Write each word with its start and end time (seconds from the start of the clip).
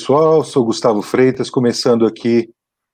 Olá, 0.00 0.16
pessoal. 0.16 0.44
Sou 0.44 0.64
Gustavo 0.64 1.02
Freitas, 1.02 1.50
começando 1.50 2.06
aqui 2.06 2.52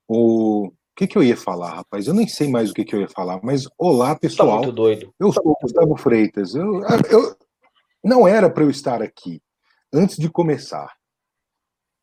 o. 0.09 0.67
O 0.67 0.73
que, 0.97 1.07
que 1.07 1.17
eu 1.17 1.23
ia 1.23 1.37
falar, 1.37 1.75
rapaz? 1.75 2.07
Eu 2.07 2.15
nem 2.15 2.27
sei 2.27 2.49
mais 2.49 2.71
o 2.71 2.75
que, 2.75 2.83
que 2.83 2.95
eu 2.95 3.01
ia 3.03 3.09
falar, 3.09 3.39
mas 3.43 3.69
olá, 3.79 4.15
tá 4.15 4.21
pessoal. 4.21 4.49
Tá 4.49 4.57
muito 4.57 4.73
doido. 4.73 5.15
Eu 5.21 5.31
sou 5.31 5.43
o 5.45 5.57
Gustavo 5.61 5.95
Freitas. 5.97 6.55
Eu, 6.55 6.81
eu, 7.11 7.37
não 8.03 8.27
era 8.27 8.49
para 8.51 8.65
eu 8.65 8.71
estar 8.71 9.03
aqui. 9.03 9.43
Antes 9.93 10.17
de 10.17 10.31
começar, 10.31 10.91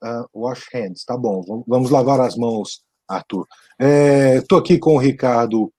uh, 0.03 0.29
wash 0.33 0.67
hands, 0.71 1.03
tá 1.03 1.17
bom. 1.17 1.63
Vamos 1.67 1.89
lavar 1.89 2.21
as 2.21 2.37
mãos, 2.37 2.83
Arthur. 3.07 3.47
Estou 3.79 4.59
é, 4.59 4.61
aqui 4.61 4.77
com 4.77 4.95
o 4.95 4.99
Ricardo 4.99 5.73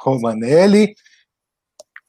Romanelli, 0.00 0.94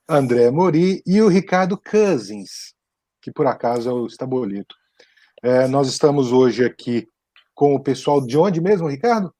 André 0.08 0.52
Mori 0.52 1.02
e 1.06 1.20
o 1.20 1.28
Ricardo 1.28 1.78
Cousins, 1.78 2.73
que 3.22 3.32
por 3.32 3.48
acaso 3.48 3.90
é 3.90 3.94
o 3.94 4.06
Estabolito. 4.06 4.75
É, 5.44 5.68
nós 5.68 5.88
estamos 5.88 6.32
hoje 6.32 6.66
aqui 6.66 7.08
com 7.54 7.76
o 7.76 7.80
pessoal 7.80 8.26
de 8.26 8.38
onde 8.38 8.60
mesmo, 8.60 8.88
Ricardo? 8.88 9.32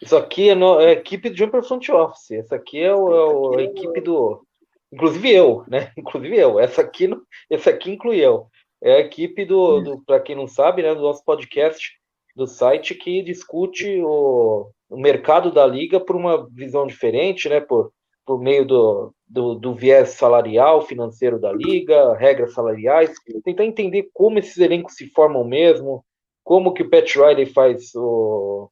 Isso 0.00 0.16
aqui 0.16 0.48
é, 0.48 0.54
no, 0.54 0.80
é 0.80 0.88
a 0.88 0.92
equipe 0.92 1.28
do 1.28 1.36
Jumper 1.36 1.62
Front 1.62 1.88
Office. 1.90 2.30
Essa 2.32 2.56
aqui 2.56 2.80
é, 2.80 2.94
o, 2.94 3.08
é 3.10 3.24
o, 3.24 3.58
a 3.58 3.62
equipe 3.62 4.00
do. 4.00 4.44
Inclusive 4.92 5.30
eu, 5.30 5.64
né? 5.68 5.92
Inclusive 5.98 6.36
eu. 6.36 6.58
Essa 6.58 6.80
aqui, 6.80 7.10
essa 7.50 7.70
aqui 7.70 7.90
inclui 7.90 8.16
eu. 8.16 8.48
É 8.82 8.96
a 8.96 9.00
equipe 9.00 9.44
do, 9.44 9.80
do 9.80 10.04
para 10.04 10.20
quem 10.20 10.36
não 10.36 10.46
sabe, 10.46 10.82
né, 10.82 10.94
do 10.94 11.00
nosso 11.00 11.24
podcast 11.24 11.92
do 12.36 12.46
site 12.46 12.94
que 12.94 13.22
discute 13.22 14.00
o, 14.02 14.70
o 14.90 14.96
mercado 14.98 15.52
da 15.52 15.64
liga 15.66 16.00
por 16.00 16.16
uma 16.16 16.46
visão 16.50 16.86
diferente, 16.86 17.48
né? 17.48 17.60
Por, 17.60 17.92
por 18.26 18.40
meio 18.40 18.66
do, 18.66 19.14
do, 19.26 19.54
do, 19.54 19.74
viés 19.74 20.10
salarial, 20.10 20.82
financeiro 20.82 21.38
da 21.38 21.52
liga, 21.52 22.14
regras 22.14 22.52
salariais, 22.52 23.12
tentar 23.44 23.64
entender 23.64 24.08
como 24.12 24.38
esses 24.38 24.58
elencos 24.58 24.94
se 24.94 25.08
formam 25.08 25.44
mesmo, 25.44 26.04
como 26.42 26.72
que 26.72 26.82
o 26.82 26.90
Pat 26.90 27.14
Riley 27.14 27.46
faz 27.46 27.94
o, 27.94 28.70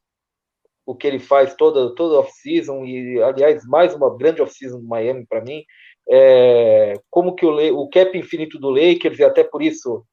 o 0.85 0.95
que 0.95 1.07
ele 1.07 1.19
faz 1.19 1.55
toda, 1.55 1.93
toda 1.95 2.19
off-season, 2.19 2.85
e 2.85 3.21
aliás, 3.21 3.65
mais 3.65 3.95
uma 3.95 4.15
grande 4.15 4.41
off-season 4.41 4.79
do 4.79 4.87
Miami 4.87 5.25
para 5.27 5.41
mim, 5.41 5.63
é, 6.09 6.93
como 7.09 7.35
que 7.35 7.45
o, 7.45 7.79
o 7.79 7.89
cap 7.89 8.17
infinito 8.17 8.59
do 8.59 8.69
Lakers, 8.69 9.19
e 9.19 9.23
até 9.23 9.43
por 9.43 9.61
isso 9.61 10.05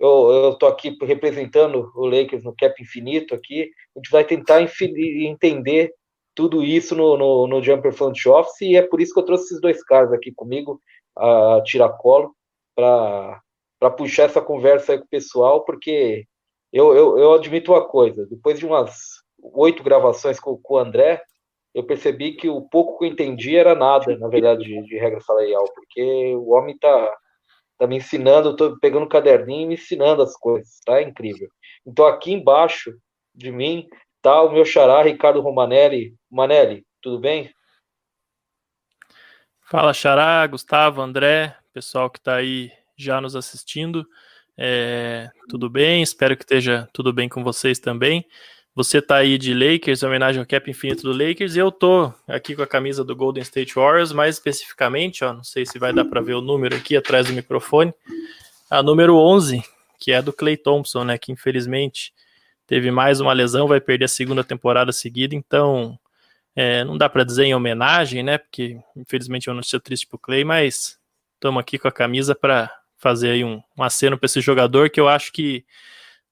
eu 0.00 0.50
estou 0.50 0.68
aqui 0.68 0.96
representando 1.02 1.90
o 1.94 2.06
Lakers 2.06 2.44
no 2.44 2.54
cap 2.54 2.80
infinito 2.80 3.34
aqui, 3.34 3.68
a 3.96 3.98
gente 3.98 4.10
vai 4.10 4.24
tentar 4.24 4.62
entender 4.62 5.92
tudo 6.38 6.62
isso 6.62 6.94
no, 6.94 7.16
no, 7.16 7.48
no 7.48 7.60
Jumper 7.60 7.92
Front 7.92 8.24
Office, 8.26 8.60
e 8.60 8.76
é 8.76 8.82
por 8.82 9.00
isso 9.00 9.12
que 9.12 9.18
eu 9.18 9.24
trouxe 9.24 9.46
esses 9.46 9.60
dois 9.60 9.82
caras 9.82 10.12
aqui 10.12 10.32
comigo, 10.32 10.80
a 11.16 11.60
Tiracolo, 11.64 12.32
para 12.76 13.42
puxar 13.96 14.26
essa 14.26 14.40
conversa 14.40 14.92
aí 14.92 14.98
com 14.98 15.04
o 15.04 15.08
pessoal, 15.08 15.64
porque 15.64 16.26
eu, 16.72 16.94
eu, 16.94 17.18
eu 17.18 17.34
admito 17.34 17.72
uma 17.72 17.84
coisa, 17.84 18.24
depois 18.26 18.56
de 18.56 18.64
umas 18.64 18.94
oito 19.52 19.82
gravações 19.82 20.38
com, 20.38 20.56
com 20.56 20.74
o 20.74 20.78
André, 20.78 21.20
eu 21.74 21.82
percebi 21.82 22.34
que 22.34 22.48
o 22.48 22.62
pouco 22.62 23.00
que 23.00 23.06
eu 23.06 23.08
entendi 23.08 23.56
era 23.56 23.74
nada, 23.74 24.16
na 24.16 24.28
verdade, 24.28 24.62
de, 24.62 24.80
de 24.84 24.96
regra 24.96 25.20
salarial, 25.20 25.64
porque 25.74 26.36
o 26.36 26.50
homem 26.50 26.78
tá, 26.78 27.16
tá 27.78 27.86
me 27.88 27.96
ensinando, 27.96 28.54
tô 28.54 28.78
pegando 28.78 29.06
um 29.06 29.08
caderninho 29.08 29.62
e 29.62 29.66
me 29.66 29.74
ensinando 29.74 30.22
as 30.22 30.36
coisas, 30.36 30.78
tá? 30.86 31.00
É 31.00 31.02
incrível. 31.02 31.48
Então 31.84 32.06
aqui 32.06 32.32
embaixo 32.32 32.92
de 33.34 33.50
mim 33.50 33.88
tá 34.22 34.42
o 34.42 34.52
meu 34.52 34.64
xará, 34.64 35.02
Ricardo 35.02 35.40
Romanelli. 35.40 36.14
Manelli, 36.30 36.84
tudo 37.00 37.18
bem? 37.18 37.52
Fala, 39.62 39.92
xará, 39.92 40.46
Gustavo, 40.46 41.00
André, 41.00 41.54
pessoal 41.72 42.08
que 42.08 42.18
está 42.18 42.36
aí 42.36 42.72
já 42.96 43.20
nos 43.20 43.36
assistindo. 43.36 44.06
É, 44.56 45.30
tudo 45.48 45.70
bem? 45.70 46.02
Espero 46.02 46.36
que 46.36 46.42
esteja 46.42 46.88
tudo 46.92 47.12
bem 47.12 47.28
com 47.28 47.44
vocês 47.44 47.78
também. 47.78 48.26
Você 48.74 49.02
tá 49.02 49.16
aí 49.16 49.36
de 49.38 49.52
Lakers, 49.52 50.02
homenagem 50.02 50.40
ao 50.40 50.46
cap 50.46 50.70
infinito 50.70 51.02
do 51.02 51.12
Lakers, 51.12 51.56
e 51.56 51.58
eu 51.58 51.72
tô 51.72 52.12
aqui 52.28 52.54
com 52.54 52.62
a 52.62 52.66
camisa 52.66 53.02
do 53.02 53.14
Golden 53.14 53.42
State 53.42 53.74
Warriors, 53.74 54.12
mais 54.12 54.36
especificamente, 54.36 55.24
ó, 55.24 55.32
não 55.32 55.42
sei 55.42 55.66
se 55.66 55.80
vai 55.80 55.92
dar 55.92 56.04
para 56.04 56.20
ver 56.20 56.34
o 56.34 56.40
número 56.40 56.76
aqui 56.76 56.96
atrás 56.96 57.26
do 57.26 57.32
microfone, 57.32 57.92
a 58.70 58.80
número 58.80 59.16
11, 59.16 59.64
que 59.98 60.12
é 60.12 60.22
do 60.22 60.32
Clay 60.32 60.56
Thompson, 60.56 61.02
né, 61.02 61.18
que 61.18 61.32
infelizmente 61.32 62.12
teve 62.68 62.90
mais 62.90 63.18
uma 63.18 63.32
lesão, 63.32 63.66
vai 63.66 63.80
perder 63.80 64.04
a 64.04 64.08
segunda 64.08 64.44
temporada 64.44 64.92
seguida, 64.92 65.34
então 65.34 65.98
é, 66.54 66.84
não 66.84 66.98
dá 66.98 67.08
para 67.08 67.24
dizer 67.24 67.44
em 67.44 67.54
homenagem, 67.54 68.22
né? 68.22 68.36
Porque 68.36 68.78
infelizmente 68.94 69.48
eu 69.48 69.54
não 69.54 69.60
estou 69.60 69.80
triste 69.80 70.06
pro 70.06 70.18
Clay, 70.18 70.44
mas 70.44 70.98
estamos 71.34 71.58
aqui 71.58 71.78
com 71.78 71.88
a 71.88 71.92
camisa 71.92 72.34
para 72.34 72.70
fazer 72.98 73.30
aí 73.30 73.42
um, 73.42 73.62
um 73.76 73.82
aceno 73.82 74.18
para 74.18 74.26
esse 74.26 74.40
jogador 74.42 74.90
que 74.90 75.00
eu 75.00 75.08
acho 75.08 75.32
que 75.32 75.64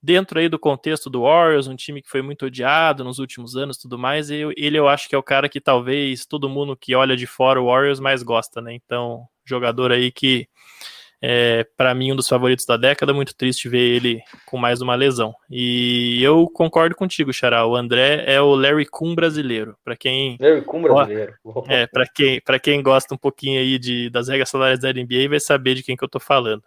dentro 0.02 0.38
aí 0.38 0.48
do 0.48 0.58
contexto 0.58 1.08
do 1.08 1.22
Warriors, 1.22 1.69
um 1.69 1.74
time 1.74 2.02
que 2.02 2.10
foi 2.10 2.20
muito 2.20 2.44
odiado 2.47 3.03
nos 3.03 3.18
últimos 3.18 3.56
anos, 3.56 3.78
tudo 3.78 3.98
mais, 3.98 4.30
eu, 4.30 4.53
ele 4.56 4.78
eu 4.78 4.88
acho 4.88 5.08
que 5.08 5.14
é 5.14 5.18
o 5.18 5.22
cara 5.22 5.48
que 5.48 5.60
talvez 5.60 6.26
todo 6.26 6.50
mundo 6.50 6.76
que 6.76 6.94
olha 6.94 7.16
de 7.16 7.26
fora 7.26 7.60
o 7.60 7.66
Warriors 7.66 7.98
mais 7.98 8.22
gosta, 8.22 8.60
né? 8.60 8.74
Então, 8.74 9.26
jogador 9.42 9.91
aí 9.91 10.12
que 10.12 10.47
é, 11.28 11.66
para 11.76 11.92
mim, 11.92 12.12
um 12.12 12.16
dos 12.16 12.28
favoritos 12.28 12.64
da 12.64 12.76
década. 12.76 13.12
Muito 13.12 13.34
triste 13.34 13.69
ver 13.69 13.81
ele 13.81 14.22
com 14.47 14.56
mais 14.56 14.81
uma 14.81 14.94
lesão. 14.94 15.34
E 15.50 16.22
eu 16.22 16.48
concordo 16.48 16.94
contigo, 16.94 17.32
Xará. 17.32 17.66
O 17.66 17.75
André 17.75 18.22
é 18.28 18.41
o 18.41 18.54
Larry 18.54 18.87
Kuhn 18.87 19.12
brasileiro. 19.12 19.76
Para 19.84 19.97
quem 19.97 20.36
Larry 20.38 20.62
Kuhn 20.62 20.82
brasileiro. 20.82 21.34
É, 21.66 21.88
para 21.88 22.06
quem 22.06 22.41
para 22.41 22.60
quem 22.60 22.81
gosta 22.81 23.12
um 23.12 23.19
pouquinho 23.19 23.59
aí 23.59 23.76
de 23.76 24.09
das 24.09 24.28
regras 24.28 24.50
salariais 24.50 24.78
da 24.78 24.92
NBA 24.92 25.28
vai 25.28 25.41
saber 25.41 25.75
de 25.75 25.82
quem 25.82 25.97
que 25.97 26.04
eu 26.04 26.09
tô 26.09 26.20
falando. 26.20 26.62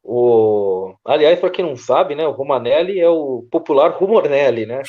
O... 0.00 0.94
Aliás, 1.04 1.40
para 1.40 1.50
quem 1.50 1.64
não 1.64 1.76
sabe, 1.76 2.14
né, 2.14 2.24
o 2.28 2.32
Romanelli 2.32 3.00
é 3.00 3.08
o 3.08 3.44
popular 3.50 3.90
Rumornelli, 3.90 4.66
né? 4.66 4.82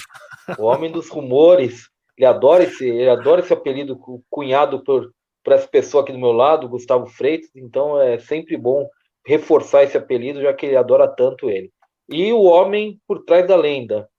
O 0.59 0.66
homem 0.66 0.91
dos 0.91 1.09
rumores. 1.09 1.89
Ele 2.16 2.28
adora 2.28 2.63
esse, 2.66 2.88
ele 2.88 3.09
adora 3.09 3.41
esse 3.41 3.51
apelido 3.51 4.00
cunhado 4.29 4.83
por 4.83 5.12
para 5.43 5.55
essa 5.55 5.67
pessoa 5.67 6.03
aqui 6.03 6.11
do 6.11 6.19
meu 6.19 6.31
lado, 6.31 6.69
Gustavo 6.69 7.07
Freitas, 7.07 7.49
então 7.55 7.99
é 8.01 8.17
sempre 8.19 8.57
bom 8.57 8.89
reforçar 9.25 9.83
esse 9.83 9.97
apelido, 9.97 10.41
já 10.41 10.53
que 10.53 10.65
ele 10.65 10.75
adora 10.75 11.07
tanto 11.07 11.49
ele. 11.49 11.71
E 12.09 12.31
o 12.33 12.43
homem 12.43 12.99
por 13.07 13.23
trás 13.23 13.47
da 13.47 13.55
lenda, 13.55 14.09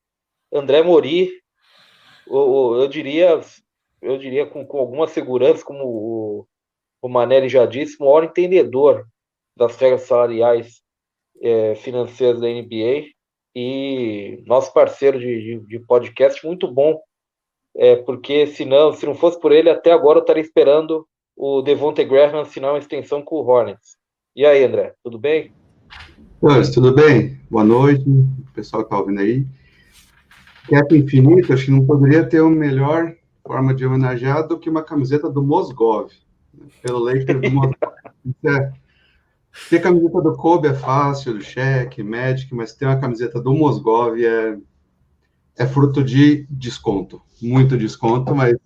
André 0.52 0.82
Mori, 0.82 1.30
eu, 2.26 2.76
eu 2.80 2.88
diria, 2.88 3.40
eu 4.00 4.18
diria 4.18 4.46
com, 4.46 4.64
com 4.66 4.78
alguma 4.78 5.06
segurança, 5.06 5.64
como 5.64 5.84
o, 5.84 6.46
o 7.02 7.08
Manelli 7.08 7.48
já 7.48 7.66
disse, 7.66 7.96
o 7.98 8.04
maior 8.04 8.24
entendedor 8.24 9.06
das 9.56 9.76
regras 9.76 10.02
salariais 10.02 10.82
é, 11.40 11.74
financeiras 11.74 12.40
da 12.40 12.48
NBA 12.48 13.10
e 13.54 14.42
nosso 14.46 14.72
parceiro 14.72 15.18
de, 15.18 15.60
de, 15.60 15.66
de 15.66 15.78
podcast, 15.80 16.44
muito 16.44 16.70
bom, 16.70 17.00
é, 17.76 17.96
porque 17.96 18.46
se 18.46 18.64
não, 18.64 18.92
se 18.92 19.04
não 19.04 19.14
fosse 19.14 19.38
por 19.38 19.52
ele, 19.52 19.68
até 19.68 19.92
agora 19.92 20.18
eu 20.18 20.22
estaria 20.22 20.42
esperando 20.42 21.06
o 21.36 21.62
Devonte 21.62 22.04
Graham 22.04 22.40
assinar 22.40 22.72
uma 22.72 22.78
extensão 22.78 23.22
com 23.22 23.36
o 23.36 23.46
Hornets. 23.46 23.96
E 24.36 24.44
aí, 24.44 24.64
André, 24.64 24.94
tudo 25.02 25.18
bem? 25.18 25.52
Pois, 26.40 26.70
tudo 26.70 26.94
bem? 26.94 27.38
Boa 27.50 27.64
noite, 27.64 28.04
pessoal 28.54 28.82
que 28.82 28.88
está 28.88 28.98
ouvindo 28.98 29.20
aí. 29.20 29.46
Cap 30.68 30.96
Infinito, 30.96 31.52
acho 31.52 31.66
que 31.66 31.70
não 31.70 31.86
poderia 31.86 32.24
ter 32.24 32.40
uma 32.40 32.54
melhor 32.54 33.14
forma 33.46 33.74
de 33.74 33.84
homenagear 33.84 34.46
do 34.46 34.58
que 34.58 34.70
uma 34.70 34.82
camiseta 34.82 35.28
do 35.30 35.42
Mosgov, 35.42 36.10
né? 36.52 36.66
pelo 36.82 36.98
Lakers 36.98 37.40
do 37.40 37.50
Mosgov. 37.50 37.92
é, 38.46 38.72
ter 39.68 39.80
camiseta 39.80 40.20
do 40.22 40.34
Kobe 40.34 40.68
é 40.68 40.74
fácil, 40.74 41.34
do 41.34 41.42
Shaq, 41.42 42.02
Magic, 42.02 42.54
mas 42.54 42.72
ter 42.72 42.86
uma 42.86 42.98
camiseta 42.98 43.40
do 43.40 43.52
Mosgov 43.52 44.18
é, 44.24 44.56
é 45.56 45.66
fruto 45.66 46.02
de 46.02 46.46
desconto, 46.48 47.20
muito 47.40 47.76
desconto, 47.76 48.34
mas 48.34 48.56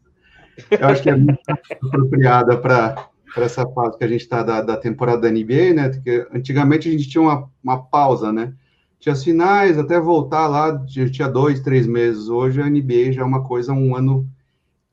eu 0.71 0.89
acho 0.89 1.03
que 1.03 1.11
é 1.11 1.17
muito 1.17 1.41
apropriada 1.83 2.57
para 2.57 3.11
essa 3.37 3.67
fase 3.69 3.99
que 3.99 4.05
a 4.05 4.09
gente 4.09 4.23
está 4.23 4.43
da, 4.43 4.61
da, 4.61 4.77
temporada 4.77 5.23
da 5.23 5.31
NBA, 5.31 5.75
né? 5.75 5.89
Porque 5.89 6.27
antigamente 6.35 6.89
a 6.89 6.93
gente 6.93 7.09
tinha 7.09 7.23
uma, 7.23 7.49
uma 7.63 7.83
pausa, 7.83 8.33
né? 8.33 8.55
Tinha 8.99 9.13
as 9.13 9.23
finais, 9.23 9.79
até 9.79 10.01
voltar 10.01 10.49
lá, 10.49 10.85
tinha 10.87 11.29
dois, 11.29 11.61
três 11.61 11.87
meses. 11.87 12.29
Hoje 12.29 12.61
a 12.61 12.69
NBA 12.69 13.13
já 13.13 13.23
é 13.23 13.25
uma 13.25 13.45
coisa, 13.45 13.73
um 13.73 13.95
ano, 13.95 14.29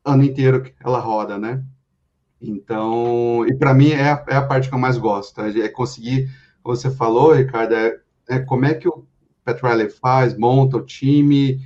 ano 0.04 0.24
inteiro 0.24 0.62
que 0.62 0.74
ela 0.84 1.00
roda, 1.00 1.38
né? 1.38 1.64
Então, 2.40 3.46
e 3.48 3.54
para 3.56 3.74
mim 3.74 3.90
é 3.90 4.12
a, 4.12 4.26
é 4.28 4.36
a 4.36 4.46
parte 4.46 4.70
que 4.70 4.76
eu 4.76 4.80
mais 4.80 4.98
gosto, 4.98 5.34
tá? 5.34 5.48
é 5.48 5.68
conseguir, 5.70 6.30
você 6.64 6.92
falou, 6.92 7.34
Ricardo, 7.34 7.74
é, 7.74 7.98
é 8.30 8.40
como 8.40 8.66
é 8.66 8.74
que 8.74 8.88
o 8.88 9.06
Pat 9.44 9.62
Riley 9.62 9.90
faz, 9.90 10.38
monta 10.38 10.78
o 10.78 10.86
time, 10.86 11.60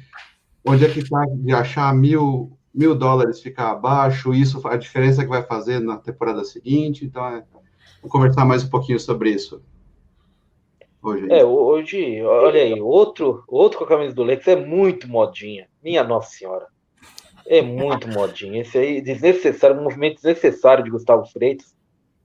onde 0.66 0.86
é 0.86 0.90
que 0.90 1.00
está 1.00 1.26
de 1.26 1.54
achar 1.54 1.94
mil 1.94 2.58
mil 2.80 2.96
dólares 2.96 3.42
ficar 3.42 3.72
abaixo, 3.72 4.34
isso 4.34 4.66
a 4.66 4.78
diferença 4.78 5.22
que 5.22 5.30
vai 5.30 5.44
fazer 5.44 5.82
na 5.82 5.98
temporada 5.98 6.46
seguinte. 6.46 7.04
Então, 7.04 7.26
é, 7.28 7.44
vou 8.02 8.10
conversar 8.10 8.46
mais 8.46 8.64
um 8.64 8.70
pouquinho 8.70 8.98
sobre 8.98 9.32
isso. 9.32 9.62
Hoje. 11.04 11.28
É, 11.30 11.44
hoje, 11.44 12.22
olha 12.24 12.62
aí, 12.62 12.80
outro, 12.80 13.44
outro 13.50 13.80
com 13.80 13.84
a 13.84 13.88
camisa 13.88 14.16
do 14.16 14.24
Lakers 14.24 14.48
é 14.48 14.56
muito 14.56 15.10
modinha. 15.10 15.68
Minha 15.84 16.06
Nossa 16.06 16.32
Senhora. 16.32 16.68
É 17.46 17.62
muito 17.62 18.08
modinha. 18.08 18.62
Esse 18.62 18.78
aí, 18.78 19.02
desnecessário, 19.02 19.78
um 19.78 19.84
movimento 19.84 20.16
desnecessário 20.16 20.84
de 20.84 20.90
Gustavo 20.90 21.26
Freitas. 21.26 21.76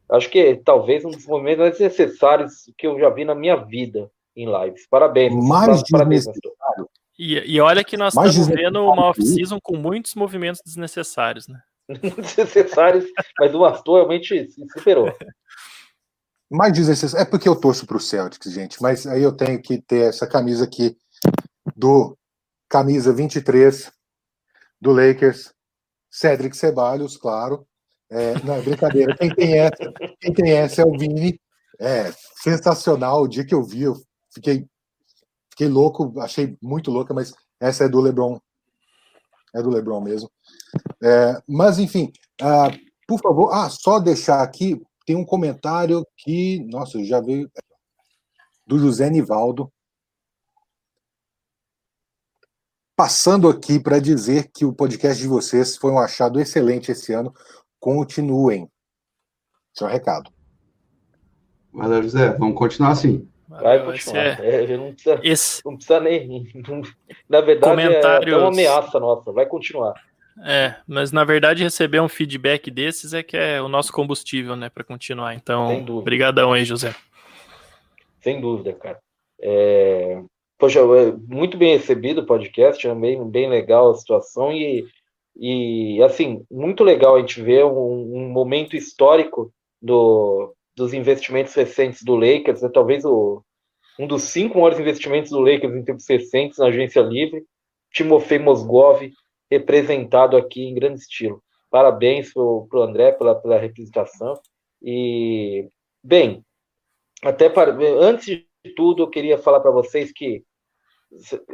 Acho 0.09 0.31
que 0.31 0.39
é, 0.39 0.55
talvez 0.55 1.05
um 1.05 1.11
dos 1.11 1.27
movimentos 1.27 1.61
mais 1.61 1.81
necessários 1.81 2.71
que 2.79 2.87
eu 2.87 2.97
já 2.99 3.11
vi 3.11 3.25
na 3.25 3.35
minha 3.35 3.57
vida. 3.57 4.09
em 4.37 4.47
lives. 4.47 4.87
Parabéns. 4.89 5.33
Mais 5.33 5.83
parabéns, 5.91 6.27
desnecessário. 6.27 6.55
E, 7.19 7.39
e 7.55 7.61
olha 7.61 7.85
que 7.85 7.97
nós 7.97 8.15
Mais 8.15 8.35
estamos 8.35 8.55
vendo 8.55 8.85
uma 8.85 9.13
que 9.13 9.23
off-season 9.23 9.59
com 9.63 9.77
muitos 9.77 10.15
movimentos 10.15 10.61
desnecessários, 10.65 11.47
né? 11.47 11.61
desnecessários, 11.89 13.05
mas 13.39 13.55
o 13.55 13.65
Astor 13.65 13.97
realmente 13.97 14.51
se 14.51 14.67
superou. 14.73 15.07
Mais 16.51 16.73
desnecessário. 16.73 17.27
É 17.27 17.29
porque 17.29 17.49
eu 17.49 17.57
torço 17.57 17.87
para 17.87 17.97
o 17.97 18.01
Celtics, 18.01 18.53
gente, 18.53 18.81
mas 18.81 19.07
aí 19.07 19.23
eu 19.23 19.33
tenho 19.33 19.61
que 19.61 19.81
ter 19.81 20.09
essa 20.09 20.27
camisa 20.27 20.65
aqui 20.65 20.97
do 21.75 22.17
camisa 22.69 23.13
23 23.13 23.91
do 24.81 24.93
Lakers, 24.93 25.53
Cedric 26.11 26.57
Ceballos, 26.57 27.17
claro. 27.17 27.67
É, 28.11 28.39
não, 28.45 28.55
é 28.55 28.63
brincadeira. 28.63 29.17
Quem 29.17 29.35
tem 29.35 29.59
essa, 29.59 29.93
quem 30.21 30.33
tem 30.33 30.53
essa 30.53 30.83
é 30.83 30.85
o 30.85 30.97
Vini. 30.97 31.41
É 31.81 32.13
sensacional. 32.37 33.23
O 33.23 33.29
dia 33.29 33.45
que 33.45 33.55
eu 33.55 33.63
vi, 33.63 33.83
eu 33.83 33.97
fiquei, 34.33 34.67
fiquei 35.55 35.69
louco, 35.69 36.21
achei 36.21 36.59
muito 36.61 36.91
louca, 36.91 37.15
mas 37.15 37.33
essa 37.61 37.85
é 37.85 37.89
do 37.89 38.01
LeBron. 38.01 38.41
É 39.55 39.63
do 39.63 39.71
LeBron 39.71 40.01
mesmo. 40.01 40.31
É, 41.01 41.41
mas, 41.49 41.79
enfim, 41.79 42.13
ah, 42.43 42.71
por 43.07 43.21
favor, 43.21 43.53
ah, 43.53 43.71
só 43.71 44.01
deixar 44.01 44.43
aqui, 44.43 44.83
tem 45.07 45.15
um 45.15 45.25
comentário 45.25 46.05
que, 46.17 46.65
nossa, 46.65 47.03
já 47.05 47.21
veio 47.21 47.49
do 48.67 48.79
José 48.79 49.09
Nivaldo. 49.09 49.73
Passando 52.97 53.49
aqui 53.49 53.79
para 53.79 54.01
dizer 54.01 54.51
que 54.53 54.65
o 54.65 54.73
podcast 54.73 55.21
de 55.21 55.29
vocês 55.29 55.77
foi 55.77 55.91
um 55.93 55.99
achado 55.99 56.41
excelente 56.41 56.91
esse 56.91 57.13
ano. 57.13 57.33
Continuem. 57.79 58.69
Esse 59.75 59.85
é 59.85 59.89
recado. 59.89 60.33
Valeu, 61.73 62.03
José. 62.03 62.33
Vamos 62.39 62.57
continuar 62.57 62.93
assim. 62.93 63.29
Vai 63.63 63.77
Esse 63.77 63.85
continuar. 64.07 64.41
é- 64.45 64.65
É, 64.65 64.77
não, 64.77 64.93
precisa, 64.93 65.21
esse, 65.23 65.65
não 65.65 65.75
precisa 65.77 66.01
nem. 66.01 66.49
não- 66.69 66.83
na 67.29 67.41
verdade, 67.41 67.81
é 67.81 67.85
Comentários. 67.87 68.35
até 68.35 68.37
uma 68.37 68.49
ameaça 68.49 69.01
nossa. 69.01 69.33
Vai 69.33 69.47
continuar. 69.47 69.95
é, 70.45 70.75
mas 70.89 71.13
na 71.13 71.23
verdade 71.25 71.63
receber 71.63 72.01
um 72.01 72.09
feedback 72.09 72.69
desses 72.71 73.15
é 73.15 73.23
que 73.23 73.37
é 73.37 73.63
o 73.63 73.69
nosso 73.69 73.93
combustível, 73.93 74.57
né, 74.57 74.69
para 74.69 74.83
continuar. 74.83 75.29
Sem 75.31 75.37
Então, 75.39 75.83
dúvida. 75.85 76.05
brigadão 76.05 76.53
aí, 76.53 76.65
José. 76.65 76.95
Sem 78.21 78.41
dúvida, 78.41 78.73
cara. 78.73 78.99
É, 79.41 80.21
Poxa, 80.59 80.79
é 80.81 81.13
muito 81.29 81.57
bem 81.59 81.77
recebido 81.77 82.21
o 82.23 82.27
podcast, 82.27 82.87
é 82.87 82.95
bem, 82.95 83.29
bem 83.29 83.51
legal 83.51 83.91
a 83.91 83.95
situação 83.97 84.53
e, 84.53 84.87
e 85.37 86.01
assim, 86.03 86.45
muito 86.51 86.83
legal 86.85 87.17
a 87.17 87.21
gente 87.21 87.43
ver 87.43 87.65
um, 87.65 88.17
um 88.17 88.29
momento 88.29 88.77
histórico 88.77 89.53
do, 89.83 90.55
dos 90.77 90.93
investimentos 90.93 91.55
recentes 91.55 92.03
do 92.03 92.17
Lakers, 92.17 92.63
é 92.63 92.69
talvez 92.69 93.05
o, 93.05 93.43
um 93.99 94.07
dos 94.07 94.25
cinco 94.25 94.59
maiores 94.59 94.79
investimentos 94.79 95.31
do 95.31 95.41
Lakers 95.41 95.75
em 95.75 95.85
tempos 95.85 96.07
recentes 96.09 96.59
na 96.59 96.67
agência 96.67 97.01
livre, 97.01 97.45
Timofei 97.93 98.39
Mosgov, 98.39 99.01
representado 99.51 100.37
aqui 100.37 100.65
em 100.65 100.75
grande 100.75 101.01
estilo. 101.01 101.43
Parabéns 101.71 102.33
para 102.33 102.43
o 102.43 102.83
André 102.83 103.13
pela, 103.13 103.35
pela 103.35 103.59
representação. 103.59 104.35
E, 104.83 105.69
bem, 106.03 106.45
até 107.23 107.49
para, 107.49 107.73
antes 108.01 108.27
de 108.27 108.47
tudo, 108.77 109.03
eu 109.03 109.11
queria 109.11 109.39
falar 109.39 109.61
para 109.61 109.71
vocês 109.71 110.13
que 110.13 110.45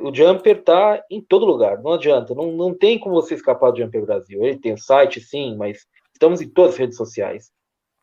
o 0.01 0.15
Jumper 0.15 0.63
tá 0.63 1.05
em 1.11 1.21
todo 1.21 1.45
lugar, 1.45 1.83
não 1.83 1.93
adianta, 1.93 2.35
não, 2.35 2.51
não 2.53 2.75
tem 2.75 2.99
como 2.99 3.15
você 3.15 3.35
escapar 3.35 3.71
do 3.71 3.79
Jumper 3.79 4.05
Brasil. 4.05 4.43
Ele 4.43 4.59
tem 4.59 4.73
o 4.73 4.79
site, 4.79 5.21
sim, 5.21 5.57
mas 5.57 5.87
estamos 6.15 6.41
em 6.41 6.49
todas 6.49 6.73
as 6.73 6.79
redes 6.79 6.97
sociais: 6.97 7.51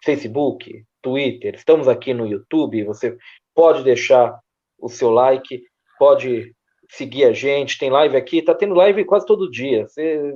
Facebook, 0.03 0.85
Twitter, 1.01 1.55
estamos 1.55 1.87
aqui 1.87 2.13
no 2.13 2.27
YouTube. 2.27 2.83
Você 2.85 3.17
pode 3.53 3.83
deixar 3.83 4.39
o 4.79 4.89
seu 4.89 5.09
like, 5.09 5.63
pode 5.97 6.53
seguir 6.89 7.25
a 7.25 7.33
gente. 7.33 7.77
Tem 7.77 7.89
live 7.89 8.15
aqui, 8.15 8.41
tá 8.41 8.53
tendo 8.53 8.75
live 8.75 9.05
quase 9.05 9.25
todo 9.25 9.49
dia. 9.49 9.87
Você, 9.87 10.33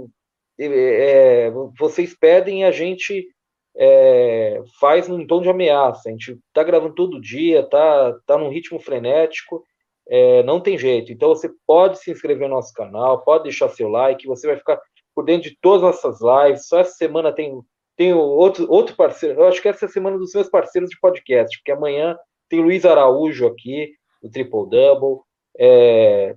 é, 0.60 1.52
vocês 1.78 2.16
pedem, 2.18 2.64
a 2.64 2.72
gente 2.72 3.28
é, 3.76 4.62
faz 4.80 5.08
num 5.08 5.26
tom 5.26 5.42
de 5.42 5.50
ameaça. 5.50 6.10
A 6.10 6.12
gente 6.12 6.40
tá 6.54 6.64
gravando 6.64 6.96
todo 6.96 7.22
dia, 7.22 7.64
tá, 7.64 8.18
tá 8.26 8.38
num 8.38 8.50
ritmo 8.50 8.80
frenético. 8.80 9.64
É, 10.08 10.44
não 10.44 10.60
tem 10.60 10.78
jeito. 10.78 11.12
Então 11.12 11.30
você 11.30 11.50
pode 11.66 12.00
se 12.00 12.12
inscrever 12.12 12.50
no 12.50 12.56
nosso 12.56 12.74
canal, 12.74 13.24
pode 13.24 13.44
deixar 13.44 13.70
seu 13.70 13.88
like, 13.88 14.28
você 14.28 14.48
vai 14.48 14.58
ficar 14.58 14.80
por 15.16 15.24
dentro 15.24 15.50
de 15.50 15.58
todas 15.62 15.84
as 15.84 16.04
nossas 16.04 16.20
lives. 16.22 16.68
Só 16.68 16.80
essa 16.80 16.94
semana 16.94 17.32
tem, 17.32 17.62
tem 17.96 18.14
outro, 18.14 18.70
outro 18.70 18.96
parceiro. 18.96 19.42
Eu 19.42 19.48
acho 19.48 19.62
que 19.62 19.68
essa 19.68 19.86
é 19.86 19.88
a 19.88 19.92
semana 19.92 20.18
dos 20.18 20.34
meus 20.34 20.50
parceiros 20.50 20.90
de 20.90 21.00
podcast, 21.00 21.58
porque 21.58 21.72
amanhã 21.72 22.18
tem 22.50 22.62
Luiz 22.62 22.86
Araújo 22.86 23.48
aqui, 23.48 23.94
do 24.22 24.30
Triple 24.30 24.70
Double. 24.70 25.22
É, 25.60 26.36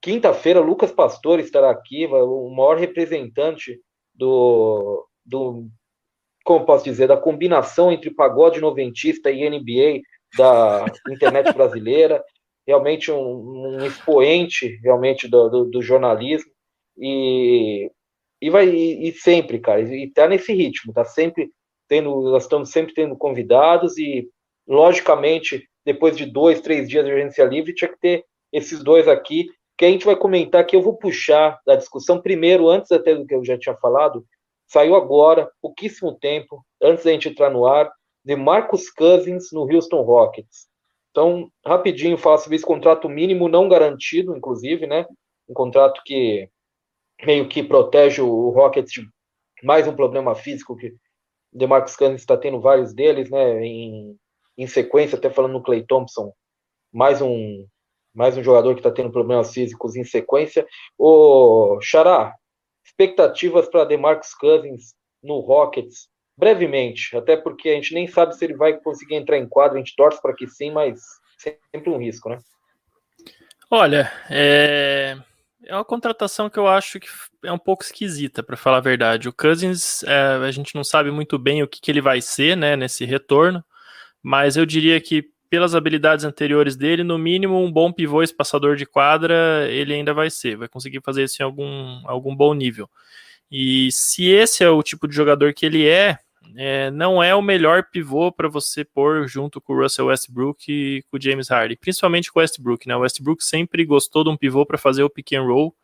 Quinta-feira, 0.00 0.60
Lucas 0.60 0.92
Pastor 0.92 1.40
estará 1.40 1.70
aqui, 1.70 2.06
o 2.06 2.48
maior 2.50 2.78
representante 2.78 3.80
do, 4.14 5.04
do, 5.26 5.66
como 6.44 6.64
posso 6.64 6.84
dizer, 6.84 7.08
da 7.08 7.16
combinação 7.16 7.90
entre 7.90 8.14
pagode 8.14 8.60
noventista 8.60 9.30
e 9.30 9.48
NBA 9.48 10.00
da 10.36 10.86
internet 11.10 11.52
brasileira 11.52 12.22
realmente 12.66 13.10
um, 13.10 13.78
um 13.78 13.86
expoente 13.86 14.78
realmente 14.82 15.26
do, 15.26 15.48
do, 15.48 15.64
do, 15.64 15.82
jornalismo 15.82 16.50
e, 16.96 17.90
e 18.40 18.50
vai 18.50 18.68
e, 18.68 19.08
e, 19.08 19.12
sempre, 19.12 19.58
cara, 19.58 19.80
e 19.80 20.10
tá 20.10 20.28
nesse 20.28 20.52
ritmo, 20.52 20.92
tá 20.92 21.04
sempre 21.04 21.50
tendo, 21.88 22.22
nós 22.30 22.44
estamos 22.44 22.70
sempre 22.70 22.94
tendo 22.94 23.16
convidados 23.16 23.96
e 23.98 24.28
logicamente 24.66 25.68
depois 25.84 26.16
de 26.16 26.26
dois, 26.26 26.60
três 26.60 26.88
dias 26.88 27.04
de 27.04 27.10
agência 27.10 27.44
livre 27.44 27.74
tinha 27.74 27.90
que 27.90 27.98
ter 27.98 28.24
esses 28.52 28.82
dois 28.82 29.08
aqui 29.08 29.48
que 29.76 29.84
a 29.84 29.88
gente 29.88 30.04
vai 30.04 30.16
comentar 30.16 30.66
que 30.66 30.74
eu 30.74 30.82
vou 30.82 30.96
puxar 30.96 31.58
da 31.64 31.76
discussão 31.76 32.20
primeiro, 32.20 32.68
antes 32.68 32.90
até 32.90 33.14
do 33.14 33.24
que 33.24 33.34
eu 33.34 33.44
já 33.44 33.56
tinha 33.56 33.76
falado, 33.76 34.24
saiu 34.66 34.96
agora, 34.96 35.50
pouquíssimo 35.62 36.18
tempo, 36.18 36.64
antes 36.82 37.04
da 37.04 37.12
gente 37.12 37.28
entrar 37.28 37.48
no 37.48 37.64
ar, 37.64 37.90
de 38.24 38.34
Marcus 38.34 38.90
Cousins 38.90 39.52
no 39.52 39.62
Houston 39.72 40.02
Rockets. 40.02 40.66
Então, 41.12 41.48
rapidinho, 41.64 42.18
falar 42.18 42.38
sobre 42.38 42.56
esse 42.56 42.64
contrato 42.64 43.08
mínimo 43.08 43.48
não 43.48 43.68
garantido, 43.68 44.36
inclusive, 44.36 44.86
né? 44.86 45.06
Um 45.48 45.54
contrato 45.54 46.02
que 46.04 46.48
meio 47.24 47.48
que 47.48 47.62
protege 47.62 48.22
o 48.22 48.50
Rockets 48.50 48.92
de 48.92 49.08
mais 49.62 49.88
um 49.88 49.94
problema 49.94 50.34
físico 50.34 50.76
que 50.76 50.88
o 51.52 51.58
DeMarcus 51.58 51.96
Cousins 51.96 52.20
está 52.20 52.36
tendo 52.36 52.60
vários 52.60 52.94
deles, 52.94 53.30
né? 53.30 53.64
Em, 53.64 54.16
em 54.56 54.66
sequência, 54.66 55.16
até 55.16 55.30
falando 55.30 55.52
no 55.52 55.62
Clay 55.62 55.84
Thompson, 55.84 56.32
mais 56.92 57.20
um 57.22 57.66
mais 58.14 58.36
um 58.36 58.42
jogador 58.42 58.74
que 58.74 58.80
está 58.80 58.90
tendo 58.90 59.12
problemas 59.12 59.52
físicos 59.52 59.94
em 59.94 60.02
sequência. 60.02 60.66
O 60.98 61.78
Xará, 61.80 62.34
expectativas 62.84 63.68
para 63.68 63.84
DeMarcus 63.84 64.34
Cousins 64.34 64.94
no 65.22 65.38
Rockets 65.38 66.08
brevemente, 66.36 67.16
até 67.16 67.36
porque 67.36 67.68
a 67.68 67.74
gente 67.74 67.94
nem 67.94 68.06
sabe 68.06 68.34
se 68.36 68.44
ele 68.44 68.56
vai 68.56 68.78
conseguir 68.78 69.16
entrar 69.16 69.38
em 69.38 69.48
quadro, 69.48 69.76
a 69.76 69.78
gente 69.78 69.94
torce 69.96 70.20
para 70.22 70.34
que 70.34 70.46
sim, 70.46 70.70
mas 70.70 71.00
sempre 71.36 71.90
um 71.90 71.98
risco, 71.98 72.28
né? 72.28 72.38
Olha, 73.70 74.10
é, 74.30 75.16
é 75.68 75.74
uma 75.74 75.84
contratação 75.84 76.48
que 76.48 76.58
eu 76.58 76.66
acho 76.66 76.98
que 76.98 77.08
é 77.44 77.52
um 77.52 77.58
pouco 77.58 77.84
esquisita, 77.84 78.42
para 78.42 78.56
falar 78.56 78.78
a 78.78 78.80
verdade. 78.80 79.28
O 79.28 79.32
Cousins, 79.32 80.02
é, 80.04 80.38
a 80.42 80.50
gente 80.50 80.74
não 80.74 80.82
sabe 80.82 81.10
muito 81.10 81.38
bem 81.38 81.62
o 81.62 81.68
que, 81.68 81.80
que 81.80 81.90
ele 81.90 82.00
vai 82.00 82.22
ser, 82.22 82.56
né, 82.56 82.74
nesse 82.74 83.04
retorno, 83.04 83.62
mas 84.22 84.56
eu 84.56 84.64
diria 84.64 84.98
que 85.00 85.30
pelas 85.50 85.74
habilidades 85.74 86.24
anteriores 86.24 86.74
dele, 86.76 87.04
no 87.04 87.18
mínimo 87.18 87.62
um 87.62 87.70
bom 87.70 87.92
pivô 87.92 88.22
espaçador 88.22 88.76
de 88.76 88.86
quadra, 88.86 89.66
ele 89.68 89.94
ainda 89.94 90.12
vai 90.14 90.30
ser, 90.30 90.56
vai 90.56 90.68
conseguir 90.68 91.00
fazer 91.02 91.24
isso 91.24 91.42
em 91.42 91.44
algum, 91.44 92.00
algum 92.06 92.34
bom 92.34 92.54
nível. 92.54 92.88
E 93.50 93.90
se 93.92 94.26
esse 94.26 94.64
é 94.64 94.70
o 94.70 94.82
tipo 94.82 95.06
de 95.06 95.14
jogador 95.14 95.54
que 95.54 95.64
ele 95.64 95.86
é, 95.86 96.18
é, 96.56 96.90
não 96.90 97.22
é 97.22 97.34
o 97.34 97.42
melhor 97.42 97.84
pivô 97.90 98.32
para 98.32 98.48
você 98.48 98.84
pôr 98.84 99.28
junto 99.28 99.60
com 99.60 99.74
o 99.74 99.82
Russell 99.82 100.06
Westbrook 100.06 100.64
e 100.68 101.02
com 101.10 101.16
o 101.16 101.20
James 101.20 101.48
Harden, 101.48 101.76
principalmente 101.80 102.32
com 102.32 102.38
o 102.38 102.42
Westbrook, 102.42 102.86
né? 102.88 102.96
O 102.96 103.00
Westbrook 103.00 103.44
sempre 103.44 103.84
gostou 103.84 104.24
de 104.24 104.30
um 104.30 104.36
pivô 104.36 104.64
para 104.64 104.78
fazer 104.78 105.02
o 105.02 105.10
pick 105.10 105.32
and 105.32 105.42
roll, 105.42 105.74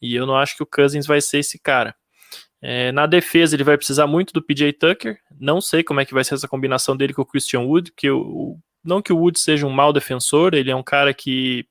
e 0.00 0.14
eu 0.14 0.26
não 0.26 0.36
acho 0.36 0.56
que 0.56 0.62
o 0.62 0.66
Cousins 0.66 1.06
vai 1.06 1.20
ser 1.20 1.38
esse 1.38 1.58
cara. 1.58 1.94
É, 2.60 2.92
na 2.92 3.06
defesa, 3.06 3.56
ele 3.56 3.64
vai 3.64 3.76
precisar 3.76 4.06
muito 4.06 4.32
do 4.32 4.42
PJ 4.42 4.72
Tucker. 4.74 5.18
Não 5.38 5.60
sei 5.60 5.82
como 5.82 6.00
é 6.00 6.04
que 6.04 6.14
vai 6.14 6.22
ser 6.22 6.34
essa 6.34 6.46
combinação 6.46 6.96
dele 6.96 7.12
com 7.12 7.22
o 7.22 7.26
Christian 7.26 7.60
Wood, 7.62 7.92
que 7.96 8.08
o, 8.08 8.56
não 8.84 9.02
que 9.02 9.12
o 9.12 9.18
Wood 9.18 9.38
seja 9.38 9.66
um 9.66 9.70
mau 9.70 9.92
defensor, 9.92 10.54
ele 10.54 10.70
é 10.70 10.76
um 10.76 10.82
cara 10.82 11.12
que, 11.12 11.66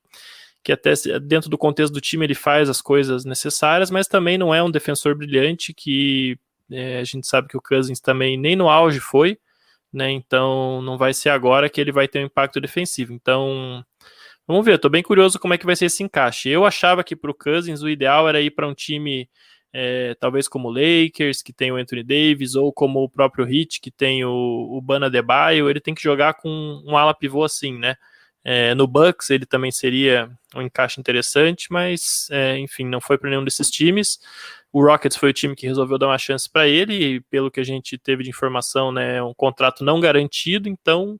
que 0.63 0.71
até 0.71 0.93
dentro 1.21 1.49
do 1.49 1.57
contexto 1.57 1.93
do 1.93 2.01
time 2.01 2.25
ele 2.25 2.35
faz 2.35 2.69
as 2.69 2.81
coisas 2.81 3.23
necessárias, 3.23 3.89
mas 3.89 4.07
também 4.07 4.37
não 4.37 4.53
é 4.53 4.61
um 4.61 4.71
defensor 4.71 5.15
brilhante 5.15 5.73
que 5.73 6.37
é, 6.71 6.99
a 6.99 7.03
gente 7.03 7.27
sabe 7.27 7.47
que 7.47 7.57
o 7.57 7.61
Cousins 7.61 7.99
também 7.99 8.37
nem 8.37 8.55
no 8.55 8.69
auge 8.69 8.99
foi, 8.99 9.37
né? 9.91 10.11
Então 10.11 10.81
não 10.81 10.97
vai 10.97 11.13
ser 11.13 11.29
agora 11.29 11.69
que 11.69 11.81
ele 11.81 11.91
vai 11.91 12.07
ter 12.07 12.19
um 12.19 12.25
impacto 12.25 12.61
defensivo. 12.61 13.13
Então 13.13 13.83
vamos 14.47 14.65
ver, 14.65 14.75
estou 14.75 14.91
bem 14.91 15.03
curioso 15.03 15.39
como 15.39 15.53
é 15.53 15.57
que 15.57 15.65
vai 15.65 15.75
ser 15.75 15.85
esse 15.85 16.03
encaixe. 16.03 16.49
Eu 16.49 16.65
achava 16.65 17.03
que 17.03 17.15
para 17.15 17.31
o 17.31 17.35
Cousins 17.35 17.81
o 17.81 17.89
ideal 17.89 18.27
era 18.27 18.41
ir 18.41 18.51
para 18.51 18.67
um 18.67 18.73
time 18.73 19.29
é, 19.73 20.15
talvez 20.19 20.47
como 20.47 20.69
o 20.69 20.71
Lakers, 20.71 21.41
que 21.41 21.53
tem 21.53 21.71
o 21.71 21.77
Anthony 21.77 22.03
Davis, 22.03 22.55
ou 22.55 22.73
como 22.73 23.01
o 23.03 23.09
próprio 23.09 23.47
Heat, 23.47 23.79
que 23.79 23.89
tem 23.89 24.25
o, 24.25 24.29
o 24.31 24.81
Bana 24.81 25.09
Debaio, 25.09 25.69
ele 25.69 25.79
tem 25.79 25.95
que 25.95 26.03
jogar 26.03 26.33
com 26.35 26.49
um 26.85 26.97
ala 26.97 27.13
pivô 27.13 27.43
assim, 27.43 27.77
né? 27.77 27.95
É, 28.43 28.73
no 28.73 28.87
Bucks 28.87 29.29
ele 29.29 29.45
também 29.45 29.71
seria 29.71 30.29
um 30.55 30.61
encaixe 30.61 30.99
interessante, 30.99 31.67
mas 31.71 32.27
é, 32.31 32.57
enfim, 32.57 32.85
não 32.85 32.99
foi 32.99 33.17
para 33.17 33.29
nenhum 33.29 33.43
desses 33.43 33.69
times. 33.69 34.19
O 34.73 34.83
Rockets 34.83 35.17
foi 35.17 35.29
o 35.29 35.33
time 35.33 35.55
que 35.55 35.67
resolveu 35.67 35.97
dar 35.97 36.07
uma 36.07 36.17
chance 36.17 36.49
para 36.49 36.67
ele, 36.67 36.93
e 36.93 37.21
pelo 37.21 37.51
que 37.51 37.59
a 37.59 37.63
gente 37.63 37.97
teve 37.97 38.23
de 38.23 38.29
informação, 38.29 38.91
né, 38.91 39.17
é 39.17 39.23
um 39.23 39.33
contrato 39.33 39.83
não 39.83 39.99
garantido, 39.99 40.69
então 40.69 41.19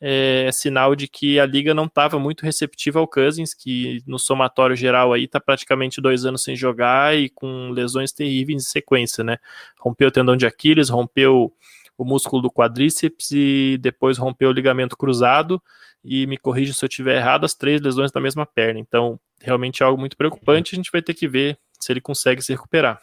é, 0.00 0.46
é 0.48 0.52
sinal 0.52 0.96
de 0.96 1.06
que 1.06 1.38
a 1.38 1.44
liga 1.44 1.74
não 1.74 1.84
estava 1.84 2.18
muito 2.18 2.42
receptiva 2.42 2.98
ao 2.98 3.06
Cousins, 3.06 3.52
que 3.52 4.02
no 4.06 4.18
somatório 4.18 4.74
geral 4.74 5.12
aí 5.12 5.24
está 5.24 5.38
praticamente 5.38 6.00
dois 6.00 6.24
anos 6.24 6.42
sem 6.42 6.56
jogar 6.56 7.16
e 7.16 7.28
com 7.28 7.70
lesões 7.70 8.12
terríveis 8.12 8.62
em 8.62 8.66
sequência, 8.66 9.22
né? 9.22 9.36
Rompeu 9.78 10.08
o 10.08 10.10
tendão 10.10 10.36
de 10.36 10.46
Aquiles, 10.46 10.88
rompeu 10.88 11.52
o 12.02 12.04
músculo 12.04 12.40
do 12.40 12.50
quadríceps 12.50 13.30
e 13.30 13.76
depois 13.78 14.16
rompeu 14.16 14.48
o 14.48 14.52
ligamento 14.52 14.96
cruzado 14.96 15.62
e 16.02 16.26
me 16.26 16.38
corrija 16.38 16.72
se 16.72 16.82
eu 16.82 16.88
estiver 16.88 17.16
errado, 17.16 17.44
as 17.44 17.54
três 17.54 17.80
lesões 17.80 18.10
da 18.10 18.20
mesma 18.20 18.46
perna. 18.46 18.80
Então, 18.80 19.20
realmente 19.40 19.82
é 19.82 19.86
algo 19.86 20.00
muito 20.00 20.16
preocupante, 20.16 20.74
a 20.74 20.76
gente 20.76 20.90
vai 20.90 21.02
ter 21.02 21.12
que 21.12 21.28
ver 21.28 21.58
se 21.78 21.92
ele 21.92 22.00
consegue 22.00 22.40
se 22.40 22.52
recuperar. 22.52 22.98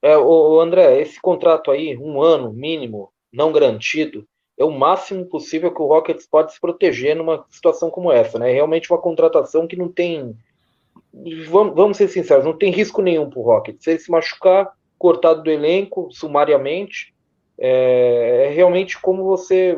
É, 0.00 0.16
o 0.16 0.60
André, 0.60 1.00
esse 1.00 1.20
contrato 1.20 1.70
aí, 1.70 1.96
um 1.98 2.22
ano 2.22 2.52
mínimo, 2.52 3.12
não 3.32 3.52
garantido, 3.52 4.26
é 4.58 4.64
o 4.64 4.70
máximo 4.70 5.26
possível 5.26 5.74
que 5.74 5.82
o 5.82 5.86
Rockets 5.86 6.26
pode 6.26 6.54
se 6.54 6.60
proteger 6.60 7.14
numa 7.16 7.44
situação 7.50 7.90
como 7.90 8.10
essa, 8.10 8.38
né? 8.38 8.50
É 8.50 8.54
realmente 8.54 8.90
uma 8.90 9.00
contratação 9.00 9.66
que 9.66 9.76
não 9.76 9.90
tem. 9.90 10.34
Vamos, 11.50 11.74
vamos 11.74 11.96
ser 11.96 12.08
sinceros, 12.08 12.44
não 12.44 12.56
tem 12.56 12.70
risco 12.70 13.02
nenhum 13.02 13.28
para 13.28 13.38
o 13.38 13.42
Rockets. 13.42 13.84
Se 13.84 13.90
ele 13.90 13.98
se 13.98 14.10
machucar, 14.10 14.72
cortado 14.98 15.42
do 15.42 15.50
elenco, 15.50 16.08
sumariamente, 16.10 17.14
é, 17.58 18.48
é, 18.48 18.54
realmente 18.54 19.00
como 19.00 19.24
você. 19.24 19.76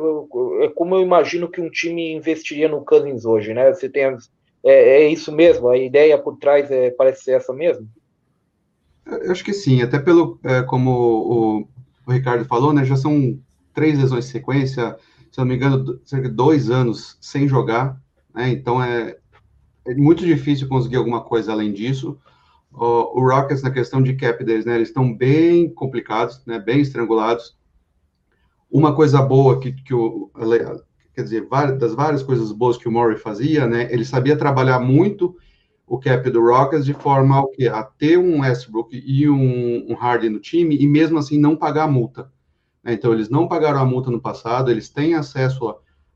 É 0.63 0.69
como 0.69 0.97
eu 0.97 1.01
imagino 1.01 1.49
que 1.49 1.61
um 1.61 1.71
time 1.71 2.13
investiria 2.13 2.69
no 2.69 2.85
Cousins 2.85 3.25
hoje, 3.25 3.55
né? 3.55 3.73
Você 3.73 3.89
tem. 3.89 4.05
É, 4.65 5.03
é 5.03 5.09
isso 5.09 5.31
mesmo? 5.31 5.69
A 5.69 5.79
ideia 5.79 6.19
por 6.19 6.37
trás 6.39 6.71
é, 6.71 6.91
parece 6.91 7.25
ser 7.25 7.33
essa 7.33 7.53
mesmo? 7.53 7.89
Eu 9.07 9.31
acho 9.31 9.45
que 9.45 9.53
sim, 9.53 9.81
até 9.81 9.99
pelo. 9.99 10.41
É, 10.43 10.63
como 10.63 10.91
o, 10.91 11.69
o 12.07 12.13
Ricardo 12.13 12.45
falou, 12.45 12.73
né? 12.73 12.85
Já 12.85 12.97
são 12.97 13.39
três 13.73 13.97
lesões 13.97 14.27
em 14.27 14.33
sequência, 14.33 14.97
se 15.31 15.39
não 15.39 15.47
me 15.47 15.55
engano, 15.55 16.01
cerca 16.05 16.29
de 16.29 16.35
dois 16.35 16.71
anos 16.71 17.17
sem 17.21 17.47
jogar, 17.47 17.97
né? 18.35 18.49
Então 18.51 18.83
é, 18.83 19.17
é 19.87 19.95
muito 19.95 20.27
difícil 20.27 20.69
conseguir 20.69 20.97
alguma 20.97 21.23
coisa 21.23 21.53
além 21.53 21.73
disso. 21.73 22.19
O, 22.81 23.21
Rockets, 23.21 23.63
na 23.63 23.71
questão 23.71 24.01
de 24.01 24.15
cap 24.15 24.43
deles, 24.45 24.65
né? 24.65 24.77
Eles 24.77 24.89
estão 24.89 25.15
bem 25.15 25.73
complicados, 25.73 26.43
né? 26.47 26.59
Bem 26.59 26.81
estrangulados. 26.81 27.57
Uma 28.71 28.95
coisa 28.95 29.21
boa 29.23 29.59
que, 29.59 29.73
que 29.73 29.95
o 29.95 30.31
quer 31.15 31.23
dizer, 31.25 31.49
das 31.79 31.95
várias 31.95 32.23
coisas 32.23 32.53
boas 32.53 32.77
que 32.77 32.87
o 32.87 32.93
Murray 32.93 33.17
fazia, 33.17 33.67
né? 33.67 33.93
Ele 33.93 34.05
sabia 34.05 34.37
trabalhar 34.37 34.79
muito 34.79 35.37
o 35.85 35.99
cap 35.99 36.31
do 36.31 36.41
Rockets 36.41 36.85
de 36.85 36.95
forma 36.95 37.43
a 37.73 37.83
ter 37.83 38.19
um 38.19 38.41
Westbrook 38.43 38.95
e 38.95 39.29
um, 39.29 39.91
um 39.91 39.95
Harden 39.95 40.31
no 40.31 40.39
time 40.39 40.77
e 40.79 40.87
mesmo 40.87 41.19
assim 41.19 41.39
não 41.39 41.57
pagar 41.57 41.85
a 41.85 41.89
multa. 41.89 42.31
Né? 42.85 42.93
Então, 42.93 43.13
eles 43.13 43.29
não 43.29 43.49
pagaram 43.49 43.81
a 43.81 43.85
multa 43.85 44.11
no 44.11 44.21
passado, 44.21 44.71
eles 44.71 44.89
têm 44.91 45.15
acesso 45.15 45.75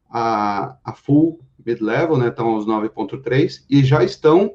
a, 0.09 0.77
a 0.85 0.93
full 0.93 1.41
mid-level, 1.65 2.17
né? 2.17 2.29
Estão 2.29 2.49
aos 2.49 2.67
9,3 2.67 3.65
e 3.69 3.83
já 3.83 4.05
estão 4.05 4.55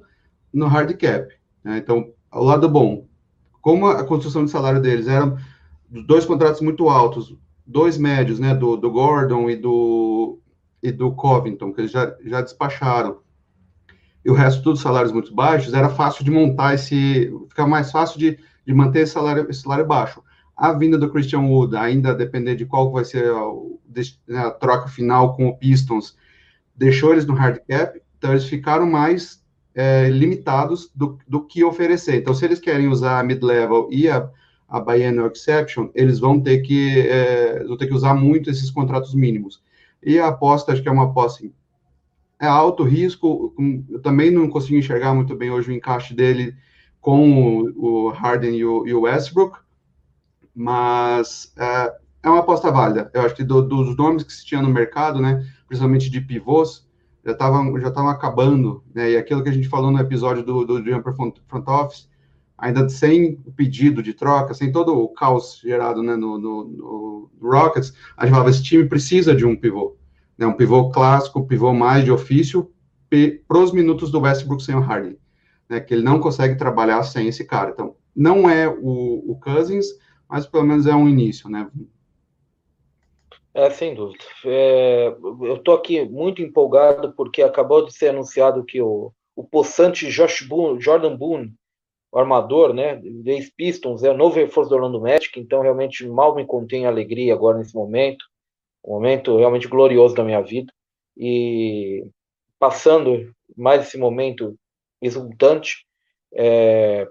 no 0.54 0.68
hard 0.68 0.96
cap. 0.98 1.37
Né? 1.68 1.78
Então, 1.78 2.12
ao 2.32 2.44
lado 2.44 2.70
bom, 2.70 3.06
como 3.62 3.88
a 3.88 4.04
construção 4.04 4.46
de 4.46 4.52
salário 4.52 4.82
deles 4.82 5.08
era 5.08 5.36
dois 5.90 6.26
contratos 6.26 6.62
muito 6.62 6.90
altos, 6.90 7.36
dois 7.66 7.98
médios, 7.98 8.40
né? 8.40 8.56
Do, 8.56 8.78
do 8.78 8.90
Gordon 8.90 9.50
e 9.50 9.56
do, 9.56 10.40
e 10.82 10.92
do 10.92 11.12
Covington, 11.12 11.74
que 11.74 11.82
eles 11.82 11.92
já, 11.92 12.16
já 12.26 12.42
despacharam. 12.42 13.20
E 14.24 14.30
o 14.30 14.34
resto, 14.34 14.64
todos 14.64 14.82
salários 14.82 15.12
muito 15.12 15.34
baixos, 15.34 15.74
era 15.74 15.90
fácil 15.90 16.24
de 16.24 16.32
montar 16.32 16.74
esse. 16.74 17.32
ficar 17.50 17.68
mais 17.68 17.92
fácil 17.92 18.20
de, 18.20 18.40
de 18.66 18.74
manter 18.74 19.02
esse 19.02 19.14
salário, 19.14 19.50
esse 19.50 19.62
salário 19.62 19.86
baixo 19.86 20.22
a 20.58 20.74
vinda 20.74 20.98
do 20.98 21.12
Christian 21.12 21.42
Wood, 21.42 21.78
ainda 21.78 22.16
depender 22.16 22.56
de 22.56 22.66
qual 22.66 22.92
vai 22.92 23.06
ser 23.06 23.32
a, 23.32 23.42
né, 24.28 24.40
a, 24.40 24.50
troca 24.50 24.88
final 24.88 25.36
com 25.36 25.48
o 25.48 25.56
Pistons, 25.56 26.18
deixou 26.76 27.12
eles 27.12 27.28
no 27.28 27.36
hard 27.36 27.60
cap, 27.68 28.02
então 28.18 28.32
eles 28.32 28.46
ficaram 28.46 28.88
mais 28.88 29.46
é, 29.78 30.10
limitados 30.10 30.92
do, 30.96 31.20
do 31.28 31.46
que 31.46 31.64
oferecer. 31.64 32.16
Então, 32.16 32.34
se 32.34 32.44
eles 32.44 32.60
querem 32.60 32.88
usar 32.88 33.20
a 33.20 33.24
mid-level 33.24 33.88
e 33.92 34.10
a, 34.10 34.28
a 34.68 34.80
biennial 34.80 35.28
exception, 35.28 35.90
eles 35.94 36.18
vão 36.18 36.42
ter 36.42 36.62
que 36.64 37.02
é, 37.02 37.64
vão 37.64 37.78
ter 37.78 37.86
que 37.86 37.94
usar 37.94 38.16
muito 38.16 38.50
esses 38.50 38.72
contratos 38.72 39.14
mínimos. 39.14 39.62
E 40.04 40.18
a 40.18 40.30
aposta, 40.30 40.72
acho 40.72 40.82
que 40.82 40.90
é 40.90 40.92
uma 40.92 41.04
aposta 41.04 41.44
assim, 41.44 41.54
é 42.40 42.48
alto 42.48 42.84
risco, 42.84 43.54
eu 43.90 44.02
também 44.02 44.32
não 44.32 44.50
consigo 44.50 44.80
enxergar 44.80 45.14
muito 45.14 45.36
bem 45.36 45.52
hoje 45.52 45.70
o 45.70 45.76
encaixe 45.76 46.16
dele 46.16 46.56
com 47.00 47.62
o, 47.62 48.08
o 48.08 48.10
Harden 48.10 48.56
e 48.56 48.66
o, 48.66 48.88
e 48.88 48.96
o 48.96 49.02
Westbrook, 49.02 49.60
mas 50.56 51.54
é, 51.56 51.94
é 52.24 52.30
uma 52.30 52.40
aposta 52.40 52.72
válida. 52.72 53.12
Eu 53.14 53.22
acho 53.22 53.36
que 53.36 53.44
do, 53.44 53.62
dos 53.62 53.96
nomes 53.96 54.24
que 54.24 54.34
se 54.34 54.44
tinha 54.44 54.62
no 54.62 54.70
mercado, 54.70 55.22
né, 55.22 55.46
principalmente 55.68 56.10
de 56.10 56.20
pivôs, 56.20 56.87
já 57.28 57.34
estavam 57.34 57.78
já 57.78 57.92
tavam 57.92 58.10
acabando, 58.10 58.82
né, 58.96 59.12
e 59.12 59.18
aquilo 59.18 59.44
que 59.44 59.50
a 59.50 59.52
gente 59.52 59.68
falou 59.68 59.92
no 59.92 60.00
episódio 60.00 60.44
do, 60.44 60.66
do 60.66 60.78
Jumper 60.78 61.14
Front 61.14 61.68
Office, 61.68 62.10
ainda 62.58 62.88
sem 62.88 63.38
o 63.46 63.52
pedido 63.52 64.02
de 64.02 64.14
troca, 64.14 64.54
sem 64.54 64.72
todo 64.72 64.98
o 64.98 65.10
caos 65.10 65.60
gerado 65.62 66.02
né, 66.02 66.16
no, 66.16 66.40
no, 66.40 66.64
no 66.64 67.32
Rockets, 67.42 67.94
a 68.16 68.26
gente 68.26 68.32
falava, 68.32 68.50
esse 68.50 68.64
time 68.64 68.86
precisa 68.88 69.36
de 69.36 69.46
um 69.46 69.58
pivô, 69.58 69.98
né, 70.38 70.48
um 70.48 70.54
pivô 70.54 70.90
clássico, 70.90 71.46
pivô 71.46 71.74
mais 71.74 72.06
de 72.06 72.12
ofício, 72.12 72.72
para 73.46 73.60
os 73.60 73.74
minutos 73.74 74.10
do 74.10 74.22
Westbrook 74.22 74.64
sem 74.64 74.76
o 74.76 74.80
Harden, 74.80 75.18
né, 75.68 75.82
que 75.82 75.94
ele 75.94 76.04
não 76.04 76.22
consegue 76.22 76.56
trabalhar 76.56 77.04
sem 77.04 77.28
esse 77.28 77.44
cara. 77.44 77.72
Então, 77.72 77.96
não 78.16 78.50
é 78.50 78.70
o, 78.70 79.32
o 79.32 79.38
Cousins, 79.42 79.86
mas 80.30 80.48
pelo 80.48 80.66
menos 80.66 80.88
é 80.88 80.96
um 80.96 81.10
início, 81.10 81.50
né? 81.50 81.68
É, 83.58 83.72
sem 83.72 83.96
dúvida. 83.96 84.24
É, 84.46 85.08
eu 85.08 85.56
estou 85.56 85.74
aqui 85.74 86.06
muito 86.06 86.44
empolgado 86.44 87.12
porque 87.14 87.42
acabou 87.42 87.84
de 87.84 87.92
ser 87.92 88.10
anunciado 88.10 88.64
que 88.64 88.80
o, 88.80 89.12
o 89.36 89.44
possante 89.44 90.08
Josh 90.12 90.44
Boone, 90.44 90.80
Jordan 90.80 91.18
Boone, 91.18 91.56
o 92.12 92.20
armador, 92.20 92.72
né, 92.72 93.02
ex 93.26 93.50
Pistons, 93.50 94.04
é 94.04 94.12
o 94.12 94.18
novo 94.18 94.36
reforço 94.36 94.70
do 94.70 94.76
Orlando 94.76 95.02
Magic, 95.02 95.40
então 95.40 95.64
realmente 95.64 96.08
mal 96.08 96.36
me 96.36 96.46
contém 96.46 96.86
alegria 96.86 97.34
agora 97.34 97.58
nesse 97.58 97.74
momento, 97.74 98.24
um 98.86 98.94
momento 98.94 99.36
realmente 99.38 99.68
glorioso 99.68 100.14
da 100.14 100.24
minha 100.24 100.42
vida, 100.42 100.72
e 101.18 102.06
passando 102.60 103.34
mais 103.58 103.88
esse 103.88 103.98
momento 103.98 104.56
exultante, 105.02 105.84
é, 106.32 107.08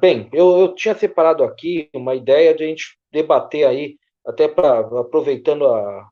Bem, 0.00 0.28
eu, 0.32 0.58
eu 0.58 0.74
tinha 0.74 0.94
separado 0.94 1.44
aqui 1.44 1.88
uma 1.94 2.14
ideia 2.14 2.54
de 2.54 2.64
a 2.64 2.66
gente 2.66 2.98
debater 3.12 3.64
aí, 3.64 3.96
até 4.26 4.48
para 4.48 4.80
aproveitando 5.00 5.66
a, 5.66 6.08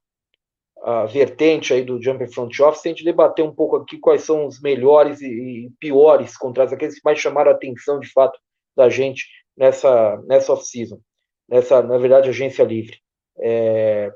a 0.83 1.07
vertente 1.07 1.73
aí 1.73 1.83
do 1.83 2.03
Jumper 2.03 2.31
Front 2.33 2.59
Office, 2.61 2.85
a 2.85 2.89
gente 2.89 3.05
debater 3.05 3.45
um 3.45 3.55
pouco 3.55 3.77
aqui 3.77 3.99
quais 3.99 4.23
são 4.25 4.47
os 4.47 4.61
melhores 4.61 5.21
e, 5.21 5.27
e 5.27 5.71
piores 5.79 6.37
contratos, 6.37 6.73
aqueles 6.73 6.97
que 6.97 7.05
mais 7.05 7.19
chamaram 7.19 7.51
a 7.51 7.55
atenção 7.55 8.01
de 8.01 8.11
fato 8.11 8.39
da 8.77 8.89
gente 8.89 9.27
nessa, 9.57 10.21
nessa 10.27 10.53
off-season, 10.53 11.01
nessa, 11.49 11.83
na 11.83 11.99
verdade, 11.99 12.29
agência 12.29 12.65
livre. 12.65 12.99
É, 13.39 14.11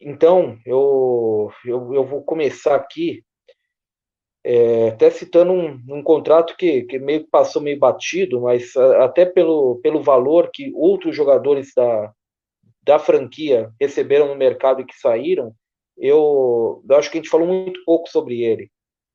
então, 0.00 0.58
eu, 0.66 1.52
eu, 1.64 1.94
eu 1.94 2.04
vou 2.04 2.22
começar 2.22 2.74
aqui 2.74 3.22
é, 4.42 4.88
até 4.88 5.10
citando 5.10 5.52
um, 5.52 5.78
um 5.88 6.02
contrato 6.02 6.56
que, 6.56 6.82
que, 6.82 6.98
meio 6.98 7.26
passou 7.28 7.60
meio 7.60 7.78
batido, 7.78 8.40
mas 8.40 8.74
até 8.76 9.26
pelo, 9.26 9.76
pelo 9.82 10.02
valor 10.02 10.50
que 10.52 10.72
outros 10.74 11.14
jogadores 11.14 11.72
da, 11.76 12.10
da 12.90 12.98
franquia 12.98 13.70
receberam 13.80 14.26
no 14.26 14.34
mercado 14.34 14.80
e 14.80 14.84
que 14.84 14.98
saíram, 14.98 15.54
eu, 15.96 16.82
eu 16.90 16.96
acho 16.96 17.08
que 17.08 17.18
a 17.18 17.20
gente 17.20 17.30
falou 17.30 17.46
muito 17.46 17.80
pouco 17.84 18.08
sobre 18.08 18.42
ele. 18.42 18.68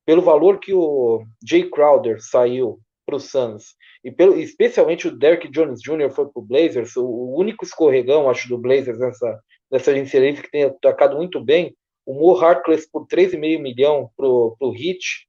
Pelo 0.06 0.22
valor 0.22 0.62
que 0.62 0.74
o 0.74 1.26
Jay 1.46 1.70
Crowder 1.70 2.22
saiu 2.22 2.80
para 3.06 3.18
o 3.18 3.20
Suns, 3.20 3.76
e 4.02 4.10
pelo, 4.10 4.40
especialmente 4.40 5.10
o 5.10 5.18
Derrick 5.18 5.50
Jones 5.50 5.82
Jr. 5.82 6.10
foi 6.10 6.26
para 6.26 6.40
o 6.40 6.42
Blazers, 6.42 6.96
o, 6.96 7.06
o, 7.06 7.38
único 7.38 7.66
escorregão, 7.66 8.30
acho, 8.30 8.48
do 8.48 8.58
Blazers 8.58 8.98
nessa, 8.98 9.42
nessa 9.70 9.92
agência 9.92 10.20
livre 10.20 10.42
que 10.42 10.52
tem 10.52 10.64
atacado 10.64 11.18
muito 11.18 11.44
bem, 11.44 11.76
o 12.06 12.14
Mo 12.14 12.34
Harkless 12.38 12.90
por 12.90 13.06
3,5 13.08 13.60
milhão 13.60 14.10
para 14.16 14.26
o 14.26 14.72
Hit 14.72 15.28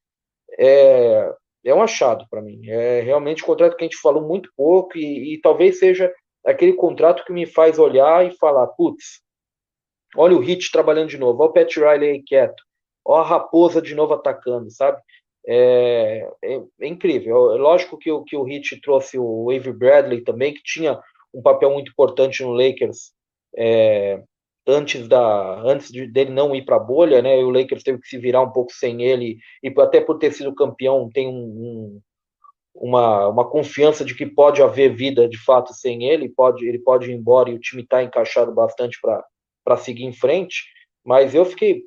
é, 0.56 1.32
é 1.64 1.74
um 1.74 1.82
achado 1.82 2.24
para 2.30 2.40
mim. 2.40 2.60
É 2.68 3.00
realmente 3.00 3.42
um 3.42 3.46
contrato 3.46 3.76
que 3.76 3.82
a 3.82 3.88
gente 3.88 4.00
falou 4.00 4.22
muito 4.22 4.48
pouco 4.56 4.96
e, 4.96 5.34
e, 5.34 5.40
talvez 5.40 5.80
seja 5.80 6.12
aquele 6.46 6.74
contrato 6.74 7.24
que 7.24 7.32
me 7.32 7.44
faz 7.44 7.78
olhar 7.78 8.26
e 8.26 8.36
falar, 8.36 8.66
putz, 8.68 9.20
olha 10.16 10.36
o 10.36 10.40
Hit 10.40 10.70
trabalhando 10.70 11.08
de 11.08 11.18
novo, 11.18 11.42
olha 11.42 11.50
o 11.50 11.52
Pat 11.52 11.76
Riley 11.76 12.10
aí 12.10 12.22
quieto, 12.22 12.62
olha 13.04 13.22
a 13.22 13.26
Raposa 13.26 13.82
de 13.82 13.94
novo 13.94 14.14
atacando, 14.14 14.70
sabe? 14.70 15.00
É, 15.48 16.28
é, 16.42 16.60
é 16.80 16.86
incrível. 16.86 17.52
É 17.54 17.58
lógico 17.58 17.98
que, 17.98 18.10
que 18.24 18.36
o 18.36 18.42
Hit 18.42 18.80
trouxe 18.80 19.18
o 19.18 19.50
Avery 19.50 19.72
Bradley 19.72 20.22
também, 20.22 20.54
que 20.54 20.62
tinha 20.62 21.00
um 21.32 21.42
papel 21.42 21.70
muito 21.70 21.90
importante 21.90 22.42
no 22.42 22.52
Lakers 22.52 23.12
é, 23.56 24.22
antes 24.66 25.06
da 25.06 25.60
antes 25.62 25.90
de, 25.90 26.06
dele 26.06 26.30
não 26.30 26.54
ir 26.54 26.64
para 26.64 26.76
a 26.76 26.80
bolha, 26.80 27.22
né? 27.22 27.36
O 27.36 27.50
Lakers 27.50 27.82
teve 27.82 28.00
que 28.00 28.08
se 28.08 28.18
virar 28.18 28.42
um 28.42 28.50
pouco 28.50 28.72
sem 28.72 29.02
ele 29.02 29.38
e 29.62 29.72
até 29.80 30.00
por 30.00 30.18
ter 30.18 30.32
sido 30.32 30.54
campeão 30.54 31.08
tem 31.12 31.28
um, 31.28 31.32
um, 31.32 32.00
uma, 32.78 33.28
uma 33.28 33.48
confiança 33.48 34.04
de 34.04 34.14
que 34.14 34.26
pode 34.26 34.62
haver 34.62 34.94
vida 34.94 35.28
de 35.28 35.38
fato 35.38 35.72
sem 35.72 36.04
ele, 36.04 36.28
pode 36.28 36.66
ele 36.66 36.78
pode 36.78 37.10
ir 37.10 37.14
embora 37.14 37.50
e 37.50 37.54
o 37.54 37.60
time 37.60 37.82
está 37.82 38.02
encaixado 38.02 38.52
bastante 38.52 38.98
para 39.00 39.76
seguir 39.76 40.04
em 40.04 40.12
frente. 40.12 40.64
Mas 41.04 41.34
eu 41.34 41.44
fiquei 41.44 41.82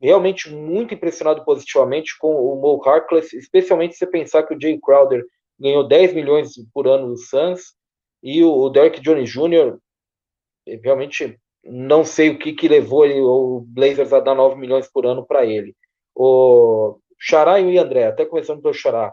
realmente 0.00 0.50
muito 0.50 0.94
impressionado 0.94 1.44
positivamente 1.44 2.16
com 2.18 2.34
o 2.34 2.60
Mo 2.60 2.82
Harkless, 2.84 3.36
especialmente 3.36 3.96
se 3.96 4.06
pensar 4.06 4.42
que 4.42 4.54
o 4.54 4.60
Jay 4.60 4.78
Crowder 4.80 5.24
ganhou 5.58 5.86
10 5.86 6.14
milhões 6.14 6.50
por 6.72 6.86
ano 6.86 7.08
no 7.08 7.16
Suns 7.16 7.74
e 8.22 8.44
o 8.44 8.68
Derek 8.68 9.00
Johnny 9.00 9.24
Jr. 9.24 9.78
realmente 10.82 11.38
não 11.64 12.04
sei 12.04 12.30
o 12.30 12.38
que, 12.38 12.52
que 12.52 12.68
levou 12.68 13.04
ele, 13.04 13.20
o 13.20 13.64
Blazers 13.66 14.12
a 14.12 14.20
dar 14.20 14.34
9 14.34 14.56
milhões 14.56 14.88
por 14.88 15.06
ano 15.06 15.26
para 15.26 15.44
ele. 15.44 15.74
O 16.14 16.98
Xará 17.18 17.58
e 17.58 17.76
o 17.76 17.80
André, 17.80 18.06
até 18.06 18.24
começando 18.24 18.62
pelo 18.62 18.74
Xará, 18.74 19.12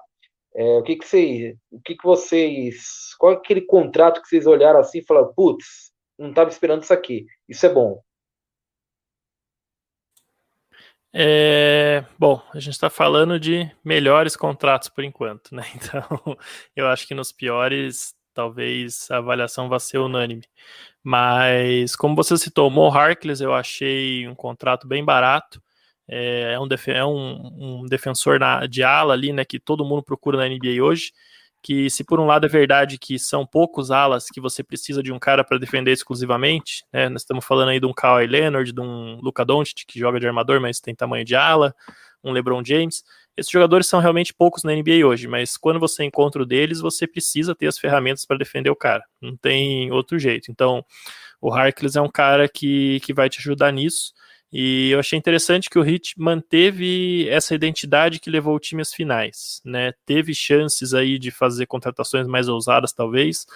é, 0.55 0.77
o 0.77 0.83
que 0.83 0.95
que 0.98 1.07
vocês, 1.07 1.55
o 1.72 1.81
que 1.81 1.95
que 1.95 2.03
vocês, 2.03 3.15
qual 3.17 3.33
é 3.33 3.36
aquele 3.36 3.62
contrato 3.62 4.22
que 4.22 4.27
vocês 4.27 4.45
olharam 4.45 4.79
assim 4.79 5.00
e 5.00 5.05
falaram, 5.05 5.33
putz, 5.33 5.91
não 6.17 6.29
estava 6.29 6.50
esperando 6.50 6.83
isso 6.83 6.93
aqui, 6.93 7.25
isso 7.50 7.65
é 7.65 7.69
bom. 7.69 8.01
É, 11.15 12.03
bom, 12.17 12.41
a 12.53 12.60
gente 12.60 12.74
está 12.74 12.89
falando 12.89 13.39
de 13.39 13.69
melhores 13.86 14.36
contratos 14.36 14.89
por 14.89 15.03
enquanto, 15.03 15.53
né? 15.55 15.63
Então, 15.75 16.38
eu 16.75 16.88
acho 16.88 17.07
que 17.07 17.13
nos 17.13 17.31
piores, 17.31 18.15
talvez 18.33 19.10
a 19.12 19.17
avaliação 19.17 19.69
vá 19.69 19.79
ser 19.79 20.00
unânime. 20.00 20.43
Mas, 21.03 21.95
como 21.95 22.15
você 22.15 22.36
citou, 22.38 22.67
o 22.67 22.72
Mo 22.72 22.88
Harkless, 22.89 23.43
eu 23.43 23.53
achei 23.53 24.27
um 24.27 24.33
contrato 24.36 24.88
bem 24.88 25.05
barato. 25.05 25.62
É, 26.07 26.53
é 26.53 26.60
um, 26.60 26.67
é 26.88 27.05
um, 27.05 27.81
um 27.81 27.86
defensor 27.86 28.39
na, 28.39 28.65
de 28.65 28.83
ala 28.83 29.13
ali, 29.13 29.31
né? 29.33 29.45
Que 29.45 29.60
todo 29.60 29.86
mundo 29.86 30.03
procura 30.03 30.38
na 30.38 30.48
NBA 30.48 30.83
hoje 30.83 31.12
que 31.63 31.89
se 31.89 32.03
por 32.03 32.19
um 32.19 32.25
lado 32.25 32.45
é 32.45 32.50
verdade 32.50 32.98
que 33.00 33.17
são 33.17 33.45
poucos 33.45 33.89
alas 33.89 34.27
que 34.27 34.41
você 34.41 34.62
precisa 34.62 35.01
de 35.01 35.13
um 35.13 35.17
cara 35.17 35.45
para 35.45 35.57
defender 35.57 35.93
exclusivamente, 35.93 36.83
né? 36.91 37.07
Nós 37.07 37.22
estamos 37.22 37.45
falando 37.45 37.69
aí 37.69 37.79
de 37.79 37.86
um 37.86 37.93
Kawhi 37.93 38.27
Leonard, 38.27 38.69
de 38.74 38.81
um 38.81 39.17
Luka 39.22 39.45
Doncic 39.45 39.86
que 39.88 39.98
joga 39.98 40.19
de 40.19 40.27
armador, 40.27 40.60
mas 40.60 40.81
tem 40.81 40.93
tamanho 40.93 41.24
de 41.24 41.36
ala, 41.36 41.74
um 42.22 42.33
LeBron 42.33 42.62
James. 42.65 43.01
Esses 43.38 43.50
jogadores 43.50 43.88
são 43.88 44.01
realmente 44.01 44.33
poucos 44.33 44.63
na 44.63 44.74
NBA 44.75 45.07
hoje, 45.07 45.25
mas 45.25 45.55
quando 45.55 45.79
você 45.79 46.03
encontra 46.03 46.43
o 46.43 46.45
deles, 46.45 46.81
você 46.81 47.07
precisa 47.07 47.55
ter 47.55 47.67
as 47.67 47.79
ferramentas 47.79 48.25
para 48.25 48.38
defender 48.38 48.69
o 48.69 48.75
cara. 48.75 49.03
Não 49.22 49.38
tem 49.38 49.89
outro 49.89 50.19
jeito. 50.19 50.51
Então, 50.51 50.86
o 51.39 51.51
Harkless 51.51 51.98
é 51.98 52.01
um 52.01 52.12
cara 52.12 52.50
que, 52.50 53.00
que 53.00 53.13
vai 53.13 53.29
te 53.29 53.39
ajudar 53.39 53.72
nisso. 53.72 54.13
E 54.55 54.92
eu 54.92 55.00
achei 55.00 55.18
interessante 55.18 55.68
que 55.68 55.79
o 55.79 55.83
Heat 55.83 56.13
manteve 56.16 57.27
essa 57.27 57.55
identidade 57.55 58.20
que 58.20 58.29
levou 58.29 58.55
o 58.55 58.59
time 58.59 58.83
às 58.83 58.94
finais, 58.94 59.59
né? 59.66 59.94
Teve 60.05 60.31
chances 60.35 60.94
aí 60.94 61.18
de 61.18 61.31
fazer 61.31 61.66
contratações 61.66 62.27
mais 62.27 62.48
ousadas, 62.48 62.94
talvez. 62.94 63.48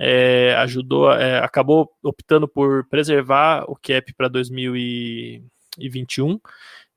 É, 0.00 0.54
ajudou, 0.56 1.12
é, 1.12 1.38
acabou 1.40 1.90
optando 2.02 2.48
por 2.48 2.88
preservar 2.88 3.64
o 3.68 3.76
cap 3.76 4.10
para 4.14 4.28
2021 4.28 6.40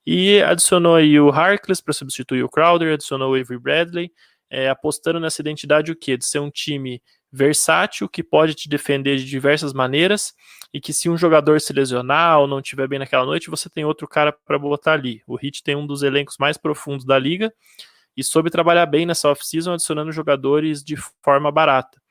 e 0.06 0.42
adicionou 0.44 0.96
aí 0.96 1.20
o 1.20 1.30
Harkless 1.30 1.84
para 1.84 1.94
substituir 1.94 2.44
o 2.44 2.50
Crowder, 2.50 2.94
adicionou 2.94 3.34
o 3.34 3.36
Avery 3.36 3.60
Bradley, 3.60 4.14
é, 4.50 4.70
apostando 4.70 5.20
nessa 5.20 5.42
identidade 5.42 5.92
o 5.92 5.96
quê? 5.96 6.16
De 6.16 6.26
ser 6.26 6.40
um 6.40 6.50
time 6.50 7.02
versátil 7.32 8.10
que 8.10 8.24
pode 8.24 8.54
te 8.54 8.68
defender 8.68 9.18
de 9.18 9.26
diversas 9.26 9.72
maneiras 9.72 10.34
e 10.74 10.82
que 10.82 10.92
se 10.92 11.10
um 11.10 11.18
jogador 11.18 11.62
se 11.62 11.72
lesionar 11.72 12.40
ou 12.40 12.48
não 12.48 12.60
estiver 12.60 12.88
bem 12.88 13.00
naquela 13.00 13.26
noite, 13.26 13.50
você 13.50 13.70
tem 13.70 13.86
outro 13.86 14.08
cara 14.08 14.32
para 14.32 14.60
botar 14.60 14.94
ali. 14.94 15.22
O 15.26 15.38
Heat 15.42 15.64
tem 15.64 15.76
um 15.76 15.88
dos 15.88 16.04
elencos 16.04 16.38
mais 16.38 16.58
profundos 16.58 17.06
da 17.06 17.18
liga 17.18 17.54
e 18.16 18.24
soube 18.24 18.50
trabalhar 18.50 18.86
bem 18.86 19.06
nessa 19.06 19.30
off-season 19.30 19.74
adicionando 19.74 20.12
jogadores 20.12 20.84
de 20.84 20.98
forma 21.24 21.52
barata. 21.52 22.02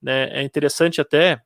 Né? 0.00 0.30
É 0.30 0.42
interessante 0.42 1.00
até, 1.00 1.40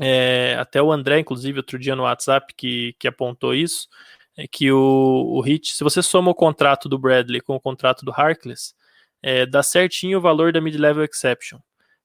é, 0.00 0.56
até 0.58 0.80
o 0.80 0.92
André, 0.92 1.18
inclusive, 1.18 1.58
outro 1.58 1.78
dia 1.78 1.96
no 1.96 2.04
WhatsApp 2.04 2.54
que, 2.56 2.94
que 2.98 3.08
apontou 3.08 3.54
isso, 3.54 3.88
é 4.36 4.46
que 4.46 4.70
o, 4.70 5.40
o 5.40 5.46
Heat, 5.46 5.74
se 5.74 5.82
você 5.82 6.02
soma 6.02 6.30
o 6.30 6.34
contrato 6.34 6.88
do 6.88 6.98
Bradley 6.98 7.40
com 7.40 7.56
o 7.56 7.60
contrato 7.60 8.04
do 8.04 8.12
Harkless, 8.12 8.74
é, 9.22 9.44
dá 9.44 9.62
certinho 9.62 10.18
o 10.18 10.20
valor 10.20 10.52
da 10.52 10.60
mid-level 10.60 11.04
exception 11.04 11.58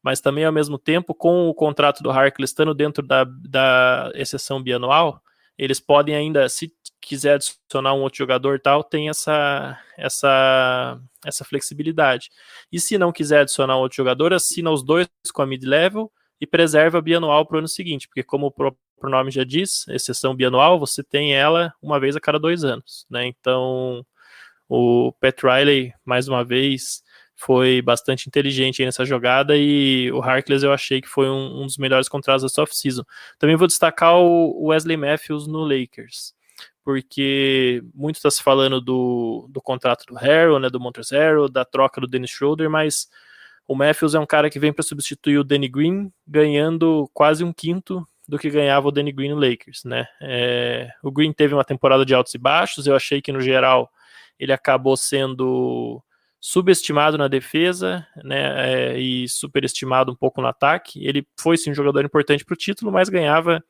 mas 0.06 0.22
também 0.22 0.46
ao 0.46 0.54
mesmo 0.54 0.78
tempo, 0.78 1.15
com 1.15 1.50
o 1.50 1.54
contrato 1.56 2.04
do 2.04 2.12
Harkless 2.12 2.52
estando 2.52 2.76
dentro 2.76 3.02
da, 3.04 3.24
da 3.24 4.12
exceção 4.13 4.62
bianual, 4.62 5.20
eles 5.58 5.80
podem 5.80 6.15
ainda, 6.15 6.48
se 6.48 6.72
quiser 7.02 7.34
adicionar 7.34 7.96
um 7.96 8.02
outro 8.02 8.20
jogador 8.20 8.60
tal, 8.60 8.84
tem 8.84 9.10
essa, 9.10 9.80
essa, 9.98 11.02
essa 11.26 11.44
flexibilidade. 11.44 12.30
E 12.72 12.80
se 12.80 13.00
não 13.00 13.12
quiser 13.12 13.39
adicionar 13.39 13.78
um 13.78 13.80
outro 13.80 13.96
jogador, 13.96 14.32
assina 14.32 14.70
os 14.70 14.84
dois 14.84 15.08
com 15.34 15.41
a 15.41 15.48
mid-level 15.48 16.12
e 16.39 16.46
preserva 16.46 17.00
a 17.00 17.02
bianual 17.02 17.44
para 17.44 17.56
o 17.56 17.60
ano 17.60 17.68
seguinte, 17.68 18.08
porque 18.08 18.22
como 18.22 18.46
o 18.46 18.52
próprio 18.52 18.80
nome 19.02 19.32
já 19.32 19.44
diz, 19.44 19.88
exceção 19.88 20.36
bianual, 20.36 20.78
você 20.78 21.02
tem 21.04 21.34
ela 21.34 21.74
uma 21.82 22.00
vez 22.00 22.15
a 22.15 22.22
cada 22.22 22.38
dois 22.38 22.63
anos, 22.63 23.08
né? 23.10 23.26
Então, 23.26 24.06
o 24.70 25.12
Pat 25.20 25.41
Riley, 25.41 25.94
mais 26.06 26.28
uma 26.28 26.44
vez, 26.44 27.04
foi 27.36 27.82
bastante 27.82 28.28
inteligente 28.28 28.84
nessa 28.84 29.04
jogada 29.04 29.56
e 29.58 30.10
o 30.12 30.21
Harkless 30.21 30.63
eu 30.63 30.71
achei 30.71 31.02
que 31.02 31.08
foi 31.08 31.30
um, 31.30 31.62
um 31.62 31.65
dos 31.65 31.78
melhores 31.78 32.08
contratos 32.08 32.52
da 32.52 32.63
off-season. 32.63 33.04
Também 33.38 33.56
vou 33.56 33.67
destacar 33.67 34.17
o 34.17 34.67
Wesley 34.67 34.98
Matthews 34.98 35.45
no 35.45 35.63
Lakers, 35.63 36.34
porque 36.84 37.84
muito 37.93 38.15
está 38.15 38.32
se 38.32 38.41
falando 38.41 38.80
do, 38.80 39.48
do 39.50 39.62
contrato 39.62 40.06
do 40.06 40.15
Harrell, 40.15 40.60
né, 40.60 40.69
do 40.69 40.80
Montrezl 40.80 41.15
Harrell, 41.15 41.50
da 41.50 41.65
troca 41.65 42.00
do 42.00 42.08
Dennis 42.08 42.32
Schroeder, 42.32 42.69
mas 42.69 43.10
o 43.67 43.76
Matthews 43.76 44.15
é 44.15 44.19
um 44.19 44.26
cara 44.26 44.50
que 44.50 44.60
vem 44.60 44.71
para 44.71 44.84
substituir 44.84 45.38
o 45.38 45.43
Danny 45.43 45.67
Green, 45.67 46.12
ganhando 46.26 47.10
quase 47.13 47.43
um 47.43 47.52
quinto 47.52 48.08
do 48.28 48.39
que 48.39 48.50
ganhava 48.50 48.88
o 48.88 48.91
Danny 48.91 49.12
Green 49.12 49.30
no 49.30 49.39
Lakers, 49.39 49.84
né? 49.84 50.08
É, 50.21 50.89
o 51.04 51.12
Green 51.12 51.34
teve 51.34 51.54
uma 51.54 51.63
temporada 51.63 52.06
de 52.06 52.13
altos 52.13 52.34
e 52.34 52.38
baixos, 52.38 52.88
eu 52.88 52.95
achei 52.95 53.21
que 53.21 53.32
no 53.32 53.41
geral 53.41 53.91
ele 54.39 54.52
acabou 54.54 54.98
sendo 54.98 56.02
subestimado 56.39 57.17
na 57.17 57.28
defesa 57.28 58.06
né, 58.24 58.93
é, 58.93 59.00
e 59.00 59.28
superestimado 59.28 60.12
um 60.12 60.15
pouco 60.15 60.41
no 60.41 60.48
ataque. 60.48 61.06
Ele 61.06 61.28
foi 61.39 61.58
sim 61.58 61.71
um 61.71 61.76
jogador 61.76 62.06
importante 62.06 62.45
para 62.45 62.54
o 62.54 62.58
título, 62.58 62.91
mas 62.91 63.10
ganhava 63.10 63.63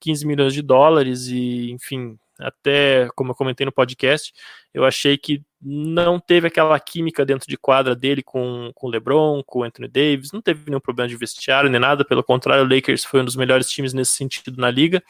15 0.00 0.26
milhões 0.26 0.54
de 0.54 0.62
dólares 0.62 1.28
e, 1.28 1.70
enfim, 1.70 2.18
até 2.38 3.08
como 3.16 3.32
eu 3.32 3.34
comentei 3.34 3.66
no 3.66 3.72
podcast, 3.72 4.32
eu 4.72 4.84
achei 4.84 5.18
que 5.18 5.42
não 5.60 6.20
teve 6.20 6.46
aquela 6.46 6.78
química 6.78 7.26
dentro 7.26 7.48
de 7.48 7.56
quadra 7.56 7.96
dele 7.96 8.22
com, 8.22 8.72
o 8.80 8.88
LeBron, 8.88 9.42
com 9.44 9.60
o 9.60 9.64
Anthony 9.64 9.88
Davis, 9.88 10.30
não 10.32 10.40
teve 10.40 10.70
nenhum 10.70 10.80
problema 10.80 11.08
de 11.08 11.16
vestiário 11.16 11.68
nem 11.68 11.80
nada, 11.80 12.04
pelo 12.04 12.22
contrário, 12.22 12.64
o 12.64 12.68
Lakers 12.68 13.04
foi 13.04 13.20
um 13.20 13.24
dos 13.24 13.34
melhores 13.34 13.68
times 13.68 13.92
nesse 13.92 14.12
sentido 14.12 14.60
na 14.60 14.70
liga, 14.70 15.02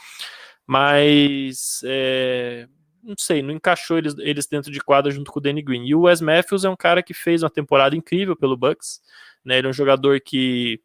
mas 0.67 1.81
é, 1.85 2.67
não 3.03 3.15
sei, 3.19 3.43
não 3.43 3.53
encaixou 3.53 3.99
eles, 3.99 4.17
eles 4.19 4.47
dentro 4.47 4.71
de 4.71 4.81
quadra 4.81 5.11
junto 5.11 5.31
com 5.31 5.39
o 5.39 5.43
Danny 5.43 5.63
Green. 5.63 5.87
E 5.87 5.95
o 5.95 6.03
Wes 6.03 6.21
Matthews 6.21 6.65
é 6.65 6.71
um 6.71 6.77
cara 6.77 7.03
que 7.03 7.15
fez 7.15 7.43
uma 7.43 7.51
temporada 7.51 7.97
incrível 7.97 8.37
pelo 8.37 8.57
Bucks, 8.57 9.01
né? 9.45 9.59
Ele 9.59 9.67
é 9.67 9.71
um 9.71 9.75
jogador 9.75 10.21
que 10.21 10.81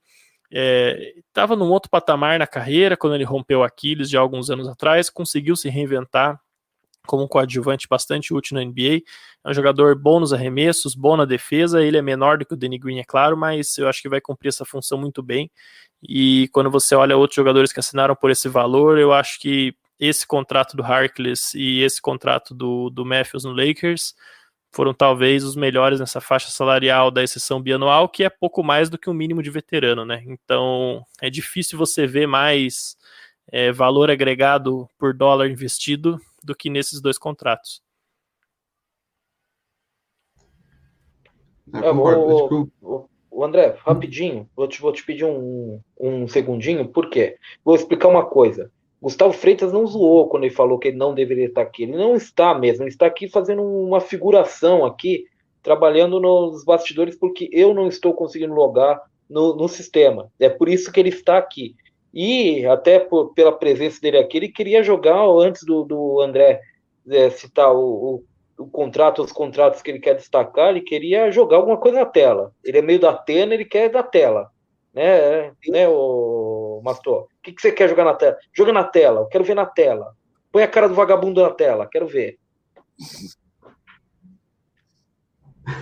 estava 1.28 1.56
é, 1.56 1.58
num 1.58 1.69
outro 1.69 1.89
patamar 1.89 2.38
na 2.38 2.45
carreira 2.45 2.95
quando 2.95 3.15
ele 3.15 3.23
rompeu 3.23 3.63
Aquiles 3.63 4.10
de 4.10 4.17
alguns 4.17 4.52
anos 4.52 4.67
atrás, 4.67 5.10
conseguiu 5.10 5.56
se 5.56 5.67
reinventar 5.67 6.39
como 7.06 7.23
um 7.23 7.28
coadjuvante 7.28 7.88
bastante 7.88 8.34
útil 8.34 8.56
na 8.56 8.63
NBA. 8.63 9.02
É 9.43 9.49
um 9.49 9.54
jogador 9.54 9.95
bom 9.95 10.19
nos 10.19 10.32
arremessos, 10.32 10.95
bom 10.95 11.17
na 11.17 11.26
defesa. 11.26 11.84
Ele 11.84 11.97
é 11.97 12.02
menor 12.02 12.38
do 12.38 12.45
que 12.45 12.54
o 12.54 12.58
Danny 12.58 12.78
Green, 12.78 12.99
é 12.99 13.04
claro, 13.04 13.36
mas 13.36 13.78
eu 13.78 13.88
acho 13.89 14.02
que 14.02 14.08
vai 14.08 14.21
cumprir 14.21 14.49
essa 14.49 14.63
função 14.63 14.97
muito 14.97 15.21
bem. 15.21 15.52
E 16.02 16.49
quando 16.54 16.69
você 16.69 16.95
olha 16.95 17.17
outros 17.17 17.36
jogadores 17.36 17.73
que 17.73 17.80
assinaram 17.80 18.15
por 18.15 18.30
esse 18.30 18.47
valor, 18.47 18.97
eu 18.97 19.12
acho 19.12 19.39
que 19.39 19.76
esse 19.99 20.25
contrato 20.25 20.75
do 20.75 20.84
Harkless 20.84 21.58
e 21.58 21.82
esse 21.82 22.01
contrato 22.01 22.53
do, 22.53 22.89
do 22.89 23.06
Matthews 23.06 23.43
no 23.43 23.51
Lakers 23.51 24.13
foram 24.71 24.93
talvez 24.93 25.43
os 25.43 25.56
melhores 25.56 25.99
nessa 25.99 26.19
faixa 26.19 26.49
salarial 26.49 27.12
da 27.12 27.23
exceção 27.23 27.62
bianual, 27.62 28.10
que 28.10 28.23
é 28.23 28.29
pouco 28.29 28.63
mais 28.63 28.89
do 28.89 28.97
que 28.97 29.10
um 29.10 29.13
mínimo 29.13 29.43
de 29.43 29.51
veterano, 29.51 30.03
né? 30.03 30.23
Então 30.25 31.06
é 31.21 31.29
difícil 31.29 31.77
você 31.77 32.08
ver 32.08 32.27
mais 32.27 32.97
é, 33.51 33.71
valor 33.71 34.10
agregado 34.10 34.89
por 34.97 35.13
dólar 35.13 35.47
investido 35.47 36.19
do 36.43 36.56
que 36.56 36.71
nesses 36.71 36.99
dois 36.99 37.19
contratos. 37.19 37.84
É, 41.71 41.91
o, 41.91 42.69
o, 42.82 43.10
o, 43.32 43.43
André, 43.45 43.77
rapidinho, 43.86 44.49
vou 44.56 44.67
te, 44.67 44.82
vou 44.82 44.91
te 44.91 45.03
pedir 45.06 45.25
um, 45.25 45.79
um 45.99 46.27
segundinho, 46.27 46.88
por 46.88 47.10
quê? 47.10 47.38
Vou 47.63 47.75
explicar 47.75 48.08
uma 48.08 48.25
coisa. 48.25 48.71
Gustavo 49.03 49.33
Freitas 49.33 49.73
não 49.73 49.85
zoou 49.85 50.29
quando 50.29 50.45
ele 50.45 50.55
falou 50.55 50.79
que 50.79 50.87
ele 50.87 50.95
não 50.95 51.13
deveria 51.13 51.47
estar 51.47 51.61
aqui. 51.61 51.83
Ele 51.83 51.97
não 51.97 52.15
está 52.15 52.57
mesmo, 52.57 52.83
ele 52.83 52.89
está 52.89 53.05
aqui 53.05 53.27
fazendo 53.27 53.61
uma 53.61 53.99
figuração 53.99 54.85
aqui, 54.85 55.25
trabalhando 55.61 56.21
nos 56.21 56.63
bastidores, 56.63 57.13
porque 57.13 57.49
eu 57.51 57.73
não 57.73 57.89
estou 57.89 58.13
conseguindo 58.13 58.53
logar 58.53 59.01
no, 59.29 59.57
no 59.57 59.67
sistema. 59.67 60.31
É 60.39 60.47
por 60.47 60.69
isso 60.69 60.89
que 60.89 61.01
ele 61.01 61.09
está 61.09 61.37
aqui. 61.37 61.75
E 62.13 62.65
até 62.65 62.97
por, 62.97 63.33
pela 63.33 63.51
presença 63.51 63.99
dele 63.99 64.19
aqui, 64.19 64.37
ele 64.37 64.47
queria 64.47 64.81
jogar 64.81 65.21
antes 65.27 65.65
do, 65.65 65.83
do 65.83 66.21
André 66.21 66.61
é, 67.09 67.29
citar 67.29 67.75
o, 67.75 68.23
o, 68.57 68.63
o, 68.63 68.67
contrato, 68.67 69.21
os 69.21 69.33
contratos 69.33 69.81
que 69.81 69.91
ele 69.91 69.99
quer 69.99 70.15
destacar, 70.15 70.69
ele 70.69 70.79
queria 70.79 71.29
jogar 71.29 71.57
alguma 71.57 71.75
coisa 71.75 71.99
na 71.99 72.05
tela. 72.05 72.53
Ele 72.63 72.77
é 72.77 72.81
meio 72.81 73.01
da 73.01 73.09
Atena, 73.09 73.53
ele 73.53 73.65
quer 73.65 73.89
da 73.89 74.01
tela. 74.01 74.49
Né, 74.93 75.51
né 75.67 75.89
o 75.89 76.79
Mastor? 76.85 77.27
O 77.43 77.45
que, 77.45 77.51
que 77.51 77.62
você 77.62 77.73
quer 77.73 77.89
jogar 77.89 78.06
na 78.06 78.13
tela? 78.13 78.38
Joga 78.56 78.71
na 78.71 78.86
tela, 78.86 79.19
eu 79.19 79.25
quero 79.25 79.43
ver 79.43 79.53
na 79.53 79.65
tela. 79.65 80.15
Põe 80.49 80.63
a 80.63 80.67
cara 80.67 80.88
do 80.88 80.95
vagabundo 80.95 81.41
na 81.41 81.49
tela, 81.49 81.86
quero 81.86 82.08
ver. 82.08 82.39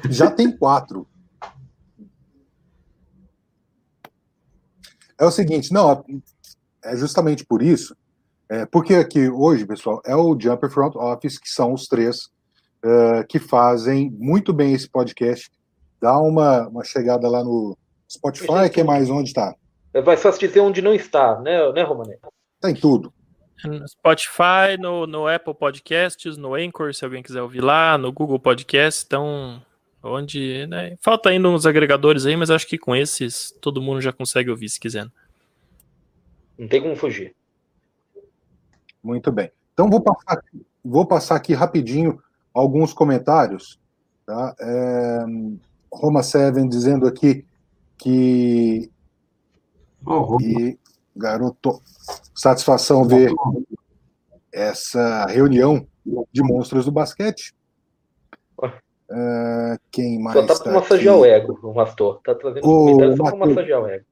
Já 0.10 0.32
tem 0.32 0.52
quatro. 0.58 1.08
É 5.20 5.24
o 5.24 5.30
seguinte, 5.30 5.72
não, 5.72 6.04
é 6.84 6.98
justamente 6.98 7.46
por 7.46 7.62
isso, 7.62 7.96
é, 8.50 8.66
porque 8.66 8.96
aqui 8.96 9.30
hoje, 9.30 9.64
pessoal, 9.64 10.02
é 10.04 10.16
o 10.16 10.36
Jumper 10.40 10.72
Front 10.72 10.96
Office, 10.96 11.38
que 11.38 11.48
são 11.48 11.74
os 11.74 11.86
três 11.86 12.26
uh, 12.84 13.24
que 13.30 13.38
fazem 13.38 14.10
muito 14.18 14.52
bem 14.52 14.74
esse 14.74 14.90
podcast. 14.90 15.52
Dá 16.02 16.18
uma, 16.18 16.68
uma 16.68 16.84
chegada 16.84 17.30
lá 17.30 17.44
no 17.44 17.78
Spotify, 18.12 18.68
que 18.74 18.82
é 18.82 18.84
mais 18.84 19.12
onde 19.12 19.30
está. 19.30 19.56
Vai 19.94 20.18
só 20.18 20.32
se 20.32 20.40
dizer 20.40 20.60
onde 20.62 20.82
não 20.82 20.94
está, 20.94 21.40
né, 21.40 21.72
né 21.74 21.84
Romané? 21.84 22.18
Tem 22.62 22.74
tudo. 22.74 23.14
No 23.64 23.88
Spotify, 23.88 24.78
no, 24.80 25.06
no 25.06 25.28
Apple 25.28 25.54
Podcasts, 25.54 26.38
no 26.38 26.56
Anchor, 26.56 26.94
se 26.94 27.06
alguém 27.06 27.22
quiser 27.22 27.42
ouvir 27.42 27.62
lá, 27.62 27.98
no 27.98 28.12
Google 28.12 28.40
Podcasts, 28.40 29.04
então 29.06 29.62
Onde, 30.04 30.66
né, 30.66 30.98
falta 31.00 31.30
ainda 31.30 31.48
uns 31.48 31.66
agregadores 31.66 32.26
aí, 32.26 32.36
mas 32.36 32.50
acho 32.50 32.68
que 32.68 32.78
com 32.78 32.96
esses 32.96 33.56
todo 33.62 33.82
mundo 33.82 34.02
já 34.02 34.12
consegue 34.12 34.50
ouvir 34.50 34.68
se 34.68 34.80
quiser. 34.80 35.08
Não 36.58 36.68
tem 36.68 36.82
como 36.82 36.96
fugir. 36.96 37.36
Muito 39.04 39.32
bem. 39.32 39.52
Então 39.74 39.90
vou 39.90 40.02
passar, 40.02 40.44
vou 40.84 41.06
passar 41.06 41.36
aqui 41.36 41.54
rapidinho 41.54 42.22
alguns 42.52 42.94
comentários. 42.94 43.80
Tá? 44.26 44.56
É, 44.60 45.26
Roma 45.94 46.24
Seven 46.24 46.68
dizendo 46.68 47.06
aqui 47.06 47.46
que 48.00 48.90
oh, 50.06 50.38
e, 50.42 50.78
garoto, 51.16 51.82
satisfação 52.36 53.04
ver 53.04 53.34
essa 54.52 55.26
reunião 55.26 55.88
de 56.32 56.42
monstros 56.44 56.86
do 56.86 56.92
basquete. 56.92 57.54
Uh, 59.12 59.78
quem 59.92 60.20
mais? 60.22 60.38
Só 60.38 60.46
tá 60.46 60.56
para 60.56 60.64
tá 60.64 60.80
massagear 60.80 61.16
aqui? 61.16 61.24
o 61.24 61.26
ego, 61.26 61.60
o 61.64 61.74
Mastor. 61.74 62.22
Tá 62.24 62.34
trazendo 62.34 62.66
o 62.66 62.86
comentário 62.86 63.18
só 63.18 63.24
para 63.24 63.36
massagear 63.36 63.82
o 63.82 63.88
ego. 63.88 64.06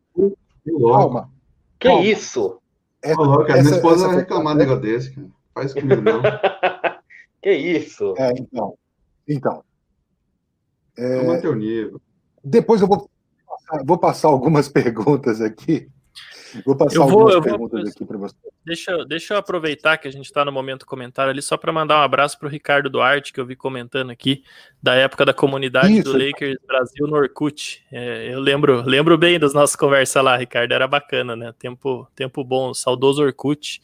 Calma. 0.92 1.32
Que 1.80 1.88
Calma. 1.88 2.04
isso? 2.04 2.62
É, 3.02 3.14
louco, 3.14 3.50
essa, 3.50 3.64
minha 3.64 3.76
esposa 3.76 4.08
vai 4.08 4.18
reclamar 4.18 4.54
de 4.56 4.60
negócio 4.60 4.82
desse, 4.82 5.16
cara. 5.16 5.28
Faz 5.54 5.74
comigo, 5.74 6.02
não. 6.02 6.22
que 7.42 7.52
isso? 7.52 8.14
É, 8.18 8.32
então. 8.38 8.78
Então. 9.26 9.64
É, 10.98 11.48
o 11.48 11.56
nível. 11.56 12.02
Depois 12.44 12.82
eu 12.82 12.88
vou, 12.88 13.10
vou 13.86 13.98
passar 13.98 14.28
algumas 14.28 14.68
perguntas 14.70 15.42
aqui 15.42 15.90
Vou 16.66 16.76
passar 16.76 16.96
eu 16.96 17.08
vou, 17.08 17.22
algumas 17.22 17.36
eu 17.36 17.42
perguntas 17.42 17.82
vou, 17.82 17.90
aqui 17.90 18.06
para 18.06 18.18
você. 18.18 18.36
Deixa, 18.66 19.06
deixa 19.06 19.34
eu 19.34 19.38
aproveitar 19.38 19.98
que 19.98 20.08
a 20.08 20.12
gente 20.12 20.26
está 20.26 20.44
no 20.44 20.52
momento 20.52 20.86
comentário 20.86 21.32
ali, 21.32 21.42
só 21.42 21.58
para 21.58 21.72
mandar 21.72 22.00
um 22.00 22.04
abraço 22.04 22.38
para 22.40 22.48
o 22.48 22.50
Ricardo 22.50 22.90
Duarte, 22.90 23.32
que 23.32 23.40
eu 23.40 23.46
vi 23.46 23.56
comentando 23.56 24.10
aqui, 24.10 24.44
da 24.82 24.96
época 24.96 25.26
da 25.26 25.34
comunidade 25.34 26.00
Isso. 26.00 26.12
do 26.12 26.18
Lakers 26.18 26.58
Brasil 26.66 27.08
no 27.08 27.16
Orkut. 27.16 27.86
É, 27.92 28.34
eu 28.34 28.40
lembro, 28.40 28.82
lembro 28.82 29.18
bem 29.18 29.40
das 29.40 29.54
nossas 29.54 29.76
conversas 29.76 30.24
lá, 30.24 30.36
Ricardo, 30.36 30.74
era 30.74 30.88
bacana, 30.88 31.36
né? 31.36 31.54
Tempo, 31.58 32.08
tempo 32.16 32.44
bom, 32.44 32.74
saudoso 32.74 33.24
Orkut. 33.24 33.82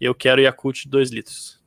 Eu 0.00 0.14
quero 0.14 0.40
Yakut 0.40 0.88
2 0.88 1.10
litros. 1.10 1.60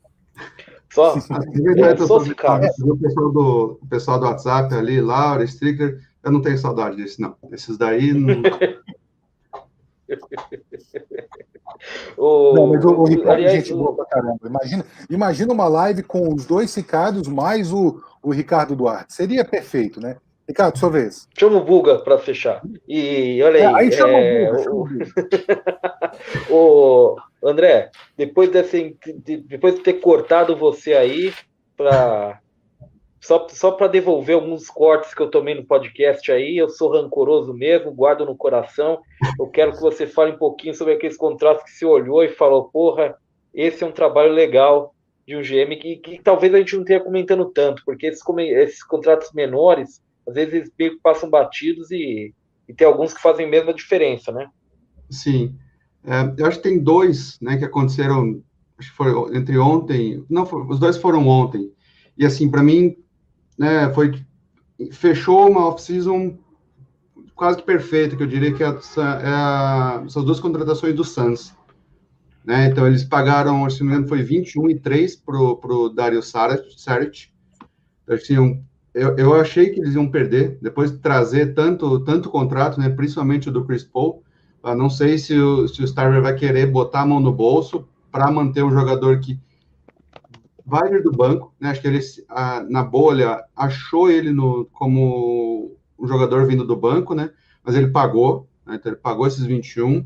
Só, 0.93 1.17
é, 1.17 1.97
só 1.97 2.17
o 2.17 2.97
pessoal 2.97 3.31
do 3.31 3.79
o 3.81 3.87
pessoal 3.87 4.19
do 4.19 4.25
WhatsApp 4.25 4.73
ali, 4.73 5.01
Laura, 5.01 5.43
Stricker, 5.43 5.99
eu 6.25 6.31
não 6.31 6.41
tenho 6.41 6.57
saudade 6.57 6.97
desse, 6.97 7.21
não. 7.21 7.35
Esses 7.51 7.77
daí 7.77 8.11
não. 8.11 8.41
o, 12.17 12.53
não, 12.53 12.67
mas 12.67 12.83
o, 12.83 12.89
o 12.89 13.05
Ricardo 13.05 13.33
aliás, 13.33 13.53
é 13.53 13.57
gente 13.57 13.73
boa 13.73 13.95
pra 13.95 14.05
caramba. 14.05 14.39
Imagina, 14.43 14.85
imagina 15.07 15.53
uma 15.53 15.67
live 15.67 16.01
com 16.01 16.33
os 16.33 16.45
dois 16.45 16.73
Ricardos 16.73 17.27
mais 17.27 17.71
o, 17.71 18.01
o 18.23 18.31
Ricardo 18.31 18.75
Duarte. 18.75 19.13
Seria 19.13 19.45
perfeito, 19.45 20.01
né? 20.01 20.17
Ricardo, 20.47 20.79
sua 20.79 20.89
vez. 20.89 21.27
Chama 21.37 21.57
o 21.57 21.63
Buga 21.63 21.99
para 21.99 22.17
fechar. 22.17 22.59
E 22.87 23.39
olha 23.43 23.57
aí. 23.57 23.61
É, 23.61 23.67
aí 23.67 23.91
chama 23.91 24.13
é, 24.13 24.51
o 24.51 24.63
Buga. 24.63 25.05
O, 26.49 27.17
o, 27.41 27.47
André, 27.47 27.91
depois, 28.15 28.49
desse, 28.49 28.95
depois 29.47 29.75
de 29.75 29.81
ter 29.81 29.93
cortado 29.93 30.55
você 30.55 30.93
aí 30.93 31.33
para 31.75 32.39
só, 33.25 33.47
só 33.49 33.71
para 33.71 33.87
devolver 33.87 34.35
alguns 34.35 34.69
cortes 34.69 35.13
que 35.13 35.21
eu 35.21 35.31
tomei 35.31 35.55
no 35.55 35.65
podcast 35.65 36.31
aí, 36.31 36.57
eu 36.57 36.69
sou 36.69 36.91
rancoroso 36.91 37.55
mesmo, 37.55 37.91
guardo 37.91 38.23
no 38.23 38.35
coração. 38.35 39.01
Eu 39.39 39.47
quero 39.47 39.71
que 39.71 39.81
você 39.81 40.05
fale 40.05 40.33
um 40.33 40.37
pouquinho 40.37 40.75
sobre 40.75 40.93
aqueles 40.93 41.17
contratos 41.17 41.63
que 41.63 41.71
você 41.71 41.85
olhou 41.85 42.23
e 42.23 42.29
falou, 42.29 42.65
porra, 42.65 43.15
esse 43.51 43.83
é 43.83 43.87
um 43.87 43.91
trabalho 43.91 44.31
legal 44.31 44.93
de 45.27 45.35
um 45.35 45.41
GM 45.41 45.75
que, 45.75 45.95
que 45.95 46.21
talvez 46.21 46.53
a 46.53 46.59
gente 46.59 46.77
não 46.77 46.83
tenha 46.83 46.99
comentando 46.99 47.45
tanto, 47.45 47.81
porque 47.83 48.05
esses, 48.05 48.23
esses 48.37 48.83
contratos 48.83 49.33
menores, 49.33 50.03
às 50.27 50.35
vezes 50.35 50.53
eles 50.53 50.71
meio 50.77 50.91
que 50.91 51.01
passam 51.01 51.27
batidos 51.27 51.89
e, 51.89 52.31
e 52.69 52.73
tem 52.75 52.85
alguns 52.85 53.11
que 53.11 53.21
fazem 53.21 53.49
mesmo 53.49 53.71
a 53.71 53.73
diferença, 53.73 54.31
né? 54.31 54.47
Sim. 55.09 55.55
É, 56.03 56.31
eu 56.37 56.45
acho 56.45 56.57
que 56.57 56.69
tem 56.69 56.77
dois, 56.77 57.39
né, 57.41 57.57
que 57.57 57.65
aconteceram, 57.65 58.39
acho 58.77 58.91
que 58.91 58.95
foi 58.95 59.35
entre 59.35 59.57
ontem, 59.57 60.23
não, 60.29 60.43
os 60.69 60.77
dois 60.77 60.95
foram 60.95 61.27
ontem. 61.27 61.71
E 62.15 62.23
assim, 62.23 62.49
para 62.51 62.61
mim, 62.61 62.95
né, 63.57 63.91
foi 63.93 64.13
fechou 64.91 65.49
uma 65.49 65.67
off-season 65.67 66.37
quase 67.35 67.57
que 67.57 67.63
perfeita, 67.63 68.15
que 68.15 68.23
eu 68.23 68.27
diria 68.27 68.53
que 68.53 68.63
é, 68.63 68.67
é 68.67 68.71
a, 68.71 70.03
são 70.07 70.21
as 70.21 70.25
duas 70.25 70.39
contratações 70.39 70.95
do 70.95 71.03
Suns. 71.03 71.53
Né? 72.45 72.67
Então, 72.67 72.85
eles 72.85 73.03
pagaram, 73.03 73.67
se 73.69 73.79
não 73.79 73.87
me 73.87 73.93
engano, 73.93 74.07
foi 74.07 74.21
21 74.21 74.69
e 74.69 74.79
3 74.79 75.15
para 75.15 75.37
o 75.37 75.89
Dario 75.89 76.21
Saric. 76.21 77.29
Assim, 78.07 78.61
eu, 78.93 79.17
eu 79.17 79.33
achei 79.33 79.71
que 79.71 79.79
eles 79.79 79.95
iam 79.95 80.09
perder, 80.09 80.57
depois 80.61 80.91
de 80.91 80.99
trazer 80.99 81.53
tanto, 81.53 81.99
tanto 82.01 82.29
contrato, 82.29 82.79
né, 82.79 82.89
principalmente 82.89 83.49
o 83.49 83.51
do 83.51 83.65
Chris 83.65 83.83
Paul. 83.83 84.23
Eu 84.63 84.75
não 84.75 84.89
sei 84.89 85.17
se 85.17 85.37
o, 85.37 85.67
se 85.67 85.81
o 85.81 85.85
Starver 85.85 86.21
vai 86.21 86.35
querer 86.35 86.67
botar 86.67 87.01
a 87.01 87.05
mão 87.05 87.19
no 87.19 87.31
bolso 87.31 87.87
para 88.11 88.31
manter 88.31 88.63
um 88.63 88.71
jogador 88.71 89.19
que 89.19 89.39
vai 90.65 90.89
vir 90.89 91.03
do 91.03 91.11
banco, 91.11 91.53
né? 91.59 91.69
Acho 91.69 91.81
que 91.81 91.87
ele, 91.87 91.99
a, 92.27 92.61
na 92.63 92.83
bolha, 92.83 93.43
achou 93.55 94.09
ele 94.09 94.31
no, 94.31 94.65
como 94.73 95.77
um 95.97 96.07
jogador 96.07 96.47
vindo 96.47 96.65
do 96.65 96.75
banco, 96.75 97.13
né? 97.13 97.29
Mas 97.63 97.75
ele 97.75 97.87
pagou, 97.87 98.47
né? 98.65 98.75
Então 98.75 98.91
ele 98.91 98.99
pagou 98.99 99.27
esses 99.27 99.45
21. 99.45 100.05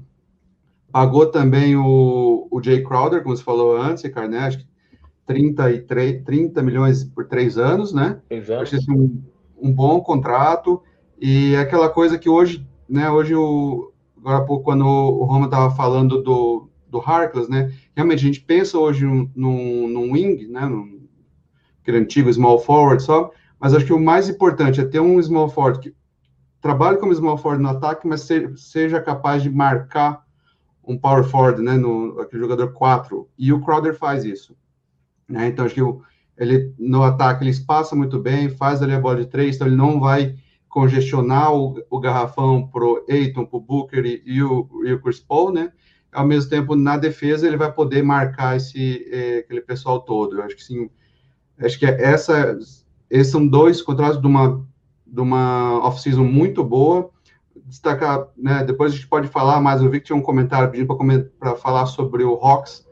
Pagou 0.91 1.27
também 1.27 1.75
o, 1.75 2.47
o 2.51 2.61
Jay 2.61 2.83
Crowder, 2.83 3.23
como 3.23 3.35
você 3.35 3.43
falou 3.43 3.77
antes, 3.77 4.03
Ricardo, 4.03 4.31
né? 4.31 4.39
Acho 4.39 4.59
que 4.59 4.67
33, 5.25 6.23
30 6.23 6.61
milhões 6.63 7.03
por 7.03 7.25
três 7.27 7.57
anos, 7.57 7.93
né? 7.93 8.19
Exato. 8.29 8.63
Acho 8.63 8.79
que 8.79 8.91
um, 8.91 9.23
um 9.61 9.71
bom 9.71 10.01
contrato. 10.01 10.81
E 11.21 11.53
é 11.53 11.59
aquela 11.59 11.89
coisa 11.89 12.17
que 12.17 12.27
hoje, 12.27 12.67
né? 12.87 13.09
Hoje, 13.09 13.35
o, 13.35 13.93
agora 14.17 14.37
há 14.37 14.41
pouco, 14.41 14.65
quando 14.65 14.85
o 14.85 15.23
Roma 15.23 15.45
estava 15.45 15.73
falando 15.73 16.21
do, 16.21 16.68
do 16.89 16.99
Harkless, 16.99 17.49
né? 17.49 17.71
Realmente 17.95 18.19
a 18.19 18.27
gente 18.27 18.41
pensa 18.41 18.77
hoje 18.77 19.05
num, 19.05 19.87
num 19.87 20.11
wing, 20.11 20.47
né? 20.47 20.65
Num, 20.65 21.07
aquele 21.81 21.97
antigo 21.97 22.31
small 22.31 22.59
forward 22.59 23.01
só, 23.01 23.31
mas 23.59 23.73
acho 23.73 23.85
que 23.85 23.93
o 23.93 23.99
mais 23.99 24.29
importante 24.29 24.79
é 24.79 24.85
ter 24.85 24.99
um 24.99 25.21
small 25.21 25.49
forward 25.49 25.79
que 25.79 25.95
trabalhe 26.61 26.97
como 26.97 27.13
small 27.13 27.37
forward 27.37 27.63
no 27.63 27.69
ataque, 27.69 28.07
mas 28.07 28.21
se, 28.21 28.55
seja 28.57 29.01
capaz 29.01 29.41
de 29.41 29.49
marcar 29.49 30.23
um 30.83 30.97
power 30.97 31.23
forward, 31.23 31.61
né? 31.61 31.77
No 31.77 32.19
aquele 32.19 32.41
jogador 32.41 32.73
4. 32.73 33.29
E 33.37 33.53
o 33.53 33.61
Crowder 33.61 33.95
faz 33.95 34.25
isso, 34.25 34.55
né? 35.27 35.47
Então 35.47 35.65
acho 35.65 35.75
que 35.75 35.81
o, 35.81 36.01
ele 36.37 36.73
no 36.79 37.03
ataque 37.03 37.43
ele 37.43 37.51
espaça 37.51 37.95
muito 37.95 38.19
bem, 38.19 38.49
faz 38.49 38.81
ali 38.81 38.93
a 38.93 38.99
bola 38.99 39.17
de 39.17 39.27
três, 39.27 39.55
então 39.55 39.67
ele 39.67 39.75
não 39.75 39.99
vai 39.99 40.35
congestionar 40.69 41.53
o, 41.53 41.83
o 41.89 41.99
garrafão 41.99 42.67
pro 42.67 43.03
Aiton, 43.09 43.45
pro 43.45 43.59
Booker 43.59 44.05
e, 44.05 44.21
e, 44.25 44.41
o, 44.41 44.69
e 44.85 44.93
o 44.93 45.01
Chris 45.01 45.19
Paul, 45.19 45.51
né? 45.51 45.71
Ao 46.11 46.25
mesmo 46.25 46.49
tempo 46.49 46.75
na 46.75 46.97
defesa 46.97 47.47
ele 47.47 47.57
vai 47.57 47.71
poder 47.71 48.03
marcar 48.03 48.57
esse 48.57 49.07
é, 49.11 49.39
aquele 49.39 49.61
pessoal 49.61 50.01
todo. 50.01 50.37
Eu 50.37 50.43
acho 50.43 50.55
que 50.55 50.63
sim, 50.63 50.89
acho 51.59 51.77
que 51.77 51.85
essa 51.85 52.57
esses 53.09 53.31
são 53.31 53.47
dois 53.47 53.81
contratos 53.81 54.21
de 54.21 54.27
uma 54.27 54.65
de 55.05 55.21
uma 55.21 55.79
off-season 55.85 56.23
muito 56.23 56.63
boa. 56.63 57.09
Destacar, 57.65 58.27
né, 58.35 58.63
depois 58.63 58.91
a 58.91 58.95
gente 58.95 59.07
pode 59.07 59.27
falar, 59.27 59.61
mas 59.61 59.81
eu 59.81 59.89
vi 59.89 59.99
que 59.99 60.07
tinha 60.07 60.15
um 60.15 60.21
comentário 60.21 60.69
pedindo 60.71 60.87
para 61.39 61.55
falar 61.55 61.85
sobre 61.85 62.23
o 62.23 62.35
Hawks. 62.35 62.87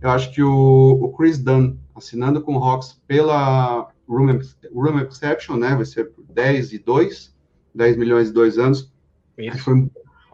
Eu 0.00 0.10
acho 0.10 0.32
que 0.32 0.42
o, 0.42 0.98
o 1.02 1.12
Chris 1.12 1.38
Dunn, 1.38 1.76
assinando 1.94 2.40
com 2.40 2.56
o 2.56 2.64
Hawks 2.64 3.00
pela 3.06 3.88
Room, 4.08 4.38
room 4.74 4.98
Exception, 5.00 5.56
né, 5.56 5.74
vai 5.74 5.84
ser 5.84 6.12
10 6.30 6.72
e 6.72 6.78
2, 6.78 7.34
10 7.74 7.96
milhões 7.96 8.30
e 8.30 8.32
2 8.32 8.58
anos. 8.58 8.92
Isso. 9.36 9.58
Foi 9.58 9.90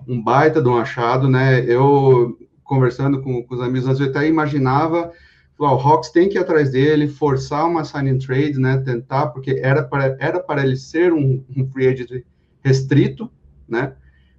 um 0.08 0.22
baita 0.22 0.62
de 0.62 0.68
um 0.68 0.76
achado, 0.76 1.28
né? 1.28 1.64
Eu, 1.64 2.38
conversando 2.64 3.22
com, 3.22 3.42
com 3.44 3.54
os 3.54 3.60
amigos, 3.60 4.00
eu 4.00 4.06
até 4.06 4.26
imaginava 4.26 5.12
o 5.58 5.66
Hawks 5.66 6.10
tem 6.10 6.28
que 6.28 6.38
ir 6.38 6.40
atrás 6.40 6.70
dele, 6.70 7.08
forçar 7.08 7.66
uma 7.66 7.84
sign 7.84 8.16
trade, 8.18 8.58
né? 8.60 8.78
Tentar, 8.78 9.28
porque 9.28 9.58
era 9.60 9.82
para, 9.82 10.16
era 10.20 10.38
para 10.38 10.64
ele 10.64 10.76
ser 10.76 11.12
um, 11.12 11.44
um 11.54 11.68
free 11.68 11.88
agent 11.88 12.24
restrito, 12.62 13.28
né? 13.68 13.94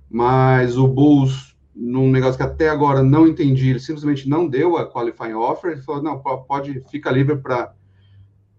Mas 0.09 0.77
o 0.77 0.87
Bulls, 0.87 1.57
num 1.75 2.09
negócio 2.09 2.37
que 2.37 2.43
até 2.43 2.69
agora 2.69 3.03
não 3.03 3.27
entendi, 3.27 3.69
ele 3.69 3.79
simplesmente 3.79 4.29
não 4.29 4.47
deu 4.47 4.77
a 4.77 4.89
qualifying 4.89 5.33
offer. 5.33 5.73
Ele 5.73 5.81
falou: 5.81 6.01
não, 6.01 6.19
pode, 6.19 6.81
fica 6.89 7.11
livre 7.11 7.35
para 7.37 7.73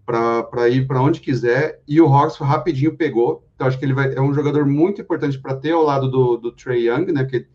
para 0.05 0.67
ir 0.67 0.85
para 0.87 1.01
onde 1.01 1.21
quiser. 1.21 1.81
E 1.87 1.99
o 2.01 2.07
Hawks 2.07 2.35
rapidinho 2.37 2.97
pegou. 2.97 3.47
Então, 3.61 3.67
acho 3.67 3.79
que 3.79 3.85
ele 3.85 3.93
vai, 3.93 4.13
é 4.13 4.21
um 4.21 4.33
jogador 4.33 4.65
muito 4.65 5.01
importante 5.01 5.39
para 5.39 5.55
ter 5.55 5.71
ao 5.71 5.83
lado 5.83 6.09
do, 6.09 6.37
do 6.37 6.51
Trey 6.51 6.89
Young, 6.89 7.11
né? 7.11 7.25
Que 7.25 7.45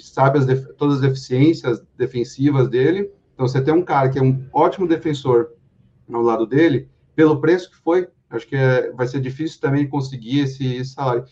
sabe 0.00 0.38
as 0.38 0.46
todas 0.76 0.96
as 0.96 1.00
deficiências 1.00 1.82
defensivas 1.96 2.68
dele 2.68 3.10
então, 3.38 3.46
você 3.46 3.62
tem 3.62 3.72
um 3.72 3.84
cara 3.84 4.08
que 4.08 4.18
é 4.18 4.22
um 4.22 4.44
ótimo 4.52 4.88
defensor 4.88 5.50
ao 6.12 6.22
lado 6.22 6.44
dele, 6.44 6.90
pelo 7.14 7.40
preço 7.40 7.70
que 7.70 7.76
foi, 7.76 8.08
acho 8.28 8.48
que 8.48 8.56
é, 8.56 8.90
vai 8.90 9.06
ser 9.06 9.20
difícil 9.20 9.60
também 9.60 9.88
conseguir 9.88 10.40
esse, 10.40 10.74
esse, 10.74 10.92
salário. 10.92 11.24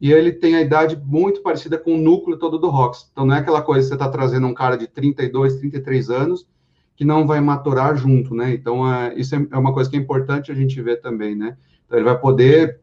E 0.00 0.10
ele 0.10 0.32
tem 0.32 0.56
a 0.56 0.60
idade 0.60 1.00
muito 1.04 1.40
parecida 1.40 1.78
com 1.78 1.94
o 1.94 1.98
núcleo 1.98 2.36
todo 2.36 2.58
do 2.58 2.68
Rocks. 2.68 3.08
Então, 3.12 3.24
não 3.24 3.36
é 3.36 3.38
aquela 3.38 3.62
coisa 3.62 3.82
que 3.82 3.88
você 3.90 3.94
está 3.94 4.08
trazendo 4.08 4.48
um 4.48 4.52
cara 4.52 4.74
de 4.76 4.88
32, 4.88 5.54
33 5.58 6.10
anos 6.10 6.48
que 6.96 7.04
não 7.04 7.28
vai 7.28 7.40
maturar 7.40 7.96
junto, 7.96 8.34
né? 8.34 8.52
Então, 8.52 8.92
é, 8.92 9.14
isso 9.14 9.36
é, 9.36 9.46
é 9.52 9.56
uma 9.56 9.72
coisa 9.72 9.88
que 9.88 9.96
é 9.96 10.00
importante 10.00 10.50
a 10.50 10.56
gente 10.56 10.82
ver 10.82 11.00
também, 11.00 11.36
né? 11.36 11.56
Então, 11.86 11.96
ele 11.96 12.04
vai 12.04 12.18
poder 12.18 12.80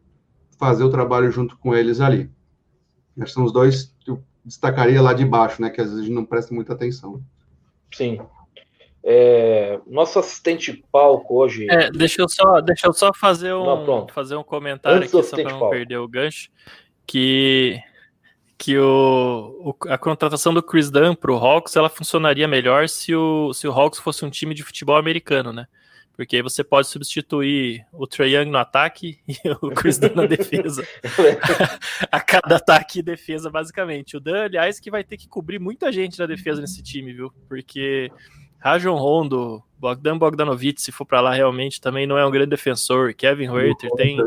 fazer 0.60 0.84
o 0.84 0.92
trabalho 0.92 1.32
junto 1.32 1.58
com 1.58 1.74
eles 1.74 2.02
ali. 2.02 2.30
Esses 3.18 3.34
são 3.34 3.46
os 3.46 3.52
dois 3.52 3.96
que 4.02 4.12
eu 4.12 4.24
destacaria 4.46 5.02
lá 5.02 5.14
de 5.14 5.26
baixo, 5.26 5.62
né? 5.62 5.70
Que 5.70 5.82
às 5.82 5.88
vezes 5.88 6.04
a 6.04 6.06
gente 6.06 6.16
não 6.16 6.26
presta 6.26 6.54
muita 6.54 6.74
atenção. 6.74 7.24
Sim, 7.92 8.20
é, 9.04 9.80
nosso 9.88 10.20
assistente 10.20 10.84
palco 10.92 11.40
hoje. 11.42 11.68
É, 11.70 11.90
deixa 11.90 12.22
eu 12.22 12.28
só, 12.28 12.60
deixa 12.60 12.88
eu 12.88 12.94
só 12.94 13.14
fazer 13.14 13.54
um, 13.54 13.86
não, 13.86 14.08
fazer 14.10 14.36
um 14.36 14.44
comentário 14.44 14.98
Antes 14.98 15.16
aqui, 15.16 15.24
só 15.24 15.36
para 15.36 15.52
não 15.52 15.60
palco. 15.60 15.76
perder 15.76 15.98
o 15.98 16.08
gancho. 16.08 16.50
Que, 17.08 17.80
que 18.58 18.78
o, 18.78 19.74
o, 19.82 19.90
a 19.90 19.98
contratação 19.98 20.54
do 20.54 20.62
Chris 20.62 20.92
Dunn 20.92 21.16
para 21.16 21.32
o 21.32 21.38
Hawks 21.38 21.76
ela 21.76 21.90
funcionaria 21.90 22.48
melhor 22.48 22.88
se 22.88 23.16
o, 23.16 23.54
se 23.54 23.68
o 23.68 23.72
Hawks 23.72 24.00
fosse 24.00 24.24
um 24.26 24.30
time 24.30 24.54
de 24.54 24.64
futebol 24.64 24.98
americano, 24.98 25.52
né? 25.54 25.66
Porque 26.20 26.36
aí 26.36 26.42
você 26.42 26.66
pode 26.66 26.90
substituir 26.90 27.88
o 27.94 28.06
Trae 28.06 28.36
Young 28.36 28.52
no 28.52 28.58
ataque 28.58 29.20
e 29.26 29.38
o 29.66 29.72
Chris 29.72 29.98
Dunn 29.98 30.16
na 30.16 30.26
defesa. 30.26 30.86
a 32.12 32.20
cada 32.20 32.58
ataque 32.58 33.00
e 33.00 33.02
defesa, 33.02 33.50
basicamente. 33.50 34.18
O 34.18 34.20
Dunn, 34.20 34.36
aliás, 34.36 34.82
que 34.82 34.92
vai 34.92 35.02
ter 35.02 35.16
que 35.16 35.30
cobrir 35.30 35.60
muita 35.60 35.94
gente 35.94 36.20
na 36.20 36.26
defesa 36.26 36.60
nesse 36.60 36.84
time, 36.84 37.14
viu? 37.14 37.32
Porque 37.48 38.12
Rajon 38.58 38.98
Rondo, 38.98 39.64
Bogdan 39.78 40.18
Bogdanovic, 40.18 40.82
se 40.82 40.92
for 40.92 41.06
para 41.06 41.22
lá 41.22 41.34
realmente, 41.34 41.80
também 41.80 42.06
não 42.06 42.18
é 42.18 42.26
um 42.26 42.32
grande 42.32 42.50
defensor. 42.50 43.14
Kevin 43.14 43.56
Herter, 43.56 43.90
tem 43.92 44.18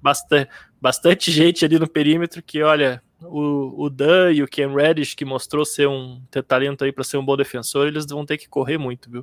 bastante, 0.00 0.50
bastante 0.80 1.30
gente 1.30 1.66
ali 1.66 1.78
no 1.78 1.86
perímetro 1.86 2.42
que, 2.42 2.62
olha, 2.62 3.02
o, 3.20 3.84
o 3.84 3.90
Dan 3.90 4.32
e 4.32 4.42
o 4.42 4.48
Ken 4.48 4.74
Reddish, 4.74 5.14
que 5.14 5.26
mostrou 5.26 5.66
ser 5.66 5.86
um 5.86 6.18
ter 6.30 6.42
talento 6.42 6.82
aí 6.82 6.92
para 6.92 7.04
ser 7.04 7.18
um 7.18 7.24
bom 7.26 7.36
defensor, 7.36 7.88
eles 7.88 8.06
vão 8.06 8.24
ter 8.24 8.38
que 8.38 8.48
correr 8.48 8.78
muito, 8.78 9.10
viu? 9.10 9.22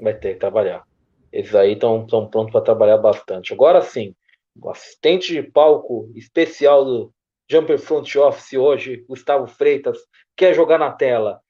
Vai 0.00 0.14
ter 0.14 0.32
que 0.32 0.40
trabalhar. 0.40 0.90
Eles 1.32 1.54
aí 1.54 1.72
estão 1.72 2.06
prontos 2.06 2.52
para 2.52 2.60
trabalhar 2.60 2.98
bastante. 2.98 3.52
Agora 3.52 3.80
sim, 3.82 4.14
o 4.60 4.68
assistente 4.68 5.32
de 5.32 5.42
palco 5.42 6.10
especial 6.14 6.84
do 6.84 7.14
Jumper 7.50 7.78
Front 7.78 8.14
Office 8.16 8.52
hoje, 8.52 9.04
Gustavo 9.08 9.46
Freitas, 9.46 9.98
quer 10.36 10.54
jogar 10.54 10.78
na 10.78 10.90
tela. 10.90 11.40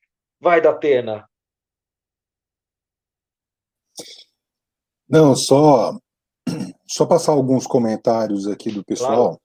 Vai 0.41 0.61
dar 0.61 0.75
pena. 0.75 1.29
Não, 5.09 5.35
só 5.37 5.99
só 6.89 7.07
passar 7.07 7.33
alguns 7.33 7.67
comentários 7.67 8.47
aqui 8.47 8.71
do 8.71 8.85
pessoal. 8.85 9.31
Claro. 9.31 9.41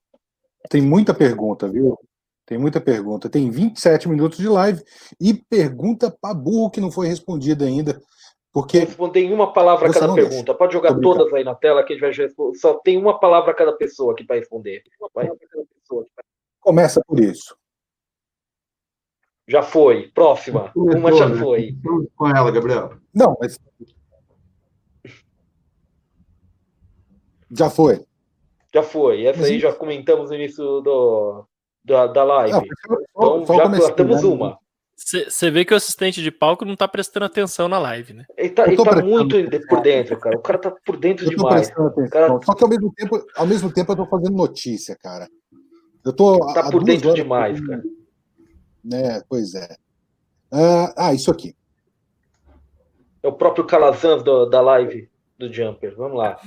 Tem 0.69 0.81
muita 0.81 1.13
pergunta, 1.13 1.67
viu? 1.67 1.97
Tem 2.45 2.57
muita 2.57 2.79
pergunta. 2.79 3.29
Tem 3.29 3.49
27 3.49 4.07
minutos 4.07 4.37
de 4.37 4.47
live 4.47 4.81
e 5.19 5.33
pergunta 5.33 6.09
para 6.09 6.33
burro 6.33 6.71
que 6.71 6.79
não 6.79 6.91
foi 6.91 7.07
respondida 7.07 7.65
ainda. 7.65 8.01
Porque. 8.57 8.79
Responder 8.79 9.19
em 9.19 9.31
uma 9.31 9.53
palavra 9.53 9.87
a 9.87 9.93
cada 9.93 10.11
pergunta. 10.15 10.35
Deixa. 10.35 10.53
Pode 10.55 10.73
jogar 10.73 10.99
todas 10.99 11.31
aí 11.31 11.43
na 11.43 11.53
tela 11.53 11.83
que 11.83 11.93
a 11.93 11.95
gente 11.95 12.01
vai 12.01 12.11
responder. 12.11 12.57
Só 12.57 12.73
tem 12.73 12.97
uma 12.97 13.19
palavra 13.19 13.51
a 13.51 13.53
cada 13.53 13.71
pessoa 13.71 14.13
aqui 14.13 14.23
para 14.23 14.37
responder. 14.37 14.81
Vai. 15.13 15.29
Começa 16.59 16.99
por 17.05 17.19
isso. 17.19 17.55
Já 19.47 19.61
foi. 19.61 20.07
Próxima. 20.07 20.71
Uma 20.75 21.13
já 21.13 21.29
né? 21.29 21.39
foi. 21.39 21.77
Com 22.15 22.27
ela, 22.27 22.49
Gabriel. 22.49 22.93
Não, 23.13 23.37
mas 23.39 23.59
Já 27.51 27.69
foi. 27.69 28.03
Já 28.73 28.81
foi. 28.81 29.23
Essa 29.23 29.45
aí 29.45 29.59
já 29.59 29.71
comentamos 29.71 30.31
no 30.31 30.35
início 30.35 30.81
do, 30.81 31.45
da, 31.85 32.07
da 32.07 32.23
live. 32.23 32.53
Não, 32.53 33.01
então 33.11 33.45
só, 33.45 33.55
já 33.55 33.69
cortamos 33.69 34.23
né? 34.23 34.27
uma. 34.27 34.59
Você 34.97 35.51
vê 35.51 35.63
que 35.63 35.73
o 35.73 35.77
assistente 35.77 36.23
de 36.23 36.31
palco 36.31 36.65
não 36.65 36.75
tá 36.75 36.87
prestando 36.87 37.27
atenção 37.27 37.67
na 37.69 37.77
live, 37.77 38.13
né? 38.13 38.25
Ele 38.35 38.49
tá, 38.49 38.65
ele 38.65 38.75
tá 38.75 39.01
muito 39.03 39.37
por 39.67 39.81
dentro, 39.81 40.19
cara. 40.19 40.35
O 40.35 40.41
cara 40.41 40.57
tá 40.57 40.71
por 40.71 40.97
dentro 40.97 41.25
eu 41.25 41.29
demais. 41.29 41.69
Cara... 41.69 42.39
Só 42.43 42.55
que 42.55 42.63
ao 42.63 42.69
mesmo 42.69 42.91
tempo, 42.91 43.23
ao 43.35 43.45
mesmo 43.45 43.71
tempo 43.71 43.91
eu 43.91 43.95
tô 43.95 44.05
fazendo 44.07 44.35
notícia, 44.35 44.97
cara. 44.97 45.29
Eu 46.03 46.11
tô. 46.11 46.39
Tá 46.51 46.71
por 46.71 46.83
dentro 46.83 47.13
demais, 47.13 47.61
cara. 47.61 47.83
É, 48.91 49.21
pois 49.29 49.53
é. 49.53 49.75
Uh, 50.51 50.91
ah, 50.97 51.13
isso 51.13 51.29
aqui. 51.29 51.55
É 53.21 53.27
o 53.27 53.33
próprio 53.33 53.65
Calazans 53.65 54.23
do, 54.23 54.47
da 54.47 54.61
live 54.61 55.09
do 55.37 55.53
Jumper. 55.53 55.95
Vamos 55.95 56.17
lá. 56.17 56.39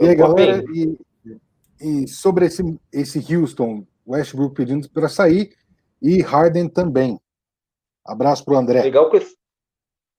E 0.00 0.06
aí, 0.06 0.14
galera, 0.14 0.64
e, 0.72 0.96
e, 1.80 2.08
sobre 2.08 2.46
esse, 2.46 2.62
esse 2.92 3.34
Houston, 3.34 3.86
Westbrook 4.06 4.54
pedindo 4.54 4.88
para 4.90 5.08
sair 5.08 5.50
e 6.02 6.20
Harden 6.20 6.68
também. 6.68 7.18
Abraço 8.04 8.44
para 8.44 8.54
o 8.54 8.56
André. 8.56 8.82
Legal, 8.82 9.10
esse, 9.14 9.36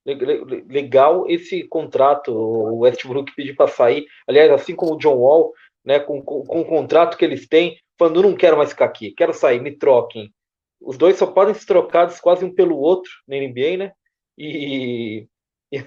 legal 0.05 1.29
esse 1.29 1.63
contrato, 1.63 2.31
o 2.31 2.79
Westbrook 2.79 3.33
pedir 3.35 3.55
para 3.55 3.67
sair. 3.67 4.05
Aliás, 4.27 4.51
assim 4.51 4.75
como 4.75 4.93
o 4.93 4.97
John 4.97 5.15
Wall, 5.15 5.51
né, 5.83 5.99
com, 5.99 6.21
com, 6.21 6.43
com, 6.43 6.61
o 6.61 6.65
contrato 6.65 7.17
que 7.17 7.25
eles 7.25 7.47
têm, 7.47 7.77
falando: 7.97 8.23
não 8.23 8.35
quero 8.35 8.57
mais 8.57 8.69
ficar 8.69 8.85
aqui, 8.85 9.11
quero 9.11 9.33
sair, 9.33 9.61
me 9.61 9.71
troquem. 9.71 10.33
Os 10.79 10.97
dois 10.97 11.17
só 11.17 11.27
podem 11.27 11.53
ser 11.53 11.65
trocados 11.65 12.19
quase 12.19 12.43
um 12.43 12.53
pelo 12.53 12.77
outro 12.77 13.11
na 13.27 13.35
NBA, 13.37 13.77
né? 13.77 13.91
E, 14.37 15.27
e 15.71 15.85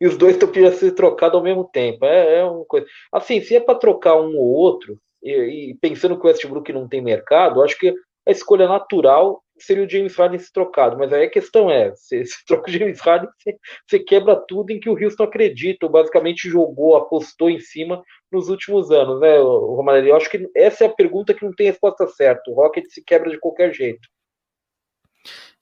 e 0.00 0.06
os 0.06 0.16
dois 0.16 0.34
estão 0.34 0.50
pedindo 0.50 0.74
ser 0.74 0.92
trocados 0.92 1.36
ao 1.36 1.42
mesmo 1.42 1.64
tempo. 1.64 2.04
É, 2.04 2.38
é 2.38 2.44
uma 2.44 2.64
coisa. 2.64 2.86
Assim, 3.12 3.40
se 3.40 3.56
é 3.56 3.60
para 3.60 3.78
trocar 3.78 4.16
um 4.16 4.36
ou 4.36 4.46
outro, 4.46 4.98
e, 5.22 5.70
e, 5.70 5.74
pensando 5.80 6.18
que 6.18 6.26
o 6.26 6.28
Westbrook 6.28 6.72
não 6.72 6.88
tem 6.88 7.00
mercado, 7.00 7.62
acho 7.62 7.78
que 7.78 7.94
a 8.26 8.30
escolha 8.30 8.68
natural 8.68 9.42
seria 9.58 9.84
o 9.84 9.88
James 9.88 10.14
Harden 10.16 10.38
se 10.38 10.52
trocado. 10.52 10.98
Mas 10.98 11.12
aí 11.12 11.24
a 11.24 11.30
questão 11.30 11.70
é: 11.70 11.94
se, 11.96 12.24
se 12.26 12.44
troca 12.46 12.68
o 12.68 12.72
James 12.72 13.00
Harden, 13.00 13.28
você, 13.38 13.56
você 13.86 13.98
quebra 13.98 14.36
tudo 14.36 14.70
em 14.70 14.80
que 14.80 14.88
o 14.88 15.02
Houston 15.02 15.24
acredita, 15.24 15.88
basicamente 15.88 16.48
jogou, 16.48 16.96
apostou 16.96 17.50
em 17.50 17.60
cima 17.60 18.02
nos 18.30 18.48
últimos 18.48 18.90
anos, 18.90 19.20
né, 19.20 19.38
Romanelli? 19.38 20.08
Eu 20.08 20.16
acho 20.16 20.30
que 20.30 20.48
essa 20.56 20.84
é 20.84 20.86
a 20.86 20.92
pergunta 20.92 21.34
que 21.34 21.44
não 21.44 21.52
tem 21.52 21.66
resposta 21.66 22.06
certa. 22.06 22.50
O 22.50 22.54
Rocket 22.54 22.84
se 22.88 23.02
quebra 23.04 23.30
de 23.30 23.38
qualquer 23.38 23.72
jeito. 23.72 24.08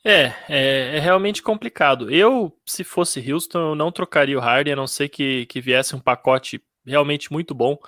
É, 0.04 0.34
é, 0.48 0.96
é, 0.96 0.98
realmente 0.98 1.42
complicado. 1.42 2.10
Eu, 2.10 2.52
se 2.66 2.82
fosse 2.82 3.32
Houston, 3.32 3.70
eu 3.70 3.74
não 3.74 3.92
trocaria 3.92 4.36
o 4.36 4.40
Harden, 4.40 4.72
a 4.72 4.76
não 4.76 4.86
ser 4.86 5.08
que, 5.08 5.46
que 5.46 5.60
viesse 5.60 5.94
um 5.94 6.00
pacote 6.00 6.60
realmente 6.84 7.32
muito 7.32 7.54
bom. 7.54 7.78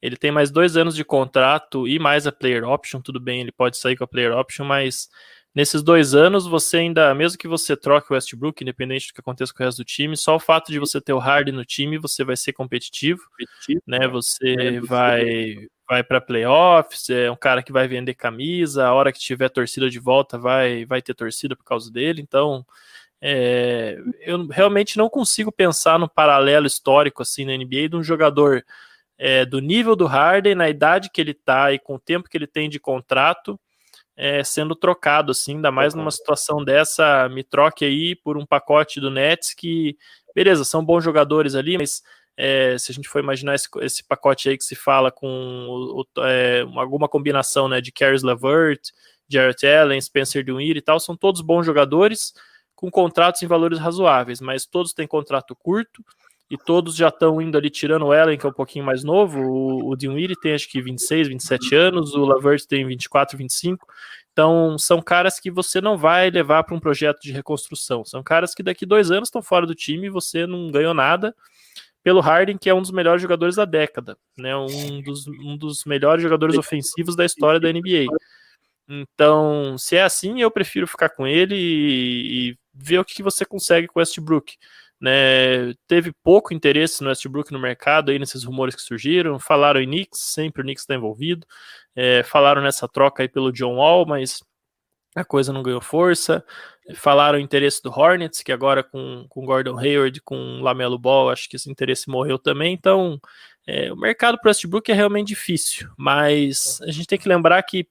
Ele 0.00 0.16
tem 0.16 0.30
mais 0.30 0.50
dois 0.50 0.76
anos 0.76 0.94
de 0.94 1.04
contrato 1.04 1.88
e 1.88 1.98
mais 1.98 2.26
a 2.26 2.32
player 2.32 2.64
option. 2.64 3.00
Tudo 3.00 3.18
bem, 3.18 3.40
ele 3.40 3.52
pode 3.52 3.78
sair 3.78 3.96
com 3.96 4.04
a 4.04 4.06
player 4.06 4.36
option, 4.36 4.66
mas 4.66 5.08
nesses 5.54 5.82
dois 5.82 6.14
anos, 6.14 6.46
você 6.46 6.78
ainda, 6.78 7.14
mesmo 7.14 7.38
que 7.38 7.48
você 7.48 7.76
troque 7.76 8.10
o 8.10 8.14
Westbrook, 8.14 8.62
independente 8.62 9.08
do 9.08 9.14
que 9.14 9.20
aconteça 9.20 9.52
com 9.52 9.62
o 9.62 9.66
resto 9.66 9.78
do 9.78 9.84
time, 9.84 10.16
só 10.16 10.36
o 10.36 10.40
fato 10.40 10.72
de 10.72 10.78
você 10.78 11.00
ter 11.00 11.12
o 11.12 11.18
Harden 11.18 11.54
no 11.54 11.64
time, 11.64 11.98
você 11.98 12.24
vai 12.24 12.36
ser 12.36 12.52
competitivo, 12.52 13.22
competitivo 13.30 13.82
né? 13.86 14.08
Você 14.08 14.54
é, 14.58 14.80
vai 14.80 15.68
vai 15.88 16.02
para 16.02 16.20
playoffs, 16.20 17.10
é 17.10 17.30
um 17.30 17.36
cara 17.36 17.62
que 17.62 17.72
vai 17.72 17.86
vender 17.86 18.14
camisa, 18.14 18.86
a 18.86 18.94
hora 18.94 19.12
que 19.12 19.18
tiver 19.18 19.50
torcida 19.50 19.90
de 19.90 19.98
volta 19.98 20.38
vai 20.38 20.86
vai 20.86 21.02
ter 21.02 21.14
torcida 21.14 21.54
por 21.54 21.64
causa 21.64 21.90
dele, 21.92 22.22
então 22.22 22.64
é, 23.20 23.98
eu 24.20 24.46
realmente 24.48 24.96
não 24.96 25.08
consigo 25.08 25.52
pensar 25.52 25.98
no 25.98 26.08
paralelo 26.08 26.66
histórico 26.66 27.22
assim 27.22 27.44
na 27.44 27.56
NBA 27.56 27.88
de 27.90 27.96
um 27.96 28.02
jogador 28.02 28.64
é, 29.18 29.44
do 29.44 29.60
nível 29.60 29.94
do 29.94 30.06
Harden, 30.06 30.54
na 30.54 30.68
idade 30.68 31.10
que 31.10 31.20
ele 31.20 31.34
tá 31.34 31.72
e 31.72 31.78
com 31.78 31.94
o 31.96 32.00
tempo 32.00 32.28
que 32.28 32.36
ele 32.36 32.46
tem 32.46 32.68
de 32.68 32.80
contrato, 32.80 33.60
é, 34.16 34.44
sendo 34.44 34.74
trocado, 34.74 35.32
assim, 35.32 35.56
ainda 35.56 35.70
mais 35.70 35.94
numa 35.94 36.10
situação 36.10 36.64
dessa, 36.64 37.28
me 37.28 37.42
troque 37.42 37.84
aí 37.84 38.14
por 38.14 38.36
um 38.36 38.46
pacote 38.46 39.00
do 39.00 39.10
Nets 39.10 39.54
que, 39.54 39.96
beleza, 40.34 40.64
são 40.64 40.84
bons 40.84 41.02
jogadores 41.02 41.54
ali, 41.54 41.78
mas 41.78 42.02
é, 42.36 42.76
se 42.78 42.90
a 42.90 42.94
gente 42.94 43.08
for 43.08 43.22
imaginar 43.22 43.54
esse, 43.54 43.68
esse, 43.80 44.04
pacote 44.04 44.48
aí 44.48 44.56
que 44.56 44.64
se 44.64 44.74
fala 44.74 45.10
com 45.10 45.26
o, 45.26 46.00
o, 46.00 46.24
é, 46.24 46.62
alguma 46.76 47.08
combinação 47.08 47.68
né, 47.68 47.80
de 47.80 47.92
Caris 47.92 48.22
Levert, 48.22 48.90
Jarrett 49.28 49.66
Allen, 49.66 50.00
Spencer 50.00 50.44
Dinwiddie 50.44 50.78
e 50.78 50.82
tal, 50.82 51.00
são 51.00 51.16
todos 51.16 51.40
bons 51.40 51.64
jogadores 51.64 52.32
com 52.74 52.90
contratos 52.90 53.42
em 53.42 53.46
valores 53.46 53.78
razoáveis, 53.78 54.40
mas 54.40 54.66
todos 54.66 54.92
têm 54.92 55.06
contrato 55.06 55.54
curto 55.54 56.04
e 56.50 56.56
todos 56.56 56.94
já 56.94 57.08
estão 57.08 57.40
indo 57.40 57.56
ali, 57.56 57.70
tirando 57.70 58.06
o 58.06 58.12
Allen, 58.12 58.38
que 58.38 58.44
é 58.44 58.48
um 58.48 58.52
pouquinho 58.52 58.84
mais 58.84 59.02
novo, 59.02 59.40
o, 59.40 59.90
o 59.90 59.96
Dinwiddie 59.96 60.38
tem 60.40 60.54
acho 60.54 60.68
que 60.68 60.82
26, 60.82 61.28
27 61.28 61.74
anos, 61.74 62.14
o 62.14 62.24
Lavert 62.24 62.64
tem 62.66 62.86
24, 62.86 63.38
25, 63.38 63.86
então 64.32 64.78
são 64.78 65.00
caras 65.00 65.40
que 65.40 65.50
você 65.50 65.80
não 65.80 65.96
vai 65.96 66.30
levar 66.30 66.64
para 66.64 66.74
um 66.74 66.80
projeto 66.80 67.20
de 67.20 67.32
reconstrução, 67.32 68.04
são 68.04 68.22
caras 68.22 68.54
que 68.54 68.62
daqui 68.62 68.84
dois 68.84 69.10
anos 69.10 69.28
estão 69.28 69.42
fora 69.42 69.66
do 69.66 69.74
time 69.74 70.06
e 70.06 70.10
você 70.10 70.46
não 70.46 70.70
ganhou 70.70 70.92
nada, 70.92 71.34
pelo 72.02 72.20
Harden, 72.20 72.58
que 72.58 72.68
é 72.68 72.74
um 72.74 72.82
dos 72.82 72.90
melhores 72.90 73.22
jogadores 73.22 73.56
da 73.56 73.64
década, 73.64 74.18
né? 74.36 74.54
Um 74.56 75.00
dos, 75.02 75.26
um 75.26 75.56
dos 75.56 75.84
melhores 75.84 76.22
jogadores 76.22 76.56
ofensivos 76.58 77.14
da 77.14 77.24
história 77.24 77.60
da 77.60 77.72
NBA. 77.72 78.06
Então, 78.88 79.78
se 79.78 79.96
é 79.96 80.02
assim, 80.02 80.40
eu 80.40 80.50
prefiro 80.50 80.86
ficar 80.86 81.08
com 81.10 81.26
ele 81.26 81.54
e, 81.54 82.50
e 82.50 82.58
ver 82.74 82.98
o 82.98 83.04
que 83.04 83.22
você 83.22 83.44
consegue 83.44 83.86
com 83.86 84.00
Westbrook. 84.00 84.56
Né, 85.02 85.74
teve 85.88 86.12
pouco 86.22 86.54
interesse 86.54 87.02
no 87.02 87.08
Westbrook 87.08 87.52
no 87.52 87.58
mercado 87.58 88.12
aí 88.12 88.20
nesses 88.20 88.44
rumores 88.44 88.76
que 88.76 88.82
surgiram. 88.82 89.36
Falaram 89.36 89.80
em 89.80 89.86
Knicks, 89.86 90.20
sempre 90.20 90.62
o 90.62 90.64
Knicks 90.64 90.84
está 90.84 90.94
envolvido. 90.94 91.44
É, 91.96 92.22
falaram 92.22 92.62
nessa 92.62 92.86
troca 92.86 93.24
aí 93.24 93.28
pelo 93.28 93.50
John 93.50 93.74
Wall, 93.74 94.06
mas 94.06 94.40
a 95.14 95.24
coisa 95.24 95.52
não 95.52 95.60
ganhou 95.60 95.80
força. 95.80 96.44
Falaram 96.94 97.38
o 97.38 97.42
interesse 97.42 97.82
do 97.82 97.90
Hornets, 97.90 98.42
que 98.42 98.52
agora 98.52 98.84
com, 98.84 99.26
com 99.28 99.44
Gordon 99.44 99.76
Hayward, 99.76 100.20
com 100.22 100.60
Lamelo 100.62 100.98
Ball, 100.98 101.30
acho 101.30 101.48
que 101.48 101.56
esse 101.56 101.68
interesse 101.68 102.08
morreu 102.08 102.38
também. 102.38 102.72
Então, 102.72 103.20
é, 103.66 103.92
o 103.92 103.96
mercado 103.96 104.38
para 104.40 104.50
Westbrook 104.50 104.90
é 104.90 104.94
realmente 104.94 105.28
difícil, 105.28 105.90
mas 105.96 106.80
a 106.82 106.90
gente 106.92 107.08
tem 107.08 107.18
que 107.18 107.28
lembrar 107.28 107.60
que 107.64 107.88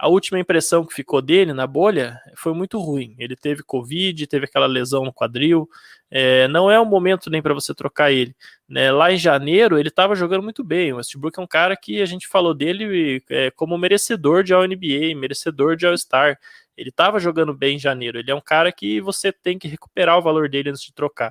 a 0.00 0.08
última 0.08 0.38
impressão 0.38 0.82
que 0.82 0.94
ficou 0.94 1.20
dele 1.20 1.52
na 1.52 1.66
bolha 1.66 2.18
foi 2.34 2.54
muito 2.54 2.78
ruim. 2.78 3.14
Ele 3.18 3.36
teve 3.36 3.62
Covid, 3.62 4.26
teve 4.26 4.46
aquela 4.46 4.64
lesão 4.66 5.04
no 5.04 5.12
quadril. 5.12 5.68
É, 6.10 6.48
não 6.48 6.70
é 6.70 6.80
o 6.80 6.86
momento 6.86 7.28
nem 7.28 7.42
para 7.42 7.52
você 7.52 7.74
trocar 7.74 8.10
ele. 8.10 8.34
Né? 8.66 8.90
Lá 8.90 9.12
em 9.12 9.18
janeiro, 9.18 9.78
ele 9.78 9.90
estava 9.90 10.14
jogando 10.14 10.42
muito 10.42 10.64
bem. 10.64 10.90
O 10.90 10.96
Westbrook 10.96 11.38
é 11.38 11.42
um 11.42 11.46
cara 11.46 11.76
que 11.76 12.00
a 12.00 12.06
gente 12.06 12.26
falou 12.28 12.54
dele 12.54 13.22
é, 13.28 13.50
como 13.50 13.76
merecedor 13.76 14.42
de 14.42 14.54
All-NBA, 14.54 15.14
merecedor 15.14 15.76
de 15.76 15.86
All-Star. 15.86 16.38
Ele 16.78 16.88
estava 16.88 17.20
jogando 17.20 17.52
bem 17.52 17.76
em 17.76 17.78
janeiro. 17.78 18.18
Ele 18.18 18.30
é 18.30 18.34
um 18.34 18.40
cara 18.40 18.72
que 18.72 19.02
você 19.02 19.30
tem 19.30 19.58
que 19.58 19.68
recuperar 19.68 20.16
o 20.16 20.22
valor 20.22 20.48
dele 20.48 20.70
antes 20.70 20.82
de 20.82 20.94
trocar. 20.94 21.30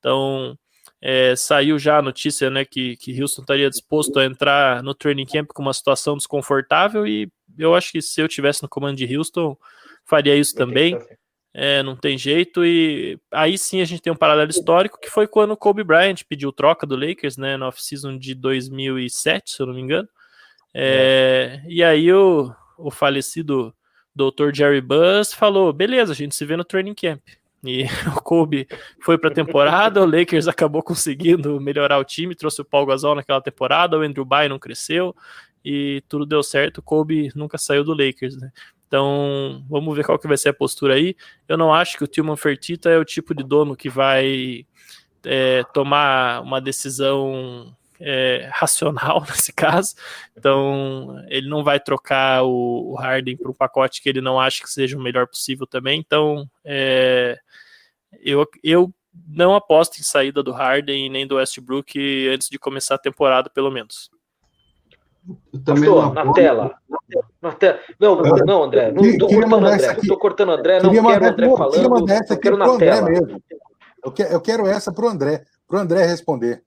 Então, 0.00 0.58
é, 1.00 1.36
saiu 1.36 1.78
já 1.78 1.98
a 1.98 2.02
notícia 2.02 2.50
né, 2.50 2.64
que, 2.64 2.96
que 2.96 3.22
Houston 3.22 3.42
estaria 3.42 3.70
disposto 3.70 4.18
a 4.18 4.24
entrar 4.24 4.82
no 4.82 4.92
training 4.92 5.26
camp 5.26 5.50
com 5.54 5.62
uma 5.62 5.72
situação 5.72 6.16
desconfortável 6.16 7.06
e 7.06 7.30
eu 7.58 7.74
acho 7.74 7.92
que 7.92 8.00
se 8.00 8.20
eu 8.20 8.28
tivesse 8.28 8.62
no 8.62 8.68
comando 8.68 8.96
de 8.96 9.16
Houston, 9.16 9.56
faria 10.04 10.36
isso 10.36 10.54
também. 10.54 10.98
É, 11.52 11.82
não 11.82 11.96
tem 11.96 12.16
jeito. 12.16 12.64
E 12.64 13.18
aí 13.32 13.58
sim 13.58 13.80
a 13.80 13.84
gente 13.84 14.00
tem 14.00 14.12
um 14.12 14.16
paralelo 14.16 14.50
histórico 14.50 14.98
que 15.00 15.10
foi 15.10 15.26
quando 15.26 15.52
o 15.52 15.56
Kobe 15.56 15.82
Bryant 15.82 16.22
pediu 16.28 16.52
troca 16.52 16.86
do 16.86 16.96
Lakers, 16.96 17.36
né, 17.36 17.56
no 17.56 17.66
off-season 17.66 18.16
de 18.16 18.34
2007, 18.34 19.50
se 19.50 19.60
eu 19.60 19.66
não 19.66 19.74
me 19.74 19.80
engano. 19.80 20.08
É, 20.72 21.62
é. 21.64 21.68
E 21.68 21.82
aí 21.82 22.12
o, 22.12 22.52
o 22.78 22.90
falecido 22.90 23.74
Dr. 24.14 24.54
Jerry 24.54 24.80
Buzz 24.80 25.32
falou: 25.32 25.72
beleza, 25.72 26.12
a 26.12 26.16
gente 26.16 26.34
se 26.34 26.44
vê 26.44 26.56
no 26.56 26.64
training 26.64 26.94
camp. 26.94 27.22
E 27.64 27.84
o 28.16 28.20
Kobe 28.22 28.68
foi 29.00 29.18
para 29.18 29.30
a 29.30 29.34
temporada, 29.34 30.02
o 30.02 30.06
Lakers 30.06 30.46
acabou 30.48 30.82
conseguindo 30.82 31.60
melhorar 31.60 31.98
o 31.98 32.04
time, 32.04 32.34
trouxe 32.34 32.60
o 32.60 32.64
Paul 32.64 32.86
Gasol 32.86 33.16
naquela 33.16 33.40
temporada, 33.40 33.98
o 33.98 34.02
Andrew 34.02 34.24
Bynum 34.24 34.50
não 34.50 34.58
cresceu 34.58 35.14
e 35.68 36.00
tudo 36.08 36.24
deu 36.24 36.42
certo. 36.42 36.80
Kobe 36.80 37.30
nunca 37.34 37.58
saiu 37.58 37.84
do 37.84 37.92
Lakers, 37.92 38.38
né? 38.38 38.50
Então, 38.86 39.62
vamos 39.68 39.94
ver 39.94 40.02
qual 40.02 40.18
que 40.18 40.26
vai 40.26 40.38
ser 40.38 40.48
a 40.48 40.54
postura 40.54 40.94
aí. 40.94 41.14
Eu 41.46 41.58
não 41.58 41.74
acho 41.74 41.98
que 41.98 42.04
o 42.04 42.06
Tilman 42.06 42.38
Fertitta 42.38 42.88
é 42.88 42.96
o 42.96 43.04
tipo 43.04 43.34
de 43.34 43.44
dono 43.44 43.76
que 43.76 43.90
vai 43.90 44.66
é, 45.26 45.62
tomar 45.74 46.40
uma 46.40 46.58
decisão 46.58 47.76
é, 48.00 48.48
racional 48.50 49.20
nesse 49.28 49.52
caso. 49.52 49.94
Então, 50.34 51.22
ele 51.28 51.50
não 51.50 51.62
vai 51.62 51.78
trocar 51.78 52.44
o, 52.44 52.92
o 52.92 52.94
Harden 52.94 53.36
para 53.36 53.50
um 53.50 53.54
pacote 53.54 54.00
que 54.00 54.08
ele 54.08 54.22
não 54.22 54.40
acha 54.40 54.62
que 54.62 54.70
seja 54.70 54.96
o 54.96 55.02
melhor 55.02 55.26
possível 55.26 55.66
também. 55.66 56.00
Então, 56.00 56.48
é, 56.64 57.38
eu, 58.22 58.48
eu 58.64 58.90
não 59.28 59.54
aposto 59.54 59.98
em 59.98 60.02
saída 60.02 60.42
do 60.42 60.50
Harden 60.50 61.10
nem 61.10 61.26
do 61.26 61.36
Westbrook 61.36 62.26
antes 62.32 62.48
de 62.48 62.58
começar 62.58 62.94
a 62.94 62.98
temporada, 62.98 63.50
pelo 63.50 63.70
menos. 63.70 64.10
Pastor, 65.64 66.14
na 66.14 66.32
tela. 66.32 66.74
Na 67.42 67.52
tela. 67.52 67.78
Não, 68.00 68.22
não, 68.46 68.64
André. 68.64 68.92
Não 68.92 69.04
estou 69.04 69.28
cortando 69.28 69.66
André. 69.66 69.76
Estou 69.76 70.18
cortando 70.18 70.48
o 70.48 70.52
André. 70.52 70.82
Não 70.82 70.90
quero 70.90 71.04
o 71.04 71.28
André 71.28 71.56
falando. 71.56 72.10
Eu 72.30 72.38
quero 72.38 72.56
na 72.56 72.78
tela. 72.78 73.10
Mesmo. 73.10 73.42
Eu 74.04 74.40
quero 74.40 74.66
essa 74.66 74.92
para 74.92 75.04
o 75.04 75.08
André. 75.08 75.44
Para 75.66 75.78
o 75.78 75.80
André 75.80 76.06
responder. 76.06 76.62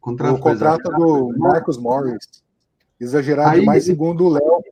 Contrato 0.00 0.36
o 0.36 0.38
contrato 0.38 0.90
do 0.90 1.34
Marcos 1.36 1.78
Morris. 1.78 2.42
Exagerado 3.00 3.50
aí, 3.50 3.60
demais, 3.60 3.84
segundo 3.84 4.26
o 4.26 4.28
Léo. 4.28 4.62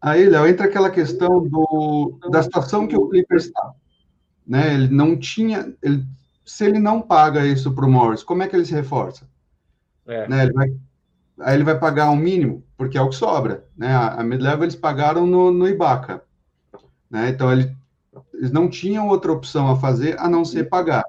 Aí, 0.00 0.28
Léo, 0.28 0.46
entra 0.46 0.66
aquela 0.66 0.90
questão 0.90 1.42
do, 1.42 2.18
da 2.30 2.42
situação 2.42 2.86
que 2.86 2.96
o 2.96 3.08
Clippers 3.08 3.46
está. 3.46 3.72
Né? 4.46 4.74
Ele 4.74 4.88
não 4.88 5.18
tinha. 5.18 5.74
Ele, 5.82 6.04
se 6.44 6.66
ele 6.66 6.78
não 6.78 7.00
paga 7.00 7.46
isso 7.46 7.72
para 7.74 7.86
o 7.86 7.90
Morris, 7.90 8.22
como 8.22 8.42
é 8.42 8.48
que 8.48 8.54
ele 8.54 8.66
se 8.66 8.74
reforça? 8.74 9.26
É. 10.06 10.28
Né? 10.28 10.44
Ele 10.44 10.52
vai, 10.52 10.74
aí 11.40 11.54
ele 11.54 11.64
vai 11.64 11.78
pagar 11.78 12.10
um 12.10 12.16
mínimo, 12.16 12.64
porque 12.76 12.98
é 12.98 13.02
o 13.02 13.08
que 13.08 13.16
sobra. 13.16 13.64
Né? 13.76 13.94
A, 13.94 14.22
mid-level 14.22 14.64
eles 14.64 14.76
pagaram 14.76 15.26
no, 15.26 15.50
no 15.50 15.68
Ibaka. 15.68 16.22
Né? 17.10 17.30
Então 17.30 17.52
ele, 17.52 17.74
eles 18.34 18.50
não 18.50 18.68
tinham 18.68 19.08
outra 19.08 19.32
opção 19.32 19.68
a 19.70 19.76
fazer 19.76 20.18
a 20.18 20.28
não 20.28 20.44
ser 20.44 20.68
pagar. 20.68 21.04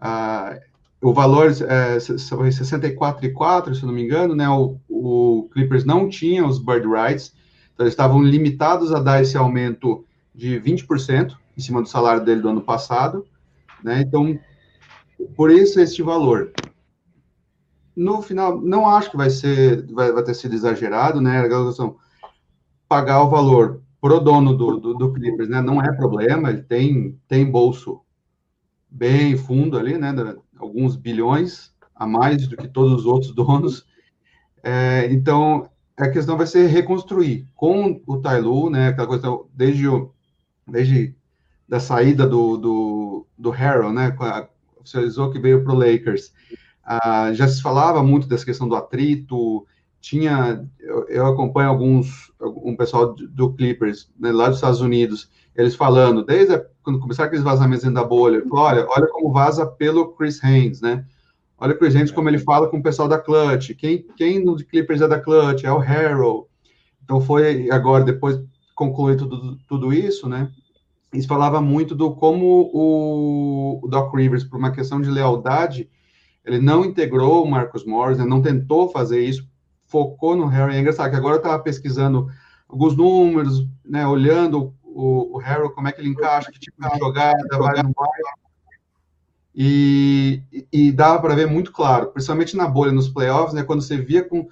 Ah, 0.00 0.58
o 1.00 1.12
valor 1.12 1.50
é, 1.50 2.00
foi 2.00 2.48
64,4, 2.48 3.74
se 3.74 3.86
não 3.86 3.92
me 3.92 4.02
engano, 4.02 4.34
né? 4.34 4.48
O, 4.48 4.78
o, 4.88 5.48
Clippers 5.52 5.84
não 5.84 6.08
tinha 6.08 6.44
os 6.44 6.58
bird 6.58 6.86
rights, 6.86 7.32
então 7.72 7.84
eles 7.84 7.92
estavam 7.92 8.22
limitados 8.22 8.92
a 8.92 9.00
dar 9.00 9.22
esse 9.22 9.36
aumento 9.36 10.04
de 10.34 10.60
20% 10.60 11.36
em 11.56 11.60
cima 11.60 11.82
do 11.82 11.88
salário 11.88 12.24
dele 12.24 12.40
do 12.40 12.48
ano 12.48 12.62
passado, 12.62 13.24
né? 13.82 14.00
Então, 14.00 14.38
por 15.36 15.50
isso 15.50 15.80
este 15.80 16.02
valor. 16.02 16.52
No 17.98 18.22
final, 18.22 18.60
não 18.60 18.88
acho 18.88 19.10
que 19.10 19.16
vai 19.16 19.28
ser, 19.28 19.84
vai, 19.92 20.12
vai 20.12 20.22
ter 20.22 20.34
sido 20.34 20.54
exagerado, 20.54 21.20
né? 21.20 21.40
A 21.40 21.48
pagar 22.88 23.22
o 23.22 23.28
valor 23.28 23.82
pro 24.00 24.20
dono 24.20 24.54
do, 24.56 24.78
do, 24.78 24.94
do 24.94 25.12
Clippers, 25.12 25.48
né? 25.48 25.60
Não 25.60 25.82
é 25.82 25.92
problema, 25.92 26.50
ele 26.50 26.62
tem, 26.62 27.18
tem 27.26 27.50
bolso 27.50 28.00
bem 28.88 29.36
fundo 29.36 29.76
ali, 29.76 29.98
né? 29.98 30.14
alguns 30.56 30.94
bilhões 30.94 31.74
a 31.94 32.06
mais 32.06 32.46
do 32.46 32.56
que 32.56 32.68
todos 32.68 33.00
os 33.00 33.06
outros 33.06 33.34
donos. 33.34 33.84
É, 34.62 35.08
então, 35.12 35.68
a 35.96 36.08
questão 36.08 36.36
vai 36.36 36.46
ser 36.46 36.66
reconstruir 36.68 37.48
com 37.54 38.00
o 38.06 38.18
Tailu, 38.18 38.70
né, 38.70 38.88
aquela 38.88 39.08
coisa, 39.08 39.28
desde, 39.52 39.88
o, 39.88 40.12
desde 40.66 41.16
da 41.68 41.80
saída 41.80 42.26
do, 42.26 42.56
do, 42.56 43.26
do 43.36 43.52
né, 43.92 44.16
oficializou 44.78 45.30
que 45.30 45.38
veio 45.38 45.62
para 45.62 45.72
o 45.72 45.76
Lakers, 45.76 46.32
ah, 46.88 47.30
já 47.34 47.46
se 47.46 47.60
falava 47.60 48.02
muito 48.02 48.26
dessa 48.26 48.46
questão 48.46 48.66
do 48.66 48.74
atrito, 48.74 49.66
tinha, 50.00 50.66
eu, 50.80 51.06
eu 51.08 51.26
acompanho 51.26 51.68
alguns, 51.68 52.32
um 52.40 52.74
pessoal 52.74 53.14
do 53.14 53.52
Clippers, 53.52 54.10
né, 54.18 54.32
lá 54.32 54.48
dos 54.48 54.56
Estados 54.56 54.80
Unidos, 54.80 55.30
eles 55.54 55.74
falando, 55.74 56.24
desde 56.24 56.58
quando 56.82 56.98
começaram 56.98 57.26
aqueles 57.26 57.44
vazamentos 57.44 57.82
dentro 57.84 58.00
da 58.00 58.08
bolha, 58.08 58.42
olha, 58.50 58.86
olha 58.88 59.06
como 59.08 59.32
vaza 59.32 59.66
pelo 59.66 60.12
Chris 60.12 60.42
Haynes, 60.42 60.80
né? 60.80 61.04
Olha 61.58 61.74
o 61.74 61.78
Chris 61.78 61.94
Haynes 61.94 62.12
como 62.12 62.28
ele 62.30 62.38
fala 62.38 62.68
com 62.68 62.78
o 62.78 62.82
pessoal 62.82 63.08
da 63.08 63.18
Clutch. 63.18 63.74
Quem, 63.74 64.06
quem 64.16 64.42
no 64.42 64.56
Clippers 64.56 65.00
é 65.02 65.08
da 65.08 65.20
Clutch? 65.20 65.64
É 65.64 65.72
o 65.72 65.80
Harold. 65.80 66.46
Então 67.02 67.20
foi 67.20 67.68
agora, 67.70 68.04
depois 68.04 68.40
concluir 68.74 69.16
tudo, 69.16 69.58
tudo 69.68 69.92
isso, 69.92 70.28
né? 70.28 70.50
Isso 71.12 71.26
falava 71.26 71.60
muito 71.60 71.94
do 71.94 72.14
como 72.14 72.70
o 72.72 73.86
Doc 73.88 74.14
Rivers, 74.14 74.44
por 74.44 74.58
uma 74.58 74.70
questão 74.70 75.00
de 75.00 75.10
lealdade, 75.10 75.90
ele 76.48 76.60
não 76.60 76.84
integrou 76.84 77.44
o 77.44 77.50
Marcus 77.50 77.84
Morris, 77.84 78.18
né? 78.18 78.24
não 78.24 78.40
tentou 78.40 78.88
fazer 78.90 79.22
isso, 79.22 79.46
focou 79.84 80.34
no 80.34 80.46
Harry. 80.46 80.76
É 80.76 80.80
engraçado 80.80 81.10
que 81.10 81.16
agora 81.16 81.34
eu 81.34 81.38
estava 81.38 81.62
pesquisando 81.62 82.28
alguns 82.66 82.96
números, 82.96 83.66
né, 83.84 84.06
olhando 84.06 84.74
o, 84.82 85.36
o 85.36 85.40
Harold, 85.40 85.74
como 85.74 85.88
é 85.88 85.92
que 85.92 86.00
ele 86.00 86.08
encaixa, 86.08 86.50
que 86.50 86.58
tipo 86.58 86.76
de 86.80 86.98
jogada, 86.98 87.38
vai. 87.58 87.74
E, 89.54 90.42
e, 90.72 90.92
dava 90.92 91.20
para 91.20 91.34
ver 91.34 91.46
muito 91.46 91.72
claro, 91.72 92.08
principalmente 92.12 92.56
na 92.56 92.66
bolha, 92.66 92.92
nos 92.92 93.08
playoffs, 93.08 93.54
né, 93.54 93.62
quando 93.62 93.82
você 93.82 93.96
via 93.96 94.22
com 94.22 94.48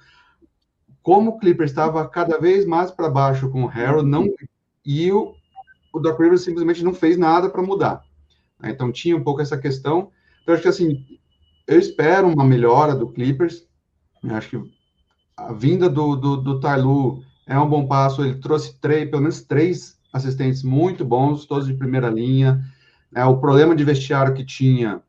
como 1.01 1.31
o 1.31 1.39
Clippers 1.39 1.71
estava 1.71 2.05
cada 2.09 2.37
vez 2.37 2.65
mais 2.65 2.91
para 2.91 3.09
baixo 3.09 3.49
com 3.49 3.63
o 3.63 3.69
Harold, 3.69 4.09
não, 4.09 4.27
e 4.85 5.09
o, 5.11 5.33
o 5.93 5.99
Doc 5.99 6.19
Rivers 6.19 6.41
simplesmente 6.41 6.83
não 6.83 6.93
fez 6.93 7.17
nada 7.17 7.49
para 7.49 7.61
mudar. 7.61 8.01
Né? 8.59 8.71
Então 8.71 8.91
tinha 8.91 9.15
um 9.15 9.23
pouco 9.23 9.41
essa 9.41 9.57
questão. 9.57 10.11
Então 10.43 10.53
acho 10.53 10.63
que 10.63 10.69
assim, 10.69 11.16
eu 11.67 11.77
espero 11.77 12.27
uma 12.27 12.45
melhora 12.45 12.95
do 12.95 13.09
Clippers. 13.09 13.67
Eu 14.23 14.35
acho 14.35 14.49
que 14.49 14.71
a 15.35 15.51
vinda 15.53 15.89
do, 15.89 16.15
do, 16.15 16.37
do 16.37 16.59
Tailu 16.59 17.21
é 17.45 17.59
um 17.59 17.69
bom 17.69 17.85
passo. 17.85 18.23
Ele 18.23 18.35
trouxe 18.35 18.79
três, 18.79 19.09
pelo 19.09 19.21
menos 19.21 19.41
três 19.41 19.99
assistentes 20.11 20.63
muito 20.63 21.03
bons, 21.03 21.45
todos 21.45 21.67
de 21.67 21.73
primeira 21.73 22.09
linha. 22.09 22.63
É, 23.13 23.23
o 23.25 23.37
problema 23.37 23.75
de 23.75 23.83
vestiário 23.83 24.33
que 24.33 24.45
tinha, 24.45 25.01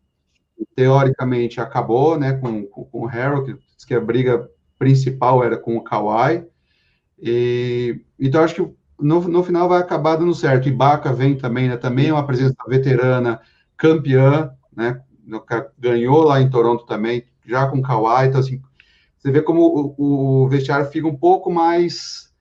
teoricamente, 0.74 1.60
acabou 1.60 2.18
né, 2.18 2.32
com, 2.32 2.64
com, 2.66 2.84
com 2.84 3.00
o 3.04 3.08
Harold, 3.08 3.54
que, 3.54 3.86
que 3.86 3.94
a 3.94 4.00
briga 4.00 4.50
principal 4.78 5.42
era 5.42 5.56
com 5.56 5.76
o 5.76 5.82
Kawhi. 5.82 6.44
E, 7.20 8.00
então, 8.18 8.42
acho 8.42 8.54
que 8.54 8.78
no, 9.00 9.20
no 9.28 9.42
final 9.42 9.68
vai 9.68 9.80
acabar 9.80 10.16
dando 10.16 10.34
certo. 10.34 10.68
Ibaka 10.68 11.12
vem 11.12 11.36
também, 11.36 11.68
né? 11.68 11.76
Também 11.76 12.08
é 12.08 12.12
uma 12.12 12.26
presença 12.26 12.56
veterana, 12.66 13.40
campeã, 13.76 14.50
né? 14.74 15.00
Ganhou 15.78 16.22
lá 16.22 16.40
em 16.40 16.50
Toronto 16.50 16.86
também, 16.86 17.24
já 17.44 17.68
com 17.68 17.82
Kawhi. 17.82 18.28
Então, 18.28 18.40
assim, 18.40 18.62
você 19.16 19.30
vê 19.30 19.42
como 19.42 19.94
o, 19.98 20.44
o 20.44 20.48
vestiário 20.48 20.86
fica 20.86 21.06
um 21.06 21.16
pouco 21.16 21.50
mais, 21.50 22.32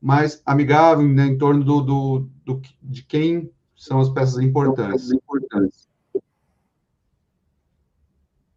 mais 0.00 0.42
amigável 0.44 1.06
né, 1.06 1.26
em 1.26 1.38
torno 1.38 1.64
do, 1.64 1.80
do, 1.80 2.28
do, 2.44 2.62
de 2.82 3.02
quem 3.02 3.50
são 3.76 4.00
as 4.00 4.08
peças 4.08 4.38
importantes. 4.38 5.10
importantes. 5.10 5.88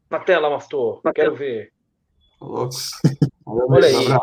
Na 0.09 0.19
tela, 0.19 0.49
Mastor. 0.49 1.01
Quero 1.13 1.35
ver. 1.35 1.71
Louco. 2.41 2.75
Olha 3.45 3.87
aí. 3.87 4.17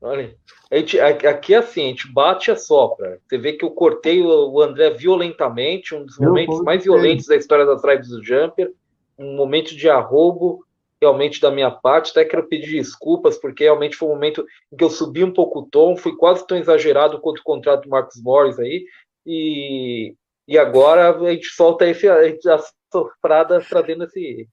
Olha, 0.00 0.36
a 0.70 0.76
gente, 0.76 1.00
aqui 1.00 1.54
é 1.54 1.58
assim, 1.58 1.86
a 1.86 1.88
gente 1.88 2.12
bate 2.12 2.50
e 2.50 2.52
assopra. 2.52 3.20
Você 3.26 3.36
vê 3.36 3.54
que 3.54 3.64
eu 3.64 3.70
cortei 3.70 4.22
o 4.22 4.60
André 4.60 4.90
violentamente, 4.90 5.94
um 5.94 6.04
dos 6.04 6.18
momentos 6.18 6.60
mais 6.62 6.84
violentos 6.84 7.26
da 7.26 7.34
história 7.34 7.66
das 7.66 7.82
tribes 7.82 8.08
do 8.08 8.22
Jumper, 8.22 8.72
um 9.18 9.34
momento 9.34 9.74
de 9.74 9.88
arrobo, 9.88 10.64
realmente 11.00 11.40
da 11.40 11.50
minha 11.50 11.70
parte. 11.70 12.10
Até 12.10 12.24
quero 12.24 12.48
pedir 12.48 12.72
desculpas, 12.72 13.36
porque 13.38 13.64
realmente 13.64 13.96
foi 13.96 14.08
um 14.08 14.12
momento 14.12 14.46
em 14.72 14.76
que 14.76 14.84
eu 14.84 14.90
subi 14.90 15.24
um 15.24 15.32
pouco 15.32 15.60
o 15.60 15.66
tom, 15.66 15.96
fui 15.96 16.16
quase 16.16 16.46
tão 16.46 16.56
exagerado 16.56 17.20
quanto 17.20 17.38
o 17.38 17.44
contrato 17.44 17.82
do 17.82 17.90
Marcos 17.90 18.20
Morris 18.22 18.58
aí, 18.58 18.84
e, 19.26 20.14
e 20.46 20.56
agora 20.56 21.10
a 21.10 21.30
gente 21.32 21.48
solta 21.48 21.86
esse, 21.86 22.08
a, 22.08 22.26
gente, 22.28 22.48
a 22.48 22.58
soprada 22.90 23.60
trazendo 23.60 24.04
esse, 24.04 24.48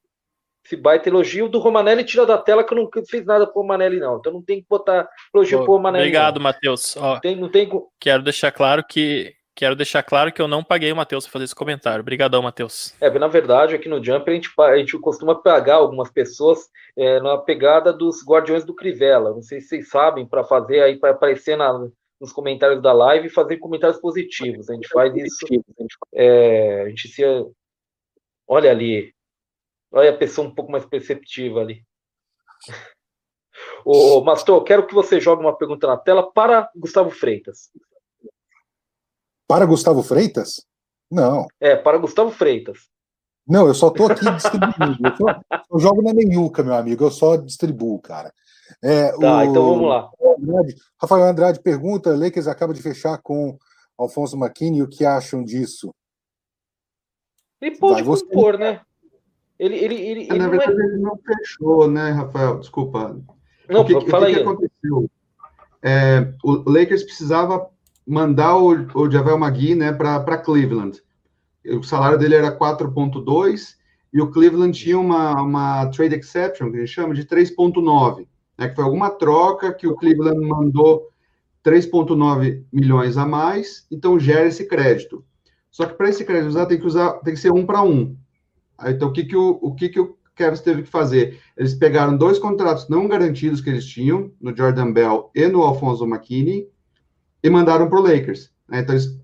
esse 0.66 0.76
baita 0.76 1.10
elogio 1.10 1.48
do 1.48 1.60
Romanelli 1.60 2.04
tira 2.04 2.26
da 2.26 2.38
tela 2.38 2.64
que 2.64 2.74
eu 2.74 2.78
não 2.78 2.90
fiz 3.08 3.26
nada 3.26 3.46
pro 3.48 3.62
Romanelli, 3.62 4.00
não. 4.00 4.18
Então 4.18 4.34
não 4.34 4.42
tem 4.42 4.62
que 4.62 4.68
botar 4.68 5.08
elogio 5.34 5.64
pro 5.64 5.74
Romanelli. 5.74 6.06
Obrigado, 6.06 6.40
Matheus. 6.40 6.96
Tem, 7.22 7.36
não 7.36 7.50
tem... 7.50 7.70
Quero 8.00 8.24
deixar 8.24 8.52
claro 8.52 8.84
que 8.84 9.35
quero 9.56 9.76
deixar 9.76 10.04
claro 10.04 10.32
que 10.32 10.42
eu 10.42 10.48
não 10.48 10.64
paguei 10.64 10.92
o 10.92 10.96
Matheus 10.96 11.26
para 11.26 11.34
fazer 11.34 11.46
esse 11.46 11.56
comentário. 11.56 12.02
Obrigadão, 12.02 12.42
Matheus. 12.42 12.94
É, 13.00 13.10
na 13.10 13.28
verdade, 13.28 13.76
aqui 13.76 13.88
no 13.88 14.04
Jumper 14.04 14.34
a 14.34 14.36
gente, 14.36 14.50
a 14.60 14.78
gente 14.78 15.00
costuma 15.00 15.34
pagar 15.34 15.76
algumas 15.76 16.12
pessoas 16.12 16.70
é, 16.98 17.20
na 17.20 17.38
pegada 17.38 17.94
dos 17.94 18.24
Guardiões 18.24 18.66
do 18.66 18.76
Crivella. 18.76 19.32
Não 19.32 19.42
sei 19.42 19.62
se 19.62 19.70
vocês 19.70 19.90
sabem, 19.90 20.28
para 20.28 20.44
fazer 20.44 20.82
aí, 20.82 20.98
para 21.00 21.12
aparecer 21.12 21.58
na, 21.58 21.88
nos 22.20 22.32
comentários 22.34 22.82
da 22.82 22.94
live 22.94 23.28
e 23.28 23.32
fazer 23.32 23.58
comentários 23.58 24.00
positivos. 24.00 24.70
A 24.70 24.74
gente 24.74 24.90
faz 24.90 25.16
isso. 25.16 25.46
A 25.46 25.54
gente, 25.54 25.98
é, 26.14 26.82
a 26.82 26.90
gente 26.90 27.08
se. 27.08 27.24
Olha 28.48 28.70
ali, 28.70 29.16
Olha 29.96 30.10
a 30.10 30.18
pessoa 30.18 30.46
um 30.46 30.54
pouco 30.54 30.70
mais 30.70 30.86
perceptiva 30.86 31.62
ali. 31.62 31.82
Ô, 33.86 34.22
Mastor, 34.22 34.62
quero 34.66 34.86
que 34.86 34.94
você 34.94 35.22
jogue 35.22 35.42
uma 35.42 35.58
pergunta 35.58 35.88
na 35.88 35.96
tela 35.96 36.30
para 36.34 36.70
Gustavo 36.76 37.10
Freitas. 37.10 37.72
Para 39.48 39.66
Gustavo 39.66 40.02
Freitas? 40.02 40.66
Não. 41.10 41.48
É, 41.60 41.76
para 41.76 41.98
Gustavo 41.98 42.32
Freitas. 42.32 42.90
Não, 43.48 43.68
eu 43.68 43.76
só 43.76 43.90
estou 43.90 44.08
aqui 44.08 44.26
distribuindo. 44.32 45.08
Eu, 45.08 45.16
só, 45.16 45.42
eu, 45.72 45.80
jogo 45.80 46.02
na 46.02 46.14
nenhuca, 46.14 46.64
meu 46.64 46.74
amigo. 46.74 47.04
Eu 47.04 47.12
só 47.12 47.36
distribuo, 47.36 48.00
cara. 48.00 48.34
É, 48.84 49.12
tá, 49.12 49.38
o, 49.38 49.44
então 49.44 49.66
vamos 49.66 49.90
lá. 49.90 50.10
Andrade, 50.40 50.76
Rafael 51.00 51.26
Andrade 51.26 51.60
pergunta: 51.62 52.16
Lakers 52.16 52.48
acaba 52.48 52.74
de 52.74 52.82
fechar 52.82 53.20
com 53.22 53.58
Alfonso 53.98 54.36
McKinney. 54.36 54.82
O 54.82 54.90
que 54.90 55.06
acham 55.06 55.44
disso? 55.44 55.94
Ele 57.62 57.78
pode 57.78 58.04
compor, 58.04 58.58
né? 58.58 58.82
Ele, 59.58 59.76
ele, 59.76 59.96
ele, 59.96 60.28
é, 60.30 60.34
na 60.34 60.50
verdade, 60.50 60.82
é... 60.82 60.86
ele 60.86 60.98
não 60.98 61.18
fechou, 61.18 61.90
né, 61.90 62.12
Rafael? 62.12 62.60
Desculpa. 62.60 63.18
Não, 63.70 63.82
o 63.82 63.86
que, 63.86 64.10
fala 64.10 64.26
o 64.26 64.28
que, 64.28 64.36
aí. 64.36 64.44
que 64.44 64.50
aconteceu? 64.50 65.10
É, 65.82 66.34
o 66.44 66.70
Lakers 66.70 67.04
precisava 67.04 67.70
mandar 68.06 68.58
o, 68.58 68.88
o 68.94 69.10
Javel 69.10 69.38
Magui 69.38 69.76
né, 69.76 69.92
para 69.92 70.38
Cleveland. 70.38 71.02
O 71.66 71.84
salário 71.84 72.18
dele 72.18 72.36
era 72.36 72.56
4,2 72.56 73.76
e 74.14 74.22
o 74.22 74.30
Cleveland 74.30 74.78
tinha 74.78 75.00
uma, 75.00 75.42
uma 75.42 75.88
trade 75.88 76.16
exception, 76.16 76.70
que 76.70 76.78
a 76.78 76.80
gente 76.82 76.92
chama 76.92 77.14
de 77.14 77.26
3,9, 77.26 78.28
né, 78.58 78.70
que 78.70 78.76
foi 78.76 78.84
alguma 78.84 79.10
troca 79.10 79.74
que 79.74 79.88
o 79.88 79.96
Cleveland 79.96 80.40
mandou 80.40 81.10
3,9 81.66 82.64
milhões 82.72 83.18
a 83.18 83.26
mais, 83.26 83.88
então 83.92 84.20
gera 84.20 84.48
esse 84.48 84.66
crédito. 84.68 85.26
Só 85.72 85.86
que 85.86 85.96
para 85.96 86.10
esse 86.10 86.24
crédito 86.24 86.50
usar, 86.50 86.68
tem 86.68 86.80
que 86.80 86.86
usar, 86.86 87.14
tem 87.16 87.34
que 87.34 87.40
ser 87.40 87.52
um 87.52 87.66
para 87.66 87.82
um. 87.82 88.16
Então, 88.86 89.10
o 89.10 89.12
que, 89.12 89.26
que, 89.26 89.36
o, 89.36 89.58
o, 89.62 89.74
que, 89.74 89.90
que 89.90 90.00
o 90.00 90.16
Cavs 90.36 90.62
teve 90.62 90.84
que 90.84 90.90
fazer? 90.90 91.40
Eles 91.58 91.74
pegaram 91.74 92.16
dois 92.16 92.38
contratos 92.38 92.88
não 92.88 93.08
garantidos 93.08 93.60
que 93.60 93.70
eles 93.70 93.86
tinham, 93.86 94.32
no 94.40 94.56
Jordan 94.56 94.94
Bell 94.94 95.32
e 95.34 95.48
no 95.48 95.64
Alfonso 95.64 96.06
McKinney, 96.06 96.70
e 97.46 97.50
mandaram 97.50 97.88
para 97.88 98.00
o 98.00 98.02
Lakers. 98.02 98.52
Né? 98.68 98.80
Então, 98.80 98.96
eles 98.96 99.16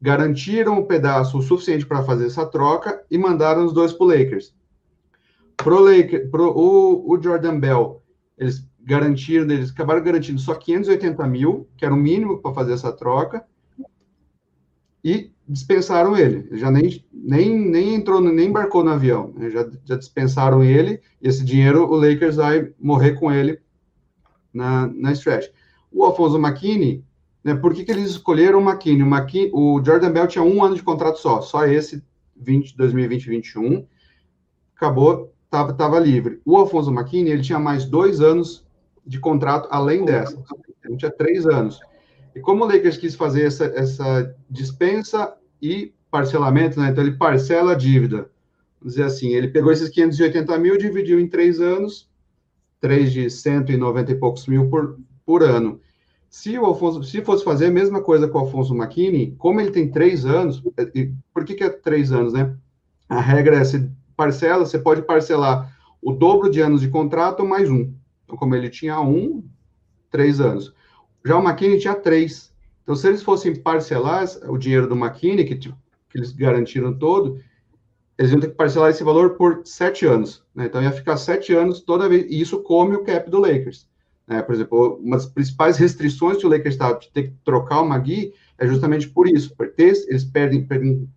garantiram 0.00 0.78
o 0.78 0.80
um 0.80 0.86
pedaço 0.86 1.36
o 1.36 1.42
suficiente 1.42 1.84
para 1.84 2.02
fazer 2.02 2.26
essa 2.26 2.46
troca 2.46 3.04
e 3.10 3.18
mandaram 3.18 3.66
os 3.66 3.74
dois 3.74 3.92
para 3.92 4.04
o 4.04 4.08
Lakers. 4.08 4.54
Pro 5.58 5.78
Lakers, 5.78 6.30
pro, 6.30 6.50
o, 6.50 7.12
o 7.12 7.22
Jordan 7.22 7.60
Bell, 7.60 8.02
eles 8.38 8.66
garantiram, 8.80 9.44
eles 9.50 9.70
acabaram 9.70 10.02
garantindo 10.02 10.40
só 10.40 10.54
580 10.54 11.26
mil, 11.26 11.68
que 11.76 11.84
era 11.84 11.92
o 11.92 11.96
mínimo 11.96 12.38
para 12.38 12.54
fazer 12.54 12.72
essa 12.72 12.90
troca, 12.90 13.44
e 15.04 15.30
dispensaram 15.46 16.16
ele. 16.16 16.48
Já 16.52 16.70
nem, 16.70 17.04
nem, 17.12 17.58
nem 17.58 17.94
entrou, 17.96 18.22
nem 18.22 18.48
embarcou 18.48 18.82
no 18.82 18.92
avião. 18.92 19.30
Né? 19.36 19.50
Já, 19.50 19.68
já 19.84 19.96
dispensaram 19.96 20.64
ele, 20.64 21.02
e 21.20 21.28
esse 21.28 21.44
dinheiro 21.44 21.84
o 21.84 21.96
Lakers 21.96 22.36
vai 22.36 22.72
morrer 22.80 23.12
com 23.12 23.30
ele 23.30 23.60
na, 24.54 24.86
na 24.86 25.12
stretch. 25.12 25.50
O 25.92 26.02
Alfonso 26.02 26.38
McKinney, 26.38 27.04
né, 27.44 27.54
por 27.54 27.74
que, 27.74 27.84
que 27.84 27.90
eles 27.90 28.10
escolheram 28.10 28.60
o 28.60 28.70
McKinney? 28.70 29.02
O, 29.02 29.06
McKinney? 29.06 29.50
o 29.52 29.82
Jordan 29.84 30.12
Bell 30.12 30.26
tinha 30.26 30.44
um 30.44 30.62
ano 30.62 30.76
de 30.76 30.82
contrato 30.82 31.18
só, 31.18 31.40
só 31.40 31.66
esse 31.66 32.02
20, 32.36 32.76
2020-2021, 32.76 33.86
acabou, 34.76 35.32
estava 35.44 35.72
tava 35.72 35.98
livre. 35.98 36.40
O 36.44 36.56
Alfonso 36.56 36.90
McKinney, 36.90 37.32
ele 37.32 37.42
tinha 37.42 37.58
mais 37.58 37.84
dois 37.84 38.20
anos 38.20 38.64
de 39.04 39.18
contrato 39.18 39.68
além 39.70 40.04
dessa, 40.04 40.40
ele 40.84 40.96
tinha 40.96 41.10
três 41.10 41.46
anos. 41.46 41.80
E 42.34 42.40
como 42.40 42.64
o 42.64 42.66
Lakers 42.66 42.96
quis 42.96 43.14
fazer 43.14 43.46
essa, 43.46 43.64
essa 43.66 44.34
dispensa 44.48 45.34
e 45.60 45.92
parcelamento, 46.10 46.80
né? 46.80 46.90
Então 46.90 47.04
ele 47.04 47.16
parcela 47.16 47.72
a 47.72 47.74
dívida. 47.76 48.30
Vamos 48.80 48.94
dizer 48.94 49.04
assim, 49.04 49.30
ele 49.30 49.48
pegou 49.48 49.72
esses 49.72 49.88
580 49.88 50.58
mil, 50.58 50.76
dividiu 50.76 51.20
em 51.20 51.28
três 51.28 51.60
anos, 51.60 52.08
três 52.80 53.12
de 53.12 53.30
190 53.30 54.12
e 54.12 54.14
poucos 54.14 54.46
mil 54.46 54.68
por, 54.68 54.98
por 55.24 55.42
ano. 55.42 55.80
Se 56.32 56.58
o 56.58 56.64
Alfonso, 56.64 57.04
se 57.04 57.22
fosse 57.22 57.44
fazer 57.44 57.66
a 57.66 57.70
mesma 57.70 58.02
coisa 58.02 58.26
com 58.26 58.38
o 58.38 58.40
Alfonso 58.40 58.74
McKinney, 58.74 59.36
como 59.36 59.60
ele 59.60 59.70
tem 59.70 59.90
três 59.90 60.24
anos, 60.24 60.62
por 61.30 61.44
que, 61.44 61.52
que 61.52 61.62
é 61.62 61.68
três 61.68 62.10
anos, 62.10 62.32
né? 62.32 62.56
A 63.06 63.20
regra 63.20 63.56
é, 63.56 63.64
se 63.64 63.86
parcela, 64.16 64.64
você 64.64 64.78
pode 64.78 65.02
parcelar 65.02 65.76
o 66.00 66.10
dobro 66.10 66.50
de 66.50 66.58
anos 66.58 66.80
de 66.80 66.88
contrato 66.88 67.44
mais 67.44 67.68
um. 67.68 67.92
Então, 68.24 68.34
como 68.34 68.54
ele 68.54 68.70
tinha 68.70 68.98
um, 68.98 69.44
três 70.10 70.40
anos. 70.40 70.72
Já 71.22 71.36
o 71.36 71.46
McKinney 71.46 71.78
tinha 71.78 71.94
três. 71.94 72.50
Então, 72.82 72.96
se 72.96 73.08
eles 73.08 73.22
fossem 73.22 73.54
parcelar 73.54 74.24
o 74.48 74.56
dinheiro 74.56 74.88
do 74.88 74.96
McKinney, 74.96 75.44
que, 75.44 75.56
que 75.56 75.74
eles 76.14 76.32
garantiram 76.32 76.96
todo, 76.98 77.42
eles 78.16 78.32
iam 78.32 78.40
ter 78.40 78.48
que 78.48 78.56
parcelar 78.56 78.88
esse 78.88 79.04
valor 79.04 79.34
por 79.34 79.60
sete 79.66 80.06
anos. 80.06 80.42
Né? 80.54 80.64
Então, 80.64 80.82
ia 80.82 80.92
ficar 80.92 81.18
sete 81.18 81.52
anos 81.52 81.82
toda 81.82 82.08
vez. 82.08 82.24
E 82.30 82.40
isso 82.40 82.62
come 82.62 82.96
o 82.96 83.04
cap 83.04 83.30
do 83.30 83.38
Lakers. 83.38 83.91
Né? 84.26 84.42
Por 84.42 84.54
exemplo, 84.54 85.00
uma 85.02 85.16
das 85.16 85.26
principais 85.26 85.76
restrições 85.76 86.38
que 86.38 86.46
o 86.46 86.48
Lakers 86.48 86.74
está 86.74 86.92
de 86.92 87.10
ter 87.10 87.24
que 87.24 87.34
trocar 87.44 87.80
o 87.80 87.88
Magui 87.88 88.32
é 88.58 88.66
justamente 88.66 89.08
por 89.08 89.28
isso. 89.28 89.54
Porque 89.56 89.82
eles 89.82 90.24
perdem, 90.24 90.64
perdem 90.64 91.08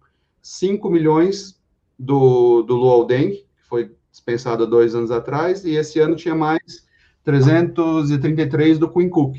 5 0.42 0.90
milhões 0.90 1.60
do, 1.98 2.62
do 2.64 2.76
Luol 2.76 3.06
Deng, 3.06 3.32
que 3.32 3.68
foi 3.68 3.92
dispensado 4.12 4.68
dois 4.68 4.96
anos 4.96 5.12
atrás, 5.12 5.66
e 5.66 5.76
esse 5.76 6.00
ano 6.00 6.16
tinha 6.16 6.36
mais 6.36 6.86
333 7.24 8.78
do 8.80 8.90
Quinn 8.90 9.10
Cook. 9.10 9.36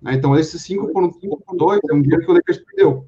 Né? 0.00 0.14
Então, 0.14 0.36
esses 0.36 0.60
5 0.62 0.92
por 0.92 1.10
2 1.56 1.80
é 1.90 1.94
um 1.94 2.02
dinheiro 2.02 2.24
que 2.24 2.30
o 2.30 2.34
Lakers 2.34 2.58
perdeu. 2.58 3.06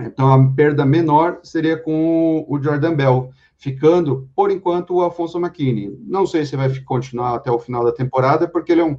Então, 0.00 0.32
a 0.32 0.52
perda 0.52 0.84
menor 0.84 1.38
seria 1.42 1.76
com 1.76 2.44
o 2.48 2.60
Jordan 2.60 2.94
Bell, 2.94 3.30
ficando, 3.56 4.28
por 4.34 4.50
enquanto, 4.50 4.94
o 4.94 5.02
Afonso 5.02 5.38
McKinney. 5.38 5.96
Não 6.06 6.26
sei 6.26 6.44
se 6.44 6.56
vai 6.56 6.74
continuar 6.80 7.34
até 7.34 7.50
o 7.50 7.58
final 7.58 7.84
da 7.84 7.92
temporada, 7.92 8.48
porque 8.48 8.72
ele 8.72 8.80
é 8.80 8.84
um, 8.84 8.98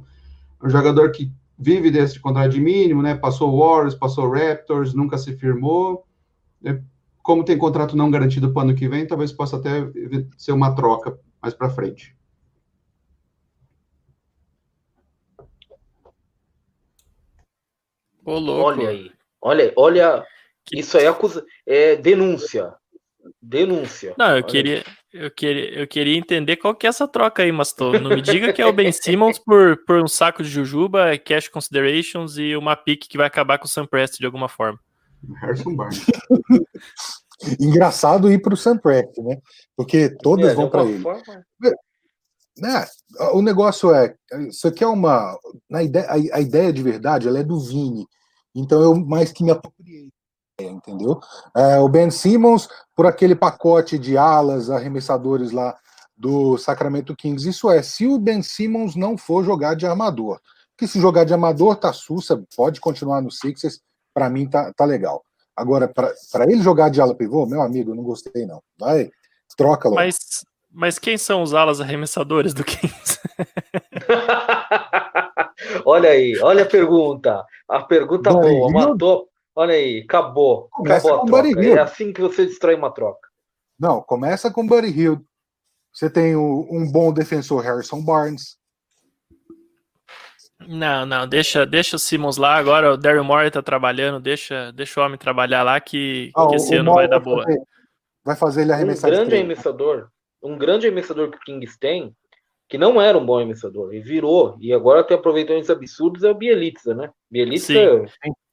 um 0.62 0.68
jogador 0.68 1.10
que 1.12 1.30
vive 1.58 1.90
desse 1.90 2.20
contrato 2.20 2.52
de 2.52 2.60
mínimo, 2.60 3.02
né? 3.02 3.14
Passou 3.14 3.58
Warriors, 3.58 3.94
passou 3.94 4.30
Raptors, 4.30 4.94
nunca 4.94 5.16
se 5.16 5.36
firmou. 5.36 6.06
Como 7.22 7.44
tem 7.44 7.58
contrato 7.58 7.96
não 7.96 8.10
garantido 8.10 8.52
para 8.52 8.60
o 8.60 8.62
ano 8.64 8.74
que 8.74 8.88
vem, 8.88 9.06
talvez 9.06 9.32
possa 9.32 9.56
até 9.56 9.86
ser 10.36 10.52
uma 10.52 10.74
troca 10.74 11.18
mais 11.42 11.54
para 11.54 11.70
frente. 11.70 12.16
Ô, 18.24 18.40
olha 18.50 18.88
aí, 18.88 19.12
olha, 19.40 19.72
olha, 19.76 20.26
isso 20.72 20.98
aí 20.98 21.04
é, 21.04 21.08
acusa, 21.08 21.46
é 21.64 21.94
denúncia, 21.94 22.74
denúncia. 23.40 24.16
Não, 24.18 24.30
eu 24.30 24.34
olha. 24.34 24.42
queria, 24.42 24.84
eu 25.24 25.30
queria, 25.30 25.80
eu 25.80 25.86
queria 25.86 26.16
entender 26.16 26.56
qual 26.56 26.74
que 26.74 26.86
é 26.86 26.90
essa 26.90 27.08
troca 27.08 27.42
aí, 27.42 27.52
mas 27.52 27.72
tô, 27.72 27.98
não 27.98 28.10
me 28.10 28.22
diga 28.22 28.52
que 28.52 28.62
é 28.62 28.66
o 28.66 28.72
Ben 28.72 28.92
Simmons 28.92 29.38
por, 29.38 29.76
por 29.86 30.02
um 30.02 30.08
saco 30.08 30.42
de 30.42 30.48
jujuba, 30.48 31.16
cash 31.18 31.48
considerations 31.48 32.36
e 32.38 32.56
uma 32.56 32.76
pique 32.76 33.08
que 33.08 33.16
vai 33.16 33.26
acabar 33.26 33.58
com 33.58 33.66
o 33.66 33.68
Sam 33.68 33.86
Prest 33.86 34.18
de 34.18 34.26
alguma 34.26 34.48
forma. 34.48 34.78
Harrison 35.40 35.74
Barnes. 35.74 36.04
Engraçado 37.60 38.32
ir 38.32 38.40
para 38.40 38.54
o 38.54 38.56
Sam 38.56 38.78
Prest, 38.78 39.18
né? 39.18 39.38
Porque 39.76 40.10
todas 40.22 40.52
é, 40.52 40.54
vão 40.54 40.70
para 40.70 40.84
ele. 40.84 41.02
Forma... 41.02 41.22
Né? 42.58 42.86
O 43.32 43.42
negócio 43.42 43.94
é, 43.94 44.14
isso 44.48 44.66
aqui 44.66 44.82
é 44.82 44.86
uma, 44.86 45.38
na 45.68 45.82
ideia, 45.82 46.06
a, 46.06 46.14
a, 46.14 46.40
ideia 46.40 46.72
de 46.72 46.82
verdade, 46.82 47.28
ela 47.28 47.38
é 47.38 47.44
do 47.44 47.60
Vini. 47.60 48.06
Então 48.54 48.80
eu 48.80 48.96
mais 48.96 49.30
que 49.32 49.44
me 49.44 49.50
apropriei, 49.50 50.10
entendeu? 50.64 51.20
É, 51.54 51.78
o 51.78 51.88
Ben 51.88 52.10
Simmons 52.10 52.68
por 52.94 53.06
aquele 53.06 53.34
pacote 53.34 53.98
de 53.98 54.16
alas, 54.16 54.70
arremessadores 54.70 55.52
lá 55.52 55.76
do 56.16 56.56
Sacramento 56.56 57.14
Kings. 57.14 57.48
Isso 57.48 57.70
é, 57.70 57.82
se 57.82 58.06
o 58.06 58.18
Ben 58.18 58.42
Simmons 58.42 58.96
não 58.96 59.18
for 59.18 59.44
jogar 59.44 59.74
de 59.74 59.86
armador, 59.86 60.40
que 60.76 60.86
se 60.86 61.00
jogar 61.00 61.24
de 61.24 61.34
amador 61.34 61.76
tá 61.76 61.92
sussa, 61.92 62.42
pode 62.56 62.80
continuar 62.80 63.20
no 63.20 63.30
Sixers, 63.30 63.80
para 64.14 64.30
mim 64.30 64.48
tá, 64.48 64.72
tá 64.74 64.84
legal. 64.84 65.22
Agora, 65.54 65.88
para 65.88 66.44
ele 66.44 66.62
jogar 66.62 66.90
de 66.90 67.00
ala 67.00 67.14
pivô, 67.14 67.46
meu 67.46 67.62
amigo, 67.62 67.94
não 67.94 68.02
gostei 68.02 68.46
não. 68.46 68.62
Vai, 68.78 69.10
troca 69.56 69.88
logo. 69.88 70.00
Mas, 70.00 70.44
mas 70.70 70.98
quem 70.98 71.16
são 71.16 71.42
os 71.42 71.54
alas 71.54 71.80
arremessadores 71.80 72.52
do 72.52 72.62
Kings? 72.62 73.18
olha 75.84 76.10
aí, 76.10 76.38
olha 76.40 76.64
a 76.64 76.66
pergunta. 76.66 77.44
A 77.68 77.82
pergunta 77.82 78.30
boa, 78.30 78.70
matou. 78.70 79.28
Olha 79.56 79.74
aí, 79.74 80.02
acabou. 80.06 80.68
Começa 80.70 81.08
acabou 81.08 81.24
com 81.24 81.30
Buddy 81.30 81.58
Hill. 81.58 81.76
É 81.76 81.80
assim 81.80 82.12
que 82.12 82.20
você 82.20 82.44
destrói 82.44 82.74
uma 82.74 82.92
troca. 82.92 83.26
Não, 83.80 84.02
começa 84.02 84.52
com 84.52 84.66
Buddy 84.66 84.88
Hill. 84.88 85.26
Você 85.92 86.10
tem 86.10 86.36
um 86.36 86.92
bom 86.92 87.10
defensor, 87.10 87.62
Harrison 87.62 88.04
Barnes. 88.04 88.58
Não, 90.68 91.06
não, 91.06 91.26
deixa, 91.26 91.64
deixa 91.64 91.96
o 91.96 91.98
Simmons 91.98 92.36
lá. 92.36 92.56
Agora 92.56 92.92
o 92.92 92.96
Daryl 92.96 93.24
Morey 93.24 93.50
tá 93.50 93.62
trabalhando, 93.62 94.20
deixa, 94.20 94.72
deixa 94.72 95.00
o 95.00 95.04
homem 95.04 95.18
trabalhar 95.18 95.62
lá 95.62 95.80
que, 95.80 96.30
ah, 96.34 96.46
que 96.48 96.56
esse 96.56 96.74
ano 96.74 96.94
vai 96.94 97.08
dar 97.08 97.20
boa. 97.20 97.44
Fazer, 97.44 97.62
vai 98.24 98.36
fazer 98.36 98.62
ele 98.62 98.72
arremessar. 98.72 99.10
Um 99.10 99.14
grande 99.14 99.34
arremessador, 99.34 100.08
um 100.42 100.58
grande 100.58 100.86
arremessador 100.86 101.30
que 101.30 101.36
o 101.36 101.40
Kings 101.40 101.78
tem, 101.78 102.14
que 102.68 102.76
não 102.76 103.00
era 103.00 103.16
um 103.16 103.24
bom 103.24 103.36
arremessador, 103.36 103.94
e 103.94 104.00
virou, 104.00 104.56
e 104.60 104.72
agora 104.72 105.04
tem 105.04 105.16
aproveitamentos 105.16 105.70
absurdos, 105.70 106.24
é 106.24 106.30
o 106.30 106.34
Bielitsa, 106.34 106.94
né? 106.94 107.10
Bielitsa 107.30 107.72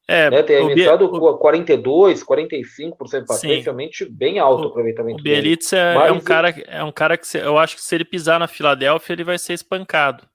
é, 0.08 0.30
né, 0.30 0.43
tem 0.43 0.58
arremessado 0.58 1.06
o, 1.06 1.38
42, 1.38 2.24
45% 2.24 3.26
para 3.26 3.38
frente, 3.38 3.64
realmente 3.64 4.06
bem 4.06 4.38
alto 4.38 4.66
o 4.66 4.68
aproveitamento. 4.68 5.22
O 5.22 5.24
Bielitsa 5.24 5.78
é, 5.78 5.95
Mas, 5.95 6.10
é 6.10 6.12
um 6.12 6.20
cara, 6.20 6.49
é 6.68 6.84
um 6.84 6.91
cara 6.91 7.18
que 7.18 7.38
eu 7.38 7.58
acho 7.58 7.76
que 7.76 7.82
se 7.82 7.95
ele 7.95 8.04
pisar 8.04 8.39
na 8.39 8.47
Filadélfia, 8.47 9.14
ele 9.14 9.24
vai 9.24 9.38
ser 9.38 9.54
espancado. 9.54 10.28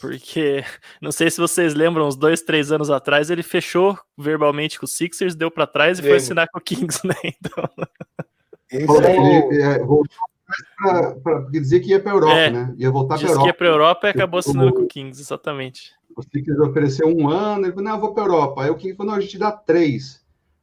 Porque, 0.00 0.64
não 1.02 1.10
sei 1.10 1.30
se 1.30 1.40
vocês 1.40 1.74
lembram, 1.74 2.06
uns 2.06 2.16
dois, 2.16 2.40
três 2.42 2.70
anos 2.70 2.88
atrás, 2.88 3.30
ele 3.30 3.42
fechou 3.42 3.98
verbalmente 4.16 4.78
com 4.78 4.84
o 4.84 4.88
Sixers, 4.88 5.34
deu 5.34 5.50
para 5.50 5.66
trás 5.66 5.98
e 5.98 6.02
foi 6.02 6.16
assinar 6.16 6.48
com 6.48 6.58
o 6.58 6.62
Kings, 6.62 7.00
né? 7.06 7.14
Então... 7.24 7.68
Ele, 8.70 9.62
é, 9.62 9.78
voltou 9.80 10.06
para 10.80 11.40
dizer 11.50 11.80
que 11.80 11.90
ia 11.90 12.00
para 12.00 12.12
Europa, 12.12 12.34
é, 12.34 12.50
né? 12.50 12.74
Ia 12.76 12.90
voltar 12.90 13.18
para 13.18 13.26
Europa. 13.26 13.42
que 13.42 13.48
ia 13.48 13.54
para 13.54 13.66
Europa 13.66 14.06
e 14.06 14.10
acabou 14.10 14.38
assinando 14.38 14.72
com 14.72 14.82
o 14.82 14.86
Kings, 14.86 15.20
exatamente. 15.20 15.92
O 16.16 16.22
Sixers 16.22 16.58
ofereceu 16.58 17.08
um 17.08 17.28
ano, 17.28 17.64
ele 17.64 17.72
falou, 17.72 17.84
não, 17.84 17.94
eu 17.94 18.00
vou 18.00 18.14
para 18.14 18.24
Europa. 18.24 18.62
Aí 18.62 18.70
o 18.70 18.74
Kings 18.74 18.96
falou, 18.96 19.12
não, 19.12 19.18
a 19.18 19.22
gente 19.22 19.38
dá 19.38 19.52
três. 19.52 20.20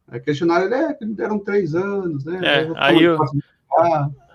Aí 0.08 0.20
questionaram 0.20 0.66
ele, 0.66 0.76
é, 0.76 0.98
deram 1.02 1.40
três 1.40 1.76
anos, 1.76 2.24
né? 2.26 2.40
É, 2.44 2.72
aí, 2.78 3.08
o, 3.08 3.18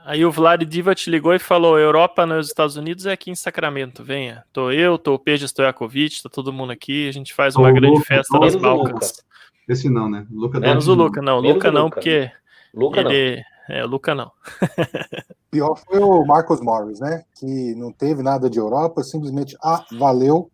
aí 0.04 0.24
o 0.24 0.30
Vlad 0.30 0.62
Divac 0.62 1.08
ligou 1.08 1.34
e 1.34 1.38
falou, 1.38 1.78
Europa 1.78 2.26
nos 2.26 2.48
Estados 2.48 2.76
Unidos 2.76 3.06
é 3.06 3.12
aqui 3.12 3.30
em 3.30 3.34
Sacramento, 3.34 4.04
venha. 4.04 4.44
Tô 4.52 4.70
eu, 4.70 4.98
tô 4.98 5.14
o 5.14 5.18
Peja 5.18 5.46
Stojakovic, 5.46 6.22
tá 6.22 6.28
todo 6.28 6.52
mundo 6.52 6.72
aqui, 6.72 7.08
a 7.08 7.12
gente 7.12 7.32
faz 7.32 7.56
uma 7.56 7.70
o 7.70 7.72
grande 7.72 7.94
Luca, 7.94 8.06
festa 8.06 8.38
nas 8.38 8.54
Balcãs. 8.54 9.24
Esse 9.68 9.88
não, 9.88 10.10
né? 10.10 10.26
Luca 10.30 10.60
Menos 10.60 10.88
o 10.88 10.94
Luca, 10.94 11.22
não. 11.22 11.40
Luca 11.40 11.70
não, 11.70 11.84
Luca. 11.84 11.94
porque 11.94 12.30
Luca 12.74 13.00
ele... 13.00 13.36
Não. 13.36 13.52
É, 13.76 13.84
o 13.84 13.88
Luca 13.88 14.14
não. 14.14 14.30
Pior 15.50 15.76
foi 15.76 16.00
o 16.00 16.24
Marcos 16.24 16.60
Morris, 16.60 16.98
né? 17.00 17.24
Que 17.38 17.74
não 17.74 17.92
teve 17.92 18.22
nada 18.22 18.50
de 18.50 18.58
Europa, 18.58 19.02
simplesmente, 19.02 19.56
ah, 19.62 19.84
valeu, 19.92 20.50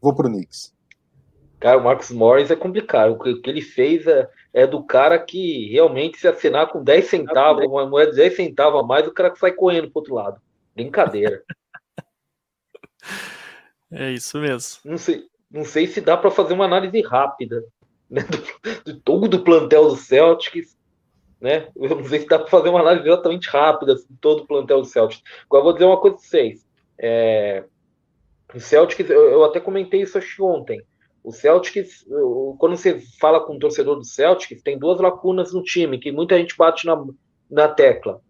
vou 0.00 0.14
pro 0.14 0.28
Knicks. 0.28 0.74
Cara, 1.58 1.78
o 1.78 1.84
Marcos 1.84 2.10
Morris 2.10 2.50
é 2.50 2.56
complicado. 2.56 3.12
O 3.12 3.18
que 3.18 3.48
ele 3.48 3.62
fez 3.62 4.06
é, 4.06 4.28
é 4.52 4.66
do 4.66 4.84
cara 4.84 5.18
que 5.18 5.70
realmente 5.70 6.18
se 6.18 6.28
assinar 6.28 6.68
com 6.68 6.82
10 6.82 7.06
centavos, 7.06 7.64
uma 7.64 7.86
moeda 7.86 8.10
de 8.10 8.18
10 8.18 8.36
centavos 8.36 8.80
a 8.80 8.82
mais, 8.82 9.06
o 9.06 9.12
cara 9.12 9.30
que 9.30 9.38
sai 9.38 9.52
correndo 9.52 9.90
pro 9.90 10.00
outro 10.00 10.14
lado. 10.14 10.40
Brincadeira. 10.74 11.42
É 13.88 14.10
isso 14.10 14.36
mesmo. 14.40 14.80
Não 14.84 14.98
sei, 14.98 15.24
não 15.48 15.64
sei 15.64 15.86
se 15.86 16.00
dá 16.00 16.16
para 16.16 16.28
fazer 16.28 16.54
uma 16.54 16.64
análise 16.64 17.00
rápida 17.02 17.62
né, 18.10 18.20
do, 18.22 18.92
do, 18.92 19.00
todo 19.00 19.28
do 19.28 19.44
plantel 19.44 19.88
do 19.88 19.96
Celtics 19.96 20.76
né? 21.40 21.68
Eu 21.76 21.96
não 21.96 22.04
sei 22.04 22.20
se 22.20 22.26
dá 22.26 22.38
para 22.38 22.48
fazer 22.48 22.68
uma 22.68 22.80
análise 22.80 23.06
exatamente 23.06 23.48
rápida 23.48 23.94
assim, 23.94 24.06
todo 24.20 24.42
o 24.42 24.46
plantel 24.46 24.80
do 24.80 24.86
Celtics. 24.86 25.22
Agora 25.44 25.64
vou 25.64 25.72
dizer 25.72 25.84
uma 25.84 26.00
coisa 26.00 26.16
para 26.16 26.26
vocês. 26.26 26.66
É, 26.98 27.64
o 28.54 28.60
Celtics, 28.60 29.10
eu, 29.10 29.44
até 29.44 29.60
comentei 29.60 30.02
isso 30.02 30.16
acho 30.18 30.44
ontem. 30.44 30.82
O 31.22 31.32
Celtics, 31.32 32.06
quando 32.58 32.76
você 32.76 33.00
fala 33.18 33.44
com 33.44 33.54
um 33.54 33.58
torcedor 33.58 33.96
do 33.96 34.04
Celtics, 34.04 34.62
tem 34.62 34.78
duas 34.78 35.00
lacunas 35.00 35.52
no 35.52 35.62
time 35.62 35.98
que 35.98 36.12
muita 36.12 36.38
gente 36.38 36.56
bate 36.56 36.86
na, 36.86 37.04
na 37.50 37.68
tecla. 37.68 38.20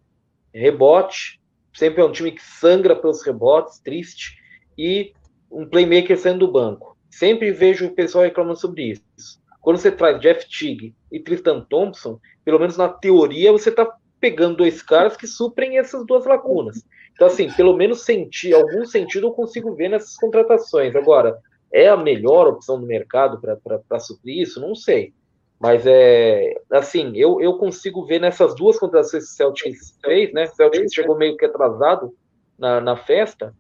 Rebote, 0.55 1.41
sempre 1.75 2.01
é 2.01 2.05
um 2.05 2.13
time 2.13 2.33
que 2.33 2.43
sangra 2.43 2.97
pelos 2.97 3.23
rebotes, 3.23 3.79
triste, 3.81 4.39
e 4.79 5.13
um 5.51 5.67
playmaker 5.67 6.19
saindo 6.19 6.47
do 6.47 6.53
banco. 6.53 6.97
Sempre 7.11 7.51
vejo 7.51 7.87
o 7.87 7.95
pessoal 7.95 8.25
reclamando 8.25 8.59
sobre 8.59 8.93
isso. 8.93 9.41
Quando 9.61 9.77
você 9.79 9.91
traz 9.91 10.21
Jeff 10.21 10.47
Teague 10.49 10.95
e 11.13 11.21
Tristan 11.21 11.61
Thompson, 11.69 12.19
pelo 12.45 12.59
menos 12.59 12.77
na 12.77 12.89
teoria, 12.89 13.53
você 13.53 13.69
está 13.69 13.95
pegando 14.19 14.57
dois 14.57 14.83
caras 14.83 15.17
que 15.17 15.27
suprem 15.27 15.79
essas 15.79 16.07
duas 16.07 16.25
lacunas. 16.25 16.85
Então, 17.17 17.27
assim, 17.27 17.51
pelo 17.51 17.75
menos 17.75 18.05
sentir, 18.05 18.55
algum 18.55 18.85
sentido 18.85 19.29
eu 19.29 19.33
consigo 19.33 19.75
ver 19.75 19.89
nessas 19.89 20.17
contratações. 20.17 20.95
Agora, 20.95 21.39
é 21.73 21.89
a 21.89 21.97
melhor 21.97 22.47
opção 22.47 22.79
do 22.79 22.87
mercado 22.87 23.41
para 23.41 23.99
suprir 23.99 24.43
isso? 24.43 24.61
Não 24.61 24.75
sei. 24.75 25.15
Mas 25.59 25.87
é 25.87 26.55
assim, 26.71 27.17
eu, 27.17 27.41
eu 27.41 27.57
consigo 27.57 28.05
ver 28.05 28.21
nessas 28.21 28.55
duas 28.55 28.79
contratações 28.79 29.25
que 29.25 29.31
o 29.31 29.35
Celtics 29.35 29.99
fez, 30.05 30.31
né? 30.35 30.45
O 30.45 30.55
Celtics 30.55 30.93
chegou 30.93 31.17
meio 31.17 31.37
que 31.39 31.47
atrasado 31.47 32.15
na, 32.59 32.83
na 32.83 32.97
festa. 32.97 33.55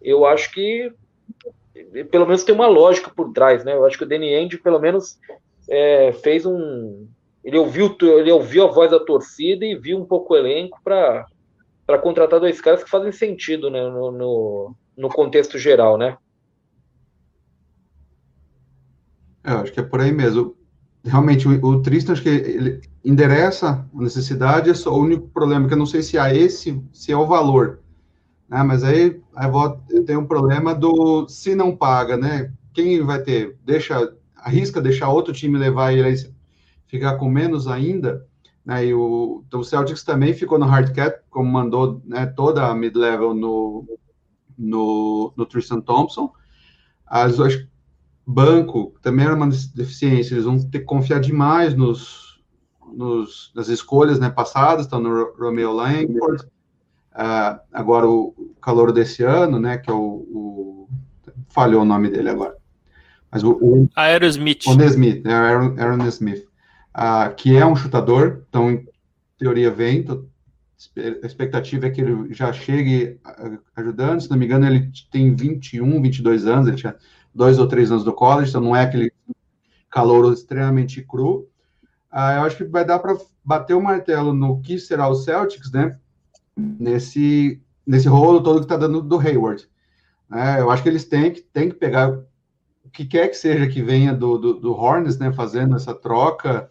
Eu 0.00 0.24
acho 0.24 0.52
que 0.52 0.92
pelo 2.10 2.26
menos 2.26 2.44
tem 2.44 2.54
uma 2.54 2.68
lógica 2.68 3.10
por 3.10 3.32
trás, 3.32 3.64
né? 3.64 3.74
Eu 3.74 3.84
acho 3.84 3.98
que 3.98 4.04
o 4.04 4.06
Danny 4.06 4.34
Ainge, 4.34 4.58
pelo 4.58 4.78
menos, 4.78 5.18
é, 5.68 6.12
fez 6.12 6.46
um. 6.46 7.08
Ele 7.42 7.58
ouviu, 7.58 7.96
ele 8.00 8.30
ouviu 8.30 8.64
a 8.64 8.70
voz 8.70 8.90
da 8.90 9.00
torcida 9.00 9.64
e 9.64 9.74
viu 9.74 9.98
um 9.98 10.04
pouco 10.04 10.34
o 10.34 10.36
elenco 10.36 10.78
para 10.84 11.26
contratar 11.98 12.40
dois 12.40 12.60
caras 12.60 12.82
que 12.82 12.90
fazem 12.90 13.12
sentido 13.12 13.70
né, 13.70 13.80
no, 13.88 14.10
no, 14.10 14.76
no 14.96 15.08
contexto 15.08 15.58
geral, 15.58 15.96
né? 15.96 16.16
É, 19.44 19.52
eu 19.52 19.58
acho 19.58 19.72
que 19.72 19.80
é 19.80 19.82
por 19.82 20.00
aí 20.00 20.12
mesmo. 20.12 20.56
Realmente, 21.04 21.48
o, 21.48 21.66
o 21.66 21.82
Tristan, 21.82 22.12
acho 22.12 22.22
que 22.22 22.28
ele 22.28 22.80
endereça 23.04 23.84
a 23.92 24.00
necessidade, 24.00 24.70
é 24.70 24.74
só 24.74 24.94
o 24.94 25.00
único 25.00 25.28
problema, 25.28 25.66
que 25.66 25.74
eu 25.74 25.78
não 25.78 25.86
sei 25.86 26.02
se 26.02 26.16
há 26.16 26.32
esse, 26.32 26.80
se 26.92 27.10
é 27.10 27.16
o 27.16 27.26
valor. 27.26 27.80
Né? 28.48 28.62
Mas 28.62 28.84
aí, 28.84 29.20
aí 29.34 29.50
eu 29.90 30.04
tenho 30.04 30.20
um 30.20 30.26
problema 30.26 30.74
do 30.74 31.28
se 31.28 31.54
não 31.54 31.76
paga, 31.76 32.16
né? 32.16 32.52
Quem 32.72 33.02
vai 33.02 33.20
ter? 33.22 33.56
Deixa 33.64 34.14
arrisca 34.36 34.80
deixar 34.80 35.08
outro 35.08 35.32
time 35.32 35.56
levar 35.56 35.92
ele 35.92 36.08
aí 36.08 36.16
ficar 36.86 37.16
com 37.16 37.30
menos 37.30 37.66
ainda, 37.66 38.26
né? 38.64 38.86
E 38.86 38.94
o, 38.94 39.42
então 39.46 39.60
o 39.60 39.64
Celtics 39.64 40.02
também 40.02 40.34
ficou 40.34 40.58
no 40.58 40.66
hard 40.66 40.94
cap, 40.94 41.20
como 41.30 41.50
mandou 41.50 42.00
né, 42.04 42.26
toda 42.26 42.66
a 42.66 42.74
mid-level 42.74 43.34
no, 43.34 43.86
no, 44.56 45.32
no 45.36 45.46
Tristan 45.46 45.80
Thompson. 45.80 46.32
As 47.06 47.36
banco 48.26 48.94
também 49.02 49.26
era 49.26 49.34
uma 49.34 49.48
deficiência, 49.74 50.34
eles 50.34 50.44
vão 50.44 50.58
ter 50.58 50.80
que 50.80 50.84
confiar 50.84 51.20
demais 51.20 51.74
nos, 51.74 52.40
nos 52.94 53.52
nas 53.54 53.68
escolhas 53.68 54.18
né, 54.18 54.30
passadas, 54.30 54.86
estão 54.86 55.00
no 55.00 55.34
Romeo 55.38 55.72
Langford. 55.72 56.44
Uh, 57.14 57.60
agora 57.72 58.08
o 58.08 58.54
calor 58.62 58.90
desse 58.90 59.22
ano, 59.22 59.58
né, 59.58 59.76
que 59.76 59.90
é 59.90 59.92
o, 59.92 59.98
o 59.98 60.88
falhou 61.48 61.82
o 61.82 61.84
nome 61.84 62.08
dele 62.08 62.30
agora. 62.30 62.56
Mas 63.30 63.42
o, 63.42 63.58
o 63.60 63.88
Aerosmith. 63.96 64.66
O 64.66 64.74
Nesmith, 64.74 65.26
é 65.26 65.32
Aaron, 65.32 65.74
Aaron 65.78 66.06
Smith, 66.08 66.46
que 67.36 67.56
é 67.56 67.64
um 67.64 67.76
chutador, 67.76 68.44
então 68.48 68.70
em 68.70 68.86
teoria 69.38 69.70
vem, 69.70 70.02
tô, 70.02 70.24
a 71.22 71.26
expectativa 71.26 71.86
é 71.86 71.90
que 71.90 72.00
ele 72.00 72.34
já 72.34 72.52
chegue 72.52 73.20
ajudando, 73.76 74.20
se 74.20 74.30
não 74.30 74.36
me 74.36 74.46
engano, 74.46 74.66
ele 74.66 74.90
tem 75.10 75.34
21, 75.34 76.02
22 76.02 76.46
anos, 76.46 76.68
ele 76.68 76.76
tinha 76.76 76.96
dois 77.34 77.58
ou 77.58 77.66
três 77.66 77.90
anos 77.90 78.04
do 78.04 78.12
college, 78.12 78.50
então 78.50 78.60
não 78.60 78.76
é 78.76 78.82
aquele 78.82 79.12
calor 79.90 80.32
extremamente 80.32 81.02
cru. 81.02 81.48
Ah, 82.10 82.34
eu 82.34 82.42
acho 82.42 82.56
que 82.56 82.64
vai 82.64 82.84
dar 82.84 82.98
para 82.98 83.16
bater 83.44 83.74
o 83.74 83.82
martelo 83.82 84.34
no 84.34 84.60
que 84.60 84.78
será 84.78 85.08
o 85.08 85.14
Celtics, 85.14 85.70
né? 85.70 85.98
Nesse, 86.56 87.62
nesse 87.86 88.08
rolo 88.08 88.42
todo 88.42 88.58
que 88.58 88.64
está 88.64 88.76
dando 88.76 89.00
do 89.00 89.18
Hayward. 89.18 89.68
É, 90.30 90.60
eu 90.60 90.70
acho 90.70 90.82
que 90.82 90.88
eles 90.88 91.04
têm 91.04 91.32
que, 91.32 91.40
têm 91.40 91.68
que 91.68 91.74
pegar 91.74 92.10
o 92.10 92.90
que 92.90 93.04
quer 93.04 93.28
que 93.28 93.36
seja 93.36 93.68
que 93.68 93.82
venha 93.82 94.12
do, 94.12 94.36
do, 94.36 94.54
do 94.54 94.72
Hornets, 94.72 95.18
né? 95.18 95.32
Fazendo 95.32 95.76
essa 95.76 95.94
troca. 95.94 96.70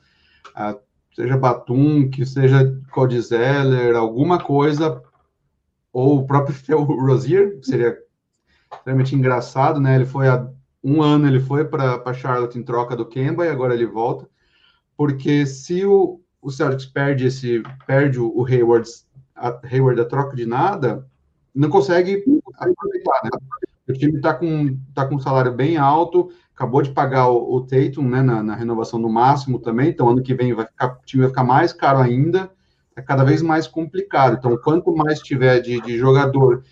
Ah, 0.55 0.77
seja 1.13 1.37
Batum, 1.37 2.09
que 2.09 2.25
seja 2.25 2.79
Cody 2.91 3.21
Zeller, 3.21 3.95
alguma 3.95 4.39
coisa, 4.41 5.01
ou 5.91 6.19
o 6.19 6.25
próprio 6.25 6.53
Phil 6.55 6.81
Rozier, 6.83 7.59
seria 7.61 7.97
extremamente 8.73 9.15
engraçado, 9.15 9.79
né? 9.79 9.95
Ele 9.95 10.05
foi 10.05 10.27
há 10.27 10.47
um 10.83 11.01
ano, 11.01 11.27
ele 11.27 11.39
foi 11.39 11.65
para 11.65 12.13
Charlotte 12.13 12.57
em 12.57 12.63
troca 12.63 12.95
do 12.95 13.05
Kemba 13.05 13.45
e 13.45 13.49
agora 13.49 13.73
ele 13.73 13.85
volta, 13.85 14.27
porque 14.97 15.45
se 15.45 15.85
o, 15.85 16.21
o 16.41 16.49
Celtics 16.49 16.85
perde 16.85 17.27
esse 17.27 17.61
perde 17.85 18.19
o, 18.19 18.35
o 18.35 18.45
Hayward 18.45 18.89
a 19.35 19.59
Hayward 19.63 20.01
a 20.01 20.05
troca 20.05 20.35
de 20.35 20.45
nada, 20.45 21.07
não 21.53 21.69
consegue 21.69 22.23
aproveitar, 22.57 23.21
né? 23.23 23.29
O 23.87 23.93
time 23.93 24.17
está 24.17 24.33
com 24.33 24.77
tá 24.93 25.05
com 25.05 25.15
um 25.15 25.19
salário 25.19 25.53
bem 25.53 25.77
alto, 25.77 26.31
acabou 26.55 26.81
de 26.81 26.91
pagar 26.91 27.29
o, 27.29 27.55
o 27.55 27.61
Tatum, 27.61 28.07
né, 28.07 28.21
na, 28.21 28.43
na, 28.43 28.55
renovação 28.55 28.99
no 28.99 29.09
máximo 29.09 29.59
também, 29.59 29.89
então 29.89 30.09
ano 30.09 30.21
que 30.21 30.33
vem 30.33 30.53
vai 30.53 30.65
ficar, 30.65 30.87
o 30.87 31.05
time 31.05 31.21
vai 31.21 31.29
ficar 31.29 31.43
mais 31.43 31.73
caro 31.73 31.99
ainda, 31.99 32.51
é 32.95 33.01
cada 33.01 33.23
vez 33.23 33.41
mais 33.41 33.67
complicado. 33.67 34.37
Então, 34.37 34.55
quanto 34.57 34.95
mais 34.95 35.19
tiver 35.19 35.59
de, 35.59 35.81
de 35.81 35.97
jogador, 35.97 36.63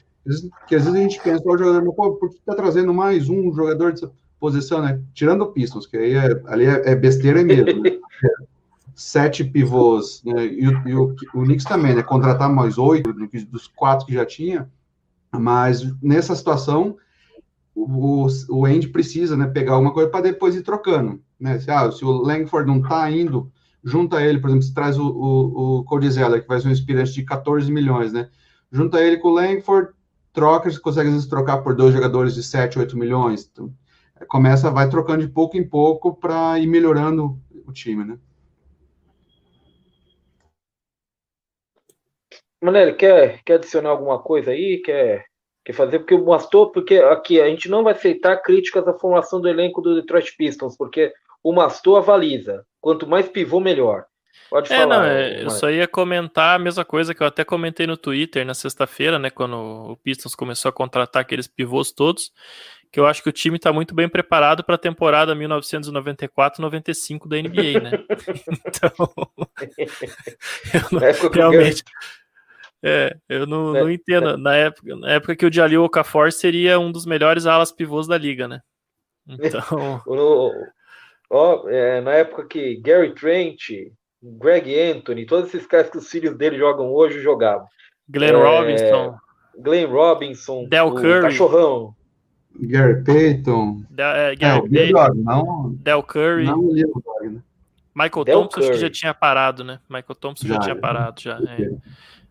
que 0.68 0.76
às 0.76 0.84
vezes 0.84 0.94
a 0.94 1.02
gente 1.02 1.20
pensa, 1.22 1.44
o 1.46 1.58
jogador, 1.58 1.94
pô, 1.94 2.16
por 2.16 2.30
que 2.30 2.38
está 2.38 2.54
trazendo 2.54 2.94
mais 2.94 3.30
um 3.30 3.52
jogador 3.54 3.94
de 3.94 4.08
posição, 4.40 4.82
né? 4.82 5.02
Tirando 5.14 5.42
o 5.42 5.52
Pistons, 5.52 5.88
que 5.88 5.98
aí 5.98 6.14
é, 6.14 6.42
ali 6.46 6.66
é, 6.66 6.92
é 6.92 6.96
besteira 6.96 7.44
mesmo. 7.44 7.82
Né? 7.82 7.92
Sete 8.96 9.46
pivôs, 9.46 10.22
né? 10.26 10.46
e, 10.46 10.68
o, 10.68 10.88
e 10.88 10.94
o, 10.94 11.16
o 11.34 11.44
Knicks 11.44 11.66
também, 11.66 11.96
né? 11.96 12.04
Contratar 12.04 12.50
mais 12.50 12.78
oito 12.78 13.14
dos 13.50 13.68
quatro 13.68 14.06
que 14.06 14.14
já 14.14 14.26
tinha, 14.26 14.70
mas 15.32 15.84
nessa 16.02 16.36
situação 16.36 16.98
o, 17.76 18.28
o 18.50 18.66
Andy 18.66 18.88
precisa 18.88 19.38
né, 19.38 19.48
pegar 19.48 19.74
alguma 19.74 19.94
coisa 19.94 20.10
para 20.10 20.22
depois 20.22 20.56
ir 20.56 20.64
trocando. 20.64 21.22
Né? 21.40 21.60
Se, 21.60 21.72
ah, 21.72 21.92
se 21.92 22.04
o 22.04 22.12
Langford 22.12 22.68
não 22.68 22.80
está 22.80 23.10
indo, 23.10 23.52
junta 23.84 24.22
ele, 24.22 24.40
por 24.40 24.50
exemplo, 24.50 24.66
se 24.66 24.74
traz 24.74 24.98
o, 24.98 25.08
o, 25.08 25.80
o 25.80 25.84
Cody 25.84 26.12
Zeller, 26.12 26.42
que 26.42 26.48
vai 26.48 26.60
ser 26.60 26.68
um 26.68 26.72
inspirante 26.72 27.14
de 27.14 27.24
14 27.24 27.72
milhões, 27.72 28.12
né? 28.12 28.30
Junta 28.72 29.02
ele 29.02 29.18
com 29.18 29.30
o 29.30 29.34
Langford, 29.34 29.94
troca, 30.34 30.70
você 30.70 30.80
consegue 30.80 31.08
às 31.08 31.14
vezes 31.14 31.30
trocar 31.30 31.60
por 31.60 31.76
dois 31.76 31.94
jogadores 31.94 32.36
de 32.36 32.44
7, 32.44 32.78
8 32.78 32.98
milhões. 32.98 33.50
Então, 33.52 33.74
começa, 34.28 34.70
vai 34.70 34.90
trocando 34.90 35.26
de 35.26 35.32
pouco 35.32 35.58
em 35.58 35.68
pouco 35.68 36.14
para 36.14 36.60
ir 36.60 36.68
melhorando 36.68 37.40
o 37.66 37.72
time, 37.72 38.04
né? 38.04 38.20
Manelli, 42.62 42.94
quer, 42.96 43.42
quer 43.44 43.54
adicionar 43.54 43.90
alguma 43.90 44.20
coisa 44.20 44.52
aí? 44.52 44.82
Quer 44.84 45.29
que 45.70 45.74
fazer, 45.74 46.00
porque 46.00 46.16
o 46.16 46.68
porque 46.72 46.96
aqui 46.98 47.40
a 47.40 47.48
gente 47.48 47.70
não 47.70 47.84
vai 47.84 47.94
aceitar 47.94 48.38
críticas 48.38 48.88
à 48.88 48.94
formação 48.94 49.40
do 49.40 49.48
elenco 49.48 49.82
do 49.82 49.96
Detroit 49.96 50.36
Pistons, 50.36 50.76
porque 50.76 51.14
o 51.44 51.54
Mastor 51.54 52.00
avaliza. 52.00 52.66
Quanto 52.82 53.08
mais 53.08 53.30
pivô, 53.30 53.60
melhor. 53.60 54.06
Pode 54.50 54.74
é, 54.74 54.78
falar. 54.78 54.98
Não, 54.98 55.06
é, 55.06 55.44
eu 55.44 55.50
só 55.52 55.70
ia 55.70 55.88
comentar 55.88 56.56
a 56.56 56.60
mesma 56.60 56.84
coisa 56.84 57.14
que 57.14 57.22
eu 57.22 57.28
até 57.28 57.44
comentei 57.44 57.86
no 57.86 57.96
Twitter 57.96 58.44
na 58.46 58.56
sexta-feira, 58.56 59.20
né? 59.20 59.30
Quando 59.30 59.56
o 59.58 59.98
Pistons 59.98 60.34
começou 60.34 60.70
a 60.70 60.74
contratar 60.74 61.22
aqueles 61.22 61.48
pivôs 61.48 61.92
todos, 61.92 62.32
que 62.92 63.00
eu 63.00 63.06
acho 63.06 63.22
que 63.22 63.30
o 63.30 63.34
time 63.34 63.58
está 63.58 63.72
muito 63.72 63.94
bem 63.94 64.10
preparado 64.10 64.64
para 64.64 64.74
a 64.74 64.80
temporada 64.80 65.36
1994-95 65.36 67.28
da 67.28 67.38
NBA, 67.38 67.80
né? 67.80 67.92
então, 68.66 68.92
eu 70.74 70.82
não, 70.92 71.32
realmente. 71.32 71.84
É, 72.82 73.18
eu 73.28 73.46
não, 73.46 73.76
é, 73.76 73.82
não 73.82 73.92
entendo. 73.92 74.30
É. 74.30 74.38
Na, 74.38 74.56
época, 74.56 74.96
na 74.96 75.12
época 75.12 75.36
que 75.36 75.46
o 75.46 75.54
Jalil 75.54 75.84
Okafor 75.84 76.32
seria 76.32 76.80
um 76.80 76.92
dos 76.92 77.06
melhores 77.06 77.46
alas 77.46 77.72
pivôs 77.72 78.08
da 78.08 78.18
liga, 78.18 78.48
né? 78.48 78.62
Então. 79.28 80.02
no, 80.08 80.52
ó, 81.30 81.68
é, 81.68 82.02
na 82.02 82.14
época 82.14 82.48
que 82.48 82.78
Gary 82.78 83.14
Trent, 83.14 83.60
Greg 84.22 84.80
Anthony, 84.80 85.26
todos 85.26 85.54
esses 85.54 85.68
caras 85.68 85.90
que 85.90 85.98
os 85.98 86.10
filhos 86.10 86.38
dele 86.38 86.58
jogam 86.58 86.92
hoje 86.92 87.22
jogavam. 87.22 87.68
Glenn 88.08 88.30
é, 88.30 88.44
Robinson. 88.44 89.18
Glenn 89.58 89.88
Robinson. 89.88 90.68
Del 90.70 90.94
Curry. 90.94 91.22
Cachorrão. 91.22 91.96
Gary 92.62 93.04
Payton. 93.04 93.84
Del, 93.90 94.08
é, 94.08 94.36
Gary 94.36 94.66
é, 94.66 94.94
Payton. 94.94 95.14
Não, 95.16 95.74
Del 95.76 96.04
Curry. 96.04 96.46
Não 96.46 96.60
o 96.60 96.74
Dog, 96.74 97.30
né? 97.30 97.42
Michael 97.94 98.24
Del 98.24 98.42
Thompson 98.42 98.50
Curry. 98.56 98.70
acho 98.70 98.80
que 98.80 98.86
já 98.86 98.90
tinha 98.90 99.14
parado, 99.14 99.64
né? 99.64 99.80
Michael 99.90 100.16
Thompson 100.16 100.48
já, 100.48 100.54
já 100.56 100.60
tinha 100.62 100.76
parado, 100.76 101.22
já. 101.22 101.38
É. 101.38 101.70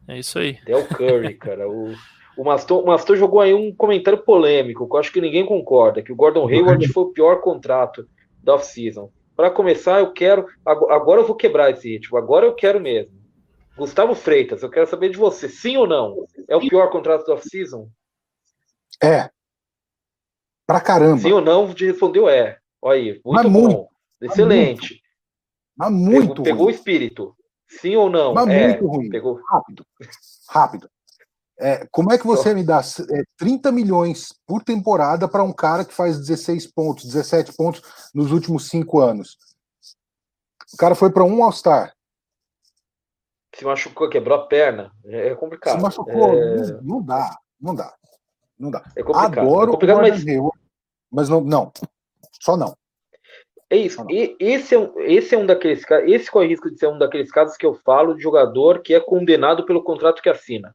É 0.09 0.19
isso 0.19 0.39
aí. 0.39 0.59
Del 0.65 0.87
Curry, 0.89 1.35
cara. 1.35 1.69
O, 1.69 1.93
o, 2.37 2.45
Mastor, 2.45 2.83
o 2.83 2.87
Mastor 2.87 3.17
jogou 3.17 3.41
aí 3.41 3.53
um 3.53 3.73
comentário 3.75 4.19
polêmico, 4.25 4.89
que 4.89 4.95
eu 4.95 4.99
acho 4.99 5.13
que 5.13 5.21
ninguém 5.21 5.45
concorda, 5.45 6.03
que 6.03 6.11
o 6.11 6.17
Gordon 6.17 6.49
Hayward 6.49 6.89
foi 6.89 7.05
o 7.05 7.13
pior 7.13 7.43
contrato 7.43 8.09
da 8.43 8.55
off-season. 8.55 9.13
Para 9.37 9.51
começar, 9.51 10.01
eu 10.01 10.13
quero. 10.13 10.47
Agora 10.65 11.21
eu 11.21 11.27
vou 11.27 11.37
quebrar 11.37 11.71
esse 11.71 11.89
ritmo. 11.89 12.17
Agora 12.17 12.47
eu 12.47 12.55
quero 12.55 12.81
mesmo. 12.81 13.13
Gustavo 13.77 14.15
Freitas, 14.15 14.63
eu 14.63 14.71
quero 14.71 14.89
saber 14.89 15.11
de 15.11 15.17
você. 15.17 15.49
Sim 15.49 15.77
ou 15.77 15.87
não? 15.87 16.27
É 16.49 16.57
o 16.57 16.61
pior 16.61 16.91
contrato 16.91 17.25
da 17.27 17.35
off-season? 17.35 17.89
É. 19.01 19.31
Pra 20.67 20.81
caramba. 20.81 21.19
Sim 21.19 21.33
ou 21.33 21.41
não? 21.41 21.73
De 21.73 21.87
respondeu 21.87 22.29
é. 22.29 22.59
Olha 22.83 22.99
aí, 22.99 23.21
muito 23.25 23.31
Mas 23.31 23.45
bom. 23.45 23.61
Muito. 23.61 23.89
Excelente. 24.21 25.03
Mas 25.77 25.93
muito. 25.93 26.29
Pegou, 26.29 26.45
pegou 26.45 26.67
o 26.67 26.71
espírito. 26.71 27.37
Sim 27.69 27.97
ou 27.97 28.09
não? 28.09 28.35
Mas 28.35 28.49
é, 28.49 28.69
muito 28.69 28.87
ruim. 28.87 29.11
Pegou... 29.11 29.41
Rápido. 29.47 29.87
Rápido. 30.49 30.91
É, 31.61 31.87
como 31.91 32.13
é 32.13 32.19
que 32.19 32.27
você 32.27 32.55
me 32.55 32.63
dá 32.63 32.81
é, 32.81 33.23
30 33.37 33.73
milhões 33.73 34.33
por 34.47 34.63
temporada 34.63 35.27
para 35.27 35.43
um 35.43 35.53
cara 35.53 35.85
que 35.85 35.93
faz 35.93 36.17
16 36.17 36.69
pontos, 36.69 37.05
17 37.05 37.53
pontos 37.55 37.83
nos 38.15 38.31
últimos 38.31 38.69
cinco 38.69 39.01
anos? 39.01 39.37
O 40.73 40.77
cara 40.77 40.95
foi 40.95 41.11
para 41.11 41.25
um 41.25 41.43
All-Star. 41.43 41.93
Se 43.55 43.65
machucou, 43.65 44.09
quebrou 44.09 44.39
a 44.39 44.47
perna. 44.47 44.93
É 45.05 45.35
complicado. 45.35 45.77
Se 45.77 45.83
machucou, 45.83 46.35
é... 46.35 46.81
não, 46.81 47.03
dá, 47.03 47.37
não 47.61 47.75
dá. 47.75 47.95
Não 48.57 48.71
dá. 48.71 48.85
É 48.95 49.03
complicado. 49.03 49.41
Adoro 49.41 49.71
é 49.71 49.73
complicado, 49.73 49.99
mas... 50.01 50.25
mas 51.11 51.29
não, 51.29 51.41
não, 51.41 51.73
só 52.41 52.57
não. 52.57 52.77
É 53.71 53.77
isso. 53.77 54.05
E, 54.09 54.37
esse, 54.41 54.75
é 54.75 54.79
um, 54.79 54.93
esse 55.01 55.35
é 55.35 55.39
um 55.39 55.45
daqueles 55.45 55.85
casos. 55.85 56.11
Esse 56.11 56.31
corre 56.31 56.49
risco 56.49 56.71
de 56.71 56.79
ser 56.79 56.89
um 56.89 56.99
daqueles 56.99 57.31
casos 57.31 57.57
que 57.57 57.67
eu 57.67 57.75
falo 57.75 58.15
de 58.15 58.23
jogador 58.23 58.81
que 58.81 58.95
é 58.95 59.01
condenado 59.01 59.65
pelo 59.67 59.83
contrato 59.83 60.23
que 60.23 60.29
assina. 60.29 60.75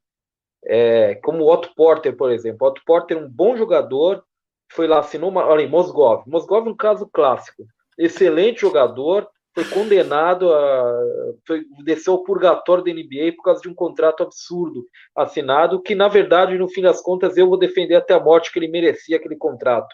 É, 0.65 1.15
como 1.15 1.43
o 1.43 1.51
Otto 1.51 1.73
Porter, 1.75 2.15
por 2.15 2.31
exemplo. 2.31 2.67
O 2.67 2.69
Otto 2.69 2.81
Porter 2.85 3.17
é 3.17 3.19
um 3.19 3.29
bom 3.29 3.57
jogador, 3.57 4.23
foi 4.71 4.87
lá, 4.87 4.99
assinou 4.99 5.29
uma. 5.29 5.45
Olha, 5.45 5.67
Mosgov. 5.67 6.23
Mosgov 6.27 6.67
é 6.67 6.71
um 6.71 6.75
caso 6.75 7.09
clássico. 7.11 7.63
Excelente 7.97 8.61
jogador, 8.61 9.27
foi 9.53 9.65
condenado 9.65 10.53
a. 10.53 10.99
Foi, 11.45 11.65
desceu 11.83 12.13
ao 12.13 12.23
purgatório 12.23 12.83
da 12.83 12.91
NBA 12.91 13.33
por 13.35 13.43
causa 13.43 13.61
de 13.61 13.69
um 13.69 13.73
contrato 13.73 14.23
absurdo 14.23 14.85
assinado, 15.15 15.81
que 15.81 15.95
na 15.95 16.07
verdade, 16.07 16.57
no 16.57 16.69
fim 16.69 16.81
das 16.81 17.01
contas, 17.01 17.37
eu 17.37 17.47
vou 17.47 17.57
defender 17.57 17.95
até 17.95 18.13
a 18.13 18.19
morte 18.19 18.51
que 18.51 18.59
ele 18.59 18.67
merecia 18.67 19.17
aquele 19.17 19.35
contrato. 19.35 19.93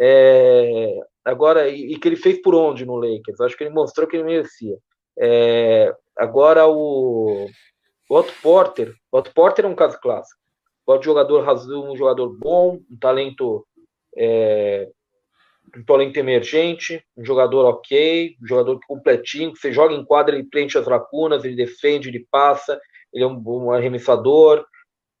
É, 0.00 0.98
agora, 1.28 1.68
e, 1.68 1.92
e, 1.92 1.98
que 1.98 2.08
ele 2.08 2.16
fez 2.16 2.40
por 2.40 2.54
onde 2.54 2.84
no 2.84 2.96
Lakers? 2.96 3.40
Acho 3.40 3.56
que 3.56 3.64
ele 3.64 3.74
mostrou 3.74 4.08
que 4.08 4.16
ele 4.16 4.24
merecia. 4.24 4.76
É, 5.18 5.94
agora 6.16 6.66
o, 6.66 7.46
o 8.08 8.16
Otto 8.16 8.32
Porter, 8.42 8.94
o 9.12 9.18
Otto 9.18 9.32
Porter 9.34 9.64
é 9.64 9.68
um 9.68 9.74
caso 9.74 9.98
clássico. 10.00 10.40
Pode 10.86 11.04
jogador 11.04 11.44
um 11.46 11.96
jogador 11.96 12.28
bom, 12.38 12.80
um 12.90 12.96
talento 12.98 13.66
é, 14.16 14.88
um 15.76 15.84
talento 15.84 16.16
emergente, 16.16 17.04
um 17.16 17.24
jogador 17.24 17.66
ok, 17.66 18.36
um 18.42 18.46
jogador 18.46 18.80
completinho, 18.86 19.54
você 19.54 19.72
joga 19.72 19.94
em 19.94 20.04
quadra, 20.04 20.34
ele 20.34 20.48
preenche 20.48 20.78
as 20.78 20.86
lacunas, 20.86 21.44
ele 21.44 21.56
defende, 21.56 22.08
ele 22.08 22.26
passa, 22.30 22.80
ele 23.12 23.24
é 23.24 23.26
um 23.26 23.36
bom 23.36 23.70
arremessador, 23.70 24.64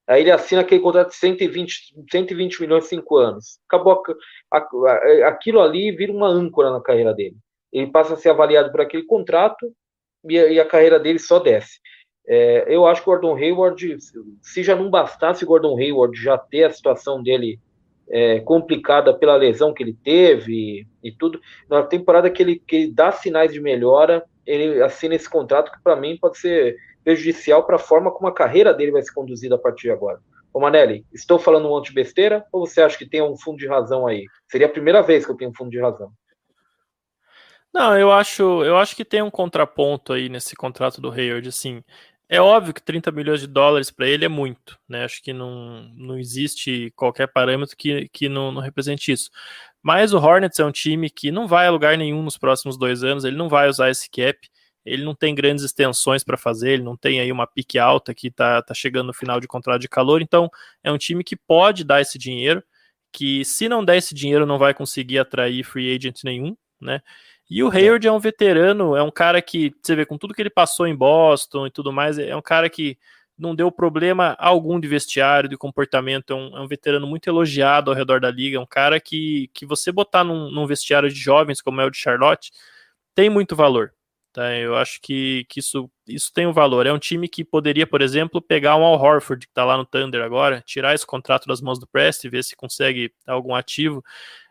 Aí 0.08 0.22
ele 0.22 0.30
assina 0.30 0.62
aquele 0.62 0.80
contrato 0.80 1.10
de 1.10 1.16
120, 1.16 1.94
120 2.10 2.60
milhões 2.62 2.86
em 2.86 2.96
5 2.96 3.16
anos. 3.16 3.60
Acabou 3.68 4.02
a, 4.50 4.56
a, 4.56 5.28
aquilo 5.28 5.60
ali 5.60 5.92
vira 5.92 6.10
uma 6.10 6.28
âncora 6.28 6.70
na 6.70 6.80
carreira 6.80 7.12
dele. 7.12 7.36
Ele 7.70 7.90
passa 7.90 8.14
a 8.14 8.16
ser 8.16 8.30
avaliado 8.30 8.70
por 8.70 8.80
aquele 8.80 9.04
contrato 9.04 9.70
e 10.28 10.38
a, 10.38 10.46
e 10.46 10.58
a 10.58 10.64
carreira 10.64 10.98
dele 10.98 11.18
só 11.18 11.38
desce. 11.38 11.78
É, 12.26 12.64
eu 12.68 12.86
acho 12.86 13.02
que 13.02 13.08
o 13.08 13.12
Gordon 13.12 13.36
Hayward, 13.36 13.96
se 14.40 14.62
já 14.62 14.74
não 14.74 14.88
bastasse 14.88 15.44
o 15.44 15.46
Gordon 15.46 15.78
Hayward 15.78 16.18
já 16.20 16.38
ter 16.38 16.64
a 16.64 16.70
situação 16.70 17.22
dele 17.22 17.60
é, 18.10 18.40
complicada 18.40 19.12
pela 19.12 19.36
lesão 19.36 19.74
que 19.74 19.82
ele 19.82 19.96
teve 20.02 20.52
e, 20.52 20.86
e 21.08 21.12
tudo, 21.12 21.40
na 21.68 21.82
temporada 21.82 22.30
que 22.30 22.42
ele, 22.42 22.62
que 22.66 22.76
ele 22.76 22.92
dá 22.92 23.12
sinais 23.12 23.52
de 23.52 23.60
melhora, 23.60 24.24
ele 24.46 24.82
assina 24.82 25.14
esse 25.14 25.28
contrato 25.28 25.70
que 25.70 25.82
para 25.82 25.96
mim 25.96 26.16
pode 26.18 26.38
ser 26.38 26.76
prejudicial 27.08 27.64
para 27.64 27.76
a 27.76 27.78
forma 27.78 28.10
como 28.10 28.28
a 28.28 28.34
carreira 28.34 28.74
dele 28.74 28.92
vai 28.92 29.00
ser 29.00 29.14
conduzida 29.14 29.54
a 29.54 29.58
partir 29.58 29.84
de 29.84 29.92
agora. 29.92 30.20
Ô 30.52 30.60
Manelli, 30.60 31.06
estou 31.10 31.38
falando 31.38 31.64
um 31.64 31.70
monte 31.70 31.88
de 31.88 31.94
besteira 31.94 32.44
ou 32.52 32.66
você 32.66 32.82
acha 32.82 32.98
que 32.98 33.08
tem 33.08 33.22
um 33.22 33.34
fundo 33.34 33.56
de 33.56 33.66
razão 33.66 34.06
aí? 34.06 34.26
Seria 34.46 34.66
a 34.66 34.70
primeira 34.70 35.00
vez 35.00 35.24
que 35.24 35.32
eu 35.32 35.36
tenho 35.36 35.50
um 35.50 35.54
fundo 35.54 35.70
de 35.70 35.80
razão. 35.80 36.12
Não, 37.72 37.98
eu 37.98 38.12
acho, 38.12 38.42
eu 38.62 38.76
acho 38.76 38.94
que 38.94 39.06
tem 39.06 39.22
um 39.22 39.30
contraponto 39.30 40.12
aí 40.12 40.28
nesse 40.28 40.54
contrato 40.54 41.00
do 41.00 41.10
Hayward, 41.10 41.48
assim. 41.48 41.82
É 42.28 42.42
óbvio 42.42 42.74
que 42.74 42.82
30 42.82 43.10
milhões 43.10 43.40
de 43.40 43.46
dólares 43.46 43.90
para 43.90 44.06
ele 44.06 44.26
é 44.26 44.28
muito, 44.28 44.78
né? 44.86 45.04
Acho 45.04 45.22
que 45.22 45.32
não, 45.32 45.90
não 45.96 46.18
existe 46.18 46.92
qualquer 46.94 47.28
parâmetro 47.28 47.74
que, 47.74 48.06
que 48.12 48.28
não, 48.28 48.52
não 48.52 48.60
represente 48.60 49.10
isso. 49.12 49.30
Mas 49.82 50.12
o 50.12 50.18
Hornets 50.18 50.58
é 50.58 50.64
um 50.64 50.72
time 50.72 51.08
que 51.08 51.30
não 51.30 51.46
vai 51.46 51.66
a 51.68 51.70
lugar 51.70 51.96
nenhum 51.96 52.22
nos 52.22 52.36
próximos 52.36 52.76
dois 52.76 53.02
anos, 53.02 53.24
ele 53.24 53.36
não 53.36 53.48
vai 53.48 53.66
usar 53.66 53.88
esse 53.88 54.10
cap, 54.10 54.38
ele 54.92 55.04
não 55.04 55.14
tem 55.14 55.34
grandes 55.34 55.64
extensões 55.64 56.24
para 56.24 56.36
fazer, 56.36 56.72
ele 56.72 56.82
não 56.82 56.96
tem 56.96 57.20
aí 57.20 57.30
uma 57.30 57.46
pique 57.46 57.78
alta 57.78 58.14
que 58.14 58.28
está 58.28 58.62
tá 58.62 58.74
chegando 58.74 59.08
no 59.08 59.14
final 59.14 59.40
de 59.40 59.46
contrato 59.46 59.80
de 59.80 59.88
calor, 59.88 60.22
então 60.22 60.50
é 60.82 60.90
um 60.90 60.98
time 60.98 61.22
que 61.24 61.36
pode 61.36 61.84
dar 61.84 62.00
esse 62.00 62.18
dinheiro, 62.18 62.62
que 63.12 63.44
se 63.44 63.68
não 63.68 63.84
der 63.84 63.98
esse 63.98 64.14
dinheiro 64.14 64.46
não 64.46 64.58
vai 64.58 64.74
conseguir 64.74 65.18
atrair 65.18 65.64
free 65.64 65.94
agent 65.94 66.24
nenhum, 66.24 66.56
né? 66.80 67.00
E 67.50 67.62
o 67.62 67.70
Hayward 67.70 68.06
é 68.06 68.12
um 68.12 68.18
veterano, 68.18 68.94
é 68.94 69.02
um 69.02 69.10
cara 69.10 69.40
que, 69.40 69.74
você 69.82 69.96
vê, 69.96 70.04
com 70.04 70.18
tudo 70.18 70.34
que 70.34 70.42
ele 70.42 70.50
passou 70.50 70.86
em 70.86 70.94
Boston 70.94 71.66
e 71.66 71.70
tudo 71.70 71.90
mais, 71.90 72.18
é 72.18 72.36
um 72.36 72.42
cara 72.42 72.68
que 72.68 72.98
não 73.38 73.54
deu 73.54 73.70
problema 73.70 74.36
algum 74.38 74.80
de 74.80 74.88
vestiário, 74.88 75.48
de 75.48 75.56
comportamento, 75.56 76.32
é 76.32 76.36
um, 76.36 76.56
é 76.58 76.60
um 76.60 76.66
veterano 76.66 77.06
muito 77.06 77.28
elogiado 77.28 77.90
ao 77.90 77.96
redor 77.96 78.20
da 78.20 78.30
liga, 78.30 78.58
é 78.58 78.60
um 78.60 78.66
cara 78.66 79.00
que, 79.00 79.48
que 79.54 79.64
você 79.64 79.92
botar 79.92 80.24
num, 80.24 80.50
num, 80.50 80.66
vestiário 80.66 81.08
de 81.08 81.18
jovens, 81.18 81.62
como 81.62 81.80
é 81.80 81.84
o 81.86 81.90
de 81.90 81.96
Charlotte, 81.96 82.50
tem 83.14 83.30
muito 83.30 83.54
valor. 83.56 83.94
Tá? 84.32 84.54
Eu 84.56 84.76
acho 84.76 85.00
que, 85.00 85.44
que 85.48 85.60
isso, 85.60 85.90
isso 86.06 86.32
tem 86.32 86.46
um 86.46 86.52
valor. 86.52 86.86
É 86.86 86.92
um 86.92 86.98
time 86.98 87.28
que 87.28 87.44
poderia, 87.44 87.86
por 87.86 88.02
exemplo, 88.02 88.40
pegar 88.40 88.76
um 88.76 88.84
Al 88.84 89.00
Horford, 89.00 89.46
que 89.46 89.50
está 89.50 89.64
lá 89.64 89.76
no 89.76 89.86
Thunder 89.86 90.22
agora, 90.22 90.62
tirar 90.64 90.94
esse 90.94 91.06
contrato 91.06 91.46
das 91.46 91.60
mãos 91.60 91.78
do 91.78 91.86
Prest 91.86 92.24
e 92.24 92.28
ver 92.28 92.44
se 92.44 92.56
consegue 92.56 93.12
algum 93.26 93.54
ativo. 93.54 94.04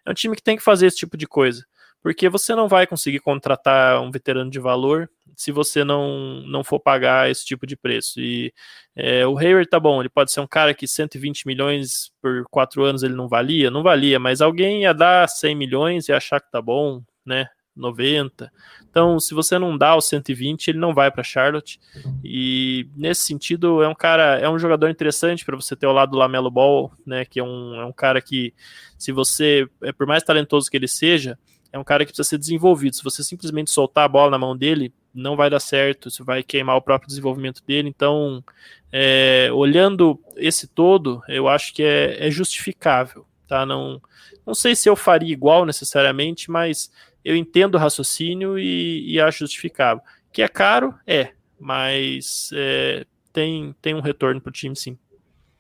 É 0.06 0.12
um 0.12 0.14
time 0.14 0.36
que 0.36 0.44
tem 0.44 0.58
que 0.58 0.64
fazer 0.64 0.88
esse 0.88 0.98
tipo 0.98 1.18
de 1.18 1.28
coisa 1.28 1.66
porque 2.02 2.30
você 2.30 2.56
não 2.56 2.70
vai 2.70 2.88
conseguir 2.88 3.20
contratar 3.20 4.02
um 4.02 4.12
veterano 4.12 4.50
de 4.50 4.60
valor 4.60 5.10
se 5.36 5.52
você 5.52 5.84
não, 5.84 6.42
não 6.48 6.64
for 6.64 6.80
pagar 6.80 7.30
esse 7.30 7.46
tipo 7.46 7.68
de 7.68 7.76
preço. 7.76 8.22
E 8.22 8.54
é, 8.96 9.28
o 9.28 9.38
Hayward 9.38 9.70
tá 9.70 9.80
bom, 9.80 10.02
ele 10.02 10.08
pode 10.08 10.32
ser 10.32 10.40
um 10.40 10.48
cara 10.48 10.74
que 10.74 10.88
120 10.88 11.46
milhões 11.46 12.10
por 12.22 12.46
quatro 12.50 12.84
anos 12.84 13.04
ele 13.04 13.14
não 13.14 13.28
valia, 13.28 13.70
não 13.70 13.84
valia, 13.84 14.20
mas 14.20 14.42
alguém 14.42 14.84
ia 14.84 14.94
dar 14.94 15.28
100 15.28 15.56
milhões 15.56 16.08
e 16.08 16.14
achar 16.14 16.40
que 16.40 16.50
tá 16.50 16.62
bom, 16.62 17.04
né? 17.26 17.48
90. 17.78 18.52
Então, 18.90 19.20
se 19.20 19.34
você 19.34 19.60
não 19.60 19.78
dá 19.78 19.96
os 19.96 20.06
120, 20.06 20.70
ele 20.70 20.80
não 20.80 20.94
vai 20.94 21.12
para 21.12 21.24
Charlotte. 21.24 21.80
E 22.24 22.88
nesse 22.96 23.22
sentido, 23.22 23.82
é 23.82 23.88
um 23.88 23.96
cara, 23.96 24.40
é 24.40 24.50
um 24.50 24.58
jogador 24.58 24.90
interessante 24.90 25.46
para 25.46 25.56
você 25.56 25.76
ter 25.76 25.86
ao 25.86 25.94
lado 25.94 26.12
do 26.12 26.18
Lamelo 26.18 26.50
Ball, 26.50 26.92
né? 27.06 27.24
Que 27.26 27.40
é 27.40 27.44
um, 27.44 27.76
é 27.76 27.86
um 27.86 27.94
cara 27.94 28.22
que, 28.22 28.54
se 28.98 29.12
você, 29.12 29.68
é 29.84 29.92
por 29.92 30.08
mais 30.08 30.24
talentoso 30.24 30.70
que 30.70 30.78
ele 30.78 30.88
seja, 30.88 31.38
é 31.72 31.78
um 31.78 31.84
cara 31.84 32.06
que 32.06 32.12
precisa 32.12 32.28
ser 32.28 32.38
desenvolvido. 32.38 32.96
Se 32.96 33.04
você 33.04 33.24
simplesmente 33.24 33.72
soltar 33.72 34.06
a 34.06 34.10
bola 34.10 34.32
na 34.32 34.38
mão 34.38 34.56
dele, 34.56 34.94
não 35.14 35.36
vai 35.36 35.50
dar 35.50 35.60
certo, 35.60 36.08
isso 36.08 36.24
vai 36.24 36.44
queimar 36.44 36.76
o 36.76 36.82
próprio 36.82 37.08
desenvolvimento 37.08 37.64
dele. 37.66 37.90
Então, 37.90 38.44
é, 38.92 39.50
olhando 39.54 40.20
esse 40.36 40.68
todo, 40.68 41.22
eu 41.28 41.48
acho 41.48 41.74
que 41.74 41.84
é, 41.84 42.28
é, 42.28 42.32
justificável. 42.32 43.26
Tá? 43.48 43.66
Não, 43.66 44.02
não 44.46 44.54
sei 44.54 44.76
se 44.76 44.90
eu 44.90 44.96
faria 44.96 45.32
igual 45.32 45.66
necessariamente, 45.66 46.52
mas 46.52 46.92
eu 47.28 47.36
entendo 47.36 47.76
o 47.76 47.78
raciocínio 47.78 48.58
e, 48.58 49.14
e 49.14 49.20
acho 49.20 49.40
justificável. 49.40 50.04
Que 50.32 50.42
é 50.42 50.48
caro, 50.48 50.94
é, 51.06 51.32
mas 51.60 52.50
é, 52.54 53.06
tem, 53.34 53.76
tem 53.82 53.96
um 53.96 54.02
retorno 54.02 54.42
para 54.42 54.50
o 54.50 54.54
time, 54.54 54.76
sim. 54.76 54.98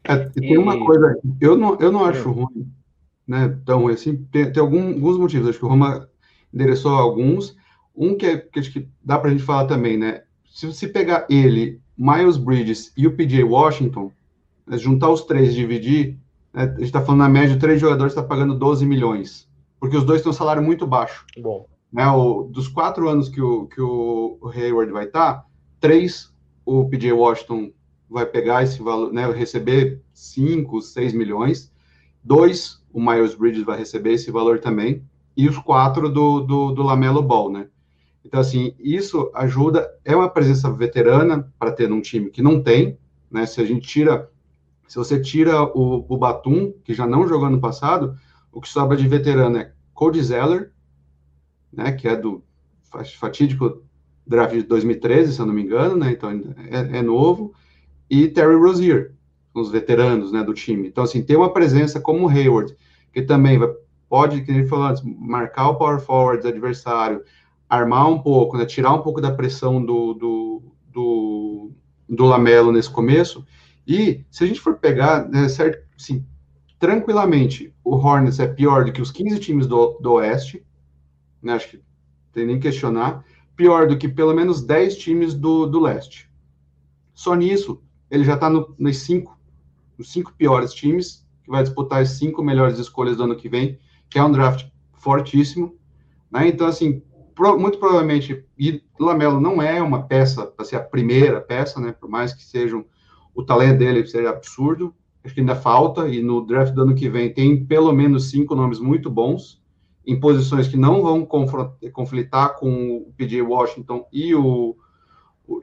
É, 0.03 0.18
tem 0.18 0.57
uma 0.57 0.78
coisa, 0.86 1.20
eu 1.41 1.57
não, 1.57 1.78
eu 1.80 1.91
não 1.91 2.05
acho 2.05 2.32
ruim 2.32 2.72
né, 3.28 3.59
tão 3.65 3.88
assim, 3.88 4.15
tem, 4.32 4.51
tem 4.51 4.61
algum, 4.61 4.93
alguns 4.93 5.18
motivos, 5.18 5.49
acho 5.49 5.59
que 5.59 5.65
o 5.65 5.68
Roma 5.68 6.07
endereçou 6.53 6.93
alguns, 6.93 7.57
um 7.93 8.15
que, 8.15 8.26
é, 8.26 8.38
que 8.38 8.59
acho 8.59 8.72
que 8.72 8.88
dá 9.03 9.20
para 9.20 9.30
a 9.30 9.32
gente 9.32 9.43
falar 9.43 9.65
também, 9.65 9.97
né, 9.97 10.24
se 10.49 10.65
você 10.65 10.88
pegar 10.88 11.28
ele, 11.30 11.82
Miles 11.97 12.38
Bridges 12.38 12.93
e 12.95 13.05
o 13.05 13.15
PJ 13.15 13.43
Washington, 13.43 14.11
né, 14.65 14.78
juntar 14.78 15.09
os 15.09 15.24
três 15.26 15.51
e 15.51 15.55
dividir, 15.55 16.18
né, 16.53 16.63
a 16.63 16.68
gente 16.68 16.84
está 16.84 17.01
falando 17.01 17.20
na 17.20 17.30
média, 17.30 17.59
três 17.59 17.82
jogadores 17.82 18.13
está 18.13 18.24
pagando 18.24 18.57
12 18.57 18.86
milhões, 18.86 19.49
porque 19.80 19.98
os 19.98 20.04
dois 20.04 20.22
têm 20.22 20.32
um 20.32 20.34
salário 20.34 20.62
muito 20.62 20.86
baixo. 20.86 21.26
Bom. 21.38 21.68
Né, 21.92 22.06
o, 22.08 22.44
dos 22.44 22.68
quatro 22.68 23.08
anos 23.08 23.30
que 23.30 23.42
o, 23.42 23.66
que 23.68 23.82
o 23.82 24.52
Hayward 24.54 24.92
vai 24.92 25.06
estar, 25.06 25.34
tá, 25.34 25.46
três 25.80 26.34
o 26.66 26.88
PJ 26.90 27.14
Washington 27.14 27.72
vai 28.10 28.26
pegar 28.26 28.64
esse 28.64 28.82
valor, 28.82 29.14
né, 29.14 29.30
receber 29.32 30.02
5, 30.14 30.82
6 30.82 31.14
milhões, 31.14 31.72
dois 32.24 32.84
o 32.92 33.00
Miles 33.02 33.36
Bridges 33.36 33.64
vai 33.64 33.78
receber 33.78 34.14
esse 34.14 34.32
valor 34.32 34.60
também, 34.60 35.04
e 35.36 35.48
os 35.48 35.58
quatro 35.58 36.10
do, 36.10 36.42
do, 36.42 36.72
do 36.72 36.84
Lamelo 36.84 37.22
Ball, 37.22 37.52
né? 37.52 37.68
Então, 38.26 38.40
assim, 38.40 38.74
isso 38.80 39.32
ajuda, 39.34 39.90
é 40.04 40.16
uma 40.16 40.30
presença 40.30 40.70
veterana 40.70 41.50
para 41.58 41.72
ter 41.72 41.88
num 41.88 42.02
time 42.02 42.30
que 42.30 42.42
não 42.42 42.62
tem, 42.62 42.98
né? 43.32 43.46
Se 43.46 43.62
a 43.62 43.66
gente 43.66 43.88
tira, 43.88 44.30
se 44.88 44.98
você 44.98 45.22
tira 45.22 45.64
o, 45.64 46.06
o 46.10 46.18
Batum, 46.18 46.74
que 46.84 46.94
já 46.94 47.08
não 47.08 47.28
jogou 47.28 47.50
no 47.50 47.62
passado, 47.62 48.18
o 48.58 48.62
que 48.62 48.68
sobra 48.68 48.97
de 48.97 49.08
veterano 49.08 49.55
é 49.60 49.72
Cody 49.93 50.20
Zeller, 50.20 50.72
né? 51.72 51.91
Que 51.91 52.08
é 52.08 52.16
do 52.16 52.43
fatídico 53.20 53.84
draft 54.26 54.55
de 54.55 54.64
2013, 54.64 55.34
se 55.34 55.39
eu 55.39 55.45
não 55.45 55.53
me 55.53 55.62
engano, 55.62 55.95
né? 55.95 56.12
Então, 56.12 56.32
é, 56.32 56.97
é 56.97 57.01
novo, 57.03 57.53
e 58.10 58.28
Terry 58.28 58.55
Rozier, 58.55 59.14
os 59.53 59.70
veteranos 59.70 60.32
né, 60.32 60.43
do 60.43 60.55
time. 60.55 60.88
Então, 60.88 61.03
assim, 61.03 61.22
ter 61.22 61.36
uma 61.36 61.53
presença 61.53 62.01
como 62.01 62.26
o 62.26 62.30
Hayward, 62.30 62.76
que 63.14 63.22
também 63.22 63.60
vai, 63.60 63.70
pode, 64.10 64.41
que 64.41 64.51
gente 64.51 64.68
falou 64.68 64.86
antes, 64.86 65.03
marcar 65.03 65.70
o 65.70 65.76
power 65.76 65.99
forward 65.99 66.47
adversário, 66.47 67.22
armar 67.70 68.10
um 68.10 68.20
pouco, 68.20 68.58
né, 68.58 68.66
tirar 68.66 68.91
um 68.91 69.03
pouco 69.03 69.22
da 69.22 69.32
pressão 69.32 69.86
do, 69.86 70.16
do, 70.16 70.64
do, 70.91 71.72
do 72.10 72.26
Lamelo 72.26 72.72
nesse 72.72 72.89
começo. 72.89 73.45
E 73.86 74.26
se 74.32 74.43
a 74.43 74.47
gente 74.47 74.60
for 74.60 74.78
pegar, 74.78 75.30
né, 75.30 75.47
certo, 75.47 75.86
assim, 75.95 76.26
tranquilamente, 76.80 77.74
o 77.84 77.96
Hornets 77.96 78.40
é 78.40 78.48
pior 78.48 78.86
do 78.86 78.92
que 78.92 79.02
os 79.02 79.12
15 79.12 79.40
times 79.40 79.68
do, 79.68 79.98
do 80.00 80.14
Oeste, 80.14 80.66
né, 81.42 81.54
acho 81.54 81.70
que 81.70 81.82
tem 82.32 82.46
nem 82.46 82.60
questionar, 82.60 83.24
pior 83.56 83.88
do 83.88 83.98
que 83.98 84.08
pelo 84.08 84.34
menos 84.34 84.62
10 84.62 84.98
times 84.98 85.34
do, 85.34 85.66
do 85.66 85.80
Leste. 85.80 86.30
Só 87.14 87.34
nisso, 87.34 87.82
ele 88.12 88.24
já 88.24 88.36
está 88.36 88.50
no, 88.50 88.76
nos 88.78 88.98
cinco 89.00 89.38
os 89.98 90.12
cinco 90.12 90.32
piores 90.34 90.74
times, 90.74 91.26
que 91.44 91.50
vai 91.50 91.64
disputar 91.64 92.02
as 92.02 92.12
cinco 92.12 92.44
melhores 92.44 92.78
escolhas 92.78 93.18
do 93.18 93.24
ano 93.24 93.36
que 93.36 93.50
vem, 93.50 93.80
que 94.10 94.20
é 94.20 94.24
um 94.24 94.32
draft 94.32 94.68
fortíssimo. 94.94 95.76
Né? 96.30 96.48
Então, 96.48 96.68
assim, 96.68 97.02
pro, 97.34 97.60
muito 97.60 97.80
provavelmente, 97.80 98.46
e 98.58 98.84
Lamelo 99.00 99.42
não 99.42 99.62
é 99.62 99.82
uma 99.82 100.04
peça 100.04 100.46
para 100.46 100.66
ser 100.66 100.76
a 100.76 100.84
primeira 100.84 101.42
peça, 101.42 101.80
né? 101.80 101.92
por 101.92 102.10
mais 102.10 102.34
que 102.34 102.44
seja 102.44 102.84
o 103.34 103.44
talento 103.44 103.80
dele 103.80 104.06
seja 104.06 104.30
absurdo, 104.30 104.94
acho 105.28 105.36
que 105.36 105.42
ainda 105.42 105.56
falta, 105.56 106.08
e 106.08 106.24
no 106.24 106.46
draft 106.46 106.74
do 106.74 106.82
ano 106.82 106.96
que 106.96 107.10
vem 107.10 107.34
tem 107.34 107.66
pelo 107.66 107.92
menos 107.92 108.30
cinco 108.30 108.56
nomes 108.56 108.80
muito 108.80 109.10
bons, 109.10 109.62
em 110.06 110.18
posições 110.18 110.70
que 110.70 110.78
não 110.78 111.02
vão 111.02 111.28
conflitar 111.92 112.56
com 112.56 112.98
o 112.98 113.14
PJ 113.18 113.42
Washington 113.42 114.08
e 114.12 114.34
o, 114.34 114.74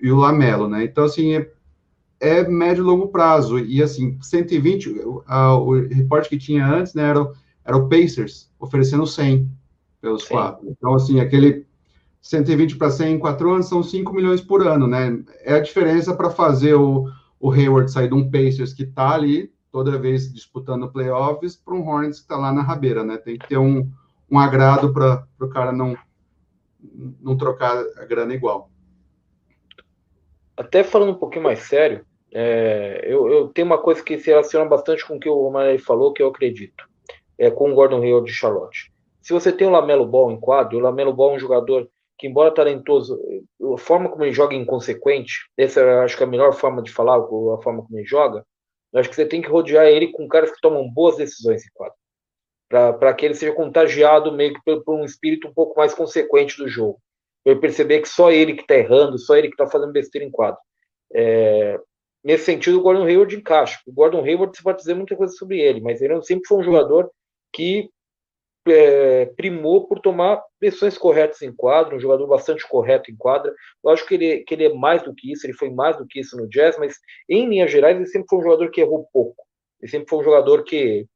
e 0.03 0.12
o 0.12 0.17
Lamelo, 0.17 0.69
né? 0.69 0.85
Então, 0.85 1.05
assim, 1.05 1.33
é, 1.33 1.51
é 2.21 2.47
médio 2.47 2.83
e 2.83 2.87
longo 2.87 3.09
prazo. 3.09 3.59
E 3.59 3.83
assim, 3.83 4.19
120, 4.21 5.01
a, 5.27 5.57
o 5.57 5.87
reporte 5.89 6.29
que 6.29 6.37
tinha 6.37 6.67
antes, 6.67 6.93
né, 6.93 7.09
era, 7.09 7.33
era 7.65 7.77
o 7.77 7.89
Pacers 7.89 8.51
oferecendo 8.61 9.07
100 9.07 9.51
pelos 10.03 10.25
Sim. 10.25 10.35
quatro. 10.35 10.69
Então, 10.69 10.95
assim, 10.95 11.21
aquele 11.21 11.65
120 12.21 12.77
para 12.77 12.91
100 12.91 13.15
em 13.15 13.19
quatro 13.19 13.51
anos 13.51 13.67
são 13.67 13.83
5 13.83 14.12
milhões 14.12 14.43
por 14.43 14.67
ano, 14.67 14.87
né? 14.87 15.23
É 15.43 15.55
a 15.55 15.61
diferença 15.61 16.15
para 16.15 16.29
fazer 16.29 16.75
o, 16.75 17.09
o 17.41 17.51
Hayward 17.51 17.91
sair 17.91 18.09
de 18.09 18.15
um 18.15 18.31
Pacers 18.31 18.75
que 18.75 18.83
está 18.83 19.12
ali 19.12 19.53
toda 19.75 19.99
vez 19.99 20.33
disputando 20.33 20.89
playoffs 20.89 21.57
para 21.57 21.75
um 21.75 21.85
Hornets 21.85 22.20
que 22.20 22.27
está 22.27 22.37
lá 22.37 22.53
na 22.53 22.62
rabeira, 22.62 23.03
né? 23.03 23.16
Tem 23.16 23.37
que 23.37 23.49
ter 23.49 23.59
um, 23.59 23.91
um 24.31 24.39
agrado 24.39 24.95
para 24.95 25.27
o 25.41 25.49
cara 25.49 25.72
não, 25.72 25.99
não 27.20 27.37
trocar 27.37 27.85
a 27.99 28.05
grana 28.05 28.33
igual. 28.33 28.70
Até 30.57 30.85
falando 30.85 31.11
um 31.11 31.18
pouquinho 31.18 31.43
mais 31.43 31.59
sério, 31.59 32.07
é, 32.33 33.01
eu, 33.05 33.29
eu, 33.29 33.49
tenho 33.49 33.66
uma 33.66 33.77
coisa 33.77 34.01
que 34.01 34.16
se 34.16 34.31
relaciona 34.31 34.64
bastante 34.64 35.05
com 35.05 35.16
o 35.16 35.18
que 35.18 35.29
o 35.29 35.43
Romanelli 35.43 35.79
falou, 35.79 36.12
que 36.12 36.22
eu 36.22 36.29
acredito, 36.29 36.89
é 37.37 37.51
com 37.51 37.72
o 37.72 37.75
Gordon 37.75 38.05
Hill 38.05 38.22
de 38.22 38.33
Charlotte. 38.33 38.93
Se 39.20 39.33
você 39.33 39.51
tem 39.51 39.66
o 39.66 39.72
Lamelo 39.72 40.07
Ball 40.07 40.31
em 40.31 40.39
quadro, 40.39 40.79
o 40.79 40.81
Lamelo 40.81 41.12
Ball 41.12 41.33
é 41.33 41.35
um 41.35 41.41
jogador 41.41 41.91
que, 42.16 42.29
embora 42.29 42.55
talentoso, 42.55 43.18
a 43.75 43.79
forma 43.79 44.09
como 44.09 44.22
ele 44.22 44.33
joga 44.33 44.55
é 44.55 44.59
inconsequente, 44.59 45.51
essa 45.57 46.05
acho 46.05 46.16
que 46.16 46.22
é 46.22 46.27
a 46.27 46.31
melhor 46.31 46.53
forma 46.53 46.81
de 46.81 46.93
falar, 46.93 47.16
a 47.16 47.61
forma 47.61 47.83
como 47.83 47.99
ele 47.99 48.07
joga, 48.07 48.47
eu 48.95 49.01
acho 49.01 49.11
que 49.11 49.16
você 49.16 49.26
tem 49.26 49.42
que 49.42 49.49
rodear 49.49 49.86
ele 49.86 50.12
com 50.12 50.28
caras 50.28 50.53
que 50.53 50.61
tomam 50.61 50.88
boas 50.88 51.16
decisões 51.16 51.66
em 51.66 51.70
quadro, 51.74 51.97
para 52.68 53.12
que 53.12 53.26
ele 53.26 53.34
seja 53.34 53.53
contagiado 53.53 54.32
meio 54.32 54.55
que 54.55 54.61
por, 54.64 54.84
por 54.84 54.95
um 54.95 55.05
espírito 55.05 55.49
um 55.49 55.53
pouco 55.53 55.76
mais 55.76 55.92
consequente 55.92 56.57
do 56.57 56.68
jogo. 56.68 57.01
Eu 57.45 57.59
perceber 57.61 58.01
que 58.01 58.09
só 58.09 58.30
ele 58.30 58.55
que 58.55 58.62
está 58.62 58.76
errando, 58.76 59.18
só 59.18 59.36
ele 59.36 59.49
que 59.49 59.55
está 59.55 59.66
fazendo 59.66 59.92
besteira 59.92 60.24
em 60.24 60.30
quadro. 60.30 60.59
É, 61.12 61.78
nesse 62.22 62.45
sentido, 62.45 62.78
o 62.78 62.82
Gordon 62.82 63.05
Hayward 63.05 63.36
encaixa. 63.36 63.80
O 63.84 63.92
Gordon 63.92 64.24
Hayward, 64.24 64.57
você 64.57 64.62
pode 64.62 64.78
dizer 64.78 64.95
muita 64.95 65.16
coisa 65.16 65.34
sobre 65.34 65.61
ele, 65.61 65.80
mas 65.80 66.01
ele 66.01 66.22
sempre 66.22 66.47
foi 66.47 66.59
um 66.59 66.62
jogador 66.62 67.11
que 67.53 67.90
é, 68.67 69.27
primou 69.37 69.87
por 69.87 70.01
tomar 70.01 70.43
decisões 70.61 70.97
corretas 70.97 71.43
em 71.43 71.55
quadra, 71.55 71.95
um 71.95 72.01
jogador 72.01 72.27
bastante 72.27 72.67
correto 72.69 73.11
em 73.11 73.17
quadra. 73.17 73.55
Eu 73.83 73.91
acho 73.91 74.07
que 74.07 74.15
ele, 74.15 74.39
que 74.45 74.55
ele 74.55 74.65
é 74.65 74.75
mais 74.75 75.03
do 75.03 75.15
que 75.15 75.33
isso, 75.33 75.47
ele 75.47 75.53
foi 75.55 75.71
mais 75.71 75.97
do 75.97 76.07
que 76.07 76.21
isso 76.21 76.37
no 76.37 76.49
Jazz, 76.49 76.79
mas 76.79 76.97
em 77.29 77.49
linhas 77.49 77.71
gerais 77.71 77.97
ele 77.97 78.07
sempre 78.07 78.29
foi 78.29 78.39
um 78.39 78.43
jogador 78.43 78.71
que 78.71 78.81
errou 78.81 79.09
pouco. 79.12 79.45
Ele 79.81 79.91
sempre 79.91 80.09
foi 80.09 80.19
um 80.19 80.25
jogador 80.25 80.65
que, 80.65 81.07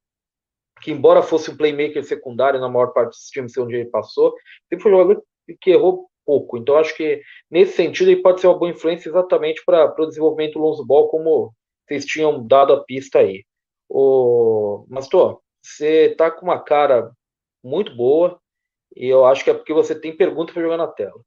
que 0.82 0.90
embora 0.90 1.22
fosse 1.22 1.50
um 1.50 1.56
playmaker 1.56 2.04
secundário 2.04 2.60
na 2.60 2.68
maior 2.68 2.88
parte 2.88 3.10
dos 3.10 3.28
times 3.30 3.56
onde 3.56 3.76
ele 3.76 3.90
passou, 3.90 4.34
sempre 4.68 4.82
foi 4.82 4.92
um 4.92 4.96
jogador 4.98 5.22
que 5.60 5.70
errou 5.70 6.08
pouco. 6.26 6.58
Então 6.58 6.76
acho 6.76 6.94
que 6.94 7.22
nesse 7.50 7.72
sentido 7.72 8.10
ele 8.10 8.22
pode 8.22 8.40
ser 8.40 8.48
uma 8.48 8.58
boa 8.58 8.70
influência 8.70 9.08
exatamente 9.08 9.62
para 9.64 9.94
o 9.98 10.06
desenvolvimento 10.06 10.54
do 10.54 10.60
Lonzo 10.60 10.84
Ball, 10.84 11.08
como 11.08 11.54
vocês 11.86 12.04
tinham 12.04 12.46
dado 12.46 12.74
a 12.74 12.84
pista 12.84 13.20
aí. 13.20 13.44
O 13.88 14.84
Mastor, 14.90 15.40
você 15.62 16.14
tá 16.16 16.30
com 16.30 16.44
uma 16.44 16.62
cara 16.62 17.10
muito 17.62 17.94
boa. 17.94 18.40
E 18.96 19.06
eu 19.06 19.26
acho 19.26 19.44
que 19.44 19.50
é 19.50 19.54
porque 19.54 19.72
você 19.72 19.98
tem 19.98 20.16
pergunta 20.16 20.52
para 20.52 20.62
jogar 20.62 20.76
na 20.76 20.86
tela. 20.86 21.20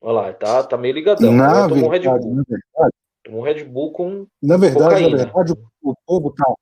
Olha 0.00 0.12
lá, 0.12 0.32
tá, 0.32 0.62
tá 0.62 0.76
meio 0.76 0.94
ligadão. 0.94 1.32
Na 1.32 1.66
verdade, 1.66 1.84
um 1.84 1.88
Red 1.88 2.00
Bull. 2.00 2.34
Na 2.34 2.44
verdade, 2.48 2.94
tomou 3.24 3.40
um 3.40 3.44
Red 3.44 3.64
Bull 3.64 3.92
com. 3.92 4.26
Na 4.42 4.56
verdade, 4.56 4.84
cocaína. 4.84 5.10
na 5.10 5.24
verdade, 5.24 5.52
o, 5.82 5.90
o 5.90 5.94
povo 6.06 6.32
tá. 6.32 6.54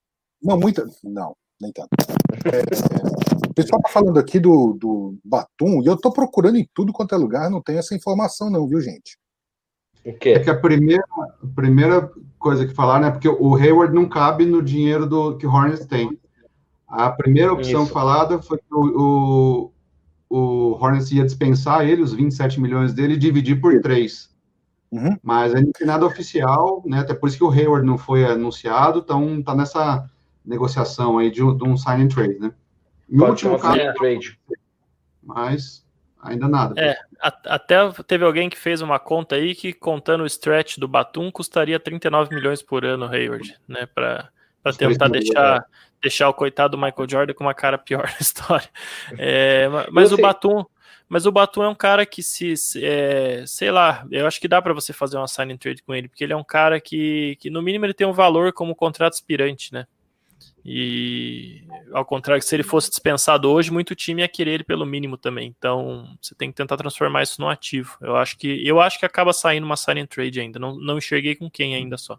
Não, 0.42 0.59
muita. 0.59 0.86
Não, 1.03 1.36
nem 1.61 1.72
tanto. 1.72 1.88
É, 2.47 2.59
é, 2.59 3.49
o 3.49 3.55
pessoal 3.55 3.82
tá 3.82 3.88
falando 3.88 4.18
aqui 4.18 4.40
do, 4.40 4.72
do 4.74 5.18
Batum, 5.24 5.82
e 5.82 5.86
eu 5.86 5.97
tô 5.97 6.11
procurando 6.12 6.57
em 6.57 6.68
tudo 6.74 6.92
quanto 6.92 7.14
é 7.14 7.18
lugar, 7.18 7.51
não 7.51 7.62
tem 7.62 7.76
essa 7.76 7.95
informação, 7.95 8.51
não, 8.51 8.66
viu, 8.66 8.80
gente? 8.80 9.18
É 10.05 10.12
que 10.12 10.51
a 10.51 10.59
primeira, 10.59 11.05
a 11.16 11.47
primeira 11.55 12.11
coisa 12.38 12.66
que 12.66 12.74
falaram 12.74 13.07
é 13.07 13.11
porque 13.11 13.28
o 13.28 13.55
Hayward 13.55 13.95
não 13.95 14.07
cabe 14.07 14.45
no 14.45 14.62
dinheiro 14.62 15.07
do 15.07 15.38
que 15.38 15.47
o 15.47 15.51
Hornets 15.51 15.86
tem. 15.86 16.18
A 16.95 17.11
primeira 17.11 17.53
opção 17.53 17.82
Isso. 17.82 17.92
falada 17.92 18.40
foi 18.40 18.57
que 18.57 18.72
o, 18.72 19.72
o, 20.30 20.36
o, 20.36 20.72
Hornets 20.80 21.11
ia 21.11 21.24
dispensar 21.24 21.84
ele, 21.84 22.03
os 22.03 22.14
27 22.14 22.61
milhões 22.61 22.95
dele, 22.95 23.14
e 23.14 23.18
dividir 23.18 23.61
por 23.61 23.80
três. 23.80 24.32
Uhum. 24.92 25.18
Mas 25.20 25.53
ainda 25.53 25.66
não 25.66 25.72
tem 25.72 25.86
nada 25.88 26.07
oficial, 26.07 26.84
né? 26.86 27.01
Até 27.01 27.12
por 27.12 27.28
isso 27.28 27.36
que 27.36 27.42
o 27.42 27.51
Hayward 27.51 27.84
não 27.84 27.99
foi 27.99 28.24
anunciado, 28.24 29.01
então 29.01 29.42
tá 29.42 29.57
nessa 29.57 30.09
negociação 30.45 31.18
aí 31.18 31.32
de, 31.32 31.40
de 31.40 31.64
um 31.64 31.76
sign 31.76 32.05
and 32.05 32.09
trade, 32.09 32.38
né? 32.38 32.53
No 33.09 33.26
último 33.26 33.59
caso, 33.59 33.76
trade. 33.95 34.38
mas 35.20 35.84
ainda 36.22 36.47
nada. 36.47 36.80
É, 36.80 36.97
até 37.20 37.90
teve 38.07 38.24
alguém 38.24 38.49
que 38.49 38.57
fez 38.57 38.80
uma 38.80 39.01
conta 39.01 39.34
aí 39.34 39.53
que 39.57 39.72
contando 39.72 40.22
o 40.22 40.26
stretch 40.26 40.78
do 40.78 40.86
Batum 40.86 41.28
custaria 41.32 41.80
39 41.80 42.32
milhões 42.32 42.62
por 42.62 42.84
ano, 42.84 43.07
Hayward, 43.07 43.59
né? 43.66 43.84
Para 43.92 44.30
tentar 44.78 45.09
deixar 45.09 45.66
deixar 46.05 46.28
o 46.28 46.34
coitado 46.34 46.76
do 46.76 46.82
Michael 46.82 47.09
Jordan 47.09 47.34
com 47.34 47.44
uma 47.44 47.55
cara 47.55 47.78
pior 47.78 48.05
na 48.12 48.18
história. 48.20 48.68
É, 49.18 49.68
mas 49.90 50.12
o 50.12 50.16
Batum, 50.16 50.64
mas 51.09 51.26
o 51.26 51.32
Batum 51.32 51.62
é 51.62 51.68
um 51.68 51.74
cara 51.74 52.05
que 52.07 52.22
se, 52.22 52.55
é, 52.82 53.44
sei 53.46 53.70
lá, 53.70 54.07
eu 54.11 54.26
acho 54.26 54.40
que 54.40 54.48
dá 54.48 54.61
para 54.61 54.74
você 54.74 54.92
fazer 54.92 55.16
uma 55.16 55.28
sign 55.28 55.57
trade 55.59 55.82
com 55.82 55.94
ele, 55.94 56.09
porque 56.09 56.22
ele 56.22 56.32
é 56.32 56.36
um 56.36 56.44
cara 56.44 56.80
que, 56.80 57.36
que 57.40 57.50
no 57.50 57.62
mínimo 57.62 57.86
ele 57.86 57.94
tem 57.94 58.07
um 58.07 58.12
valor 58.12 58.52
como 58.52 58.74
contrato 58.74 59.14
aspirante, 59.14 59.72
né? 59.72 59.86
E 60.64 61.62
ao 61.92 62.05
contrário, 62.07 62.42
se 62.42 62.55
ele 62.57 62.62
fosse 62.62 62.88
dispensado 62.88 63.50
hoje, 63.50 63.70
muito 63.70 63.94
time 63.94 64.22
ia 64.22 64.28
querer 64.28 64.52
ele 64.52 64.64
pelo 64.64 64.86
mínimo 64.86 65.18
também. 65.18 65.55
Então 65.57 66.16
você 66.20 66.34
tem 66.34 66.50
que 66.50 66.57
tentar 66.57 66.78
transformar 66.78 67.22
isso 67.22 67.38
no 67.40 67.48
ativo. 67.48 67.98
Eu 68.00 68.16
acho 68.16 68.38
que 68.38 68.66
eu 68.66 68.80
acho 68.80 68.98
que 68.98 69.05
acaba 69.05 69.32
saindo 69.32 69.64
uma 69.64 69.76
sign 69.76 70.07
trade 70.07 70.40
ainda. 70.40 70.59
Não, 70.59 70.74
não 70.76 70.96
enxerguei 70.96 71.34
com 71.34 71.50
quem 71.50 71.74
ainda 71.74 71.98
só. 71.98 72.18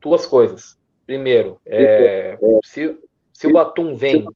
Duas 0.00 0.24
coisas. 0.24 0.77
Primeiro, 1.08 1.58
é, 1.64 2.36
se, 2.62 2.94
se 3.32 3.46
o 3.46 3.52
Batum 3.54 3.96
vem, 3.96 4.26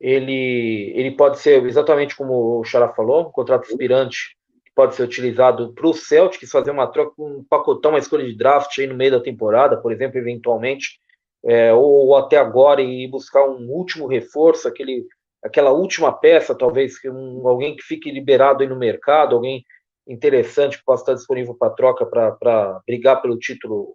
ele, 0.00 0.94
ele 0.96 1.10
pode 1.10 1.40
ser, 1.40 1.62
exatamente 1.66 2.16
como 2.16 2.58
o 2.58 2.64
Xará 2.64 2.88
falou, 2.88 3.28
um 3.28 3.30
contrato 3.30 3.66
aspirante 3.66 4.34
que 4.64 4.72
pode 4.74 4.94
ser 4.94 5.02
utilizado 5.02 5.74
para 5.74 5.86
o 5.86 5.92
Celtics 5.92 6.50
fazer 6.50 6.70
uma 6.70 6.86
troca, 6.86 7.12
um 7.18 7.44
pacotão, 7.44 7.90
uma 7.90 7.98
escolha 7.98 8.24
de 8.24 8.34
draft 8.34 8.78
aí 8.78 8.86
no 8.86 8.94
meio 8.94 9.10
da 9.10 9.20
temporada, 9.20 9.76
por 9.76 9.92
exemplo, 9.92 10.16
eventualmente, 10.16 10.98
é, 11.44 11.70
ou, 11.74 12.06
ou, 12.06 12.16
até 12.16 12.38
agora 12.38 12.80
e 12.80 13.06
buscar 13.06 13.46
um 13.46 13.68
último 13.68 14.06
reforço, 14.06 14.66
aquele, 14.66 15.04
aquela 15.44 15.70
última 15.70 16.10
peça, 16.14 16.54
talvez, 16.54 16.94
um, 17.04 17.46
alguém 17.46 17.76
que 17.76 17.82
fique 17.82 18.10
liberado 18.10 18.62
aí 18.62 18.68
no 18.70 18.78
mercado, 18.78 19.36
alguém 19.36 19.62
interessante 20.08 20.78
que 20.78 20.84
possa 20.84 21.02
estar 21.02 21.14
disponível 21.14 21.54
para 21.54 21.74
troca 21.74 22.06
para 22.06 22.80
brigar 22.86 23.20
pelo 23.20 23.38
título 23.38 23.94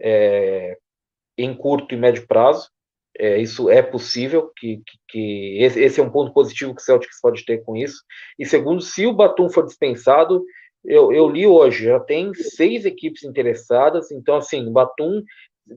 é, 0.00 0.76
em 1.38 1.54
curto 1.54 1.94
e 1.94 1.98
médio 1.98 2.26
prazo. 2.26 2.68
É, 3.18 3.38
isso 3.38 3.70
é 3.70 3.80
possível, 3.80 4.52
que, 4.56 4.76
que, 4.76 4.98
que 5.08 5.58
esse, 5.62 5.80
esse, 5.80 6.00
é 6.00 6.02
um 6.02 6.10
ponto 6.10 6.32
positivo 6.34 6.74
que 6.74 6.82
o 6.82 6.84
Celtics 6.84 7.20
pode 7.20 7.44
ter 7.46 7.64
com 7.64 7.74
isso. 7.74 8.02
E 8.38 8.44
segundo, 8.44 8.82
se 8.82 9.06
o 9.06 9.12
Batum 9.12 9.48
for 9.48 9.64
dispensado, 9.64 10.44
eu, 10.84 11.12
eu 11.12 11.28
li 11.28 11.46
hoje, 11.46 11.84
já 11.84 11.98
tem 11.98 12.32
seis 12.34 12.84
equipes 12.84 13.24
interessadas, 13.24 14.10
então 14.10 14.36
assim, 14.36 14.66
o 14.66 14.70
Batum, 14.70 15.22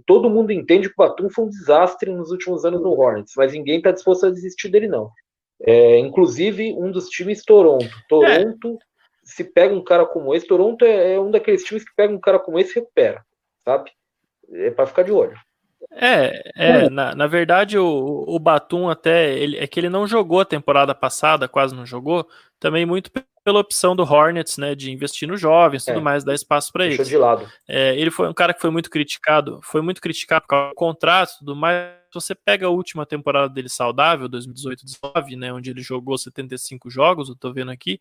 todo 0.05 0.29
mundo 0.29 0.51
entende 0.51 0.87
que 0.87 0.93
o 0.93 0.97
Batum 0.97 1.29
foi 1.29 1.45
um 1.45 1.49
desastre 1.49 2.11
nos 2.11 2.29
últimos 2.29 2.65
anos 2.65 2.81
no 2.81 2.91
Hornets, 2.91 3.33
mas 3.37 3.53
ninguém 3.53 3.77
está 3.77 3.91
disposto 3.91 4.25
a 4.25 4.31
desistir 4.31 4.69
dele, 4.69 4.87
não. 4.87 5.09
É, 5.61 5.97
inclusive, 5.97 6.73
um 6.73 6.91
dos 6.91 7.09
times, 7.09 7.43
Toronto. 7.43 7.89
Toronto, 8.07 8.73
é. 8.73 8.77
se 9.23 9.43
pega 9.43 9.73
um 9.73 9.83
cara 9.83 10.05
como 10.05 10.35
esse, 10.35 10.45
Toronto 10.45 10.83
é, 10.85 11.13
é 11.13 11.19
um 11.19 11.31
daqueles 11.31 11.63
times 11.63 11.83
que 11.83 11.95
pega 11.95 12.13
um 12.13 12.19
cara 12.19 12.37
como 12.37 12.59
esse 12.59 12.71
e 12.71 12.75
recupera, 12.75 13.23
sabe? 13.63 13.91
É 14.53 14.71
para 14.71 14.87
ficar 14.87 15.03
de 15.03 15.11
olho. 15.11 15.37
É, 15.91 16.51
é 16.55 16.89
na, 16.89 17.15
na 17.15 17.25
verdade 17.25 17.77
o, 17.77 18.25
o 18.27 18.37
Batum 18.37 18.89
até 18.89 19.33
ele, 19.33 19.57
é 19.57 19.65
que 19.65 19.79
ele 19.79 19.89
não 19.89 20.05
jogou 20.05 20.39
a 20.41 20.45
temporada 20.45 20.93
passada, 20.93 21.47
quase 21.47 21.73
não 21.73 21.85
jogou, 21.85 22.27
também 22.59 22.85
muito 22.85 23.09
pela 23.43 23.59
opção 23.59 23.95
do 23.95 24.03
Hornets, 24.03 24.57
né, 24.57 24.75
de 24.75 24.91
investir 24.91 25.27
nos 25.27 25.39
jovens, 25.39 25.85
tudo 25.85 25.99
é, 25.99 26.01
mais, 26.01 26.23
dar 26.23 26.35
espaço 26.35 26.71
para 26.71 26.85
eles. 26.85 27.07
de 27.07 27.17
lado. 27.17 27.49
É, 27.67 27.97
ele 27.97 28.11
foi 28.11 28.29
um 28.29 28.33
cara 28.33 28.53
que 28.53 28.61
foi 28.61 28.69
muito 28.69 28.89
criticado, 28.89 29.59
foi 29.63 29.81
muito 29.81 30.01
criticado 30.01 30.41
por 30.41 30.49
causa 30.49 30.69
do 30.69 30.75
contrato, 30.75 31.31
tudo 31.39 31.55
mais. 31.55 31.97
Você 32.13 32.35
pega 32.35 32.67
a 32.67 32.69
última 32.69 33.05
temporada 33.05 33.51
dele 33.51 33.69
saudável, 33.69 34.29
2018-19, 34.29 35.37
né, 35.37 35.53
onde 35.53 35.71
ele 35.71 35.81
jogou 35.81 36.17
75 36.17 36.89
jogos, 36.89 37.29
eu 37.29 37.35
tô 37.35 37.51
vendo 37.51 37.71
aqui, 37.71 37.99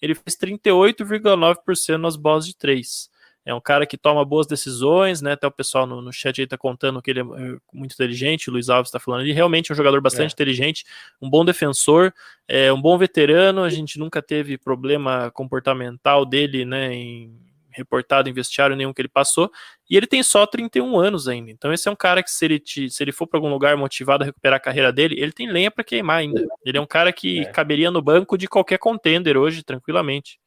ele 0.00 0.14
fez 0.14 0.36
38,9% 0.36 1.96
nas 1.96 2.16
bolas 2.16 2.46
de 2.46 2.56
três. 2.56 3.10
É 3.44 3.54
um 3.54 3.60
cara 3.60 3.86
que 3.86 3.96
toma 3.96 4.24
boas 4.24 4.46
decisões, 4.46 5.22
né? 5.22 5.32
Até 5.32 5.46
o 5.46 5.50
pessoal 5.50 5.86
no, 5.86 6.02
no 6.02 6.12
chat 6.12 6.40
aí 6.40 6.46
tá 6.46 6.58
contando 6.58 7.00
que 7.00 7.10
ele 7.10 7.20
é, 7.20 7.22
é 7.22 7.56
muito 7.72 7.94
inteligente, 7.94 8.50
o 8.50 8.52
Luiz 8.52 8.68
Alves 8.68 8.88
está 8.88 9.00
falando. 9.00 9.22
Ele 9.22 9.32
realmente 9.32 9.70
é 9.70 9.72
um 9.72 9.76
jogador 9.76 10.00
bastante 10.00 10.32
é. 10.32 10.34
inteligente, 10.34 10.84
um 11.20 11.30
bom 11.30 11.44
defensor, 11.44 12.12
é 12.46 12.72
um 12.72 12.80
bom 12.80 12.98
veterano. 12.98 13.62
A 13.62 13.70
gente 13.70 13.98
nunca 13.98 14.20
teve 14.20 14.58
problema 14.58 15.30
comportamental 15.30 16.26
dele, 16.26 16.64
né? 16.64 16.92
Em, 16.92 17.48
reportado 17.78 18.28
em 18.28 18.32
vestiário 18.32 18.76
nenhum 18.76 18.92
que 18.92 19.00
ele 19.00 19.08
passou, 19.08 19.50
e 19.88 19.96
ele 19.96 20.06
tem 20.06 20.22
só 20.22 20.44
31 20.46 20.98
anos 20.98 21.28
ainda. 21.28 21.50
Então 21.50 21.72
esse 21.72 21.88
é 21.88 21.90
um 21.90 21.96
cara 21.96 22.22
que 22.22 22.30
se 22.30 22.44
ele, 22.44 22.58
te, 22.58 22.90
se 22.90 23.02
ele 23.02 23.12
for 23.12 23.26
para 23.26 23.38
algum 23.38 23.50
lugar 23.50 23.76
motivado 23.76 24.24
a 24.24 24.26
recuperar 24.26 24.56
a 24.56 24.60
carreira 24.60 24.92
dele, 24.92 25.14
ele 25.18 25.32
tem 25.32 25.50
lenha 25.50 25.70
para 25.70 25.84
queimar 25.84 26.18
ainda. 26.18 26.44
Ele 26.64 26.76
é 26.76 26.80
um 26.80 26.86
cara 26.86 27.12
que 27.12 27.40
é. 27.40 27.44
caberia 27.46 27.90
no 27.90 28.02
banco 28.02 28.36
de 28.36 28.48
qualquer 28.48 28.78
contender 28.78 29.36
hoje 29.36 29.62
tranquilamente. 29.62 30.38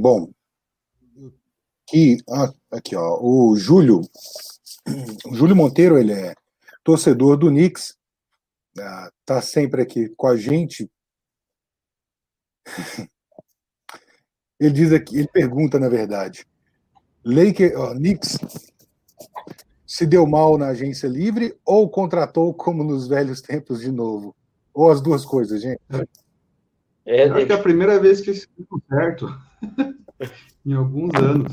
Bom, 0.00 0.30
aqui, 1.84 2.18
ah, 2.30 2.52
aqui 2.70 2.94
ó, 2.94 3.18
o 3.20 3.56
Júlio, 3.56 4.00
o 5.26 5.34
Júlio 5.34 5.56
Monteiro, 5.56 5.98
ele 5.98 6.12
é 6.12 6.34
torcedor 6.84 7.36
do 7.36 7.48
Knicks, 7.48 7.96
ah, 8.78 9.10
tá 9.24 9.42
sempre 9.42 9.82
aqui 9.82 10.08
com 10.10 10.28
a 10.28 10.36
gente. 10.36 10.88
Ele 14.60 14.72
diz 14.72 14.92
aqui, 14.92 15.18
ele 15.18 15.28
pergunta 15.28 15.80
na 15.80 15.88
verdade, 15.88 16.46
Laker, 17.24 17.76
ó, 17.76 17.92
Knicks 17.92 18.38
se 19.84 20.06
deu 20.06 20.26
mal 20.26 20.56
na 20.56 20.68
agência 20.68 21.08
livre 21.08 21.58
ou 21.64 21.90
contratou 21.90 22.54
como 22.54 22.84
nos 22.84 23.08
velhos 23.08 23.42
tempos 23.42 23.80
de 23.80 23.90
novo? 23.90 24.34
Ou 24.72 24.90
as 24.90 25.02
duas 25.02 25.24
coisas, 25.24 25.60
gente? 25.60 25.80
É, 27.06 27.24
acho 27.24 27.46
que 27.46 27.52
é 27.52 27.54
a 27.54 27.62
primeira 27.62 27.98
vez 28.00 28.20
que 28.20 28.30
isso 28.30 28.48
deu 28.56 28.80
certo 28.88 29.28
em 30.64 30.72
alguns 30.72 31.14
anos. 31.14 31.52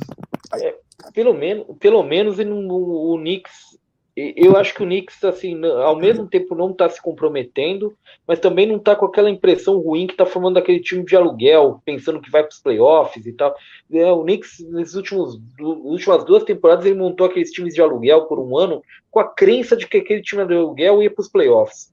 É, 0.62 0.76
pelo 1.14 1.34
menos, 1.34 1.66
pelo 1.78 2.04
menos 2.04 2.40
o, 2.40 3.14
o 3.14 3.18
Knicks, 3.18 3.78
eu 4.16 4.58
acho 4.58 4.74
que 4.74 4.84
o 4.84 4.86
Knicks, 4.86 5.24
assim, 5.24 5.60
ao 5.66 5.96
mesmo 5.96 6.28
tempo 6.28 6.54
não 6.54 6.72
está 6.72 6.90
se 6.90 7.02
comprometendo, 7.02 7.96
mas 8.28 8.40
também 8.40 8.68
não 8.68 8.76
está 8.76 8.94
com 8.94 9.06
aquela 9.06 9.30
impressão 9.30 9.80
ruim 9.80 10.06
que 10.06 10.14
está 10.14 10.26
formando 10.26 10.58
aquele 10.58 10.82
time 10.82 11.04
de 11.06 11.16
aluguel, 11.16 11.82
pensando 11.86 12.20
que 12.22 12.30
vai 12.30 12.44
para 12.44 12.52
os 12.52 12.60
playoffs 12.60 13.26
e 13.26 13.32
tal. 13.32 13.56
É, 13.92 14.12
o 14.12 14.24
Knicks, 14.24 14.60
nas 14.70 14.96
últimos, 14.96 15.40
últimas 15.60 16.26
duas 16.26 16.44
temporadas, 16.44 16.86
ele 16.86 16.96
montou 16.96 17.26
aqueles 17.26 17.52
times 17.52 17.74
de 17.74 17.82
aluguel 17.82 18.26
por 18.26 18.38
um 18.38 18.58
ano 18.58 18.82
com 19.10 19.20
a 19.20 19.28
crença 19.28 19.78
de 19.78 19.88
que 19.88 19.98
aquele 19.98 20.22
time 20.22 20.46
de 20.46 20.56
aluguel 20.56 21.02
ia 21.02 21.10
para 21.10 21.22
os 21.22 21.30
playoffs 21.30 21.92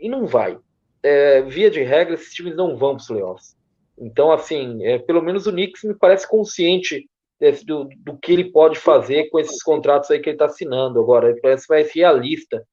e 0.00 0.08
não 0.08 0.26
vai. 0.26 0.58
É, 1.02 1.42
via 1.42 1.70
de 1.70 1.82
regra, 1.82 2.14
esses 2.14 2.32
times 2.32 2.54
não 2.54 2.76
vão 2.76 2.94
para 2.94 3.00
os 3.00 3.06
playoffs. 3.06 3.56
Então, 3.98 4.30
assim, 4.30 4.84
é, 4.84 4.98
pelo 4.98 5.22
menos 5.22 5.46
o 5.46 5.52
Knicks 5.52 5.82
me 5.84 5.94
parece 5.94 6.28
consciente 6.28 7.08
desse, 7.40 7.64
do, 7.64 7.88
do 7.98 8.16
que 8.18 8.32
ele 8.32 8.52
pode 8.52 8.78
fazer 8.78 9.28
com 9.30 9.38
esses 9.38 9.62
contratos 9.62 10.10
aí 10.10 10.20
que 10.20 10.28
ele 10.28 10.36
está 10.36 10.46
assinando 10.46 11.00
agora. 11.00 11.30
Ele 11.30 11.40
parece 11.40 11.66
mais 11.68 11.92
realista. 11.92 12.64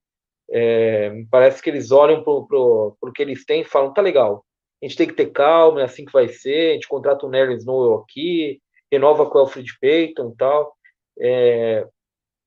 É, 0.52 1.12
parece 1.30 1.62
que 1.62 1.70
eles 1.70 1.92
olham 1.92 2.24
para 2.24 2.34
o 2.34 3.12
que 3.14 3.22
eles 3.22 3.46
têm 3.46 3.62
e 3.62 3.66
falam, 3.66 3.94
tá 3.94 4.02
legal, 4.02 4.44
a 4.82 4.86
gente 4.86 4.98
tem 4.98 5.08
que 5.08 5.14
ter 5.14 5.32
calma, 5.32 5.82
é 5.82 5.84
assim 5.84 6.06
que 6.06 6.12
vai 6.12 6.28
ser, 6.28 6.72
a 6.72 6.74
gente 6.74 6.88
contrata 6.88 7.26
o 7.26 7.30
Nerlens 7.30 7.66
Noel 7.66 7.96
aqui, 7.96 8.60
renova 8.92 9.30
com 9.30 9.38
o 9.38 9.42
Alfred 9.42 9.72
Payton 9.80 10.32
e 10.34 10.36
tal. 10.38 10.74
É, 11.20 11.88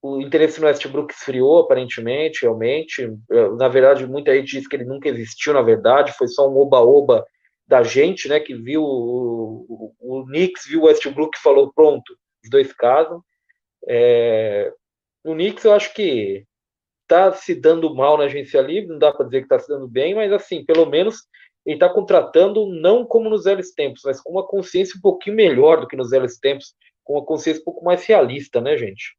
o 0.02 0.20
interesse 0.20 0.60
no 0.60 0.66
Westbrook 0.66 1.14
esfriou, 1.14 1.60
aparentemente, 1.60 2.42
realmente. 2.42 3.08
É, 3.30 3.48
na 3.50 3.68
verdade, 3.68 4.04
muita 4.04 4.34
gente 4.34 4.58
diz 4.58 4.66
que 4.66 4.74
ele 4.74 4.84
nunca 4.84 5.08
existiu, 5.08 5.54
na 5.54 5.62
verdade, 5.62 6.12
foi 6.18 6.26
só 6.26 6.50
um 6.50 6.56
oba-oba 6.58 7.24
da 7.66 7.84
gente, 7.84 8.28
né, 8.28 8.40
que 8.40 8.54
viu 8.54 8.82
o, 8.82 9.94
o, 10.00 10.20
o 10.20 10.26
Knicks, 10.26 10.66
viu 10.66 10.82
o 10.82 10.84
Westbrook 10.86 11.38
e 11.38 11.40
falou, 11.40 11.72
pronto, 11.72 12.12
os 12.42 12.50
dois 12.50 12.72
casam. 12.72 13.22
É, 13.88 14.72
o 15.24 15.34
Knicks, 15.34 15.64
eu 15.64 15.72
acho 15.72 15.94
que 15.94 16.44
está 17.02 17.32
se 17.32 17.54
dando 17.54 17.94
mal 17.94 18.18
na 18.18 18.24
agência 18.24 18.60
livre, 18.60 18.88
não 18.88 18.98
dá 18.98 19.12
para 19.12 19.26
dizer 19.26 19.38
que 19.38 19.44
está 19.44 19.58
se 19.58 19.68
dando 19.68 19.86
bem, 19.86 20.14
mas 20.14 20.32
assim, 20.32 20.64
pelo 20.64 20.86
menos 20.86 21.26
ele 21.64 21.76
está 21.76 21.88
contratando 21.88 22.66
não 22.66 23.04
como 23.04 23.30
nos 23.30 23.44
velhos 23.44 23.70
tempos, 23.70 24.02
mas 24.04 24.20
com 24.20 24.32
uma 24.32 24.46
consciência 24.46 24.98
um 24.98 25.00
pouquinho 25.00 25.36
melhor 25.36 25.80
do 25.80 25.86
que 25.86 25.96
nos 25.96 26.10
velhos 26.10 26.38
tempos, 26.38 26.74
com 27.04 27.14
uma 27.14 27.24
consciência 27.24 27.60
um 27.60 27.64
pouco 27.64 27.84
mais 27.84 28.04
realista, 28.04 28.60
né, 28.60 28.76
gente? 28.76 29.16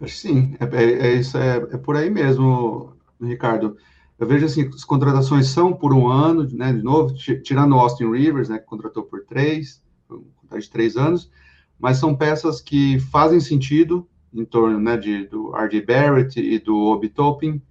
Acho 0.00 0.14
que 0.14 0.20
sim, 0.20 0.56
é, 0.60 0.76
é, 0.76 1.08
é 1.08 1.14
isso, 1.14 1.36
é, 1.36 1.56
é, 1.56 1.76
por 1.76 1.96
aí 1.96 2.08
mesmo, 2.08 2.96
Ricardo. 3.20 3.76
Eu 4.18 4.26
vejo 4.26 4.46
assim, 4.46 4.68
as 4.68 4.84
contratações 4.84 5.48
são 5.48 5.72
por 5.72 5.92
um 5.92 6.08
ano, 6.08 6.48
né, 6.52 6.72
de 6.72 6.82
novo, 6.82 7.14
tirando 7.14 7.74
o 7.74 7.78
Austin 7.78 8.10
Rivers, 8.10 8.48
né, 8.48 8.58
que 8.58 8.66
contratou 8.66 9.02
por 9.02 9.24
três, 9.24 9.82
um 10.10 10.58
de 10.58 10.70
três 10.70 10.96
anos, 10.96 11.30
mas 11.78 11.98
são 11.98 12.14
peças 12.14 12.60
que 12.60 12.98
fazem 12.98 13.40
sentido 13.40 14.08
em 14.32 14.44
torno, 14.44 14.78
né, 14.78 14.96
de, 14.96 15.26
do 15.26 15.54
R.J. 15.56 15.82
Barrett 15.82 16.40
e 16.40 16.58
do 16.58 16.76
Obi 16.76 17.08
Toppin. 17.08 17.62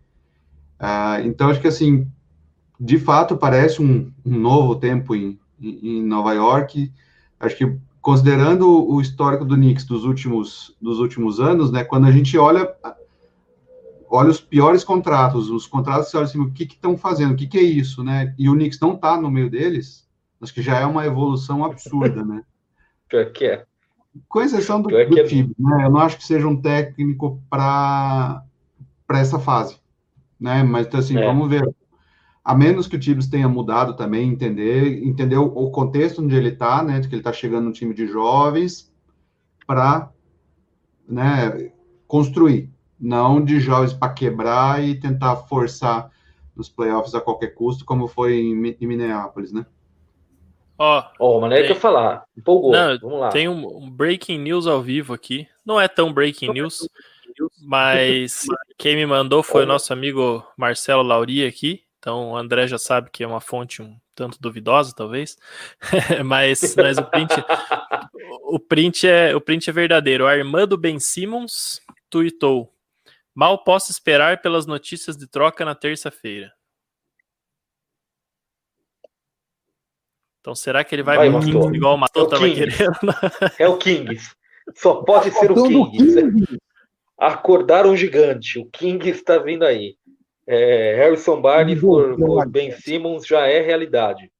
Uh, 0.80 1.26
então, 1.26 1.50
acho 1.50 1.62
que, 1.62 1.68
assim, 1.68 2.10
de 2.80 2.98
fato, 2.98 3.38
parece 3.38 3.82
um, 3.82 4.12
um 4.26 4.38
novo 4.38 4.76
tempo 4.76 5.16
em, 5.16 5.40
em, 5.60 6.00
em 6.00 6.04
Nova 6.04 6.34
York. 6.34 6.92
Acho 7.40 7.58
que 7.58 7.78
considerando 8.08 8.90
o 8.90 9.02
histórico 9.02 9.44
do 9.44 9.56
Knicks 9.56 9.84
dos 9.84 10.06
últimos, 10.06 10.74
dos 10.82 11.00
últimos 11.00 11.42
anos, 11.42 11.74
né, 11.74 11.84
quando 11.84 12.08
a 12.08 12.12
gente 12.12 12.38
olha 12.38 12.74
olha 14.10 14.30
os 14.30 14.40
piores 14.40 14.82
contratos, 14.82 15.50
os 15.50 15.68
contratos 15.68 16.10
que 16.10 16.18
assim, 16.18 16.40
o 16.40 16.50
que 16.50 16.64
estão 16.64 16.98
fazendo, 16.98 17.34
o 17.34 17.36
que, 17.36 17.46
que, 17.46 17.58
é 17.58 17.64
isso, 17.64 18.06
né? 18.06 18.34
E 18.40 18.50
o 18.50 18.54
Knicks 18.54 18.80
não 18.80 18.94
está 18.94 19.20
no 19.20 19.30
meio 19.30 19.50
deles, 19.50 20.08
acho 20.42 20.54
que 20.54 20.62
já 20.62 20.80
é 20.80 20.86
uma 20.86 21.06
evolução 21.06 21.66
absurda, 21.66 22.24
né? 22.24 22.44
Pior 23.10 23.30
que 23.34 23.44
é. 23.44 23.66
Com 24.30 24.42
exceção 24.42 24.82
do, 24.82 24.88
do 24.88 25.20
é... 25.20 25.24
time, 25.26 25.54
né? 25.60 25.84
Eu 25.84 25.92
não 25.92 26.00
acho 26.00 26.16
que 26.16 26.24
seja 26.24 26.48
um 26.48 26.62
técnico 26.62 27.44
para 27.50 28.42
essa 29.10 29.38
fase, 29.38 29.82
né? 30.40 30.64
Mas 30.64 30.88
então, 30.88 31.02
assim, 31.02 31.18
é. 31.18 31.26
vamos 31.26 31.50
ver 31.50 31.70
a 32.48 32.56
menos 32.56 32.88
que 32.88 32.96
o 32.96 33.00
Tibbs 33.00 33.28
tenha 33.28 33.50
mudado 33.50 33.94
também, 33.94 34.30
entender, 34.30 35.06
entender 35.06 35.36
o, 35.36 35.48
o 35.48 35.70
contexto 35.70 36.24
onde 36.24 36.34
ele 36.34 36.48
está, 36.48 36.82
né, 36.82 36.98
de 36.98 37.10
que 37.10 37.14
ele 37.14 37.20
está 37.20 37.34
chegando 37.34 37.66
num 37.66 37.74
time 37.74 37.94
de 37.94 38.08
jovens 38.08 38.90
para, 39.68 40.10
né, 41.06 41.74
construir, 42.08 42.72
não 42.98 43.44
de 43.44 43.60
jovens 43.60 43.92
para 43.92 44.14
quebrar 44.14 44.82
e 44.82 44.98
tentar 44.98 45.36
forçar 45.36 46.10
nos 46.56 46.70
playoffs 46.70 47.14
a 47.14 47.20
qualquer 47.20 47.54
custo, 47.54 47.84
como 47.84 48.08
foi 48.08 48.38
em, 48.38 48.78
em 48.80 48.88
Minneapolis, 48.88 49.52
né? 49.52 49.66
Ó, 50.78 51.04
oh, 51.20 51.36
oh, 51.36 51.42
mas 51.42 51.50
não 51.50 51.58
é 51.58 51.64
que 51.64 51.74
eu 51.74 51.76
falar, 51.76 52.24
empolgou, 52.38 52.72
não, 52.72 52.98
vamos 52.98 53.20
lá. 53.20 53.28
Tem 53.28 53.50
um, 53.50 53.78
um 53.78 53.92
breaking 53.92 54.38
news 54.38 54.68
ao 54.68 54.82
vivo 54.82 55.14
aqui, 55.14 55.46
não 55.66 55.82
é 55.82 55.90
tão 55.90 56.14
breaking 56.14 56.54
news, 56.54 56.88
mas 57.62 58.46
quem 58.78 58.96
me 58.96 59.06
mandou 59.06 59.44
foi 59.44 59.64
o 59.64 59.68
nosso 59.68 59.92
amigo 59.92 60.48
Marcelo 60.58 61.04
Lauri 61.04 61.46
aqui, 61.46 61.86
então 62.08 62.32
o 62.32 62.38
André 62.38 62.68
já 62.68 62.78
sabe 62.78 63.10
que 63.12 63.22
é 63.22 63.28
uma 63.28 63.42
fonte 63.42 63.82
um 63.82 64.00
tanto 64.16 64.40
duvidosa, 64.40 64.96
talvez. 64.96 65.38
mas, 66.26 66.74
mas 66.74 66.98
o 66.98 67.04
print 67.04 67.34
o 68.44 68.58
print 68.58 69.06
é 69.06 69.36
o 69.36 69.42
print 69.42 69.70
é 69.70 69.74
verdadeiro. 69.74 70.24
O 70.24 70.28
Armando 70.28 70.78
Ben 70.78 71.02
Simmons 71.02 71.82
tweetou: 72.10 72.74
Mal 73.36 73.62
posso 73.62 73.92
esperar 73.92 74.42
pelas 74.42 74.66
notícias 74.66 75.18
de 75.18 75.28
troca 75.28 75.66
na 75.66 75.76
terça-feira. 75.76 76.54
Então 80.40 80.56
será 80.56 80.86
que 80.86 80.96
ele 80.96 81.04
vai, 81.04 81.18
vai 81.18 81.42
Kings 81.42 81.76
igual 81.76 81.96
o 81.96 81.98
Matou 81.98 82.24
estava 82.24 82.48
é 82.48 82.54
querendo? 82.54 82.98
É 83.60 83.68
o 83.68 83.78
Kings. 83.78 84.34
Só 84.76 85.04
pode 85.04 85.30
ser 85.32 85.52
o 85.52 85.68
Kings. 85.68 86.58
Acordar 87.18 87.86
um 87.86 87.98
gigante. 87.98 88.60
O 88.60 88.66
King 88.70 89.10
está 89.10 89.38
vindo 89.40 89.66
aí. 89.66 89.98
É, 90.48 90.96
Harrison 90.96 91.42
Barney 91.42 91.78
por, 91.78 92.16
por, 92.18 92.48
Ben 92.48 92.72
Simmons 92.72 93.28
já 93.28 93.46
é 93.48 93.62
realidade. 93.62 94.32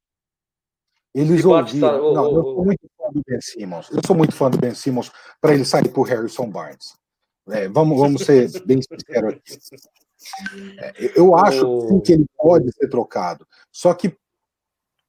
Eles 1.14 1.44
ouviram. 1.44 2.14
Não, 2.14 2.34
eu 2.34 2.42
sou 2.42 2.64
muito 2.64 2.90
fã 2.96 3.12
do 3.12 3.22
Ben 3.26 3.40
Simmons. 3.40 3.90
Eu 3.90 4.00
sou 4.06 4.16
muito 4.16 4.34
fã 4.34 4.50
do 4.50 4.58
Ben 4.58 4.74
Simmons 4.74 5.12
para 5.40 5.52
ele 5.52 5.64
sair 5.64 5.88
por 5.90 6.08
Harrison 6.08 6.48
Barnes. 6.48 6.96
É, 7.50 7.68
vamos, 7.68 7.98
vamos 7.98 8.24
ser 8.24 8.48
bem 8.64 8.80
sinceros 8.80 9.34
aqui. 9.34 9.58
É, 10.78 11.18
eu 11.18 11.36
acho 11.36 11.66
o... 11.66 12.00
que 12.00 12.12
ele 12.12 12.26
pode 12.36 12.72
ser 12.72 12.88
trocado. 12.88 13.46
Só 13.70 13.92
que 13.94 14.16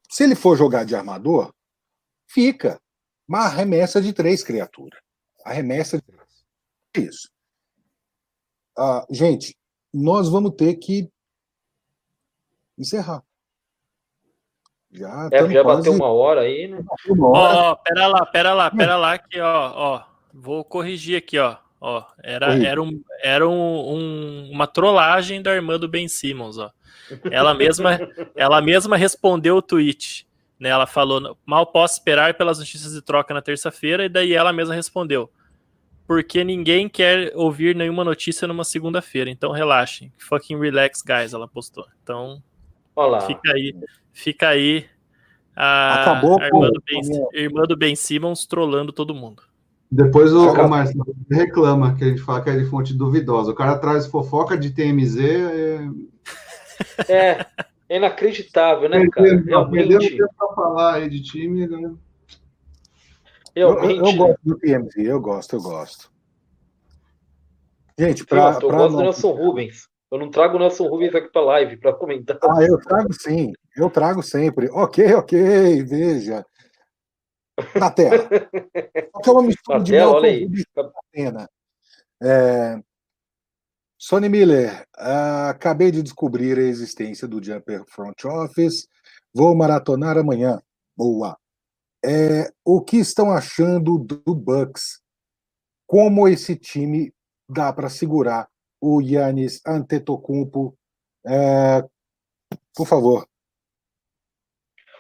se 0.10 0.24
ele 0.24 0.36
for 0.36 0.58
jogar 0.58 0.84
de 0.84 0.96
armador, 0.96 1.54
fica. 2.28 2.80
Uma 3.28 3.46
arremessa 3.46 4.02
de 4.02 4.12
três, 4.12 4.44
criatura. 4.44 4.98
Arremessa 5.46 5.98
de 5.98 6.04
três. 6.04 7.10
Isso. 7.10 7.30
Ah, 8.76 9.06
gente, 9.10 9.56
nós 9.94 10.30
vamos 10.30 10.54
ter 10.56 10.76
que 10.76 11.10
encerrar. 12.78 13.24
Já, 14.92 15.30
é, 15.32 15.48
já 15.50 15.64
quase... 15.64 15.78
bateu 15.78 15.94
uma 15.94 16.12
hora 16.12 16.42
aí, 16.42 16.68
né? 16.68 16.84
Ó, 17.22 17.72
oh, 17.72 17.76
pera 17.78 18.08
lá, 18.08 18.26
pera 18.26 18.54
lá, 18.54 18.72
pera 18.72 18.98
lá, 18.98 19.18
que 19.18 19.40
ó, 19.40 19.72
ó, 19.76 20.04
vou 20.34 20.64
corrigir 20.64 21.18
aqui, 21.18 21.38
ó. 21.38 21.58
Ó, 21.82 22.04
era, 22.22 22.56
era, 22.62 22.82
um, 22.82 23.02
era 23.24 23.48
um, 23.48 23.94
um, 23.94 24.50
uma 24.52 24.68
trollagem 24.68 25.42
da 25.42 25.54
irmã 25.54 25.80
do 25.80 25.88
Ben 25.88 26.08
Simmons, 26.08 26.58
ó. 26.58 26.72
Ela 27.32 27.54
mesma, 27.54 27.92
ela 28.36 28.62
mesma 28.62 28.98
respondeu 28.98 29.58
o 29.58 29.62
tweet, 29.62 30.28
né? 30.60 30.70
Ela 30.70 30.86
falou: 30.86 31.38
"Mal 31.46 31.68
posso 31.68 31.94
esperar 31.94 32.34
pelas 32.34 32.60
notícias 32.60 32.94
de 32.94 33.02
troca 33.02 33.34
na 33.34 33.42
terça-feira" 33.42 34.04
e 34.06 34.10
daí 34.10 34.34
ela 34.34 34.52
mesma 34.52 34.76
respondeu: 34.76 35.32
porque 36.10 36.44
ninguém 36.44 36.90
quer 36.90 37.32
ouvir 37.36 37.76
nenhuma 37.76 38.04
notícia 38.04 38.48
numa 38.48 38.64
segunda-feira. 38.64 39.30
Então 39.30 39.52
relaxem. 39.52 40.12
Fucking 40.18 40.60
relax, 40.60 41.04
guys, 41.04 41.34
ela 41.34 41.48
postou. 41.48 41.86
Então, 42.02 42.42
Olá. 42.96 43.22
fica 43.22 43.52
aí. 43.52 43.76
Fica 44.12 44.48
aí 44.48 44.88
a, 45.56 46.02
Acabou, 46.02 46.42
a 46.42 46.48
irmã, 46.48 46.72
do 46.72 46.82
ben, 46.84 47.02
irmã 47.32 47.62
do 47.62 47.78
Ben 47.78 47.96
Simmons 47.96 48.48
trollando 48.48 48.92
todo 48.92 49.14
mundo. 49.14 49.44
Depois 49.92 50.34
o, 50.34 50.52
o 50.52 50.68
Marcelo 50.68 51.16
reclama 51.30 51.94
que 51.96 52.04
a 52.04 52.08
gente 52.08 52.22
fala 52.22 52.42
que 52.42 52.50
é 52.50 52.58
de 52.58 52.66
fonte 52.66 52.92
duvidosa. 52.92 53.52
O 53.52 53.56
cara 53.56 53.78
traz 53.78 54.08
fofoca 54.08 54.58
de 54.58 54.72
TMZ. 54.72 55.20
É, 57.08 57.46
é, 57.88 57.96
inacreditável, 57.98 58.90
né, 58.90 59.08
cara? 59.10 59.44
Realmente. 59.46 59.88
Perdendo 59.88 60.18
tempo 60.18 60.56
falar 60.56 60.96
aí 60.96 61.08
de 61.08 61.22
time, 61.22 61.68
né? 61.68 61.94
Realmente. 63.56 64.00
Eu, 64.00 64.06
eu, 64.06 64.16
gosto 64.16 64.40
do 64.44 64.58
TMZ, 64.58 64.96
eu 64.98 65.22
gosto, 65.22 65.56
eu 65.56 65.62
gosto. 65.62 66.12
Gente, 67.98 68.26
para. 68.26 68.60
Eu 68.62 68.70
gosto 68.70 68.98
do 68.98 69.02
Nelson 69.02 69.32
Rubens. 69.32 69.90
Eu 70.12 70.18
não 70.18 70.32
trago 70.32 70.56
o 70.56 70.60
Nelson 70.60 70.88
Rubens 70.88 71.14
aqui 71.14 71.32
para 71.32 71.42
live 71.42 71.78
para 71.78 71.94
comentar. 71.94 72.40
Ah, 72.42 72.64
eu 72.64 72.80
trago 72.80 73.14
sim, 73.14 73.52
eu 73.76 73.90
trago 73.90 74.24
sempre. 74.24 74.70
Ok, 74.72 75.14
ok, 75.14 75.84
veja. 75.84 76.46
Na 77.76 77.92
tela. 77.92 78.18
Só 79.24 79.32
é 79.32 79.34
uma 79.34 79.44
mistura 79.44 79.80
de 79.82 79.92
tela, 79.92 80.22
Nelson 80.22 80.46
Rubens 80.46 80.66
pena. 81.12 81.50
É... 82.22 82.80
Sonny 83.98 84.30
Miller, 84.30 84.88
uh, 84.98 85.50
acabei 85.50 85.92
de 85.92 86.02
descobrir 86.02 86.58
a 86.58 86.64
existência 86.64 87.28
do 87.28 87.44
Jumper 87.44 87.84
Front 87.86 88.24
Office. 88.24 88.88
Vou 89.34 89.54
maratonar 89.54 90.18
amanhã. 90.18 90.62
Boa. 90.96 91.38
É, 92.04 92.52
o 92.64 92.82
que 92.82 92.98
estão 92.98 93.32
achando 93.32 94.00
do 94.00 94.36
Bucks? 94.36 95.02
Como 95.86 96.28
esse 96.28 96.56
time 96.56 97.14
dá 97.50 97.74
para 97.74 97.90
segurar 97.90 98.48
o 98.82 99.02
Yannis 99.02 99.62
Antetokounmpo? 99.66 100.78
É, 101.26 101.84
por 102.76 102.88
favor. 102.88 103.28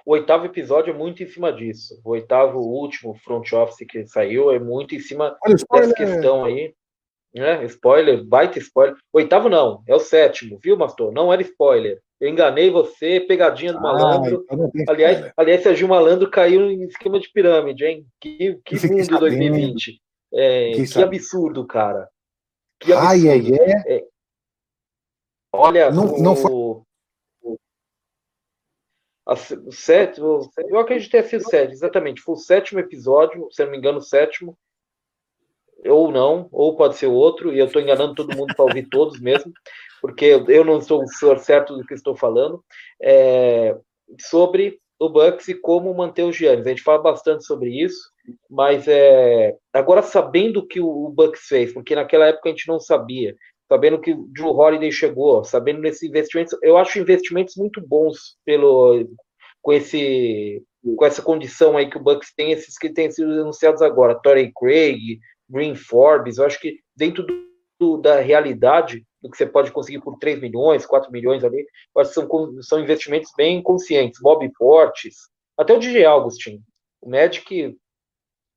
O 0.06 0.14
oitavo 0.14 0.46
episódio 0.46 0.92
é 0.92 0.98
muito 0.98 1.22
em 1.22 1.28
cima 1.28 1.54
disso. 1.54 2.02
O 2.04 2.10
oitavo, 2.10 2.60
o 2.60 2.82
último 2.82 3.14
front 3.20 3.54
office 3.54 3.86
que 3.88 4.08
saiu 4.08 4.52
é 4.52 4.60
muito 4.60 4.96
em 4.96 5.00
cima 5.00 5.38
Olha, 5.46 5.56
dessa 5.56 5.94
questão 5.94 6.46
aí. 6.46 6.74
É, 7.36 7.64
spoiler, 7.66 8.24
baita 8.26 8.58
spoiler. 8.58 8.96
Oitavo 9.14 9.50
não, 9.50 9.84
é 9.88 9.94
o 9.94 10.00
sétimo, 10.00 10.58
viu, 10.62 10.76
Mastor? 10.76 11.12
Não 11.12 11.32
era 11.32 11.42
spoiler. 11.42 12.02
Eu 12.20 12.28
enganei 12.28 12.70
você, 12.70 13.20
pegadinha 13.22 13.72
do 13.72 13.80
ah, 13.80 13.82
malandro. 13.82 14.46
Então 14.76 14.94
aliás, 14.94 15.32
aliás, 15.38 15.64
Serginho 15.64 15.88
Malandro 15.88 16.30
caiu 16.30 16.70
em 16.70 16.84
esquema 16.84 17.20
de 17.20 17.32
pirâmide, 17.32 17.86
hein? 17.86 18.06
Que, 18.20 18.60
que 18.66 18.88
mundo 18.88 19.20
2020. 19.20 20.02
É, 20.34 20.72
que, 20.72 20.86
que 20.86 21.02
absurdo, 21.02 21.66
cara. 21.66 22.10
Que 22.80 22.92
absurdo. 22.92 23.10
Ai, 23.10 23.30
ai, 23.30 23.54
é. 23.88 24.08
Olha, 25.54 25.90
não, 25.92 26.14
o, 26.14 26.22
não 26.22 26.36
foi... 26.36 26.52
o 26.52 26.84
sétimo, 29.72 30.42
eu 30.58 30.80
acredito 30.80 31.12
ter 31.12 31.24
sido 31.24 31.50
sétimo, 31.50 31.74
exatamente. 31.74 32.22
Foi 32.22 32.36
o 32.36 32.38
sétimo 32.38 32.80
episódio, 32.80 33.48
se 33.50 33.64
não 33.64 33.72
me 33.72 33.78
engano, 33.78 34.00
o 34.00 34.04
sétimo 34.04 34.58
ou 35.86 36.12
não, 36.12 36.48
ou 36.52 36.76
pode 36.76 36.96
ser 36.96 37.08
outro, 37.08 37.54
e 37.54 37.60
eu 37.60 37.66
estou 37.66 37.82
enganando 37.82 38.16
todo 38.16 38.36
mundo 38.36 38.54
para 38.56 38.66
ouvir 38.66 38.88
todos 38.90 39.20
mesmo, 39.20 39.52
porque 40.02 40.26
eu 40.48 40.66
não 40.66 40.82
sou 40.82 41.06
certo 41.38 41.76
do 41.78 41.86
que 41.86 41.94
estou 41.94 42.16
falando, 42.16 42.64
é, 43.02 43.76
sobre 44.20 44.80
o 45.00 45.10
Bucks 45.10 45.48
e 45.48 45.56
como 45.56 45.94
manter 45.94 46.24
os 46.24 46.36
Giannis. 46.36 46.66
A 46.66 46.70
gente 46.70 46.84
fala 46.84 47.02
bastante 47.02 47.46
sobre 47.46 47.70
isso, 47.70 48.12
mas 48.50 48.88
é, 48.88 49.56
agora 49.74 50.02
sabendo 50.02 50.60
o 50.60 50.68
que 50.68 50.82
o 50.82 51.10
Bucks 51.10 51.48
fez, 51.48 51.74
porque 51.74 51.96
naquela 51.96 52.28
época 52.28 52.50
a 52.50 52.52
gente 52.52 52.68
não 52.68 52.80
sabia, 52.80 53.36
sabendo 53.68 54.02
que 54.02 54.12
o 54.12 54.28
Drew 54.30 54.50
Holiday 54.50 54.92
chegou, 54.92 55.44
sabendo 55.44 55.80
nesses 55.80 56.04
investimentos, 56.04 56.58
eu 56.62 56.78
acho 56.78 57.00
investimentos 57.00 57.56
muito 57.56 57.80
bons 57.80 58.38
pelo 58.46 59.08
com 59.62 59.74
esse 59.74 60.64
com 60.96 61.06
essa 61.06 61.22
condição 61.22 61.76
aí 61.76 61.90
que 61.90 61.98
o 61.98 62.02
Bucks 62.02 62.34
tem, 62.34 62.52
esses 62.52 62.78
que 62.78 62.90
têm 62.90 63.12
sido 63.12 63.30
anunciados 63.42 63.82
agora, 63.82 64.20
Torrey 64.22 64.52
Craig, 64.58 65.20
Green 65.50 65.76
Forbes, 65.76 66.38
eu 66.38 66.46
acho 66.46 66.60
que 66.60 66.80
dentro 66.96 67.26
do, 67.80 67.98
da 67.98 68.20
realidade 68.20 69.06
do 69.22 69.30
que 69.30 69.38
você 69.38 69.46
pode 69.46 69.72
conseguir 69.72 70.02
por 70.02 70.18
3 70.18 70.40
milhões, 70.40 70.86
4 70.86 71.12
milhões 71.12 71.44
ali, 71.44 71.66
eu 71.96 72.02
acho 72.02 72.14
que 72.14 72.16
são, 72.16 72.62
são 72.62 72.80
investimentos 72.80 73.32
bem 73.36 73.62
conscientes. 73.62 74.20
Bob 74.22 74.50
Portes, 74.58 75.16
até 75.58 75.74
o 75.74 75.80
DJ 75.80 76.06
Augustin, 76.06 76.62
o 77.02 77.10
Magic, 77.10 77.76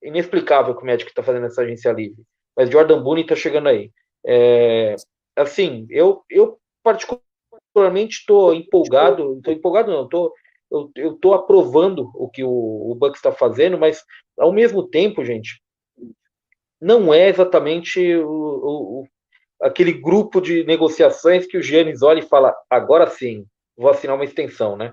inexplicável 0.02 0.74
que 0.76 0.82
o 0.82 0.86
Magic 0.86 1.08
está 1.08 1.22
fazendo 1.22 1.46
essa 1.46 1.62
agência 1.62 1.92
livre, 1.92 2.22
mas 2.56 2.70
Jordan 2.70 3.02
Boone 3.02 3.22
está 3.22 3.34
chegando 3.34 3.68
aí. 3.68 3.90
É, 4.24 4.96
assim, 5.36 5.86
eu, 5.90 6.22
eu 6.30 6.58
particularmente 6.82 8.18
estou 8.18 8.54
empolgado, 8.54 9.38
estou 9.38 9.52
empolgado 9.52 9.90
não, 9.90 10.08
tô, 10.08 10.32
eu 10.96 11.14
estou 11.14 11.34
aprovando 11.34 12.10
o 12.14 12.28
que 12.28 12.42
o, 12.44 12.50
o 12.90 12.94
Bucks 12.94 13.18
está 13.18 13.32
fazendo, 13.32 13.78
mas 13.78 14.02
ao 14.38 14.52
mesmo 14.52 14.88
tempo, 14.88 15.24
gente, 15.24 15.60
não 16.82 17.14
é 17.14 17.28
exatamente 17.28 18.16
o, 18.16 18.28
o, 18.28 19.08
aquele 19.62 19.92
grupo 19.92 20.40
de 20.40 20.64
negociações 20.64 21.46
que 21.46 21.56
o 21.56 21.62
Giannis 21.62 22.02
olha 22.02 22.18
e 22.18 22.28
fala: 22.28 22.52
agora 22.68 23.08
sim, 23.08 23.46
vou 23.78 23.88
assinar 23.88 24.16
uma 24.16 24.24
extensão, 24.24 24.76
né? 24.76 24.92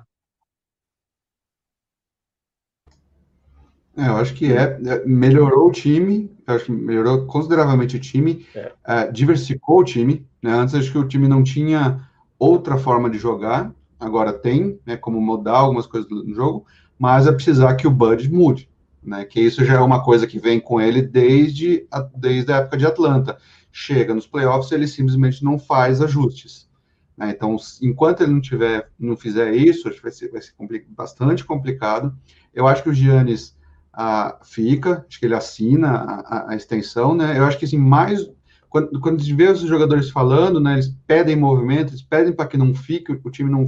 É, 3.97 4.07
eu 4.07 4.17
acho 4.17 4.35
que 4.35 4.53
é, 4.53 4.79
é 4.85 5.03
melhorou 5.03 5.67
o 5.67 5.71
time, 5.71 6.31
acho 6.45 6.65
que 6.65 6.71
melhorou 6.71 7.25
consideravelmente 7.25 7.97
o 7.97 7.99
time, 7.99 8.45
é. 8.55 8.71
É, 8.87 9.11
diversificou 9.11 9.79
o 9.79 9.83
time. 9.83 10.25
Né? 10.41 10.53
Antes 10.53 10.75
acho 10.75 10.91
que 10.91 10.97
o 10.97 11.07
time 11.07 11.27
não 11.27 11.43
tinha 11.43 12.07
outra 12.37 12.77
forma 12.77 13.09
de 13.09 13.17
jogar, 13.17 13.73
agora 13.99 14.31
tem, 14.31 14.79
né, 14.85 14.95
como 14.95 15.19
mudar 15.19 15.57
algumas 15.57 15.85
coisas 15.85 16.09
no 16.09 16.33
jogo, 16.33 16.65
mas 16.97 17.27
é 17.27 17.31
precisar 17.33 17.75
que 17.75 17.87
o 17.87 17.91
Bud 17.91 18.31
mude 18.31 18.69
né? 19.01 19.25
Que 19.25 19.39
isso 19.39 19.63
já 19.63 19.75
é 19.75 19.79
uma 19.79 20.03
coisa 20.03 20.27
que 20.27 20.39
vem 20.39 20.59
com 20.59 20.79
ele 20.79 21.01
desde 21.01 21.87
a, 21.91 22.01
desde 22.01 22.51
a 22.51 22.57
época 22.57 22.77
de 22.77 22.85
Atlanta. 22.85 23.37
Chega 23.71 24.13
nos 24.13 24.27
playoffs, 24.27 24.71
ele 24.71 24.87
simplesmente 24.87 25.43
não 25.43 25.57
faz 25.57 26.01
ajustes. 26.01 26.69
Né? 27.17 27.31
Então, 27.31 27.57
enquanto 27.81 28.21
ele 28.21 28.31
não 28.31 28.41
tiver, 28.41 28.89
não 28.97 29.15
fizer 29.17 29.53
isso, 29.53 29.91
vai 30.01 30.11
ser, 30.11 30.31
vai 30.31 30.41
ser 30.41 30.53
bastante 30.89 31.43
complicado. 31.43 32.15
Eu 32.53 32.67
acho 32.67 32.81
que 32.83 32.89
o 32.89 32.93
Giannis 32.93 33.57
ah, 33.93 34.39
fica, 34.43 35.05
acho 35.07 35.19
que 35.19 35.25
ele 35.25 35.35
assina 35.35 35.89
a, 35.89 36.51
a, 36.51 36.55
extensão, 36.55 37.13
né? 37.13 37.37
Eu 37.37 37.43
acho 37.45 37.57
que 37.57 37.65
assim, 37.65 37.77
mais 37.77 38.29
quando, 38.69 38.99
quando 39.01 39.19
a 39.19 39.23
gente 39.23 39.35
vê 39.35 39.49
os 39.49 39.61
jogadores 39.61 40.09
falando, 40.09 40.59
né, 40.59 40.73
eles 40.73 40.95
pedem 41.07 41.35
movimento, 41.35 41.89
eles 41.89 42.03
pedem 42.03 42.31
para 42.31 42.47
que 42.47 42.57
não 42.57 42.73
fique, 42.73 43.11
o 43.11 43.31
time 43.31 43.49
não, 43.49 43.65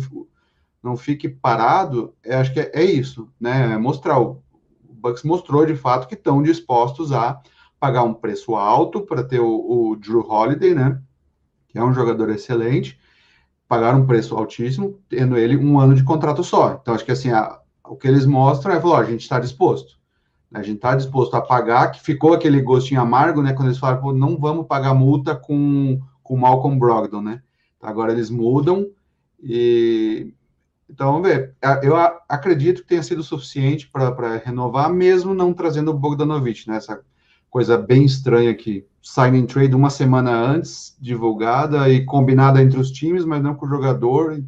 não 0.82 0.96
fique 0.96 1.28
parado, 1.28 2.14
acho 2.26 2.54
que 2.54 2.60
é, 2.60 2.72
é 2.74 2.84
isso, 2.84 3.28
né? 3.40 3.74
É 3.74 3.78
mostrar 3.78 4.20
o, 4.20 4.42
Bucks 5.02 5.24
mostrou 5.24 5.66
de 5.66 5.76
fato 5.76 6.08
que 6.08 6.14
estão 6.14 6.42
dispostos 6.42 7.12
a 7.12 7.42
pagar 7.80 8.04
um 8.04 8.14
preço 8.14 8.56
alto 8.56 9.02
para 9.02 9.24
ter 9.24 9.40
o, 9.40 9.48
o, 9.90 9.96
Drew 9.96 10.22
Holiday, 10.22 10.76
né? 10.76 11.02
Que 11.68 11.80
é 11.80 11.84
um 11.84 11.94
jogador 11.94 12.30
excelente, 12.30 13.00
pagar 13.68 13.96
um 13.96 14.06
preço 14.06 14.36
altíssimo, 14.36 15.00
tendo 15.10 15.38
ele 15.38 15.58
um 15.58 15.80
ano 15.80 15.96
de 15.96 16.04
contrato 16.04 16.44
só. 16.44 16.80
Então, 16.80 16.94
acho 16.94 17.04
que 17.04 17.12
assim, 17.12 17.32
a, 17.32 17.60
o 17.84 17.96
que 17.96 18.08
eles 18.08 18.26
mostram 18.26 18.76
é 18.76 18.80
falar, 18.80 19.00
a 19.00 19.06
gente 19.06 19.22
está 19.22 19.40
disposto. 19.40 20.00
A 20.54 20.62
gente 20.62 20.76
está 20.76 20.96
disposto 20.96 21.34
a 21.34 21.42
pagar, 21.42 21.92
que 21.92 22.02
ficou 22.02 22.34
aquele 22.34 22.62
gostinho 22.62 23.02
amargo, 23.02 23.42
né? 23.42 23.54
Quando 23.54 23.70
eles 23.70 23.80
falaram, 23.80 24.14
não 24.14 24.38
vamos 24.38 24.68
pagar 24.68 24.94
multa 24.94 25.36
com, 25.36 26.00
com 26.22 26.38
Malcolm 26.38 26.78
Brogdon, 26.78 27.22
né? 27.22 27.42
Agora 27.82 28.12
eles 28.12 28.30
mudam 28.30 28.86
e 29.42 30.34
então, 30.92 31.14
vamos 31.14 31.28
ver. 31.30 31.56
Eu 31.82 31.96
acredito 32.28 32.82
que 32.82 32.90
tenha 32.90 33.02
sido 33.02 33.24
suficiente 33.24 33.88
para 33.88 34.36
renovar, 34.38 34.92
mesmo 34.92 35.34
não 35.34 35.54
trazendo 35.54 35.92
o 35.92 35.94
Bogdanovich, 35.94 36.68
né? 36.68 36.76
Essa 36.76 37.02
coisa 37.50 37.78
bem 37.78 38.04
estranha 38.04 38.52
aqui. 38.52 38.86
Signing 39.02 39.46
trade 39.46 39.74
uma 39.74 39.90
semana 39.90 40.32
antes, 40.32 40.98
divulgada 41.00 41.90
e 41.90 42.04
combinada 42.04 42.62
entre 42.62 42.78
os 42.78 42.92
times, 42.92 43.24
mas 43.24 43.42
não 43.42 43.56
com 43.56 43.66
o 43.66 43.70
jogador. 43.70 44.44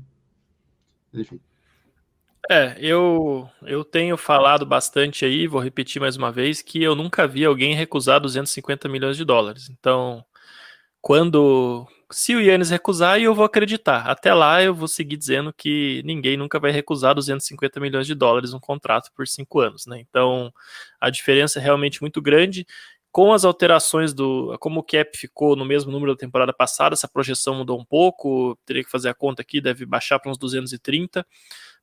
Enfim. 1.13 1.39
É, 2.51 2.75
eu, 2.77 3.49
eu 3.61 3.85
tenho 3.85 4.17
falado 4.17 4.65
bastante 4.65 5.23
aí, 5.23 5.47
vou 5.47 5.61
repetir 5.61 6.01
mais 6.01 6.17
uma 6.17 6.29
vez, 6.29 6.61
que 6.61 6.83
eu 6.83 6.93
nunca 6.93 7.25
vi 7.25 7.45
alguém 7.45 7.73
recusar 7.73 8.19
250 8.19 8.89
milhões 8.89 9.15
de 9.15 9.23
dólares. 9.23 9.69
Então, 9.69 10.25
quando 11.01 11.87
se 12.13 12.35
o 12.35 12.39
Yannis 12.39 12.69
recusar, 12.69 13.19
eu 13.19 13.33
vou 13.35 13.43
acreditar. 13.43 14.09
Até 14.09 14.33
lá 14.33 14.61
eu 14.63 14.73
vou 14.73 14.87
seguir 14.87 15.17
dizendo 15.17 15.51
que 15.51 16.01
ninguém 16.05 16.37
nunca 16.37 16.59
vai 16.59 16.71
recusar 16.71 17.15
250 17.15 17.79
milhões 17.79 18.07
de 18.07 18.15
dólares 18.15 18.53
um 18.53 18.59
contrato 18.59 19.11
por 19.15 19.27
cinco 19.27 19.59
anos, 19.59 19.85
né? 19.85 19.99
Então 19.99 20.53
a 21.01 21.09
diferença 21.09 21.59
é 21.59 21.61
realmente 21.61 22.01
muito 22.01 22.21
grande. 22.21 22.65
Com 23.11 23.31
as 23.33 23.45
alterações 23.45 24.13
do. 24.13 24.57
Como 24.59 24.79
o 24.79 24.83
cap 24.83 25.15
ficou 25.15 25.55
no 25.55 25.65
mesmo 25.65 25.91
número 25.91 26.13
da 26.13 26.17
temporada 26.17 26.51
passada, 26.51 26.93
essa 26.93 27.07
projeção 27.07 27.53
mudou 27.55 27.79
um 27.79 27.85
pouco. 27.85 28.57
Teria 28.65 28.83
que 28.83 28.89
fazer 28.89 29.09
a 29.09 29.13
conta 29.13 29.41
aqui, 29.43 29.61
deve 29.61 29.85
baixar 29.85 30.17
para 30.19 30.31
uns 30.31 30.37
230. 30.37 31.25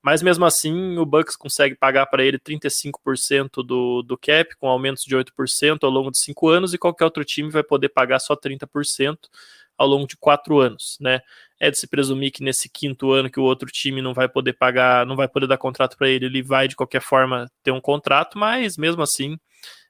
Mas 0.02 0.22
mesmo 0.22 0.44
assim, 0.46 0.96
o 0.96 1.04
Bucks 1.04 1.36
consegue 1.36 1.76
pagar 1.76 2.06
para 2.06 2.24
ele 2.24 2.38
35% 2.38 3.62
do, 3.64 4.02
do 4.02 4.16
cap, 4.16 4.56
com 4.56 4.66
aumentos 4.66 5.04
de 5.04 5.14
8% 5.14 5.78
ao 5.82 5.90
longo 5.90 6.10
de 6.10 6.18
cinco 6.18 6.48
anos, 6.48 6.72
e 6.72 6.78
qualquer 6.78 7.04
outro 7.04 7.24
time 7.24 7.50
vai 7.50 7.62
poder 7.62 7.90
pagar 7.90 8.18
só 8.18 8.34
30% 8.34 9.16
ao 9.80 9.86
longo 9.88 10.06
de 10.06 10.14
quatro 10.14 10.60
anos, 10.60 10.98
né? 11.00 11.22
É 11.58 11.70
de 11.70 11.78
se 11.78 11.88
presumir 11.88 12.32
que 12.32 12.42
nesse 12.44 12.68
quinto 12.68 13.12
ano 13.12 13.30
que 13.30 13.40
o 13.40 13.42
outro 13.42 13.70
time 13.70 14.02
não 14.02 14.12
vai 14.12 14.28
poder 14.28 14.52
pagar, 14.52 15.06
não 15.06 15.16
vai 15.16 15.26
poder 15.26 15.46
dar 15.46 15.56
contrato 15.56 15.96
para 15.96 16.06
ele, 16.06 16.26
ele 16.26 16.42
vai 16.42 16.68
de 16.68 16.76
qualquer 16.76 17.00
forma 17.00 17.50
ter 17.62 17.70
um 17.70 17.80
contrato, 17.80 18.38
mas 18.38 18.76
mesmo 18.76 19.02
assim 19.02 19.38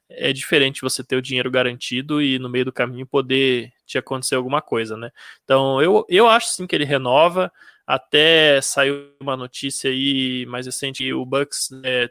é 0.09 0.33
diferente 0.33 0.81
você 0.81 1.03
ter 1.03 1.17
o 1.17 1.23
dinheiro 1.23 1.51
garantido 1.51 2.23
e 2.23 2.39
no 2.39 2.49
meio 2.49 2.67
do 2.67 2.73
caminho 2.73 3.05
poder 3.05 3.73
te 3.85 3.99
acontecer 3.99 4.37
alguma 4.37 4.63
coisa, 4.63 4.97
né? 4.97 5.11
Então 5.45 5.83
eu, 5.83 6.07
eu 6.09 6.29
acho 6.29 6.51
sim 6.51 6.67
que 6.69 6.77
ele 6.77 6.85
renova. 6.85 7.51
Até 7.85 8.61
saiu 8.61 9.13
uma 9.21 9.37
notícia 9.37 9.91
aí 9.91 10.47
mais 10.47 10.67
recente 10.67 11.03
que 11.03 11.13
o 11.13 11.27
Bucks 11.27 11.71
é 11.85 12.09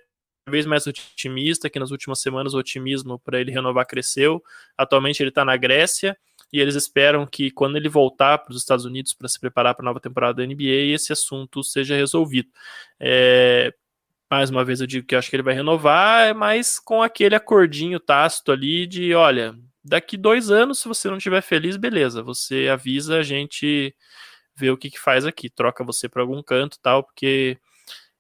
vez 0.49 0.65
mais 0.65 0.85
otimista, 0.87 1.69
que 1.69 1.79
nas 1.79 1.91
últimas 1.91 2.19
semanas 2.19 2.53
o 2.53 2.57
otimismo 2.57 3.19
para 3.19 3.39
ele 3.39 3.51
renovar 3.51 3.85
cresceu. 3.87 4.43
Atualmente 4.77 5.23
ele 5.23 5.29
está 5.29 5.45
na 5.45 5.55
Grécia 5.55 6.17
e 6.51 6.59
eles 6.59 6.75
esperam 6.75 7.25
que 7.25 7.51
quando 7.51 7.77
ele 7.77 7.89
voltar 7.89 8.39
para 8.39 8.51
os 8.51 8.57
Estados 8.57 8.85
Unidos 8.85 9.13
para 9.13 9.27
se 9.27 9.39
preparar 9.39 9.75
para 9.75 9.83
a 9.83 9.89
nova 9.89 9.99
temporada 9.99 10.41
da 10.41 10.47
NBA, 10.47 10.93
esse 10.93 11.13
assunto 11.13 11.63
seja 11.63 11.95
resolvido. 11.95 12.49
É, 12.99 13.73
mais 14.29 14.49
uma 14.49 14.63
vez 14.63 14.81
eu 14.81 14.87
digo 14.87 15.07
que 15.07 15.15
eu 15.15 15.19
acho 15.19 15.29
que 15.29 15.35
ele 15.35 15.43
vai 15.43 15.53
renovar, 15.53 16.35
mas 16.35 16.79
com 16.79 17.01
aquele 17.01 17.35
acordinho 17.35 17.99
tácito 17.99 18.51
ali 18.51 18.85
de, 18.85 19.13
olha, 19.13 19.55
daqui 19.83 20.17
dois 20.17 20.51
anos, 20.51 20.79
se 20.79 20.87
você 20.87 21.09
não 21.09 21.17
estiver 21.17 21.41
feliz, 21.41 21.77
beleza, 21.77 22.21
você 22.21 22.67
avisa 22.71 23.17
a 23.17 23.23
gente 23.23 23.95
ver 24.55 24.71
o 24.71 24.77
que, 24.77 24.91
que 24.91 24.99
faz 24.99 25.25
aqui, 25.25 25.49
troca 25.49 25.83
você 25.83 26.09
para 26.09 26.21
algum 26.21 26.43
canto 26.43 26.77
tal, 26.81 27.03
porque 27.03 27.57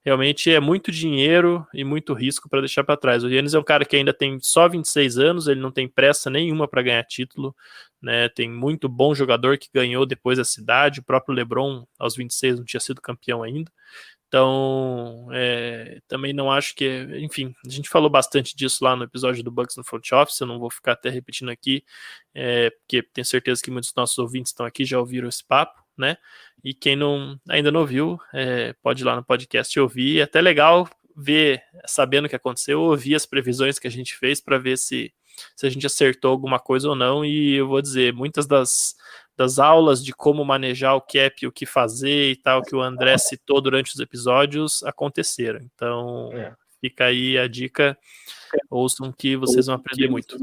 realmente 0.03 0.51
é 0.51 0.59
muito 0.59 0.91
dinheiro 0.91 1.65
e 1.73 1.83
muito 1.83 2.13
risco 2.13 2.49
para 2.49 2.61
deixar 2.61 2.83
para 2.83 2.97
trás. 2.97 3.23
O 3.23 3.29
Yannis 3.29 3.53
é 3.53 3.59
um 3.59 3.63
cara 3.63 3.85
que 3.85 3.95
ainda 3.95 4.13
tem 4.13 4.39
só 4.41 4.67
26 4.67 5.17
anos, 5.17 5.47
ele 5.47 5.59
não 5.59 5.71
tem 5.71 5.87
pressa 5.87 6.29
nenhuma 6.29 6.67
para 6.67 6.81
ganhar 6.81 7.03
título, 7.03 7.55
né? 8.01 8.29
Tem 8.29 8.49
muito 8.49 8.87
bom 8.87 9.13
jogador 9.13 9.57
que 9.57 9.69
ganhou 9.73 10.05
depois 10.05 10.37
da 10.37 10.45
cidade, 10.45 10.99
o 10.99 11.03
próprio 11.03 11.35
LeBron 11.35 11.85
aos 11.97 12.15
26 12.15 12.57
não 12.57 12.65
tinha 12.65 12.79
sido 12.79 13.01
campeão 13.01 13.43
ainda. 13.43 13.71
Então, 14.29 15.27
é, 15.31 15.99
também 16.07 16.33
não 16.33 16.51
acho 16.51 16.75
que. 16.75 16.85
Enfim, 17.19 17.53
a 17.65 17.69
gente 17.69 17.89
falou 17.89 18.11
bastante 18.11 18.55
disso 18.55 18.83
lá 18.83 18.95
no 18.95 19.03
episódio 19.03 19.43
do 19.43 19.51
Bugs 19.51 19.75
no 19.75 19.83
Front 19.83 20.11
Office, 20.11 20.39
eu 20.39 20.45
não 20.45 20.59
vou 20.59 20.69
ficar 20.69 20.91
até 20.91 21.09
repetindo 21.09 21.49
aqui, 21.49 21.83
é, 22.33 22.69
porque 22.69 23.01
tenho 23.01 23.25
certeza 23.25 23.59
que 23.61 23.71
muitos 23.71 23.89
dos 23.89 23.95
nossos 23.95 24.19
ouvintes 24.19 24.51
estão 24.51 24.67
aqui 24.67 24.85
já 24.85 24.99
ouviram 24.99 25.27
esse 25.27 25.43
papo, 25.43 25.81
né? 25.99 26.17
E 26.63 26.73
quem 26.73 26.95
não, 26.95 27.39
ainda 27.47 27.71
não 27.71 27.81
ouviu, 27.81 28.19
é, 28.33 28.73
pode 28.81 29.03
ir 29.03 29.05
lá 29.05 29.15
no 29.15 29.23
podcast 29.23 29.79
ouvir. 29.79 30.19
É 30.19 30.23
até 30.23 30.41
legal 30.41 30.89
ver, 31.15 31.61
sabendo 31.85 32.25
o 32.25 32.29
que 32.29 32.35
aconteceu, 32.35 32.81
ouvir 32.81 33.15
as 33.15 33.25
previsões 33.25 33.77
que 33.77 33.87
a 33.87 33.91
gente 33.91 34.15
fez 34.15 34.41
para 34.41 34.57
ver 34.57 34.77
se, 34.77 35.13
se 35.55 35.67
a 35.67 35.69
gente 35.69 35.85
acertou 35.85 36.31
alguma 36.31 36.59
coisa 36.59 36.89
ou 36.89 36.95
não. 36.95 37.23
E 37.23 37.55
eu 37.55 37.67
vou 37.67 37.81
dizer, 37.81 38.13
muitas 38.13 38.47
das 38.47 38.95
das 39.39 39.57
aulas 39.57 40.03
de 40.03 40.11
como 40.11 40.43
manejar 40.43 40.95
o 40.95 41.01
cap, 41.01 41.47
o 41.47 41.51
que 41.51 41.65
fazer 41.65 42.29
e 42.29 42.35
tal, 42.35 42.61
que 42.61 42.75
o 42.75 42.81
André 42.81 43.17
citou 43.17 43.61
durante 43.61 43.93
os 43.93 43.99
episódios, 44.01 44.83
aconteceram. 44.83 45.61
Então, 45.61 46.29
é. 46.33 46.53
fica 46.81 47.05
aí 47.05 47.37
a 47.37 47.47
dica, 47.47 47.97
ouçam 48.69 49.13
que 49.13 49.37
vocês 49.37 49.67
vão 49.67 49.75
aprender 49.75 50.09
muito. 50.09 50.35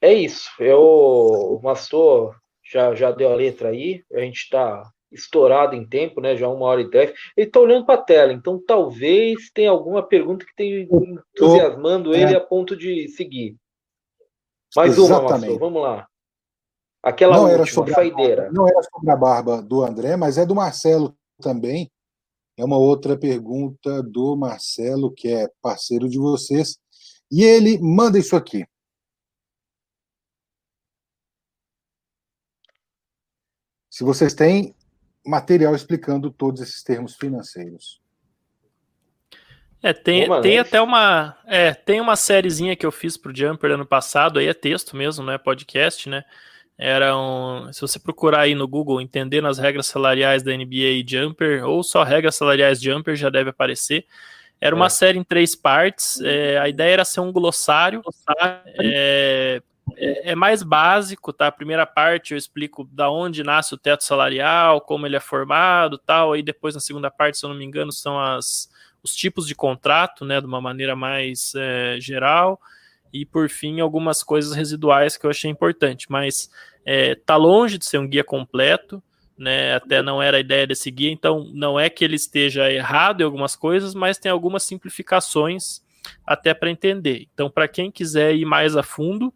É 0.00 0.12
isso. 0.12 0.50
Eu, 0.58 1.60
Mastor 1.62 2.34
já, 2.70 2.94
já 2.94 3.10
deu 3.10 3.32
a 3.32 3.34
letra 3.34 3.70
aí, 3.70 4.04
a 4.12 4.20
gente 4.20 4.36
está 4.36 4.90
estourado 5.10 5.74
em 5.74 5.86
tempo, 5.86 6.20
né? 6.20 6.36
Já 6.36 6.48
uma 6.48 6.66
hora 6.66 6.82
e 6.82 6.90
dez. 6.90 7.12
Ele 7.36 7.46
está 7.46 7.60
olhando 7.60 7.86
para 7.86 7.94
a 7.94 8.02
tela, 8.02 8.32
então 8.32 8.62
talvez 8.64 9.50
tenha 9.54 9.70
alguma 9.70 10.02
pergunta 10.02 10.44
que 10.44 10.54
tenha 10.54 10.80
entusiasmando 10.82 12.14
ele 12.14 12.36
a 12.36 12.40
ponto 12.40 12.76
de 12.76 13.08
seguir. 13.08 13.56
Mais 14.76 14.98
Exatamente. 14.98 15.22
uma, 15.22 15.38
Mastor, 15.38 15.58
vamos 15.58 15.82
lá. 15.82 16.06
Aquela 17.02 17.36
não 17.36 17.44
última, 17.44 17.62
era 17.62 17.72
sobre 17.72 17.94
faideira. 17.94 18.42
Barba, 18.42 18.52
não 18.52 18.68
era 18.68 18.82
sobre 18.82 19.10
a 19.10 19.16
barba 19.16 19.62
do 19.62 19.82
André, 19.82 20.16
mas 20.16 20.36
é 20.36 20.44
do 20.44 20.54
Marcelo 20.54 21.16
também. 21.40 21.90
É 22.56 22.64
uma 22.64 22.76
outra 22.76 23.16
pergunta 23.16 24.02
do 24.02 24.36
Marcelo, 24.36 25.12
que 25.12 25.28
é 25.28 25.48
parceiro 25.62 26.08
de 26.08 26.18
vocês. 26.18 26.76
E 27.30 27.44
ele 27.44 27.78
manda 27.78 28.18
isso 28.18 28.34
aqui. 28.34 28.66
Se 33.98 34.04
vocês 34.04 34.32
têm 34.32 34.76
material 35.26 35.74
explicando 35.74 36.30
todos 36.30 36.60
esses 36.60 36.84
termos 36.84 37.16
financeiros. 37.16 38.00
É, 39.82 39.92
tem, 39.92 40.28
tem 40.40 40.60
até 40.60 40.80
uma. 40.80 41.36
É, 41.44 41.74
tem 41.74 42.00
uma 42.00 42.14
sériezinha 42.14 42.76
que 42.76 42.86
eu 42.86 42.92
fiz 42.92 43.16
pro 43.16 43.34
Jumper 43.34 43.72
ano 43.72 43.84
passado, 43.84 44.38
aí 44.38 44.46
é 44.46 44.54
texto 44.54 44.96
mesmo, 44.96 45.24
não 45.24 45.32
é 45.32 45.36
podcast, 45.36 46.08
né? 46.08 46.22
eram, 46.78 47.68
se 47.72 47.80
você 47.80 47.98
procurar 47.98 48.42
aí 48.42 48.54
no 48.54 48.68
Google, 48.68 49.00
entendendo 49.00 49.48
as 49.48 49.58
regras 49.58 49.88
salariais 49.88 50.44
da 50.44 50.56
NBA 50.56 51.02
Jumper, 51.04 51.66
ou 51.66 51.82
só 51.82 52.04
regras 52.04 52.36
salariais 52.36 52.80
Jumper, 52.80 53.16
já 53.16 53.28
deve 53.28 53.50
aparecer. 53.50 54.06
Era 54.60 54.76
uma 54.76 54.86
é. 54.86 54.90
série 54.90 55.18
em 55.18 55.24
três 55.24 55.56
partes. 55.56 56.20
É, 56.20 56.56
a 56.56 56.68
ideia 56.68 56.92
era 56.92 57.04
ser 57.04 57.18
um 57.18 57.32
glossário. 57.32 58.00
É, 58.80 59.60
é, 59.96 60.32
é, 60.32 60.34
mais 60.34 60.62
básico, 60.62 61.32
tá? 61.32 61.46
A 61.48 61.52
primeira 61.52 61.86
parte 61.86 62.32
eu 62.32 62.38
explico 62.38 62.84
da 62.92 63.10
onde 63.10 63.42
nasce 63.42 63.74
o 63.74 63.78
teto 63.78 64.04
salarial, 64.04 64.80
como 64.80 65.06
ele 65.06 65.16
é 65.16 65.20
formado, 65.20 65.98
tal. 65.98 66.32
Aí 66.32 66.42
depois 66.42 66.74
na 66.74 66.80
segunda 66.80 67.10
parte, 67.10 67.38
se 67.38 67.44
eu 67.44 67.50
não 67.50 67.56
me 67.56 67.64
engano, 67.64 67.92
são 67.92 68.20
as, 68.20 68.70
os 69.02 69.14
tipos 69.14 69.46
de 69.46 69.54
contrato, 69.54 70.24
né? 70.24 70.40
De 70.40 70.46
uma 70.46 70.60
maneira 70.60 70.94
mais 70.94 71.52
é, 71.54 71.98
geral 72.00 72.60
e 73.12 73.24
por 73.24 73.48
fim 73.48 73.80
algumas 73.80 74.22
coisas 74.22 74.54
residuais 74.54 75.16
que 75.16 75.24
eu 75.24 75.30
achei 75.30 75.50
importante, 75.50 76.06
mas 76.10 76.50
é, 76.84 77.14
tá 77.14 77.36
longe 77.36 77.78
de 77.78 77.84
ser 77.84 77.98
um 77.98 78.08
guia 78.08 78.24
completo, 78.24 79.02
né? 79.36 79.74
Até 79.74 80.02
não 80.02 80.20
era 80.20 80.36
a 80.36 80.40
ideia 80.40 80.66
desse 80.66 80.90
guia, 80.90 81.10
então 81.10 81.48
não 81.52 81.78
é 81.78 81.88
que 81.88 82.04
ele 82.04 82.16
esteja 82.16 82.70
errado 82.70 83.20
em 83.20 83.24
algumas 83.24 83.54
coisas, 83.54 83.94
mas 83.94 84.18
tem 84.18 84.30
algumas 84.30 84.62
simplificações 84.64 85.82
até 86.26 86.54
para 86.54 86.70
entender. 86.70 87.28
Então, 87.32 87.50
para 87.50 87.68
quem 87.68 87.90
quiser 87.90 88.34
ir 88.34 88.44
mais 88.44 88.76
a 88.76 88.82
fundo, 88.82 89.32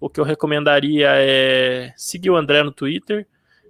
o 0.00 0.08
que 0.08 0.20
eu 0.20 0.24
recomendaria 0.24 1.08
é 1.12 1.92
seguir 1.96 2.30
o 2.30 2.36
André 2.36 2.62
no 2.62 2.72
Twitter, 2.72 3.26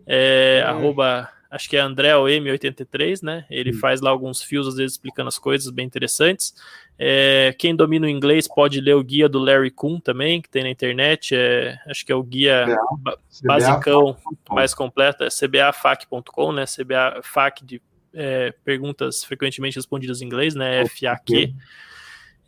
é, 0.07 0.61
é. 0.61 0.63
arroba 0.63 1.29
acho 1.51 1.69
que 1.69 1.77
é 1.77 1.81
André 1.81 2.13
M83, 2.13 3.23
né? 3.23 3.47
Ele 3.51 3.73
Sim. 3.73 3.79
faz 3.79 4.01
lá 4.01 4.11
alguns 4.11 4.43
fios, 4.43 4.69
às 4.69 4.77
vezes 4.77 4.93
explicando 4.93 5.29
as 5.29 5.39
coisas 5.39 5.71
bem 5.71 5.87
interessantes. 5.87 6.55
É, 6.99 7.55
quem 7.59 7.77
domina 7.77 8.07
o 8.07 8.11
inglês 8.11 8.49
pode 8.49 8.81
ler 8.81 8.95
o 8.95 9.05
guia 9.05 9.29
do 9.29 9.39
Larry 9.39 9.71
Kuhn 9.71 10.01
também, 10.01 10.41
que 10.41 10.49
tem 10.49 10.63
na 10.63 10.71
internet. 10.71 11.35
É, 11.35 11.79
acho 11.87 12.05
que 12.05 12.13
é 12.13 12.15
o 12.15 12.23
guia 12.23 12.65
CBA, 12.65 13.19
basicão 13.45 14.15
CBA. 14.15 14.55
mais 14.55 14.75
completo, 14.75 15.25
é 15.25 15.29
cbafac.com, 15.31 16.53
né? 16.53 16.65
CBA 16.65 17.21
FAQ 17.23 17.65
de 17.65 17.83
é, 18.15 18.53
perguntas 18.65 19.25
frequentemente 19.25 19.77
respondidas 19.77 20.23
em 20.23 20.27
inglês, 20.27 20.55
né? 20.55 20.85
FAQ. 20.87 21.55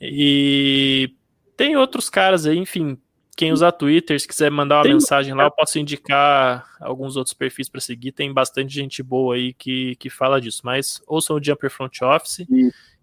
E 0.00 1.14
tem 1.56 1.76
outros 1.76 2.08
caras 2.08 2.46
aí, 2.46 2.56
enfim, 2.56 2.98
quem 3.38 3.52
usar 3.52 3.70
Twitter, 3.70 4.18
se 4.18 4.26
quiser 4.26 4.50
mandar 4.50 4.78
uma 4.78 4.82
tem... 4.82 4.94
mensagem 4.94 5.32
lá, 5.32 5.44
eu 5.44 5.50
posso 5.52 5.78
indicar 5.78 6.68
alguns 6.80 7.16
outros 7.16 7.32
perfis 7.32 7.68
para 7.68 7.80
seguir. 7.80 8.10
Tem 8.10 8.34
bastante 8.34 8.74
gente 8.74 9.00
boa 9.00 9.36
aí 9.36 9.54
que, 9.54 9.94
que 9.94 10.10
fala 10.10 10.40
disso. 10.40 10.62
Mas 10.64 11.00
ouçam 11.06 11.36
o 11.36 11.42
Jumper 11.42 11.70
Front 11.70 12.02
Office, 12.02 12.44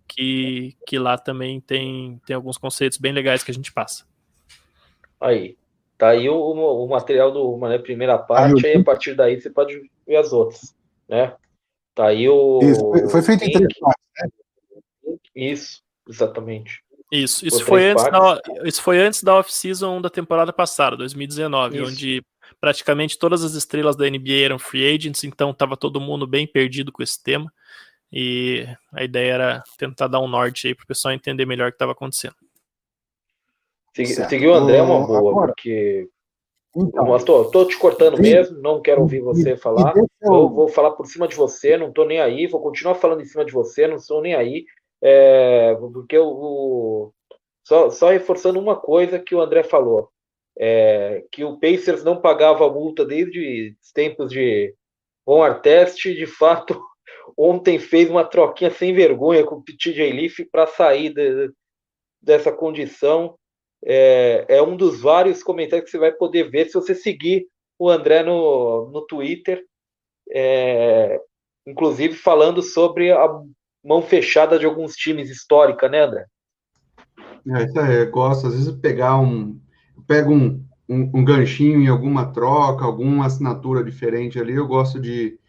que, 0.05 0.75
que 0.85 0.99
lá 0.99 1.17
também 1.17 1.61
tem, 1.61 2.19
tem 2.25 2.35
alguns 2.35 2.57
conceitos 2.57 2.97
bem 2.97 3.13
legais 3.13 3.45
que 3.45 3.51
a 3.51 3.53
gente 3.53 3.71
passa. 3.71 4.05
Aí. 5.21 5.55
Tá 5.97 6.09
aí 6.09 6.27
o, 6.27 6.35
o 6.37 6.89
material 6.89 7.31
do 7.31 7.57
né, 7.57 7.77
primeira 7.77 8.17
parte, 8.17 8.65
aí, 8.65 8.73
aí, 8.73 8.81
a 8.81 8.83
partir 8.83 9.15
daí 9.15 9.39
você 9.39 9.49
pode 9.49 9.89
ver 10.05 10.17
as 10.17 10.33
outras. 10.33 10.75
Né? 11.07 11.33
Tá 11.93 12.07
aí 12.07 12.27
o. 12.27 12.59
Isso, 12.61 13.09
foi 13.09 13.21
feito 13.21 13.45
em 13.45 13.51
três 13.53 13.79
partes, 13.79 14.05
né? 14.19 15.17
Isso, 15.33 15.81
exatamente. 16.09 16.83
Isso, 17.15 17.45
isso 17.45 17.63
foi, 17.63 17.89
antes 17.89 18.03
da, 18.03 18.41
isso 18.63 18.81
foi 18.81 18.99
antes 18.99 19.23
da 19.23 19.35
off-season 19.35 20.01
da 20.01 20.09
temporada 20.09 20.51
passada, 20.51 20.97
2019, 20.97 21.77
isso. 21.77 21.91
onde 21.91 22.25
praticamente 22.59 23.17
todas 23.17 23.43
as 23.43 23.53
estrelas 23.53 23.95
da 23.95 24.09
NBA 24.09 24.43
eram 24.43 24.59
free 24.59 24.95
agents, 24.95 25.23
então 25.23 25.51
estava 25.51 25.77
todo 25.77 26.01
mundo 26.01 26.27
bem 26.27 26.45
perdido 26.45 26.91
com 26.91 27.03
esse 27.03 27.21
tema. 27.21 27.51
E 28.11 28.65
a 28.93 29.03
ideia 29.03 29.33
era 29.33 29.63
tentar 29.77 30.07
dar 30.07 30.19
um 30.19 30.27
norte 30.27 30.67
aí 30.67 30.75
para 30.75 30.83
o 30.83 30.87
pessoal 30.87 31.13
entender 31.13 31.45
melhor 31.45 31.67
o 31.67 31.71
que 31.71 31.75
estava 31.75 31.91
acontecendo. 31.91 32.35
Seguir 33.93 34.47
o 34.47 34.53
André 34.53 34.77
é 34.77 34.81
uma 34.81 35.05
boa, 35.05 35.31
Agora, 35.31 35.47
porque. 35.47 36.09
Então, 36.75 37.17
tô, 37.19 37.45
tô 37.45 37.65
te 37.65 37.77
cortando 37.77 38.19
mesmo, 38.19 38.61
não 38.61 38.81
quero 38.81 39.01
ouvir 39.01 39.21
você 39.21 39.55
falar. 39.55 39.93
Eu 40.21 40.49
vou 40.49 40.67
falar 40.67 40.91
por 40.91 41.05
cima 41.05 41.25
de 41.25 41.35
você, 41.35 41.77
não 41.77 41.91
tô 41.91 42.03
nem 42.03 42.19
aí, 42.19 42.47
vou 42.47 42.61
continuar 42.61 42.95
falando 42.95 43.21
em 43.21 43.25
cima 43.25 43.45
de 43.45 43.53
você, 43.53 43.87
não 43.87 43.97
sou 43.97 44.21
nem 44.21 44.35
aí. 44.35 44.65
É, 45.07 45.75
porque 45.75 46.17
o, 46.17 47.13
só, 47.63 47.91
só, 47.91 48.09
reforçando 48.09 48.59
uma 48.59 48.75
coisa 48.75 49.19
que 49.19 49.35
o 49.35 49.39
André 49.39 49.61
falou, 49.61 50.09
é, 50.57 51.23
que 51.31 51.43
o 51.43 51.59
Pacers 51.59 52.03
não 52.03 52.19
pagava 52.19 52.67
multa 52.71 53.05
desde 53.05 53.75
os 53.79 53.91
tempos 53.91 54.31
de 54.31 54.73
Ron 55.27 55.43
Artest, 55.43 56.01
de 56.01 56.25
fato, 56.25 56.83
ontem 57.37 57.77
fez 57.77 58.09
uma 58.09 58.25
troquinha 58.25 58.71
sem 58.71 58.95
vergonha 58.95 59.45
com 59.45 59.57
o 59.57 59.63
TJ 59.63 60.11
Leaf 60.11 60.39
para 60.51 60.65
sair 60.65 61.13
de, 61.13 61.51
dessa 62.19 62.51
condição. 62.51 63.37
É, 63.85 64.45
é, 64.49 64.61
um 64.63 64.75
dos 64.75 65.01
vários 65.01 65.43
comentários 65.43 65.85
que 65.85 65.91
você 65.91 65.99
vai 65.99 66.13
poder 66.13 66.49
ver 66.49 66.65
se 66.65 66.73
você 66.73 66.95
seguir 66.95 67.47
o 67.77 67.91
André 67.91 68.23
no, 68.23 68.89
no 68.89 69.05
Twitter, 69.05 69.63
é, 70.31 71.21
inclusive 71.67 72.15
falando 72.15 72.63
sobre 72.63 73.11
a 73.11 73.27
mão 73.85 74.01
fechada 74.01 74.57
de 74.57 74.65
alguns 74.65 74.95
times 74.95 75.29
histórica, 75.29 75.87
né, 75.87 76.03
André? 76.03 76.25
É, 77.47 77.63
isso 77.63 77.79
aí, 77.79 77.95
eu 77.97 78.11
gosto, 78.11 78.47
às 78.47 78.53
vezes, 78.53 78.71
pegar 78.79 79.17
um. 79.19 79.59
Pego 80.07 80.33
um, 80.33 80.63
um, 80.89 81.11
um, 81.13 81.25
ganchinho 81.25 81.79
em 81.79 81.87
alguma 81.87 82.31
troca, 82.31 82.83
alguma 82.83 83.25
assinatura 83.25 83.83
diferente 83.83 84.39
ali, 84.39 84.53
eu 84.53 84.67
gosto 84.67 84.99
de, 84.99 85.39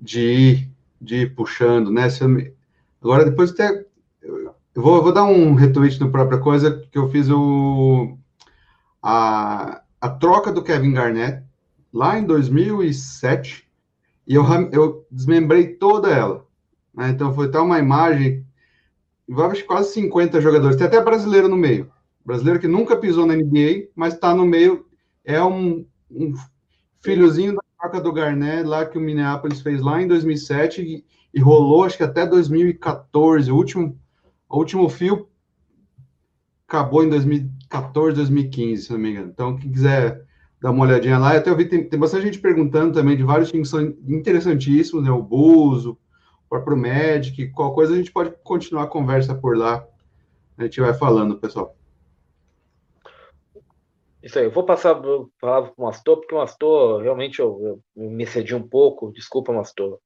de, 0.00 0.20
ir, 0.20 0.70
de 1.00 1.16
ir 1.22 1.34
puxando, 1.34 1.90
né? 1.90 2.08
Me... 2.22 2.52
Agora, 3.02 3.24
depois 3.24 3.50
até. 3.50 3.84
Eu 4.22 4.82
vou, 4.82 4.96
eu 4.96 5.02
vou 5.02 5.12
dar 5.12 5.24
um 5.24 5.54
retweet 5.54 6.00
no 6.00 6.10
própria 6.10 6.38
coisa, 6.38 6.82
que 6.90 6.98
eu 6.98 7.08
fiz 7.08 7.30
o. 7.30 8.18
A, 9.02 9.82
a 10.00 10.08
troca 10.08 10.52
do 10.52 10.62
Kevin 10.62 10.92
Garnett 10.92 11.42
lá 11.92 12.18
em 12.18 12.24
2007 12.24 13.64
e 14.26 14.34
eu, 14.34 14.44
eu 14.72 15.06
desmembrei 15.10 15.74
toda 15.74 16.10
ela. 16.10 16.46
Né? 16.96 17.10
Então 17.10 17.34
foi 17.34 17.46
até 17.46 17.58
uma 17.58 17.78
imagem, 17.78 18.44
envolve 19.28 19.62
quase 19.64 19.92
50 19.92 20.40
jogadores, 20.40 20.76
tem 20.76 20.86
até 20.86 21.02
brasileiro 21.02 21.48
no 21.48 21.56
meio. 21.56 21.90
Brasileiro 22.24 22.60
que 22.60 22.68
nunca 22.68 22.96
pisou 22.96 23.26
na 23.26 23.36
NBA, 23.36 23.88
mas 23.94 24.14
está 24.14 24.34
no 24.34 24.46
meio, 24.46 24.86
é 25.24 25.42
um, 25.42 25.84
um 26.10 26.34
filhozinho 27.02 27.54
da 27.54 27.62
troca 27.78 28.00
do 28.00 28.12
Garnett 28.12 28.64
lá 28.64 28.86
que 28.86 28.96
o 28.96 29.00
Minneapolis 29.00 29.60
fez 29.60 29.82
lá 29.82 30.00
em 30.00 30.08
2007 30.08 30.82
e, 30.82 31.04
e 31.34 31.40
rolou 31.40 31.84
acho 31.84 31.96
que 31.96 32.02
até 32.02 32.26
2014, 32.26 33.50
o 33.50 33.56
último, 33.56 33.98
o 34.48 34.56
último 34.56 34.88
fio 34.88 35.28
acabou 36.66 37.04
em 37.04 37.08
2014, 37.10 38.16
2015, 38.16 38.82
se 38.82 38.92
não 38.92 38.98
me 38.98 39.10
engano. 39.10 39.30
Então, 39.32 39.56
quem 39.56 39.70
quiser 39.70 40.24
dar 40.60 40.70
uma 40.70 40.84
olhadinha 40.84 41.18
lá, 41.18 41.36
até 41.36 41.50
eu 41.50 41.56
vi, 41.56 41.66
tem, 41.66 41.84
tem 41.86 42.00
bastante 42.00 42.24
gente 42.24 42.38
perguntando 42.38 42.94
também 42.94 43.16
de 43.16 43.22
vários 43.22 43.50
times 43.50 43.70
que 43.70 43.76
são 43.76 43.94
interessantíssimos, 44.08 45.04
né? 45.04 45.10
O 45.10 45.22
Buzo, 46.44 46.48
próprio 46.48 46.76
Magic, 46.76 47.50
qualquer 47.50 47.74
coisa 47.74 47.94
a 47.94 47.96
gente 47.96 48.12
pode 48.12 48.34
continuar 48.42 48.84
a 48.84 48.88
conversa 48.88 49.34
por 49.34 49.56
lá. 49.56 49.86
A 50.56 50.64
gente 50.64 50.80
vai 50.80 50.94
falando, 50.94 51.38
pessoal. 51.38 51.76
Isso 54.22 54.38
aí, 54.38 54.46
eu 54.46 54.50
vou 54.50 54.64
passar 54.64 54.92
a 54.92 55.26
palavra 55.40 55.70
para 55.74 55.82
o 55.82 55.86
Mastor, 55.86 56.16
porque 56.16 56.34
o 56.34 56.38
Mastor 56.38 57.02
realmente 57.02 57.40
eu, 57.40 57.82
eu, 57.94 58.10
me 58.10 58.26
cedi 58.26 58.54
um 58.54 58.66
pouco, 58.66 59.12
desculpa, 59.12 59.52
Mastor, 59.52 59.98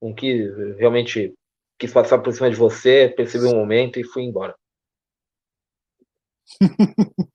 com 0.00 0.14
que 0.14 0.48
realmente 0.78 1.34
quis 1.78 1.92
passar 1.92 2.18
por 2.20 2.32
cima 2.32 2.50
de 2.50 2.56
você, 2.56 3.12
percebi 3.14 3.44
um 3.44 3.56
momento 3.56 3.98
e 3.98 4.04
fui 4.04 4.22
embora. 4.22 4.56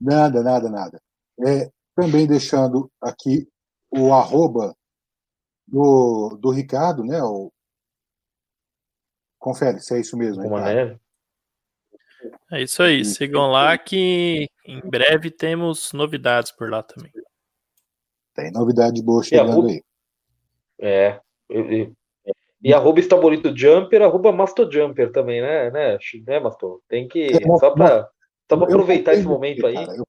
nada, 0.00 0.42
nada, 0.42 0.70
nada. 0.70 1.02
É, 1.46 1.70
também 1.94 2.26
deixando 2.26 2.90
aqui 3.02 3.46
o 3.90 4.14
arroba 4.14 4.74
do, 5.68 6.38
do 6.40 6.50
Ricardo, 6.50 7.04
né? 7.04 7.22
O... 7.22 7.52
Confere 9.42 9.80
se 9.80 9.92
é 9.96 9.98
isso 9.98 10.16
mesmo. 10.16 10.40
Ricardo. 10.40 11.00
É 12.52 12.62
isso 12.62 12.80
aí, 12.80 13.04
sigam 13.04 13.50
lá 13.50 13.76
que 13.76 14.48
em 14.64 14.80
breve 14.80 15.32
temos 15.32 15.92
novidades 15.92 16.52
por 16.52 16.70
lá 16.70 16.80
também. 16.80 17.10
Tem 18.32 18.52
novidade 18.52 19.02
boa 19.02 19.20
chegando 19.20 19.50
arroba, 19.50 19.68
aí. 19.68 19.82
É. 20.80 21.20
E, 21.50 21.92
e 22.62 22.72
arroba 22.72 23.00
Estabolito 23.00 23.52
Jumper, 23.56 24.02
arroba 24.02 24.30
Masto 24.30 24.70
Jumper 24.70 25.10
também, 25.10 25.42
né, 25.42 25.72
né, 25.72 25.98
né 26.24 26.38
Masto? 26.38 26.80
Tem 26.88 27.08
que. 27.08 27.24
É, 27.24 27.58
só 27.58 27.72
para 27.72 28.08
só 28.48 28.56
pra 28.56 28.66
aproveitar 28.66 29.14
esse 29.14 29.26
momento 29.26 29.66
aí. 29.66 29.74
Cara, 29.74 29.96
eu, 29.96 30.06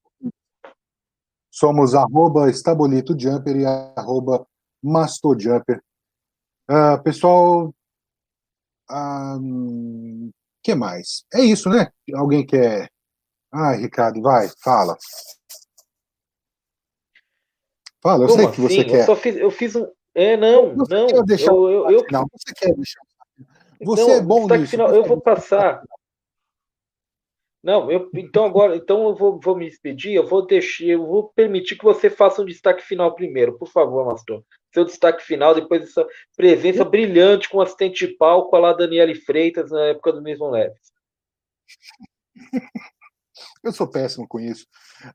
somos 1.50 1.96
arroba 1.96 2.52
Estabolito 2.52 3.20
Jumper 3.20 3.56
e 3.56 3.66
arroba 3.66 4.46
Masto 4.80 5.36
Jumper. 5.40 5.82
Uh, 6.70 7.02
pessoal, 7.04 7.70
o 7.70 7.74
um, 8.92 10.32
que 10.62 10.76
mais? 10.76 11.26
É 11.34 11.42
isso, 11.42 11.70
né? 11.70 11.92
Alguém 12.14 12.46
quer 12.46 12.90
Ai, 13.54 13.78
Ricardo, 13.78 14.20
vai, 14.20 14.50
fala. 14.64 14.98
Fala, 18.02 18.24
eu 18.24 18.28
Como 18.28 18.42
sei 18.42 18.52
que 18.52 18.62
você 18.62 18.80
assim? 18.80 18.90
quer. 18.90 19.08
Eu, 19.08 19.16
fiz, 19.16 19.36
eu 19.38 19.52
fiz 19.52 19.76
um. 19.76 19.88
É, 20.16 20.36
não, 20.36 20.76
você 20.76 20.94
não. 20.94 21.08
Quer 21.08 21.24
deixar 21.24 21.52
eu, 21.52 21.70
eu, 21.70 21.92
eu... 21.92 22.06
Não, 22.12 22.26
você 22.32 22.54
quer 22.56 22.74
deixar. 22.74 23.00
Você 23.84 24.02
não, 24.02 24.10
é 24.12 24.22
bom 24.22 24.48
nisso. 24.48 24.72
Final, 24.72 24.94
eu 24.94 25.04
vou 25.04 25.22
passar. 25.22 25.84
Não, 27.64 27.92
eu, 27.92 28.10
então 28.16 28.44
agora, 28.44 28.76
então 28.76 29.08
eu 29.08 29.16
vou, 29.16 29.40
vou 29.40 29.56
me 29.56 29.70
despedir, 29.70 30.14
eu 30.14 30.28
vou 30.28 30.46
deixar, 30.46 30.84
eu 30.86 31.06
vou 31.06 31.30
permitir 31.30 31.78
que 31.78 31.86
você 31.86 32.10
faça 32.10 32.42
um 32.42 32.46
destaque 32.46 32.84
final 32.84 33.16
primeiro, 33.16 33.58
por 33.58 33.70
favor, 33.70 34.06
Mastor. 34.06 34.44
Seu 34.74 34.86
destaque 34.86 35.24
final, 35.24 35.54
depois 35.54 35.82
dessa 35.82 36.06
presença 36.36 36.84
brilhante 36.84 37.48
com 37.48 37.62
assistente 37.62 38.08
de 38.08 38.14
palco 38.16 38.58
lá 38.58 38.74
Daniele 38.74 39.16
Freitas 39.16 39.70
na 39.72 39.86
época 39.86 40.12
do 40.12 40.22
mesmo 40.22 40.50
Leves. 40.50 40.92
Eu 43.64 43.72
sou 43.72 43.88
péssimo 43.88 44.28
com 44.28 44.40
isso. 44.40 44.66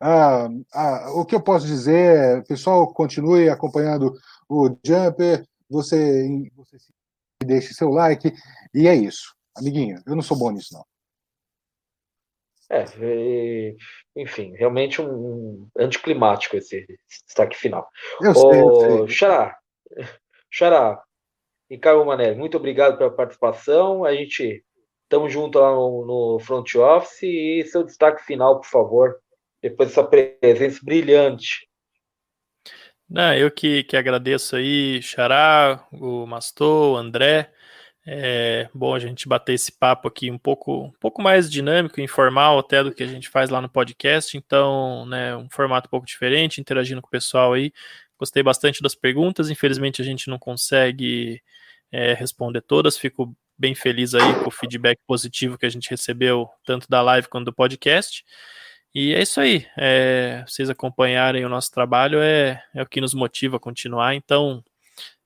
Ah, 0.00 0.48
ah, 0.72 1.12
o 1.12 1.24
que 1.24 1.34
eu 1.34 1.42
posso 1.42 1.66
dizer 1.66 2.44
pessoal, 2.46 2.92
continue 2.92 3.48
acompanhando 3.48 4.14
o 4.48 4.76
Jumper, 4.84 5.44
você, 5.68 6.28
você 6.56 6.78
deixe 7.44 7.74
seu 7.74 7.90
like, 7.90 8.32
e 8.74 8.86
é 8.86 8.94
isso. 8.94 9.34
Amiguinho, 9.56 10.00
eu 10.06 10.14
não 10.14 10.22
sou 10.22 10.36
bom 10.36 10.50
nisso, 10.50 10.72
não. 10.72 10.84
É, 12.70 12.84
enfim, 14.14 14.52
realmente 14.54 15.00
um, 15.00 15.68
anticlimático 15.78 16.56
esse 16.56 16.86
destaque 17.26 17.56
final. 17.56 17.88
Eu 18.20 18.34
sei. 18.34 19.08
Xará, 19.08 19.56
Xará, 20.50 21.02
Ricardo 21.70 22.04
Mané, 22.04 22.34
muito 22.34 22.56
obrigado 22.58 22.98
pela 22.98 23.10
participação. 23.10 24.04
A 24.04 24.14
gente 24.14 24.62
Estamos 25.08 25.32
junto 25.32 25.58
lá 25.58 25.70
no, 25.70 26.04
no 26.04 26.38
front 26.38 26.74
office 26.74 27.22
e 27.22 27.64
seu 27.64 27.82
destaque 27.82 28.22
final, 28.26 28.60
por 28.60 28.68
favor, 28.68 29.16
depois 29.62 29.88
dessa 29.88 30.04
presença 30.04 30.80
brilhante. 30.82 31.66
Não, 33.08 33.32
eu 33.32 33.50
que, 33.50 33.84
que 33.84 33.96
agradeço 33.96 34.54
aí, 34.54 35.00
Xará, 35.00 35.82
o 35.90 36.26
Mastor, 36.26 36.92
o 36.92 36.96
André. 36.98 37.50
É 38.10 38.70
bom 38.72 38.94
a 38.94 38.98
gente 38.98 39.28
bater 39.28 39.52
esse 39.52 39.70
papo 39.70 40.08
aqui 40.08 40.30
um 40.30 40.38
pouco, 40.38 40.84
um 40.84 40.92
pouco 40.98 41.20
mais 41.20 41.50
dinâmico, 41.50 42.00
informal 42.00 42.58
até 42.58 42.82
do 42.82 42.90
que 42.90 43.02
a 43.02 43.06
gente 43.06 43.28
faz 43.28 43.50
lá 43.50 43.60
no 43.60 43.68
podcast. 43.68 44.34
Então, 44.34 45.04
né, 45.04 45.36
um 45.36 45.46
formato 45.50 45.88
um 45.88 45.90
pouco 45.90 46.06
diferente, 46.06 46.58
interagindo 46.58 47.02
com 47.02 47.08
o 47.08 47.10
pessoal 47.10 47.52
aí. 47.52 47.70
Gostei 48.18 48.42
bastante 48.42 48.82
das 48.82 48.94
perguntas. 48.94 49.50
Infelizmente 49.50 50.00
a 50.00 50.04
gente 50.06 50.30
não 50.30 50.38
consegue 50.38 51.42
é, 51.92 52.14
responder 52.14 52.62
todas. 52.62 52.96
Fico 52.96 53.36
bem 53.58 53.74
feliz 53.74 54.14
aí 54.14 54.34
com 54.42 54.48
o 54.48 54.50
feedback 54.50 54.98
positivo 55.06 55.58
que 55.58 55.66
a 55.66 55.70
gente 55.70 55.90
recebeu, 55.90 56.48
tanto 56.64 56.88
da 56.88 57.02
live 57.02 57.28
quanto 57.28 57.44
do 57.44 57.52
podcast. 57.52 58.24
E 58.94 59.12
é 59.12 59.20
isso 59.20 59.38
aí. 59.38 59.66
É, 59.76 60.44
vocês 60.46 60.70
acompanharem 60.70 61.44
o 61.44 61.48
nosso 61.50 61.70
trabalho 61.70 62.20
é, 62.22 62.64
é 62.74 62.82
o 62.82 62.86
que 62.86 63.02
nos 63.02 63.12
motiva 63.12 63.58
a 63.58 63.60
continuar. 63.60 64.14
Então, 64.14 64.64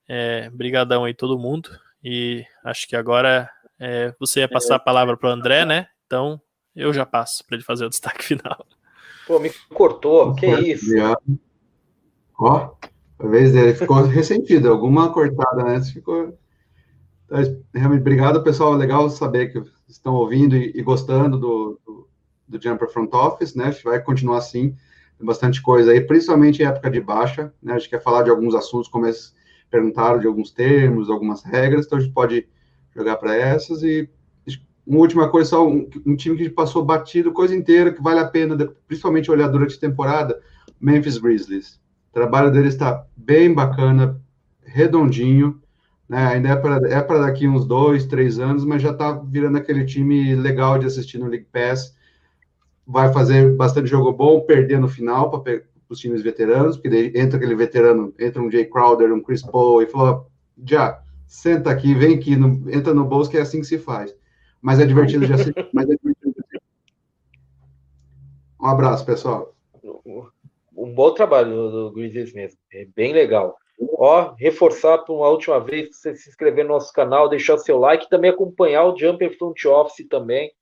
é, 0.09 0.50
brigadão 0.50 1.04
aí 1.04 1.14
todo 1.14 1.38
mundo. 1.38 1.70
E 2.02 2.44
acho 2.64 2.88
que 2.88 2.96
agora 2.96 3.48
é, 3.78 4.14
você 4.18 4.40
ia 4.40 4.48
passar 4.48 4.76
a 4.76 4.80
palavra 4.80 5.16
para 5.16 5.30
o 5.30 5.32
André, 5.32 5.64
né? 5.64 5.86
Então, 6.06 6.40
eu 6.74 6.92
já 6.92 7.06
passo 7.06 7.44
para 7.46 7.56
ele 7.56 7.64
fazer 7.64 7.84
o 7.84 7.88
destaque 7.90 8.24
final. 8.24 8.66
Pô, 9.26 9.38
me 9.38 9.50
cortou. 9.72 10.34
Que 10.34 10.46
isso? 10.46 10.90
Ó, 12.38 12.74
a 13.18 13.26
vez 13.26 13.52
dele 13.52 13.74
ficou 13.74 14.02
ressentido. 14.04 14.70
Alguma 14.70 15.12
cortada 15.12 15.62
antes 15.62 15.90
ficou 15.90 16.36
realmente, 17.74 18.00
obrigado, 18.00 18.42
pessoal. 18.42 18.74
Legal 18.74 19.08
saber 19.08 19.52
que 19.52 19.62
estão 19.88 20.14
ouvindo 20.14 20.56
e, 20.56 20.72
e 20.74 20.82
gostando 20.82 21.38
do, 21.38 21.80
do, 21.84 22.08
do, 22.48 22.62
Jumper 22.62 22.88
Front 22.88 23.12
Office, 23.14 23.54
né? 23.54 23.66
A 23.66 23.70
gente 23.70 23.84
vai 23.84 24.00
continuar 24.00 24.38
assim. 24.38 24.76
Tem 25.18 25.26
bastante 25.26 25.62
coisa 25.62 25.92
aí, 25.92 26.00
principalmente 26.00 26.62
em 26.62 26.66
época 26.66 26.90
de 26.90 27.00
baixa, 27.00 27.52
né? 27.62 27.74
A 27.74 27.78
gente 27.78 27.88
quer 27.90 28.02
falar 28.02 28.22
de 28.22 28.30
alguns 28.30 28.54
assuntos, 28.54 28.88
como 28.88 29.06
eles 29.06 29.34
perguntaram, 29.72 30.20
de 30.20 30.26
alguns 30.26 30.50
termos, 30.50 31.08
algumas 31.08 31.42
regras, 31.42 31.86
então 31.86 31.98
a 31.98 32.00
gente 32.02 32.12
pode 32.12 32.46
jogar 32.94 33.16
para 33.16 33.34
essas. 33.34 33.82
E 33.82 34.08
uma 34.86 34.98
última 34.98 35.28
coisa, 35.30 35.50
só 35.50 35.66
um, 35.66 35.88
um, 36.04 36.14
time 36.14 36.36
que 36.36 36.50
passou 36.50 36.84
batido 36.84 37.32
coisa 37.32 37.56
inteira, 37.56 37.92
que 37.92 38.02
vale 38.02 38.20
a 38.20 38.26
pena, 38.26 38.56
principalmente 38.86 39.30
olhar 39.30 39.48
durante 39.48 39.76
a 39.76 39.80
temporada, 39.80 40.40
Memphis 40.80 41.18
Grizzlies. 41.18 41.80
O 42.10 42.12
trabalho 42.12 42.52
deles 42.52 42.74
está 42.74 43.06
bem 43.16 43.54
bacana, 43.54 44.20
redondinho, 44.64 45.60
né? 46.08 46.26
Ainda 46.26 46.50
é 46.50 46.56
para 46.56 46.88
é 46.88 47.20
daqui 47.20 47.48
uns 47.48 47.64
dois, 47.64 48.04
três 48.04 48.38
anos, 48.38 48.64
mas 48.64 48.82
já 48.82 48.90
está 48.90 49.12
virando 49.12 49.56
aquele 49.56 49.84
time 49.84 50.34
legal 50.34 50.78
de 50.78 50.86
assistir 50.86 51.18
no 51.18 51.28
League 51.28 51.46
Pass. 51.50 51.96
Vai 52.86 53.12
fazer 53.12 53.54
bastante 53.54 53.88
jogo 53.88 54.12
bom, 54.12 54.40
perder 54.40 54.78
no 54.78 54.88
final 54.88 55.30
para 55.30 55.62
os 55.93 55.98
times 55.98 56.23
veteranos, 56.23 56.77
porque 56.77 56.89
daí 56.89 57.12
entra 57.14 57.36
aquele 57.36 57.55
veterano, 57.55 58.14
entra 58.19 58.43
um 58.43 58.51
Jay 58.51 58.64
Crowder, 58.64 59.12
um 59.12 59.23
Chris 59.23 59.43
Paul, 59.43 59.82
e 59.82 59.86
falou: 59.86 60.27
já, 60.64 61.02
senta 61.27 61.70
aqui, 61.70 61.94
vem 61.94 62.16
aqui, 62.16 62.36
no, 62.36 62.70
entra 62.70 62.93
no 62.93 63.05
bolso, 63.05 63.31
que 63.31 63.39
é 63.39 63.40
assim 63.40 63.60
que 63.60 63.66
se 63.66 63.78
faz. 63.78 64.14
Mas 64.60 64.78
é 64.78 64.86
divertido 64.86 65.27
já 65.27 65.39
se, 65.39 65.52
mas 65.73 65.89
é 65.89 65.97
divertido. 65.97 66.35
Um 68.60 68.66
abraço, 68.66 69.05
pessoal. 69.05 69.52
Um 70.77 70.94
bom 70.94 71.12
trabalho 71.12 71.70
do 71.70 71.93
Grizzlies 71.93 72.32
mesmo, 72.32 72.59
é 72.73 72.86
bem 72.94 73.12
legal. 73.12 73.56
Ó, 73.98 74.35
reforçar 74.39 74.98
por 74.98 75.16
uma 75.16 75.28
última 75.28 75.59
vez 75.59 75.97
você 75.97 76.14
se 76.14 76.28
inscrever 76.28 76.64
no 76.64 76.74
nosso 76.74 76.93
canal, 76.93 77.28
deixar 77.28 77.59
seu 77.59 77.78
like, 77.78 78.09
também 78.09 78.31
acompanhar 78.31 78.85
o 78.85 78.97
Jumper 78.97 79.36
Front 79.36 79.64
Office 79.66 80.06
também. 80.09 80.52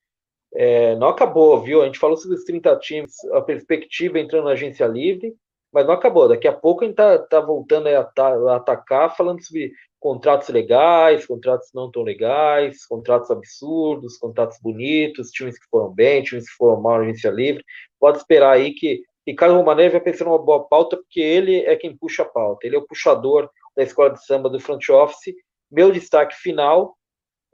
É, 0.55 0.97
não 0.97 1.09
acabou, 1.09 1.61
viu? 1.61 1.83
A 1.83 1.87
gente 1.87 1.99
falou 1.99 2.17
sobre 2.17 2.37
os 2.37 2.45
30 2.45 2.77
times, 2.77 3.25
a 3.33 3.41
perspectiva 3.41 4.19
entrando 4.19 4.45
na 4.45 4.53
agência 4.53 4.87
livre, 4.87 5.35
mas 5.73 5.87
não 5.87 5.95
acabou. 5.95 6.29
Daqui 6.29 6.49
a 6.49 6.53
pouco 6.53 6.83
a 6.83 6.87
gente 6.87 6.97
tá, 6.97 7.19
tá 7.19 7.41
voltando 7.41 7.87
a, 7.87 8.13
a 8.19 8.57
atacar, 8.57 9.17
falando 9.17 9.43
sobre 9.43 9.73
contratos 10.01 10.49
legais, 10.49 11.27
contratos 11.27 11.69
não 11.75 11.91
tão 11.91 12.03
legais, 12.03 12.87
contratos 12.87 13.31
absurdos, 13.31 14.17
contratos 14.17 14.59
bonitos, 14.61 15.31
times 15.31 15.59
que 15.59 15.69
foram 15.71 15.91
bem, 15.91 16.23
times 16.23 16.49
que 16.49 16.57
foram 16.57 16.81
mal 16.81 16.99
na 16.99 17.05
agência 17.05 17.31
livre. 17.31 17.63
Pode 18.01 18.19
esperar 18.19 18.53
aí 18.53 18.73
que 18.73 19.03
Ricardo 19.27 19.55
Romané 19.55 19.91
vai 19.91 20.01
pensar 20.01 20.25
numa 20.25 20.39
boa 20.39 20.67
pauta, 20.67 20.97
porque 20.97 21.21
ele 21.21 21.61
é 21.61 21.77
quem 21.77 21.97
puxa 21.97 22.23
a 22.23 22.27
pauta, 22.27 22.67
ele 22.67 22.77
é 22.77 22.79
o 22.79 22.87
puxador 22.87 23.49
da 23.77 23.83
escola 23.83 24.11
de 24.11 24.25
samba 24.25 24.49
do 24.49 24.59
front 24.59 24.89
office. 24.89 25.35
Meu 25.71 25.93
destaque 25.93 26.35
final 26.35 26.97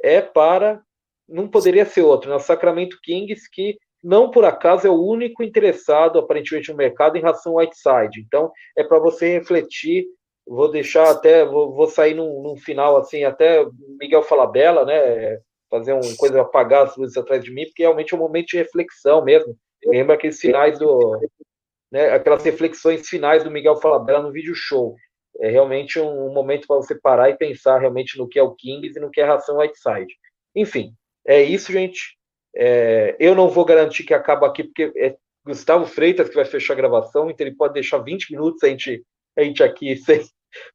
é 0.03 0.23
para, 0.23 0.83
não 1.29 1.49
poderia 1.49 1.85
ser 1.85 2.03
outro, 2.03 2.31
né? 2.31 2.39
Sacramento 2.39 2.99
Kings, 3.03 3.49
que 3.51 3.77
não 4.03 4.31
por 4.31 4.45
acaso 4.45 4.87
é 4.87 4.91
o 4.91 5.03
único 5.03 5.43
interessado, 5.43 6.19
aparentemente, 6.19 6.71
no 6.71 6.77
mercado 6.77 7.17
em 7.17 7.21
relação 7.21 7.53
ao 7.53 7.59
Whiteside. 7.59 8.21
Então, 8.25 8.53
é 8.77 8.85
para 8.85 8.99
você 8.99 9.33
refletir. 9.33 10.07
Vou 10.47 10.71
deixar 10.71 11.11
até, 11.11 11.45
vou, 11.45 11.75
vou 11.75 11.89
sair 11.89 12.15
num, 12.15 12.41
num, 12.43 12.57
final 12.57 12.97
assim, 12.97 13.25
até 13.25 13.67
Miguel 13.99 14.23
Falabella, 14.23 14.85
né? 14.85 15.41
Fazer 15.69 15.93
uma 15.93 16.17
coisa, 16.17 16.41
apagar 16.41 16.85
as 16.85 16.97
luzes 16.97 17.17
atrás 17.17 17.43
de 17.43 17.51
mim, 17.53 17.65
porque 17.65 17.83
realmente 17.83 18.15
é 18.15 18.17
um 18.17 18.21
momento 18.21 18.47
de 18.47 18.59
reflexão 18.59 19.25
mesmo. 19.25 19.57
Lembra 19.85 20.15
aqueles 20.15 20.39
finais 20.39 20.79
do, 20.79 21.21
né, 21.91 22.11
aquelas 22.11 22.45
reflexões 22.45 23.09
finais 23.09 23.43
do 23.43 23.51
Miguel 23.51 23.77
Falabella 23.77 24.23
no 24.23 24.33
vídeo 24.33 24.55
show. 24.55 24.95
É 25.41 25.51
realmente 25.51 25.99
um, 25.99 26.29
um 26.29 26.33
momento 26.33 26.67
para 26.67 26.77
você 26.77 26.95
parar 26.95 27.31
e 27.31 27.37
pensar 27.37 27.79
realmente 27.79 28.17
no 28.17 28.29
que 28.29 28.39
é 28.39 28.43
o 28.43 28.55
Kings 28.55 28.97
e 28.97 29.01
no 29.01 29.11
que 29.11 29.21
é 29.21 29.25
a 29.25 29.35
ração 29.35 29.59
Whiteside. 29.59 30.15
Enfim, 30.55 30.95
é 31.27 31.43
isso, 31.43 31.73
gente. 31.73 32.17
É, 32.55 33.17
eu 33.19 33.35
não 33.35 33.49
vou 33.49 33.65
garantir 33.65 34.05
que 34.05 34.15
acaba 34.15 34.47
aqui, 34.47 34.65
porque 34.65 34.93
é 34.97 35.17
Gustavo 35.45 35.87
Freitas 35.87 36.29
que 36.29 36.35
vai 36.35 36.45
fechar 36.45 36.73
a 36.73 36.77
gravação, 36.77 37.31
então 37.31 37.47
ele 37.47 37.55
pode 37.55 37.75
deixar 37.75 37.99
20 37.99 38.33
minutos 38.33 38.63
a 38.65 38.69
gente, 38.69 39.05
a 39.37 39.43
gente 39.43 39.63
aqui 39.63 39.97
sem, 39.99 40.23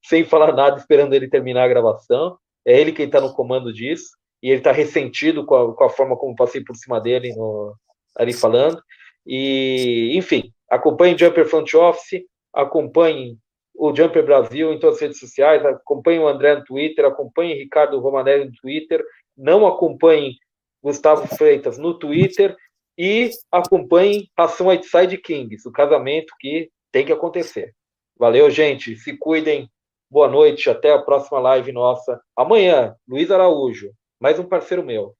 sem 0.03 0.23
falar 0.23 0.53
nada, 0.53 0.77
esperando 0.77 1.13
ele 1.13 1.29
terminar 1.29 1.63
a 1.63 1.69
gravação. 1.69 2.37
É 2.65 2.79
ele 2.79 2.91
quem 2.91 3.07
está 3.07 3.19
no 3.19 3.33
comando 3.33 3.73
disso, 3.73 4.11
e 4.41 4.49
ele 4.49 4.59
está 4.59 4.71
ressentido 4.71 5.45
com 5.45 5.55
a, 5.55 5.75
com 5.75 5.83
a, 5.83 5.89
forma 5.89 6.15
como 6.15 6.35
passei 6.35 6.63
por 6.63 6.75
cima 6.75 6.99
dele 6.99 7.33
no, 7.35 7.75
ali 8.15 8.33
falando. 8.33 8.81
E, 9.25 10.15
enfim, 10.15 10.51
acompanhem 10.69 11.17
Jumper 11.17 11.45
Front 11.47 11.73
Office, 11.73 12.23
acompanhem 12.53 13.37
o 13.75 13.95
Jumper 13.95 14.23
Brasil 14.23 14.71
em 14.71 14.79
todas 14.79 14.97
as 14.97 15.01
redes 15.01 15.19
sociais, 15.19 15.65
acompanhem 15.65 16.19
o 16.19 16.27
André 16.27 16.55
no 16.55 16.63
Twitter, 16.63 17.05
acompanhem 17.05 17.57
Ricardo 17.57 17.99
Romanelli 17.99 18.45
no 18.45 18.51
Twitter, 18.61 19.03
não 19.37 19.65
acompanhem 19.67 20.37
Gustavo 20.83 21.27
Freitas 21.35 21.77
no 21.77 21.97
Twitter 21.97 22.55
e 22.97 23.29
acompanhem 23.51 24.29
Ação 24.35 24.67
Whiteside 24.67 25.17
Kings, 25.17 25.67
o 25.67 25.71
casamento 25.71 26.33
que 26.39 26.69
tem 26.91 27.05
que 27.05 27.11
acontecer. 27.11 27.73
Valeu, 28.17 28.49
gente. 28.49 28.95
Se 28.95 29.17
cuidem. 29.17 29.69
Boa 30.09 30.27
noite. 30.27 30.69
Até 30.69 30.93
a 30.93 31.01
próxima 31.01 31.39
live 31.39 31.71
nossa. 31.71 32.21
Amanhã, 32.35 32.95
Luiz 33.07 33.31
Araújo, 33.31 33.91
mais 34.19 34.37
um 34.37 34.47
parceiro 34.47 34.83
meu. 34.83 35.15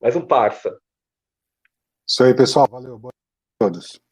Mais 0.00 0.14
um 0.14 0.24
parça. 0.24 0.78
Isso 2.06 2.22
aí, 2.22 2.34
pessoal. 2.34 2.68
Valeu. 2.70 2.98
Boa 2.98 3.12
noite 3.12 3.56
a 3.60 3.64
todos. 3.64 4.07